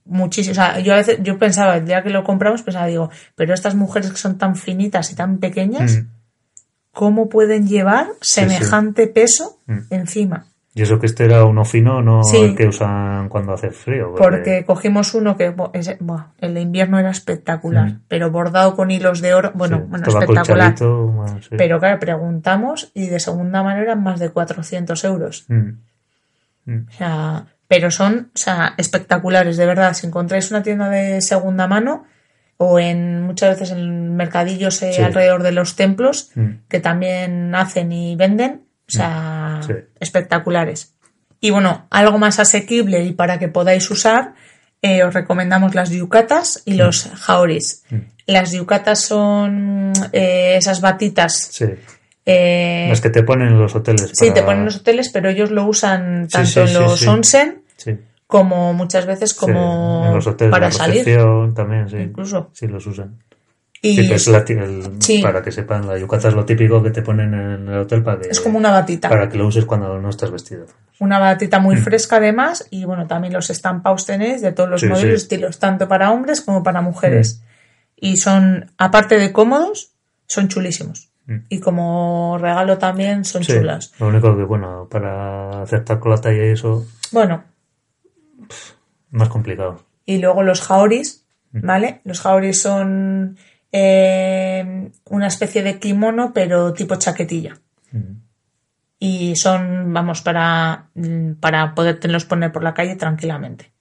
Muchísimo. 0.05 0.51
O 0.51 0.55
sea, 0.55 0.79
yo 0.79 0.93
a 0.93 0.97
veces, 0.97 1.19
yo 1.21 1.37
pensaba, 1.39 1.77
el 1.77 1.85
día 1.85 2.03
que 2.03 2.09
lo 2.09 2.23
compramos, 2.23 2.61
pensaba, 2.63 2.85
digo, 2.87 3.09
pero 3.35 3.53
estas 3.53 3.75
mujeres 3.75 4.11
que 4.11 4.17
son 4.17 4.37
tan 4.37 4.55
finitas 4.55 5.11
y 5.11 5.15
tan 5.15 5.37
pequeñas, 5.39 5.97
Mm. 5.97 6.07
¿cómo 6.91 7.29
pueden 7.29 7.67
llevar 7.67 8.07
semejante 8.21 9.07
peso 9.07 9.57
Mm. 9.67 9.79
encima? 9.89 10.45
Y 10.77 10.81
eso 10.81 10.99
que 10.99 11.05
este 11.05 11.23
era 11.23 11.45
uno 11.45 11.63
fino, 11.63 12.01
no 12.01 12.21
Sí. 12.25 12.35
el 12.37 12.55
que 12.55 12.67
usan 12.67 13.29
cuando 13.29 13.53
hace 13.53 13.71
frío. 13.71 14.13
Porque 14.17 14.65
cogimos 14.65 15.13
uno 15.13 15.37
que 15.37 15.55
ese- 15.71 15.97
el 16.39 16.53
de 16.53 16.59
invierno 16.61 16.99
era 16.99 17.11
espectacular, 17.11 17.85
Mm. 17.93 17.99
pero 18.09 18.29
bordado 18.29 18.75
con 18.75 18.91
hilos 18.91 19.21
de 19.21 19.33
oro, 19.33 19.51
bueno, 19.55 19.85
bueno, 19.87 20.05
espectacular. 20.05 20.75
Pero 21.57 21.79
claro, 21.79 21.99
preguntamos 21.99 22.91
y 22.93 23.07
de 23.07 23.21
segunda 23.21 23.63
mano 23.63 23.81
eran 23.81 24.03
más 24.03 24.19
de 24.19 24.29
400 24.31 25.05
euros. 25.05 25.45
Mm. 25.47 25.69
Mm. 26.65 26.87
O 26.89 26.91
sea, 26.91 27.45
pero 27.75 27.91
son 27.91 28.31
o 28.33 28.37
sea, 28.37 28.73
espectaculares, 28.77 29.57
de 29.57 29.65
verdad. 29.65 29.93
Si 29.93 30.07
encontráis 30.07 30.49
una 30.49 30.63
tienda 30.63 30.89
de 30.89 31.21
segunda 31.21 31.67
mano 31.67 32.05
o 32.55 32.79
en 32.79 33.21
muchas 33.23 33.49
veces 33.59 33.71
en 33.75 34.15
mercadillos 34.15 34.81
eh, 34.81 34.93
Sí. 34.93 35.01
alrededor 35.01 35.43
de 35.43 35.51
los 35.51 35.75
templos 35.75 36.31
Mm. 36.35 36.49
que 36.69 36.79
también 36.79 37.53
hacen 37.53 37.91
y 37.91 38.15
venden, 38.15 38.61
o 38.87 38.91
sea, 38.91 39.59
Sí. 39.67 39.73
espectaculares. 39.99 40.93
Y 41.41 41.51
bueno, 41.51 41.85
algo 41.89 42.17
más 42.17 42.39
asequible 42.39 43.03
y 43.03 43.11
para 43.11 43.39
que 43.39 43.49
podáis 43.49 43.91
usar, 43.91 44.35
eh, 44.81 45.03
os 45.03 45.13
recomendamos 45.13 45.75
las 45.75 45.89
yucatas 45.89 46.61
y 46.65 46.75
los 46.75 47.09
jaoris. 47.13 47.83
Mm. 47.89 47.97
Las 48.27 48.53
yucatas 48.53 49.01
son 49.01 49.91
eh, 50.13 50.55
esas 50.57 50.79
batitas. 50.79 51.49
Sí. 51.51 51.65
eh, 52.27 52.87
Las 52.89 53.01
que 53.01 53.11
te 53.11 53.21
ponen 53.21 53.49
en 53.49 53.59
los 53.59 53.75
hoteles. 53.75 54.11
Sí, 54.13 54.31
te 54.33 54.41
ponen 54.41 54.59
en 54.59 54.65
los 54.65 54.77
hoteles, 54.77 55.09
pero 55.09 55.29
ellos 55.29 55.51
lo 55.51 55.65
usan 55.67 56.27
tanto 56.27 56.49
sí, 56.49 56.59
en 56.61 56.73
los 56.73 57.05
onsen 57.05 57.61
Sí. 57.85 57.99
como 58.27 58.73
muchas 58.73 59.05
veces 59.05 59.31
Sí, 59.31 59.37
como 59.39 60.05
en 60.07 60.15
los 60.15 60.25
hoteles 60.27 60.51
para 60.51 60.65
de 60.67 60.71
salir. 60.71 61.05
también, 61.53 61.87
sí. 61.89 61.97
Incluso. 61.97 62.49
Sí, 62.53 62.67
los 62.67 62.85
usan. 62.87 63.19
Y 63.81 63.95
Sí, 63.95 64.31
la 64.31 64.39
el- 64.39 64.95
Sí. 64.99 65.21
para 65.21 65.43
que 65.43 65.51
sepan, 65.51 65.85
la 65.87 65.95
yucata 65.99 66.29
es 66.29 66.33
lo 66.33 66.43
típico 66.43 66.81
que 66.81 66.89
te 66.89 67.03
ponen 67.03 67.33
en 67.35 67.69
el 67.69 67.77
hotel 67.77 68.01
para 68.01 68.19
que, 68.19 68.29
es 68.29 68.41
como 68.41 68.57
una 68.57 68.71
batita. 68.71 69.09
para 69.09 69.29
que 69.29 69.37
lo 69.37 69.45
uses 69.45 69.65
cuando 69.65 69.99
no 70.01 70.09
estás 70.09 70.31
vestido. 70.31 70.65
Una 70.99 71.19
batita 71.19 71.59
muy 71.59 71.77
fresca 71.77 72.15
además 72.15 72.65
y 72.71 72.83
bueno, 72.85 73.05
también 73.05 73.31
los 73.33 73.51
estampados 73.51 74.07
tenéis 74.07 74.41
de 74.41 74.53
todos 74.53 74.69
los 74.69 74.81
Sí, 74.81 74.87
modelos 74.87 75.11
y 75.11 75.15
estilos, 75.15 75.59
tanto 75.59 75.87
para 75.87 76.11
hombres 76.11 76.41
como 76.41 76.63
para 76.63 76.81
mujeres. 76.81 77.43
Y 77.95 78.17
son, 78.17 78.71
aparte 78.79 79.19
de 79.19 79.31
cómodos, 79.31 79.91
Son 80.27 80.47
chulísimos. 80.47 81.11
Y 81.49 81.59
como 81.59 82.39
regalo 82.41 82.79
también 82.79 83.23
son 83.25 83.43
chulas. 83.43 83.93
Lo 83.99 84.07
único 84.07 84.35
que, 84.35 84.43
bueno, 84.43 84.87
para 84.89 85.61
aceptar 85.61 85.99
con 85.99 86.09
la 86.11 86.17
talla 86.17 86.43
y 86.47 86.49
eso, 86.49 86.83
Bueno, 87.11 87.43
más 89.11 89.29
complicado. 89.29 89.85
y 90.05 90.17
luego 90.19 90.43
los 90.43 90.61
jaoris, 90.61 91.25
¿vale? 91.51 92.01
Los 92.03 92.21
jaoris 92.21 92.61
son 92.61 93.37
eh, 93.71 94.91
una 95.05 95.27
especie 95.27 95.63
de 95.63 95.79
kimono, 95.79 96.31
pero 96.33 96.73
tipo 96.73 96.95
chaquetilla. 96.95 97.57
Y 98.99 99.35
son, 99.35 99.93
vamos, 99.93 100.21
para, 100.21 100.89
mm, 100.95 101.33
para 101.39 101.75
podértelos 101.75 102.25
poner 102.25 102.51
por 102.51 102.63
la 102.63 102.73
calle 102.73 102.95
tranquilamente. 102.95 103.71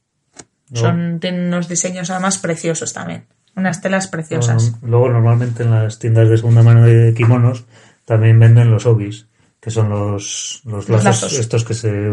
Son, 0.73 1.21
tienen 1.21 1.47
unos 1.47 1.69
diseños 1.69 2.11
además 2.11 2.39
preciosos 2.39 2.93
también. 2.93 3.27
Unas 3.55 3.81
telas 3.81 4.09
preciosas. 4.09 4.73
Luego, 4.83 5.09
luego, 5.09 5.09
normalmente 5.11 5.63
en 5.63 5.71
las 5.71 6.01
tiendas 6.01 6.29
de 6.29 6.37
segunda 6.39 6.63
mano 6.63 6.85
de 6.85 7.15
kimonos 7.15 7.65
también 8.05 8.39
venden 8.41 8.71
los 8.73 8.85
obis, 8.87 9.29
que 9.61 9.71
son 9.71 9.89
los, 9.91 10.63
los, 10.65 10.89
Los 10.89 11.05
lazos, 11.05 11.23
lazos. 11.23 11.39
estos 11.39 11.65
que 11.65 11.75
se 11.75 12.11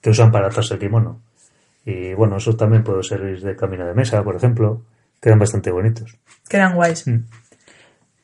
que 0.00 0.10
usan 0.10 0.30
para 0.30 0.46
atarse 0.46 0.74
el 0.74 0.80
kimono. 0.80 1.20
Y 1.90 2.12
bueno, 2.14 2.36
eso 2.36 2.54
también 2.54 2.82
puede 2.84 3.02
servir 3.02 3.40
de 3.40 3.56
camino 3.56 3.86
de 3.86 3.94
mesa, 3.94 4.22
por 4.22 4.36
ejemplo. 4.36 4.82
Quedan 5.22 5.38
bastante 5.38 5.70
bonitos. 5.70 6.18
Quedan 6.48 6.74
guays. 6.74 7.04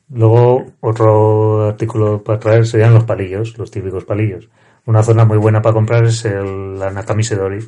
Luego, 0.09 0.65
otro 0.81 1.67
artículo 1.69 2.23
para 2.23 2.39
traer 2.39 2.65
serían 2.67 2.93
los 2.93 3.05
palillos, 3.05 3.57
los 3.57 3.71
típicos 3.71 4.05
palillos. 4.05 4.49
Una 4.85 5.01
zona 5.01 5.25
muy 5.25 5.37
buena 5.37 5.61
para 5.61 5.73
comprar 5.73 6.05
es 6.05 6.23
el, 6.25 6.77
la 6.77 6.91
Nakami 6.91 7.23
Sedori, 7.23 7.59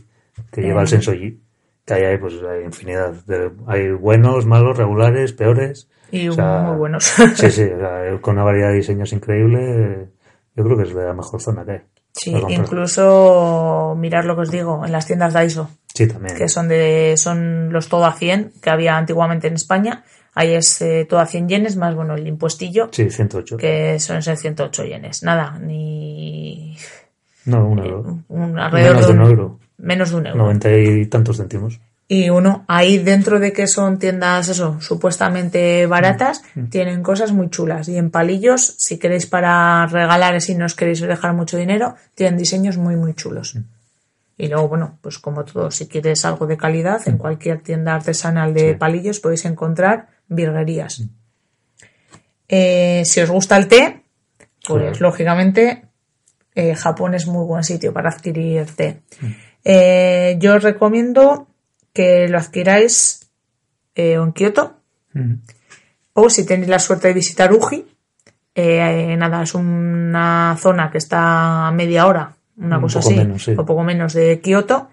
que 0.52 0.62
lleva 0.62 0.82
el 0.82 0.88
Sensoji. 0.88 1.42
Que 1.84 1.94
ahí 1.96 2.04
hay, 2.04 2.18
pues, 2.18 2.36
hay 2.48 2.64
infinidad. 2.66 3.14
de- 3.26 3.52
hay 3.66 3.90
buenos, 3.92 4.46
malos, 4.46 4.78
regulares, 4.78 5.34
peores. 5.34 5.90
Y 6.12 6.28
O 6.28 6.34
sea, 6.34 6.60
muy 6.62 6.78
buenos. 6.78 7.06
Sí, 7.36 7.50
sí, 7.50 7.64
o 7.64 7.80
sea, 7.80 8.22
con 8.22 8.36
una 8.36 8.44
variedad 8.44 8.70
de 8.70 8.76
diseños 8.76 9.12
increíble. 9.14 9.60
eh, 9.62 10.10
Yo 10.56 10.64
creo 10.64 10.78
que 10.78 10.84
es 10.84 10.94
la 10.94 11.14
mejor 11.14 11.42
zona 11.42 11.66
que 11.66 11.72
hay. 11.72 11.82
Sí, 12.14 12.34
incluso 12.50 13.96
mirar 13.98 14.26
lo 14.26 14.36
que 14.36 14.42
os 14.42 14.52
digo 14.52 14.84
en 14.86 14.92
las 14.92 15.06
tiendas 15.06 15.34
Daiso, 15.34 15.70
Sí, 15.98 16.08
también. 16.08 16.36
que 16.38 16.48
son 16.48 16.68
de 16.68 17.16
son 17.18 17.72
los 17.74 17.88
todo 17.90 18.06
a 18.06 18.14
100 18.14 18.54
que 18.62 18.70
había 18.70 18.98
antiguamente 18.98 19.48
en 19.48 19.56
España. 19.56 20.04
Ahí 20.36 20.54
es 20.54 20.82
eh, 20.84 21.06
todo 21.10 21.20
a 21.20 21.26
100 21.26 21.50
yenes 21.50 21.76
más 21.78 21.96
bueno 21.96 22.14
el 22.14 22.28
impuestillo 22.28 22.90
Sí, 22.92 23.10
108. 23.10 23.58
que 23.58 24.00
son 24.00 24.22
ser 24.22 24.38
108 24.38 24.84
yenes. 24.86 25.24
Nada, 25.24 25.58
ni 25.60 26.78
No, 27.46 27.68
un 27.68 27.80
euro. 27.80 28.20
un 28.28 28.60
alrededor 28.60 28.96
Menos 28.96 29.08
de 29.08 29.14
un 29.14 29.22
euro. 29.22 29.60
menos 29.78 30.10
de 30.12 30.16
un 30.18 30.28
euro. 30.28 30.38
Noventa 30.44 30.70
y 30.78 31.06
tantos 31.08 31.38
céntimos. 31.38 31.80
Y 32.10 32.30
uno, 32.30 32.64
ahí 32.70 33.00
dentro 33.00 33.38
de 33.40 33.52
que 33.52 33.68
son 33.68 34.00
tiendas, 34.00 34.48
eso, 34.48 34.80
supuestamente 34.80 35.88
baratas, 35.88 36.42
tienen 36.70 37.04
cosas 37.04 37.34
muy 37.34 37.50
chulas. 37.50 37.90
Y 37.90 37.98
en 37.98 38.12
palillos, 38.12 38.76
si 38.78 38.98
queréis 38.98 39.26
para 39.26 39.86
regalar, 39.88 40.40
si 40.40 40.56
no 40.56 40.66
os 40.68 40.74
queréis 40.74 41.02
dejar 41.02 41.34
mucho 41.34 41.58
dinero, 41.58 41.96
tienen 42.16 42.38
diseños 42.38 42.78
muy, 42.78 42.96
muy 42.96 43.14
chulos. 43.14 43.58
Y 44.38 44.48
luego, 44.48 44.68
bueno, 44.68 45.00
pues 45.02 45.18
como 45.18 45.44
todo, 45.44 45.72
si 45.72 45.88
quieres 45.88 46.24
algo 46.24 46.46
de 46.46 46.58
calidad, 46.58 47.02
en 47.08 47.18
cualquier 47.18 47.62
tienda 47.64 47.96
artesanal 47.96 48.54
de 48.54 48.76
palillos 48.76 49.20
podéis 49.20 49.46
encontrar 49.46 50.10
virguerías. 50.28 51.04
Eh, 52.48 53.02
si 53.04 53.20
os 53.20 53.30
gusta 53.30 53.58
el 53.58 53.68
té, 53.68 54.04
pues 54.66 55.02
lógicamente 55.02 55.86
eh, 56.54 56.76
Japón 56.76 57.16
es 57.16 57.26
muy 57.26 57.46
buen 57.46 57.64
sitio 57.64 57.92
para 57.94 58.10
adquirir 58.10 58.68
té. 58.76 59.02
Eh, 59.64 60.38
yo 60.40 60.56
os 60.56 60.64
recomiendo 60.64 61.48
que 61.92 62.28
lo 62.28 62.38
adquiráis 62.38 63.28
en 63.96 64.32
Kioto 64.34 64.76
o 66.14 66.30
si 66.30 66.46
tenéis 66.46 66.70
la 66.70 66.80
suerte 66.80 67.08
de 67.08 67.16
visitar 67.16 67.52
Uji. 67.52 67.86
nada, 68.56 69.42
es 69.42 69.56
una 69.56 70.56
zona 70.60 70.92
que 70.92 71.00
está 71.00 71.68
a 71.68 71.72
media 71.72 72.06
hora, 72.06 72.37
una 72.58 72.78
Un 72.78 72.84
cosa 72.84 73.00
así, 73.00 73.16
menos, 73.16 73.44
sí. 73.44 73.54
o 73.58 73.66
poco 73.66 73.84
menos 73.84 74.14
de 74.14 74.40
Kioto. 74.42 74.90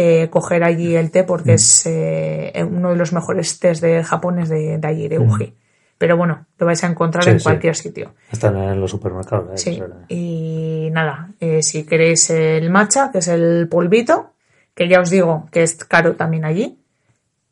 eh, 0.00 0.28
coger 0.30 0.62
allí 0.62 0.94
el 0.94 1.10
té 1.10 1.24
porque 1.24 1.54
es 1.54 1.84
eh, 1.86 2.52
uno 2.70 2.90
de 2.90 2.96
los 2.96 3.12
mejores 3.12 3.58
tés 3.58 3.80
de 3.80 4.04
Japón 4.04 4.38
es 4.38 4.48
de, 4.48 4.78
de 4.78 4.86
allí, 4.88 5.08
de 5.08 5.18
Uji. 5.18 5.54
Pero 5.98 6.16
bueno, 6.16 6.46
lo 6.56 6.66
vais 6.66 6.84
a 6.84 6.86
encontrar 6.86 7.24
Sí, 7.24 7.30
en 7.30 7.40
sí. 7.40 7.42
cualquier 7.44 7.74
sitio. 7.74 8.14
Están 8.30 8.56
en 8.56 8.80
los 8.80 8.92
supermercados. 8.92 9.50
¿eh? 9.54 9.58
Sí, 9.58 9.82
y 10.14 10.90
nada, 10.92 11.30
eh, 11.40 11.60
si 11.64 11.82
queréis 11.84 12.30
el 12.30 12.70
matcha, 12.70 13.10
que 13.10 13.18
es 13.18 13.26
el 13.26 13.66
polvito, 13.68 14.34
que 14.76 14.88
ya 14.88 15.00
os 15.00 15.10
digo 15.10 15.48
que 15.50 15.64
es 15.64 15.74
caro 15.84 16.14
también 16.14 16.44
allí, 16.44 16.78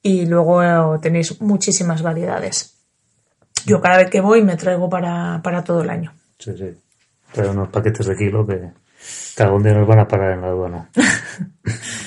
y 0.01 0.27
luego 0.27 0.62
eh, 0.62 0.99
tenéis 1.03 1.41
muchísimas 1.41 2.03
variedades. 2.03 2.77
Yo 3.67 3.81
cada 3.81 3.97
vez 3.97 4.09
que 4.11 4.21
voy 4.21 4.45
me 4.45 4.55
traigo 4.55 4.89
para, 4.89 5.41
para 5.43 5.64
todo 5.64 5.83
el 5.83 5.91
año. 5.91 6.12
Sí, 6.39 6.53
sí. 6.57 6.71
Trae 7.33 7.49
unos 7.49 7.69
paquetes 7.71 8.07
de 8.07 8.14
kilo 8.17 8.47
que 8.47 8.71
cada 9.37 9.53
un 9.53 9.63
día 9.63 9.75
nos 9.75 9.87
van 9.87 10.01
a 10.01 10.09
parar 10.09 10.33
en 10.33 10.41
la 10.41 10.47
aduana. 10.49 10.91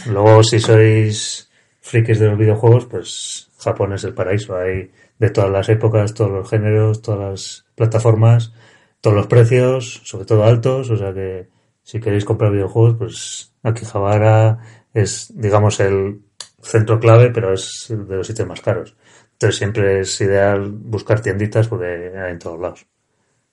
Luego, 0.08 0.44
si 0.44 0.60
sois 0.60 1.50
frikis 1.82 2.20
de 2.20 2.28
los 2.28 2.38
videojuegos, 2.38 2.86
pues 2.86 3.50
Japón 3.60 3.94
es 3.94 4.04
el 4.04 4.14
paraíso. 4.14 4.56
Hay 4.56 4.92
de 5.18 5.30
todas 5.30 5.50
las 5.50 5.70
épocas, 5.70 6.14
todos 6.14 6.32
los 6.32 6.50
géneros, 6.50 7.02
todas 7.02 7.20
las 7.20 7.66
plataformas, 7.76 8.54
todos 9.02 9.16
los 9.16 9.28
precios, 9.28 10.02
sobre 10.04 10.26
todo 10.26 10.44
altos. 10.44 10.90
O 10.90 10.98
sea 10.98 11.14
que 11.14 11.50
si 11.84 12.00
queréis 12.00 12.26
comprar 12.26 12.52
videojuegos, 12.52 12.96
pues 12.98 13.54
Akihabara 13.64 14.60
es, 14.94 15.32
digamos, 15.36 15.80
el 15.80 16.22
centro 16.62 17.00
clave, 17.00 17.32
pero 17.32 17.54
es 17.54 17.88
de 17.90 18.16
los 18.16 18.28
sitios 18.28 18.48
más 18.48 18.62
caros. 18.62 18.96
Entonces 19.34 19.58
siempre 19.58 20.02
es 20.02 20.20
ideal 20.22 20.70
buscar 20.70 21.22
tienditas 21.22 21.68
porque 21.68 22.12
hay 22.16 22.32
en 22.32 22.40
todos 22.40 22.60
lados. 22.60 22.86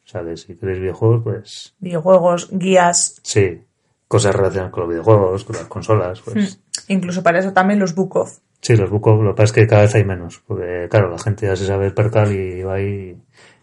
O 0.06 0.08
sea 0.08 0.36
si 0.36 0.54
queréis 0.54 0.78
videojuegos, 0.78 1.22
pues 1.24 1.74
Videojuegos, 1.80 2.48
guías, 2.52 3.20
sí, 3.24 3.64
cosas 4.06 4.36
relacionadas 4.36 4.72
con 4.72 4.82
los 4.82 4.90
videojuegos, 4.90 5.44
con 5.44 5.56
las 5.56 5.66
consolas, 5.66 6.20
pues 6.20 6.60
incluso 6.86 7.24
para 7.24 7.40
eso 7.40 7.52
también 7.52 7.80
los 7.80 7.94
book 7.94 8.16
off. 8.16 8.38
sí, 8.60 8.76
los 8.76 8.88
book 8.88 9.08
off, 9.08 9.22
lo 9.22 9.30
que 9.30 9.36
pasa 9.36 9.44
es 9.44 9.52
que 9.52 9.66
cada 9.66 9.82
vez 9.82 9.94
hay 9.96 10.04
menos, 10.04 10.42
porque 10.46 10.86
claro, 10.88 11.10
la 11.10 11.18
gente 11.18 11.46
ya 11.46 11.56
se 11.56 11.66
sabe 11.66 11.90
percal 11.90 12.32
y 12.32 12.62
va 12.62 12.74
ahí 12.74 13.20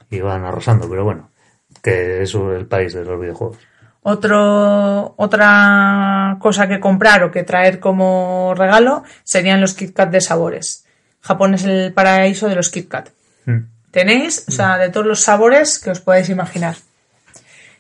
y 0.10 0.20
van 0.20 0.44
arrasando, 0.44 0.90
pero 0.90 1.06
bueno, 1.06 1.32
que 1.82 2.24
es 2.24 2.36
el 2.36 2.68
país 2.68 2.94
de 2.94 3.06
los 3.06 3.20
videojuegos. 3.20 3.58
Otro, 4.02 5.14
otra 5.16 6.38
cosa 6.42 6.68
que 6.68 6.82
comprar 6.82 7.24
o 7.24 7.32
que 7.32 7.44
traer 7.44 7.80
como 7.80 8.54
regalo 8.54 9.04
serían 9.24 9.62
los 9.62 9.76
Kit 9.76 9.96
Kat 9.96 10.12
de 10.12 10.20
sabores. 10.20 10.86
Japón 11.22 11.54
es 11.54 11.64
el 11.64 11.94
paraíso 11.94 12.50
de 12.50 12.56
los 12.56 12.70
Kit 12.70 12.90
Kat. 12.90 13.10
Mm. 13.46 13.73
Tenéis, 13.94 14.46
o 14.48 14.52
sea, 14.52 14.80
de 14.80 14.90
todos 14.90 15.06
los 15.06 15.22
sabores 15.22 15.78
que 15.78 15.92
os 15.92 16.00
podáis 16.02 16.28
imaginar. 16.30 16.76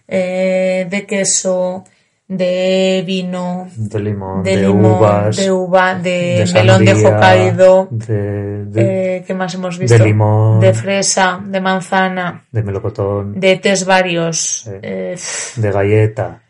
Eh, 0.07 0.85
de 0.87 1.07
queso, 1.07 1.83
de 2.27 3.03
vino, 3.05 3.67
De 3.75 3.99
limón, 3.99 4.43
de, 4.43 4.57
de, 4.57 4.67
limón, 4.67 4.85
uvas, 4.99 5.35
de 5.37 5.51
uva, 5.51 5.95
de, 5.95 6.43
de 6.45 6.53
melón 6.53 6.85
de 6.85 6.93
Hokkaido, 6.93 7.87
de, 7.89 8.65
de, 8.65 9.17
eh, 9.17 9.23
¿qué 9.25 9.33
más 9.33 9.55
hemos 9.55 9.79
visto? 9.79 9.97
limón. 10.05 10.59
De 10.59 10.73
fresa, 10.75 11.41
de 11.43 11.59
manzana, 11.59 12.45
de 12.51 12.61
melocotón, 12.61 13.39
de 13.39 13.57
tés 13.57 13.83
varios, 13.85 14.67
eh, 14.67 15.17
de 15.55 15.71
galleta, 15.71 16.41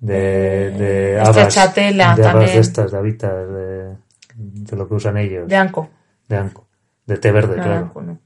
de, 0.00 0.70
de 0.70 1.20
habas, 1.20 1.54
chatela 1.54 2.16
de 2.16 2.22
habas 2.22 2.32
también. 2.32 2.52
de 2.54 2.58
estas, 2.60 2.90
de 2.90 2.98
habitas, 2.98 3.32
de, 3.32 3.94
de 4.34 4.76
lo 4.76 4.88
que 4.88 4.94
usan 4.94 5.18
ellos, 5.18 5.46
de 5.46 5.56
anco. 5.56 5.88
de 6.28 6.36
anco, 6.36 6.66
de 7.06 7.16
té 7.18 7.30
verde, 7.30 7.56
No, 7.56 7.62
de 7.62 7.68
claro. 7.68 7.84
anco 7.86 8.02
no. 8.02 8.18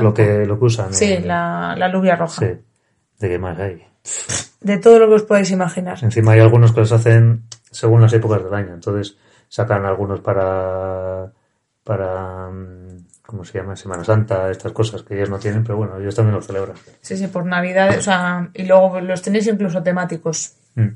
Lo 0.00 0.14
que, 0.14 0.44
lo 0.46 0.58
que 0.58 0.64
usan. 0.64 0.92
Sí, 0.94 1.12
eh, 1.12 1.20
la, 1.24 1.74
la 1.76 1.86
alubia 1.86 2.16
roja. 2.16 2.40
sí. 2.40 2.52
¿De 3.18 3.28
qué 3.28 3.38
más 3.38 3.58
hay? 3.58 3.84
De 4.60 4.78
todo 4.78 4.98
lo 4.98 5.08
que 5.08 5.14
os 5.14 5.22
podáis 5.22 5.50
imaginar. 5.52 5.96
Encima 6.02 6.32
hay 6.32 6.40
algunos 6.40 6.72
que 6.72 6.80
los 6.80 6.90
hacen 6.92 7.44
según 7.70 8.00
las 8.00 8.12
épocas 8.12 8.42
del 8.42 8.52
año. 8.54 8.74
Entonces 8.74 9.16
sacan 9.48 9.84
algunos 9.86 10.20
para, 10.20 11.30
para, 11.84 12.48
mm, 12.50 13.06
¿cómo 13.26 13.44
se 13.44 13.58
llama? 13.58 13.76
Semana 13.76 14.02
Santa, 14.04 14.50
estas 14.50 14.72
cosas 14.72 15.02
que 15.02 15.14
ellos 15.14 15.30
no 15.30 15.38
tienen, 15.38 15.62
pero 15.62 15.76
bueno, 15.78 15.98
ellos 15.98 16.14
también 16.16 16.34
lo 16.34 16.42
celebran. 16.42 16.76
Sí, 17.00 17.16
sí, 17.16 17.28
por 17.28 17.46
Navidad, 17.46 17.96
o 17.96 18.02
sea, 18.02 18.50
y 18.54 18.64
luego 18.64 19.00
los 19.00 19.22
tenéis 19.22 19.46
incluso 19.46 19.82
temáticos, 19.82 20.54
Mm. 20.74 20.88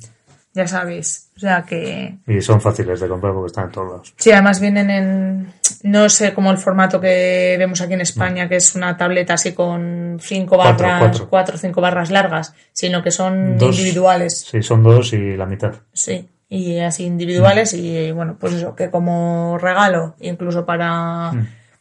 Ya 0.57 0.67
sabéis. 0.67 1.31
O 1.37 1.39
sea 1.39 1.63
que. 1.65 2.17
Y 2.27 2.41
son 2.41 2.61
fáciles 2.61 2.99
de 2.99 3.07
comprar 3.09 3.33
porque 3.35 3.49
están 3.49 3.67
en 3.67 3.71
todos 3.73 3.89
lados. 3.89 4.15
Sí, 4.17 4.33
además 4.33 4.59
vienen 4.59 4.91
en. 4.91 5.53
No 5.83 6.09
sé 6.09 6.33
como 6.33 6.51
el 6.51 6.57
formato 6.59 7.01
que 7.01 7.57
vemos 7.59 7.81
aquí 7.83 7.93
en 7.95 8.01
España, 8.01 8.49
que 8.49 8.57
es 8.57 8.75
una 8.75 8.97
tableta 8.97 9.35
así 9.35 9.53
con 9.53 10.17
cinco 10.21 10.57
Cuatro, 10.57 10.87
barras, 10.89 11.21
cuatro. 11.29 11.55
o 11.55 11.59
cinco 11.59 11.81
barras 11.81 12.11
largas, 12.11 12.55
sino 12.73 13.03
que 13.03 13.11
son 13.11 13.59
Dos. 13.59 13.79
individuales. 13.79 14.47
Sí, 14.51 14.63
son 14.63 14.83
dos 14.83 15.13
y 15.13 15.37
la 15.37 15.45
mitad. 15.47 15.75
Sí, 15.93 16.27
y 16.49 16.79
así 16.79 17.05
individuales 17.05 17.75
y 17.75 18.11
bueno, 18.13 18.37
pues 18.41 18.55
eso, 18.55 18.75
que 18.75 18.91
como 18.91 19.59
regalo, 19.61 20.17
incluso 20.21 20.65
para, 20.65 21.33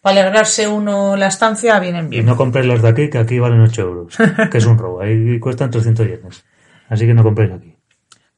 para 0.02 0.22
alegrarse 0.22 0.68
uno 0.68 1.15
la 1.15 1.27
estancia, 1.27 1.80
vienen 1.80 2.07
Y 2.07 2.10
bien. 2.10 2.26
no 2.26 2.35
compréis 2.35 2.68
los 2.68 2.81
de 2.81 2.89
aquí, 2.89 3.10
que 3.10 3.18
aquí 3.19 3.39
valen 3.39 3.61
8 3.61 3.81
euros, 3.81 4.18
que 4.52 4.57
es 4.57 4.65
un 4.65 4.77
robo. 4.77 4.99
Ahí 5.02 5.39
cuestan 5.39 5.72
300 5.72 6.06
yenes. 6.06 6.45
Así 6.89 7.07
que 7.07 7.14
no 7.14 7.23
compréis 7.23 7.52
aquí. 7.53 7.74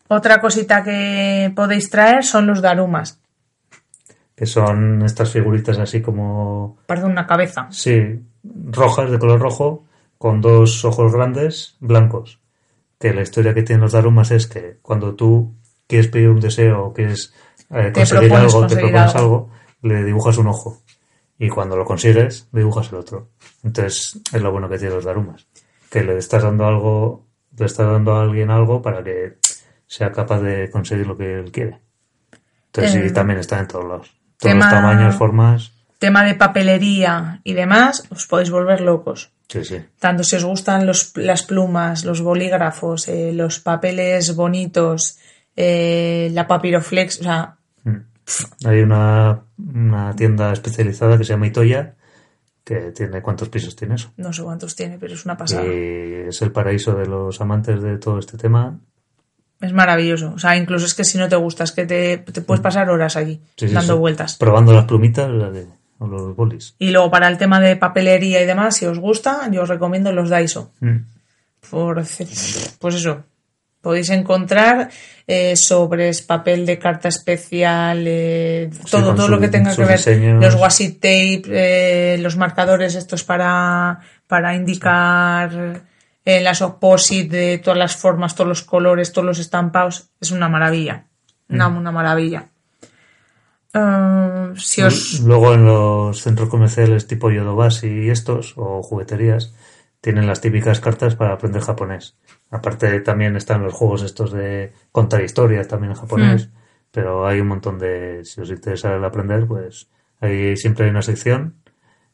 Otra 0.09 0.39
cosita 0.39 0.83
que 0.83 1.51
podéis 1.55 1.89
traer 1.89 2.23
son 2.23 2.47
los 2.47 2.61
darumas. 2.61 3.19
Que 4.35 4.45
son 4.45 5.01
estas 5.03 5.31
figuritas 5.31 5.79
así 5.79 6.01
como 6.01 6.77
Parece 6.85 7.07
una 7.07 7.27
cabeza. 7.27 7.67
Sí, 7.71 8.19
rojas, 8.43 9.11
de 9.11 9.19
color 9.19 9.39
rojo, 9.39 9.85
con 10.17 10.41
dos 10.41 10.85
ojos 10.85 11.11
grandes 11.11 11.75
blancos. 11.79 12.39
Que 12.99 13.13
la 13.13 13.21
historia 13.21 13.53
que 13.53 13.63
tienen 13.63 13.81
los 13.81 13.91
darumas 13.91 14.31
es 14.31 14.47
que 14.47 14.77
cuando 14.81 15.15
tú 15.15 15.55
quieres 15.87 16.07
pedir 16.09 16.29
un 16.29 16.39
deseo 16.39 16.85
o 16.85 16.93
quieres 16.93 17.33
eh, 17.69 17.91
conseguir 17.93 18.33
algo, 18.33 18.67
te 18.67 18.75
propones 18.75 19.15
algo. 19.15 19.19
algo, 19.19 19.49
le 19.81 20.03
dibujas 20.03 20.37
un 20.37 20.47
ojo. 20.47 20.81
Y 21.39 21.49
cuando 21.49 21.75
lo 21.75 21.85
consigues, 21.85 22.47
le 22.51 22.61
dibujas 22.61 22.91
el 22.91 22.99
otro. 22.99 23.29
Entonces, 23.63 24.19
es 24.33 24.41
lo 24.41 24.51
bueno 24.51 24.69
que 24.69 24.77
tienen 24.77 24.95
los 24.95 25.05
darumas. 25.05 25.47
Que 25.89 26.03
le 26.03 26.17
estás 26.17 26.43
dando 26.43 26.65
algo, 26.65 27.25
le 27.57 27.65
estás 27.65 27.85
dando 27.85 28.15
a 28.15 28.23
alguien 28.23 28.49
algo 28.49 28.81
para 28.81 29.03
que 29.03 29.37
sea 29.87 30.11
capaz 30.11 30.41
de 30.41 30.69
conseguir 30.69 31.07
lo 31.07 31.17
que 31.17 31.39
él 31.39 31.51
quiere. 31.51 31.79
Entonces, 32.67 32.95
Eh, 32.95 33.07
sí, 33.07 33.13
también 33.13 33.39
está 33.39 33.59
en 33.59 33.67
todos 33.67 33.85
lados. 33.85 34.11
Todos 34.37 34.53
tema- 34.53 34.65
los 34.65 34.73
tamaños, 34.73 35.15
formas. 35.15 35.71
Tema 35.99 36.23
de 36.23 36.35
papelería 36.35 37.41
y 37.43 37.53
demás, 37.53 38.03
os 38.11 38.27
podéis 38.27 38.51
volver 38.51 38.81
locos. 38.81 39.31
Sí, 39.49 39.63
sí. 39.63 39.81
Tanto 39.99 40.23
si 40.23 40.35
os 40.35 40.43
gustan 40.43 40.85
los, 40.85 41.15
las 41.17 41.41
plumas, 41.43 42.03
los 42.05 42.21
bolígrafos, 42.21 43.07
eh, 43.07 43.31
los 43.33 43.59
papeles 43.59 44.35
bonitos, 44.35 45.17
eh, 45.55 46.29
la 46.33 46.47
papiroflex, 46.47 47.21
o 47.21 47.23
sea, 47.23 47.53
Mm. 47.83 48.67
Hay 48.67 48.81
una, 48.81 49.41
una 49.57 50.13
tienda 50.13 50.51
especializada 50.51 51.17
que 51.17 51.23
se 51.23 51.31
llama 51.31 51.47
Itoya, 51.47 51.95
que 52.65 52.91
tiene 52.91 53.21
cuántos 53.21 53.47
pisos 53.47 53.73
tiene 53.77 53.95
eso. 53.95 54.11
no 54.17 54.33
sé 54.33 54.43
cuántos 54.43 54.75
tiene, 54.75 54.97
pero 54.99 55.13
es 55.13 55.23
una 55.23 55.37
pasada. 55.37 55.63
Y 55.65 56.25
es 56.27 56.41
el 56.41 56.51
paraíso 56.51 56.93
de 56.93 57.05
los 57.07 57.39
amantes 57.39 57.81
de 57.81 57.97
todo 57.97 58.19
este 58.19 58.37
tema. 58.37 58.77
Es 59.59 59.73
maravilloso. 59.73 60.33
O 60.35 60.39
sea, 60.39 60.55
incluso 60.55 60.85
es 60.85 60.93
que 60.93 61.03
si 61.03 61.17
no 61.17 61.27
te 61.27 61.35
gusta, 61.35 61.63
es 61.63 61.71
que 61.71 61.85
te, 61.85 62.17
te 62.19 62.41
puedes 62.41 62.61
pasar 62.61 62.89
horas 62.89 63.15
allí. 63.15 63.41
Sí, 63.55 63.67
sí, 63.67 63.73
dando 63.73 63.93
sí. 63.93 63.99
vueltas. 63.99 64.35
Probando 64.37 64.71
las 64.73 64.85
plumitas 64.85 65.29
la 65.31 65.49
de- 65.49 65.67
o 65.99 66.05
los 66.07 66.35
bolis. 66.35 66.75
Y 66.77 66.91
luego 66.91 67.09
para 67.09 67.27
el 67.27 67.39
tema 67.39 67.59
de 67.59 67.75
papelería 67.75 68.41
y 68.41 68.45
demás, 68.45 68.75
si 68.77 68.85
os 68.85 68.99
gusta, 68.99 69.49
yo 69.51 69.63
os 69.63 69.69
recomiendo 69.69 70.11
los 70.11 70.29
Daiso. 70.29 70.71
Mm. 70.79 70.97
Por, 71.71 71.95
pues 72.79 72.95
eso, 72.95 73.23
podéis 73.81 74.09
encontrar 74.11 74.89
eh, 75.25 75.55
sobres, 75.55 76.21
papel 76.21 76.65
de 76.67 76.77
carta 76.77 77.07
especial, 77.09 78.03
eh, 78.05 78.69
todo, 78.91 79.15
todo 79.15 79.25
su- 79.25 79.31
lo 79.31 79.39
que 79.39 79.47
tenga 79.49 79.75
que 79.75 79.85
ver, 79.85 79.97
diseños. 79.97 80.43
los 80.43 80.55
washi 80.55 80.91
tape, 80.93 81.41
eh, 81.47 82.17
los 82.21 82.37
marcadores 82.37 82.93
estos 82.95 83.23
para, 83.23 83.99
para 84.27 84.55
indicar 84.55 85.81
eh, 86.27 86.41
las 86.41 86.61
opposite 86.61 87.33
de 87.33 87.57
todas 87.57 87.79
las 87.79 87.95
formas, 87.95 88.35
todos 88.35 88.49
los 88.49 88.61
colores, 88.61 89.13
todos 89.13 89.25
los 89.25 89.39
estampados, 89.39 90.09
es 90.19 90.31
una 90.31 90.49
maravilla, 90.49 91.05
una, 91.47 91.69
Mm. 91.69 91.77
una 91.77 91.91
maravilla. 91.93 92.49
Si 94.55 94.81
os 94.81 95.21
Luego 95.21 95.53
en 95.53 95.65
los 95.65 96.21
centros 96.21 96.49
comerciales 96.49 97.07
tipo 97.07 97.31
Yodobashi 97.31 97.87
y 97.87 98.09
estos, 98.09 98.55
o 98.57 98.83
jugueterías, 98.83 99.53
tienen 100.01 100.27
las 100.27 100.41
típicas 100.41 100.81
cartas 100.81 101.15
para 101.15 101.31
aprender 101.31 101.61
japonés. 101.61 102.17
Aparte 102.51 102.99
también 102.99 103.37
están 103.37 103.63
los 103.63 103.73
juegos 103.73 104.03
estos 104.03 104.33
de 104.33 104.73
contar 104.91 105.23
historias 105.23 105.69
también 105.69 105.91
en 105.91 105.97
japonés, 105.97 106.49
pero 106.91 107.25
hay 107.25 107.39
un 107.39 107.47
montón 107.47 107.79
de, 107.79 108.25
si 108.25 108.41
os 108.41 108.49
interesa 108.49 108.93
el 108.93 109.05
aprender, 109.05 109.47
pues 109.47 109.87
ahí 110.19 110.57
siempre 110.57 110.83
hay 110.83 110.91
una 110.91 111.03
sección 111.03 111.55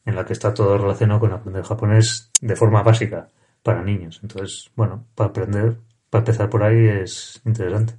en 0.06 0.14
la 0.14 0.24
que 0.24 0.34
está 0.34 0.54
todo 0.54 0.78
relacionado 0.78 1.18
con 1.18 1.32
aprender 1.32 1.64
japonés 1.64 2.30
de 2.40 2.54
forma 2.54 2.84
básica 2.84 3.26
para 3.64 3.82
niños. 3.82 4.20
Entonces, 4.22 4.70
bueno, 4.76 5.04
para 5.16 5.30
aprender, 5.30 5.78
para 6.10 6.20
empezar 6.20 6.48
por 6.48 6.62
ahí 6.62 6.86
es 7.02 7.40
interesante. 7.44 7.94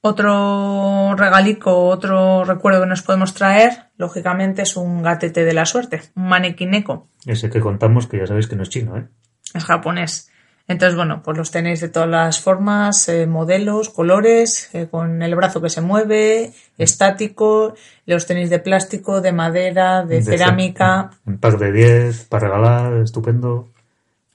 Otro 0.00 1.14
regalico, 1.16 1.86
otro 1.88 2.44
recuerdo 2.44 2.80
que 2.82 2.86
nos 2.86 3.02
podemos 3.02 3.34
traer, 3.34 3.88
lógicamente, 3.96 4.62
es 4.62 4.76
un 4.76 5.02
gatete 5.02 5.44
de 5.44 5.52
la 5.52 5.66
suerte, 5.66 6.02
un 6.14 6.28
manequineko, 6.28 7.08
Ese 7.26 7.50
que 7.50 7.60
contamos, 7.60 8.06
que 8.06 8.18
ya 8.18 8.26
sabéis 8.26 8.46
que 8.46 8.54
no 8.56 8.62
es 8.62 8.68
chino, 8.70 8.96
¿eh? 8.96 9.08
es 9.54 9.64
japonés. 9.64 10.30
Entonces, 10.68 10.96
bueno, 10.96 11.22
pues 11.24 11.36
los 11.36 11.50
tenéis 11.50 11.80
de 11.80 11.88
todas 11.88 12.08
las 12.08 12.40
formas, 12.40 13.08
eh, 13.08 13.26
modelos, 13.26 13.88
colores, 13.88 14.68
eh, 14.74 14.86
con 14.88 15.22
el 15.22 15.34
brazo 15.34 15.60
que 15.62 15.70
se 15.70 15.80
mueve, 15.80 16.52
estático, 16.76 17.74
los 18.06 18.26
tenéis 18.26 18.50
de 18.50 18.58
plástico, 18.60 19.20
de 19.20 19.32
madera, 19.32 20.04
de, 20.04 20.16
De 20.16 20.22
cerámica, 20.22 21.10
ce- 21.24 21.30
En 21.30 21.38
pack 21.38 21.58
de 21.58 21.72
10, 21.72 22.24
para 22.26 22.48
regalar, 22.48 22.92
estupendo. 22.98 23.70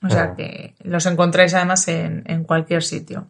O 0.04 0.10
sea 0.10 0.36
que 0.36 0.76
los 0.84 1.06
encontráis 1.06 1.54
además 1.54 1.88
en, 1.88 2.24
en 2.26 2.44
cualquier 2.44 2.84
sitio. 2.84 3.28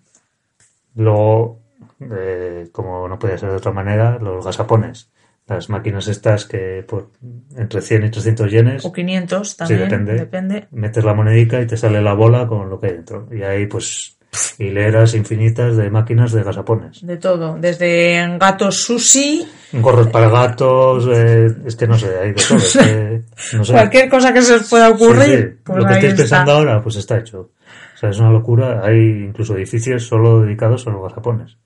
Luego, 0.95 1.59
eh, 1.99 2.69
como 2.71 3.07
no 3.07 3.19
podía 3.19 3.37
ser 3.37 3.49
de 3.49 3.57
otra 3.57 3.71
manera, 3.71 4.17
los 4.19 4.45
gasapones. 4.45 5.09
Las 5.45 5.69
máquinas 5.69 6.07
estas 6.07 6.45
que 6.45 6.85
por 6.87 7.11
entre 7.57 7.81
100 7.81 8.05
y 8.05 8.09
300 8.11 8.51
yenes, 8.51 8.85
O 8.85 8.93
500 8.93 9.49
sí, 9.49 9.57
también, 9.57 9.81
depende, 9.81 10.13
depende. 10.13 10.67
metes 10.71 11.03
la 11.03 11.13
monedica 11.13 11.59
y 11.61 11.67
te 11.67 11.75
sale 11.75 12.01
la 12.01 12.13
bola 12.13 12.47
con 12.47 12.69
lo 12.69 12.79
que 12.79 12.87
hay 12.87 12.93
dentro. 12.93 13.27
Y 13.29 13.43
hay 13.43 13.65
pues 13.67 14.17
hileras 14.57 15.13
infinitas 15.13 15.77
de 15.77 15.89
máquinas 15.89 16.31
de 16.31 16.43
gasapones. 16.43 17.05
De 17.05 17.17
todo, 17.17 17.57
desde 17.59 18.37
gatos 18.37 18.83
sushi, 18.83 19.47
Gorros 19.73 20.07
para 20.09 20.29
gatos, 20.29 21.07
eh, 21.11 21.47
es 21.65 21.75
que 21.75 21.87
no 21.87 21.97
sé, 21.97 22.15
hay 22.19 22.33
de 22.33 22.43
todo. 22.47 22.57
es 22.57 22.77
que, 22.77 23.23
no 23.57 23.65
sé. 23.65 23.73
cualquier 23.73 24.09
cosa 24.09 24.33
que 24.33 24.41
se 24.41 24.55
os 24.55 24.69
pueda 24.69 24.89
ocurrir, 24.89 25.55
sí. 25.55 25.61
pues 25.63 25.79
Lo 25.79 25.85
que 25.85 25.93
estáis 25.93 26.13
está. 26.13 26.21
pensando 26.23 26.51
ahora, 26.51 26.81
pues 26.81 26.95
está 26.97 27.17
hecho. 27.17 27.49
O 27.95 27.97
sea, 27.97 28.09
es 28.09 28.19
una 28.19 28.31
locura. 28.31 28.81
Hay 28.83 28.97
incluso 28.97 29.55
edificios 29.55 30.03
solo 30.03 30.41
dedicados 30.41 30.85
a 30.85 30.91
los 30.91 31.01
gasapones. 31.03 31.57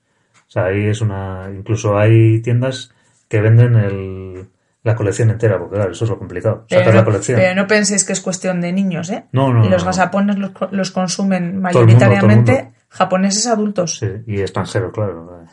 O 0.46 0.50
sea, 0.50 0.66
ahí 0.66 0.86
es 0.86 1.00
una. 1.00 1.50
Incluso 1.54 1.98
hay 1.98 2.40
tiendas 2.40 2.90
que 3.28 3.40
venden 3.40 3.74
el, 3.76 4.46
la 4.84 4.94
colección 4.94 5.30
entera, 5.30 5.58
porque 5.58 5.76
claro, 5.76 5.92
eso 5.92 6.04
es 6.04 6.10
lo 6.10 6.18
complicado. 6.18 6.64
Sacar 6.68 6.84
Pero, 6.86 6.96
la 6.98 7.04
colección. 7.04 7.38
pero 7.38 7.54
no 7.54 7.66
penséis 7.66 8.04
que 8.04 8.12
es 8.12 8.20
cuestión 8.20 8.60
de 8.60 8.72
niños, 8.72 9.10
¿eh? 9.10 9.26
No, 9.32 9.52
no, 9.52 9.64
Y 9.64 9.68
los 9.68 9.82
no. 9.82 9.86
gasapones 9.86 10.38
los, 10.38 10.52
los 10.70 10.90
consumen 10.92 11.38
Todo 11.38 11.46
el 11.46 11.52
mundo, 11.54 11.62
mayoritariamente 11.62 12.52
todo 12.52 12.58
el 12.60 12.64
mundo. 12.66 12.78
japoneses 12.88 13.46
adultos. 13.46 13.98
Sí, 13.98 14.08
y 14.26 14.40
extranjeros, 14.40 14.92
claro. 14.92 15.44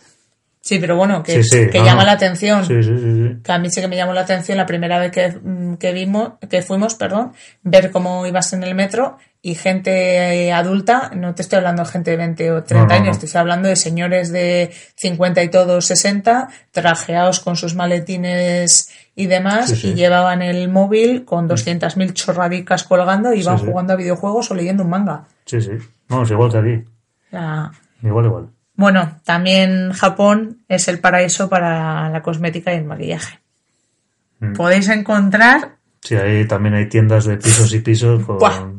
Pero 0.79 0.95
bueno, 0.97 1.21
que, 1.21 1.43
Sí, 1.43 1.49
sí, 1.65 1.69
que 1.69 1.77
no, 1.79 1.85
llama 1.85 2.01
no. 2.01 2.07
la 2.07 2.11
atención. 2.13 2.65
Sí, 2.65 2.81
sí, 2.81 2.97
sí. 2.97 3.13
sí. 3.13 3.37
Que 3.43 3.51
a 3.51 3.59
mí 3.59 3.69
sí 3.69 3.81
que 3.81 3.87
me 3.87 3.95
llamó 3.95 4.13
la 4.13 4.21
atención 4.21 4.57
la 4.57 4.65
primera 4.65 4.97
vez 4.97 5.11
que, 5.11 5.29
mm, 5.29 5.75
que 5.75 5.93
vimos, 5.93 6.33
que 6.49 6.61
fuimos, 6.63 6.95
perdón, 6.95 7.33
ver 7.61 7.91
cómo 7.91 8.25
ibas 8.25 8.51
en 8.53 8.63
el 8.63 8.73
metro 8.73 9.17
y 9.43 9.53
gente 9.53 9.91
eh, 10.47 10.51
adulta, 10.51 11.11
no 11.13 11.35
te 11.35 11.43
estoy 11.43 11.57
hablando 11.57 11.83
de 11.83 11.89
gente 11.89 12.09
de 12.11 12.17
20 12.17 12.51
o 12.51 12.63
30 12.63 12.75
No, 12.81 12.87
no, 12.87 12.95
años, 13.03 13.19
te 13.19 13.27
estoy 13.27 13.39
hablando 13.41 13.69
de 13.69 13.75
señores 13.75 14.31
de 14.31 14.71
50 14.95 15.43
y 15.43 15.49
todos 15.49 15.85
60, 15.85 16.47
trajeados 16.71 17.41
con 17.41 17.55
sus 17.55 17.75
maletines 17.75 18.89
y 19.15 19.27
demás, 19.27 19.69
Sí, 19.69 19.75
sí. 19.75 19.87
y 19.89 19.93
llevaban 19.93 20.41
el 20.41 20.67
móvil 20.69 21.25
con 21.25 21.47
200.000 21.47 22.13
chorradicas 22.13 22.83
colgando 22.85 23.33
y 23.35 23.41
iban 23.41 23.59
sí. 23.59 23.65
jugando 23.67 23.93
a 23.93 23.97
videojuegos 23.97 24.49
o 24.49 24.55
leyendo 24.55 24.81
un 24.83 24.89
manga. 24.89 25.25
Sí, 25.45 25.61
sí. 25.61 25.71
No, 26.09 26.23
es 26.23 26.31
igual 26.31 26.51
que 26.51 26.57
aquí. 26.57 26.83
Sea, 27.29 27.71
Igual, 28.01 28.25
igual. 28.25 28.47
Bueno, 28.75 29.19
también 29.23 29.91
Japón 29.93 30.63
es 30.67 30.87
el 30.87 30.99
paraíso 30.99 31.49
para 31.49 32.09
la 32.09 32.21
cosmética 32.21 32.73
y 32.73 32.77
el 32.77 32.85
maquillaje. 32.85 33.39
Mm. 34.39 34.53
Podéis 34.53 34.89
encontrar 34.89 35.75
Sí, 36.05 36.15
ahí 36.15 36.45
también 36.45 36.75
hay 36.75 36.87
tiendas 36.87 37.25
de 37.25 37.37
pisos 37.37 37.73
y 37.73 37.79
pisos 37.79 38.23
con. 38.23 38.37
Buah. 38.37 38.73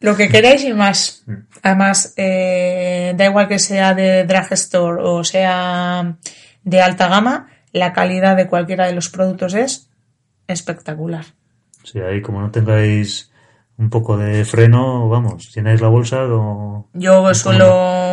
lo 0.00 0.16
que 0.16 0.28
queráis 0.28 0.64
y 0.64 0.74
más. 0.74 1.22
Mm. 1.26 1.34
Además, 1.62 2.14
eh, 2.16 3.14
da 3.16 3.26
igual 3.26 3.46
que 3.46 3.60
sea 3.60 3.94
de 3.94 4.24
drugstore 4.24 5.00
o 5.04 5.22
sea 5.22 6.16
de 6.64 6.82
alta 6.82 7.06
gama, 7.06 7.48
la 7.72 7.92
calidad 7.92 8.36
de 8.36 8.48
cualquiera 8.48 8.88
de 8.88 8.92
los 8.92 9.08
productos 9.08 9.54
es 9.54 9.88
espectacular. 10.48 11.26
Sí, 11.84 12.00
ahí 12.00 12.20
como 12.20 12.40
no 12.40 12.50
tengáis 12.50 13.30
un 13.76 13.88
poco 13.88 14.16
de 14.16 14.44
freno, 14.44 15.08
vamos, 15.08 15.54
llenáis 15.54 15.80
la 15.80 15.86
bolsa 15.86 16.24
o... 16.24 16.88
Yo 16.92 17.32
suelo, 17.34 18.07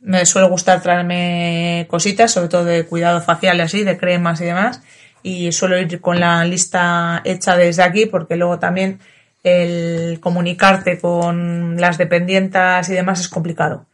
me 0.00 0.24
suele 0.26 0.48
gustar 0.48 0.80
traerme 0.82 1.86
cositas, 1.88 2.32
sobre 2.32 2.48
todo 2.48 2.64
de 2.64 2.86
cuidado 2.86 3.20
facial 3.20 3.58
y 3.58 3.60
así, 3.62 3.84
de 3.84 3.98
cremas 3.98 4.40
y 4.40 4.44
demás, 4.46 4.82
y 5.22 5.52
suelo 5.52 5.78
ir 5.78 6.00
con 6.00 6.18
la 6.20 6.44
lista 6.44 7.20
hecha 7.24 7.56
desde 7.56 7.82
aquí 7.82 8.06
porque 8.06 8.36
luego 8.36 8.58
también 8.58 9.00
el 9.44 10.18
comunicarte 10.20 10.98
con 10.98 11.78
las 11.80 11.98
dependientas 11.98 12.88
y 12.88 12.94
demás 12.94 13.20
es 13.20 13.28
complicado. 13.28 13.86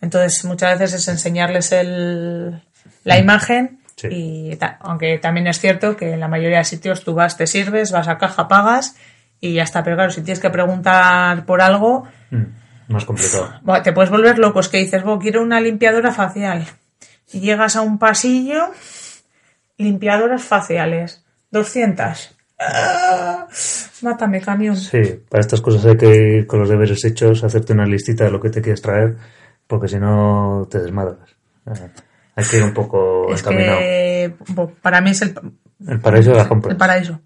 Entonces 0.00 0.44
muchas 0.44 0.78
veces 0.78 1.00
es 1.00 1.08
enseñarles 1.08 1.72
el, 1.72 2.60
la 3.04 3.18
imagen 3.18 3.78
Sí. 3.94 4.08
y 4.10 4.56
ta- 4.56 4.78
aunque 4.80 5.18
también 5.18 5.46
es 5.46 5.60
cierto 5.60 5.96
que 5.96 6.14
en 6.14 6.18
la 6.20 6.26
mayoría 6.26 6.58
de 6.58 6.64
sitios 6.64 7.04
tú 7.04 7.14
vas, 7.14 7.36
te 7.36 7.46
sirves, 7.46 7.92
vas 7.92 8.08
a 8.08 8.18
caja, 8.18 8.48
pagas 8.48 8.96
y 9.40 9.52
ya 9.54 9.62
está. 9.62 9.84
Pero 9.84 9.96
claro, 9.96 10.10
si 10.10 10.22
tienes 10.22 10.40
que 10.40 10.50
preguntar 10.50 11.44
por 11.46 11.60
algo, 11.62 12.04
Mm, 12.30 12.44
más 12.92 13.04
complicado. 13.04 13.50
Te 13.84 13.92
puedes 13.92 14.10
volver 14.10 14.38
loco, 14.38 14.60
es 14.60 14.68
que 14.68 14.78
dices, 14.78 15.02
"Buah, 15.02 15.18
quiero 15.18 15.42
una 15.42 15.60
limpiadora 15.60 16.12
facial. 16.12 16.66
Y 17.32 17.40
llegas 17.40 17.76
a 17.76 17.80
un 17.80 17.98
pasillo, 17.98 18.66
limpiadoras 19.78 20.42
faciales, 20.44 21.24
200. 21.50 22.36
¡Ah! 22.58 23.46
Mátame, 24.02 24.40
camión. 24.40 24.76
Sí, 24.76 25.00
para 25.28 25.40
estas 25.40 25.60
cosas 25.60 25.84
hay 25.86 25.96
que 25.96 26.14
ir 26.38 26.46
con 26.46 26.60
los 26.60 26.68
deberes 26.68 27.04
hechos, 27.04 27.42
hacerte 27.44 27.72
una 27.72 27.86
listita 27.86 28.24
de 28.24 28.30
lo 28.30 28.40
que 28.40 28.50
te 28.50 28.60
quieres 28.62 28.82
traer, 28.82 29.16
porque 29.66 29.88
si 29.88 29.98
no 29.98 30.66
te 30.70 30.78
desmadras. 30.80 31.30
Eh, 31.66 31.90
hay 32.36 32.44
que 32.44 32.56
ir 32.58 32.62
un 32.64 32.74
poco 32.74 33.32
es 33.32 33.40
encaminado. 33.40 33.78
que 33.78 34.34
para 34.80 35.00
mí 35.00 35.10
es 35.10 35.22
el, 35.22 35.34
El 35.86 36.00
paraíso 36.00 36.30
de 36.30 36.36
la 36.36 36.48
compra. 36.48 36.72
el 36.72 36.76
paraíso. 36.76 37.20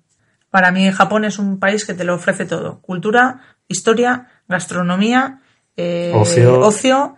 Para 0.50 0.70
mí 0.70 0.90
Japón 0.90 1.24
es 1.24 1.38
un 1.38 1.58
país 1.58 1.84
que 1.84 1.94
te 1.94 2.04
lo 2.04 2.14
ofrece 2.14 2.44
todo. 2.46 2.80
Cultura, 2.80 3.40
historia, 3.68 4.28
gastronomía, 4.48 5.40
eh, 5.76 6.12
Ocio. 6.14 6.60
ocio, 6.60 7.16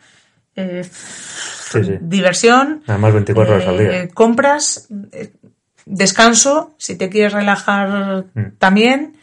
eh, 0.56 0.84
Sí, 0.84 1.84
sí. 1.84 1.92
diversión, 2.00 2.82
Además 2.86 3.12
24 3.14 3.54
horas 3.54 3.68
al 3.68 3.78
día. 3.78 4.02
eh, 4.02 4.08
compras, 4.08 4.88
eh, 5.12 5.32
descanso, 5.86 6.74
si 6.78 6.96
te 6.96 7.08
quieres 7.10 7.32
relajar 7.32 8.24
Mm. 8.34 8.56
también, 8.58 9.14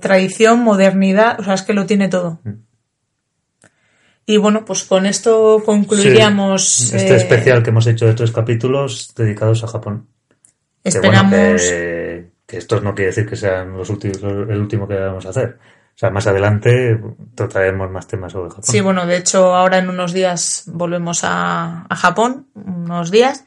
tradición, 0.00 0.60
modernidad, 0.60 1.38
o 1.40 1.44
sea, 1.44 1.52
es 1.54 1.62
que 1.62 1.74
lo 1.74 1.84
tiene 1.84 2.08
todo. 2.08 2.40
Mm. 2.44 2.50
Y 4.24 4.36
bueno, 4.38 4.64
pues 4.64 4.84
con 4.84 5.04
esto 5.04 5.62
concluiríamos. 5.66 6.64
Sí. 6.66 6.96
Este 6.96 7.12
eh, 7.14 7.16
especial 7.16 7.62
que 7.62 7.70
hemos 7.70 7.86
hecho 7.86 8.06
de 8.06 8.14
tres 8.14 8.30
capítulos 8.30 9.12
dedicados 9.16 9.62
a 9.64 9.66
Japón. 9.66 10.06
Que 10.82 10.88
Esperamos. 10.90 11.30
bueno, 11.32 11.56
que, 11.58 12.30
que 12.46 12.56
esto 12.56 12.80
no 12.80 12.94
quiere 12.94 13.08
decir 13.10 13.26
que 13.28 13.36
sean 13.36 13.76
los 13.76 13.90
últimos, 13.90 14.22
el 14.22 14.58
último 14.60 14.86
que 14.88 14.94
vamos 14.94 15.26
a 15.26 15.30
hacer. 15.30 15.58
O 15.94 15.98
sea, 16.02 16.10
más 16.10 16.26
adelante 16.26 16.98
trataremos 17.34 17.90
más 17.90 18.06
temas 18.08 18.32
sobre 18.32 18.48
Japón. 18.50 18.64
Sí, 18.64 18.80
bueno, 18.80 19.06
de 19.06 19.16
hecho, 19.18 19.54
ahora 19.54 19.78
en 19.78 19.88
unos 19.88 20.12
días 20.12 20.64
volvemos 20.66 21.22
a, 21.24 21.86
a 21.88 21.96
Japón, 21.96 22.46
unos 22.54 23.10
días. 23.10 23.44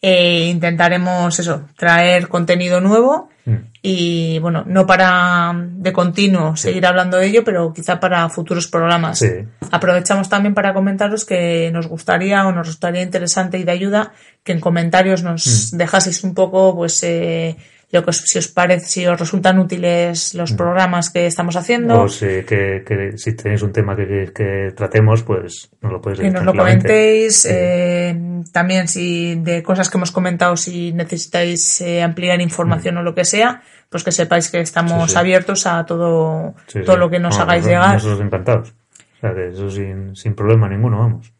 e 0.00 0.44
intentaremos 0.46 1.36
eso, 1.40 1.62
traer 1.76 2.28
contenido 2.28 2.80
nuevo 2.80 3.28
Mm. 3.48 3.56
y 3.80 4.38
bueno, 4.40 4.62
no 4.66 4.84
para 4.86 5.54
de 5.56 5.90
continuo 5.90 6.54
seguir 6.54 6.84
hablando 6.84 7.16
de 7.16 7.26
ello, 7.28 7.42
pero 7.44 7.72
quizá 7.72 7.98
para 7.98 8.28
futuros 8.28 8.66
programas. 8.68 9.18
Sí. 9.20 9.26
Aprovechamos 9.72 10.28
también 10.28 10.52
para 10.54 10.74
comentaros 10.74 11.24
que 11.24 11.70
nos 11.72 11.86
gustaría 11.88 12.46
o 12.46 12.52
nos 12.52 12.66
resultaría 12.66 13.00
interesante 13.00 13.58
y 13.58 13.64
de 13.64 13.72
ayuda 13.72 14.12
que 14.44 14.52
en 14.52 14.60
comentarios 14.60 15.22
nos 15.22 15.72
Mm. 15.72 15.78
dejaseis 15.78 16.22
un 16.24 16.34
poco, 16.34 16.76
pues, 16.76 17.02
eh, 17.04 17.56
lo 17.90 18.02
que 18.04 18.10
os- 18.10 18.22
si 18.26 18.38
os 18.38 18.48
parece, 18.48 18.86
si 18.86 19.06
os 19.06 19.18
resultan 19.18 19.58
útiles 19.58 20.34
los 20.34 20.52
programas 20.52 21.08
que 21.10 21.26
estamos 21.26 21.56
haciendo. 21.56 21.96
Mm. 21.96 22.00
O 22.04 22.08
si, 22.08 22.26
que, 22.44 22.82
que 22.86 23.16
si 23.16 23.34
tenéis 23.34 23.62
un 23.62 23.72
tema 23.72 23.96
que 23.96 24.30
que 24.34 24.72
tratemos, 24.76 25.22
pues 25.22 25.70
nos 25.80 25.92
lo 25.92 26.00
podéis 26.00 26.20
que 26.20 26.24
decir 26.26 26.34
nos 26.36 26.44
lo 26.44 26.52
comentéis. 26.58 27.42
Sí. 27.42 27.48
eh, 27.50 28.42
también 28.52 28.88
si 28.88 29.36
de 29.36 29.62
cosas 29.62 29.88
que 29.88 29.96
hemos 29.96 30.10
comentado, 30.12 30.56
si 30.56 30.92
necesitáis 30.92 31.80
eh, 31.80 32.02
ampliar 32.02 32.40
información 32.42 32.98
o 32.98 33.02
lo 33.02 33.14
que 33.14 33.24
sea, 33.24 33.62
pues 33.88 34.04
que 34.04 34.12
sepáis 34.12 34.50
que 34.50 34.60
estamos 34.60 35.04
Mm. 35.04 35.08
Sí, 35.08 35.16
abiertos 35.16 35.66
a 35.66 35.86
todo, 35.86 36.54
todo 36.84 36.96
lo 36.98 37.08
que 37.08 37.18
nos 37.18 37.36
No, 37.38 37.42
hagáis 37.44 37.64
nosotros- 37.64 37.66
llegar. 37.84 37.94
Nosotros 37.94 38.20
encantados. 38.20 38.74
O 39.16 39.20
sea, 39.20 39.34
que 39.34 39.48
eso 39.48 39.70
sin, 39.70 40.14
sin 40.14 40.34
problema 40.34 40.68
ninguno, 40.68 40.98
vamos. 40.98 41.32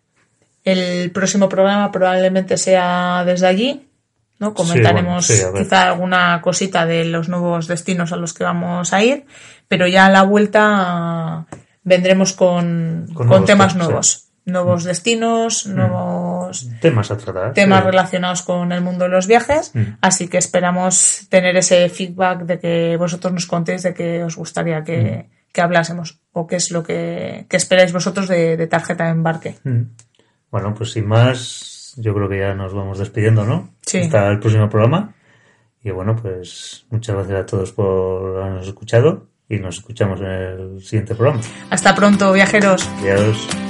El 0.64 1.10
próximo 1.12 1.48
programa 1.48 1.92
probablemente 1.92 2.56
sea 2.56 3.22
desde 3.26 3.46
allí. 3.46 3.87
¿No? 4.38 4.54
Comentaremos 4.54 5.26
bueno, 5.28 5.52
sí, 5.52 5.58
quizá 5.64 5.88
alguna 5.88 6.40
cosita 6.42 6.86
de 6.86 7.04
los 7.04 7.28
nuevos 7.28 7.66
destinos 7.66 8.12
a 8.12 8.16
los 8.16 8.34
que 8.34 8.44
vamos 8.44 8.92
a 8.92 9.02
ir, 9.02 9.26
pero 9.68 9.86
ya 9.86 10.06
a 10.06 10.10
la 10.10 10.22
vuelta 10.22 11.46
vendremos 11.84 12.32
con, 12.34 13.06
Con 13.14 13.14
con 13.14 13.26
nuevos 13.28 13.46
temas 13.46 13.72
sí. 13.72 13.78
nuevos. 13.78 14.24
Nuevos 14.44 14.84
destinos, 14.84 15.66
nuevos 15.66 16.66
Temas 16.80 17.10
a 17.10 17.18
tratar. 17.18 17.52
temas 17.52 17.84
relacionados 17.84 18.40
con 18.40 18.72
el 18.72 18.80
mundo 18.80 19.04
de 19.04 19.10
los 19.10 19.26
viajes, 19.26 19.72
Mm. 19.74 19.98
así 20.00 20.26
que 20.28 20.38
esperamos 20.38 21.26
tener 21.28 21.54
ese 21.58 21.86
feedback 21.90 22.44
de 22.44 22.58
que 22.58 22.96
vosotros 22.96 23.32
nos 23.34 23.44
contéis 23.46 23.82
de 23.82 23.92
qué 23.92 24.24
os 24.24 24.36
gustaría 24.36 24.82
que, 24.84 25.26
Mm. 25.28 25.52
que 25.52 25.60
hablásemos 25.60 26.20
o 26.32 26.46
qué 26.46 26.56
es 26.56 26.70
lo 26.70 26.82
que, 26.82 27.44
que 27.50 27.58
esperáis 27.58 27.92
vosotros 27.92 28.26
de, 28.26 28.56
de 28.56 28.66
tarjeta 28.66 29.04
de 29.04 29.10
embarque. 29.10 29.56
Mm. 29.64 29.82
Bueno, 30.50 30.72
pues 30.74 30.92
sin 30.92 31.06
más, 31.06 31.77
yo 32.00 32.14
creo 32.14 32.28
que 32.28 32.38
ya 32.38 32.54
nos 32.54 32.74
vamos 32.74 32.98
despidiendo, 32.98 33.44
¿no? 33.44 33.70
Sí. 33.82 33.98
Hasta 33.98 34.28
el 34.28 34.38
próximo 34.38 34.68
programa. 34.68 35.14
Y 35.82 35.90
bueno, 35.90 36.16
pues 36.16 36.86
muchas 36.90 37.16
gracias 37.16 37.40
a 37.40 37.46
todos 37.46 37.72
por 37.72 38.40
habernos 38.40 38.66
escuchado 38.66 39.28
y 39.48 39.56
nos 39.58 39.76
escuchamos 39.76 40.20
en 40.20 40.26
el 40.26 40.82
siguiente 40.82 41.14
programa. 41.14 41.40
Hasta 41.70 41.94
pronto, 41.94 42.32
viajeros. 42.32 42.88
Adiós. 43.00 43.67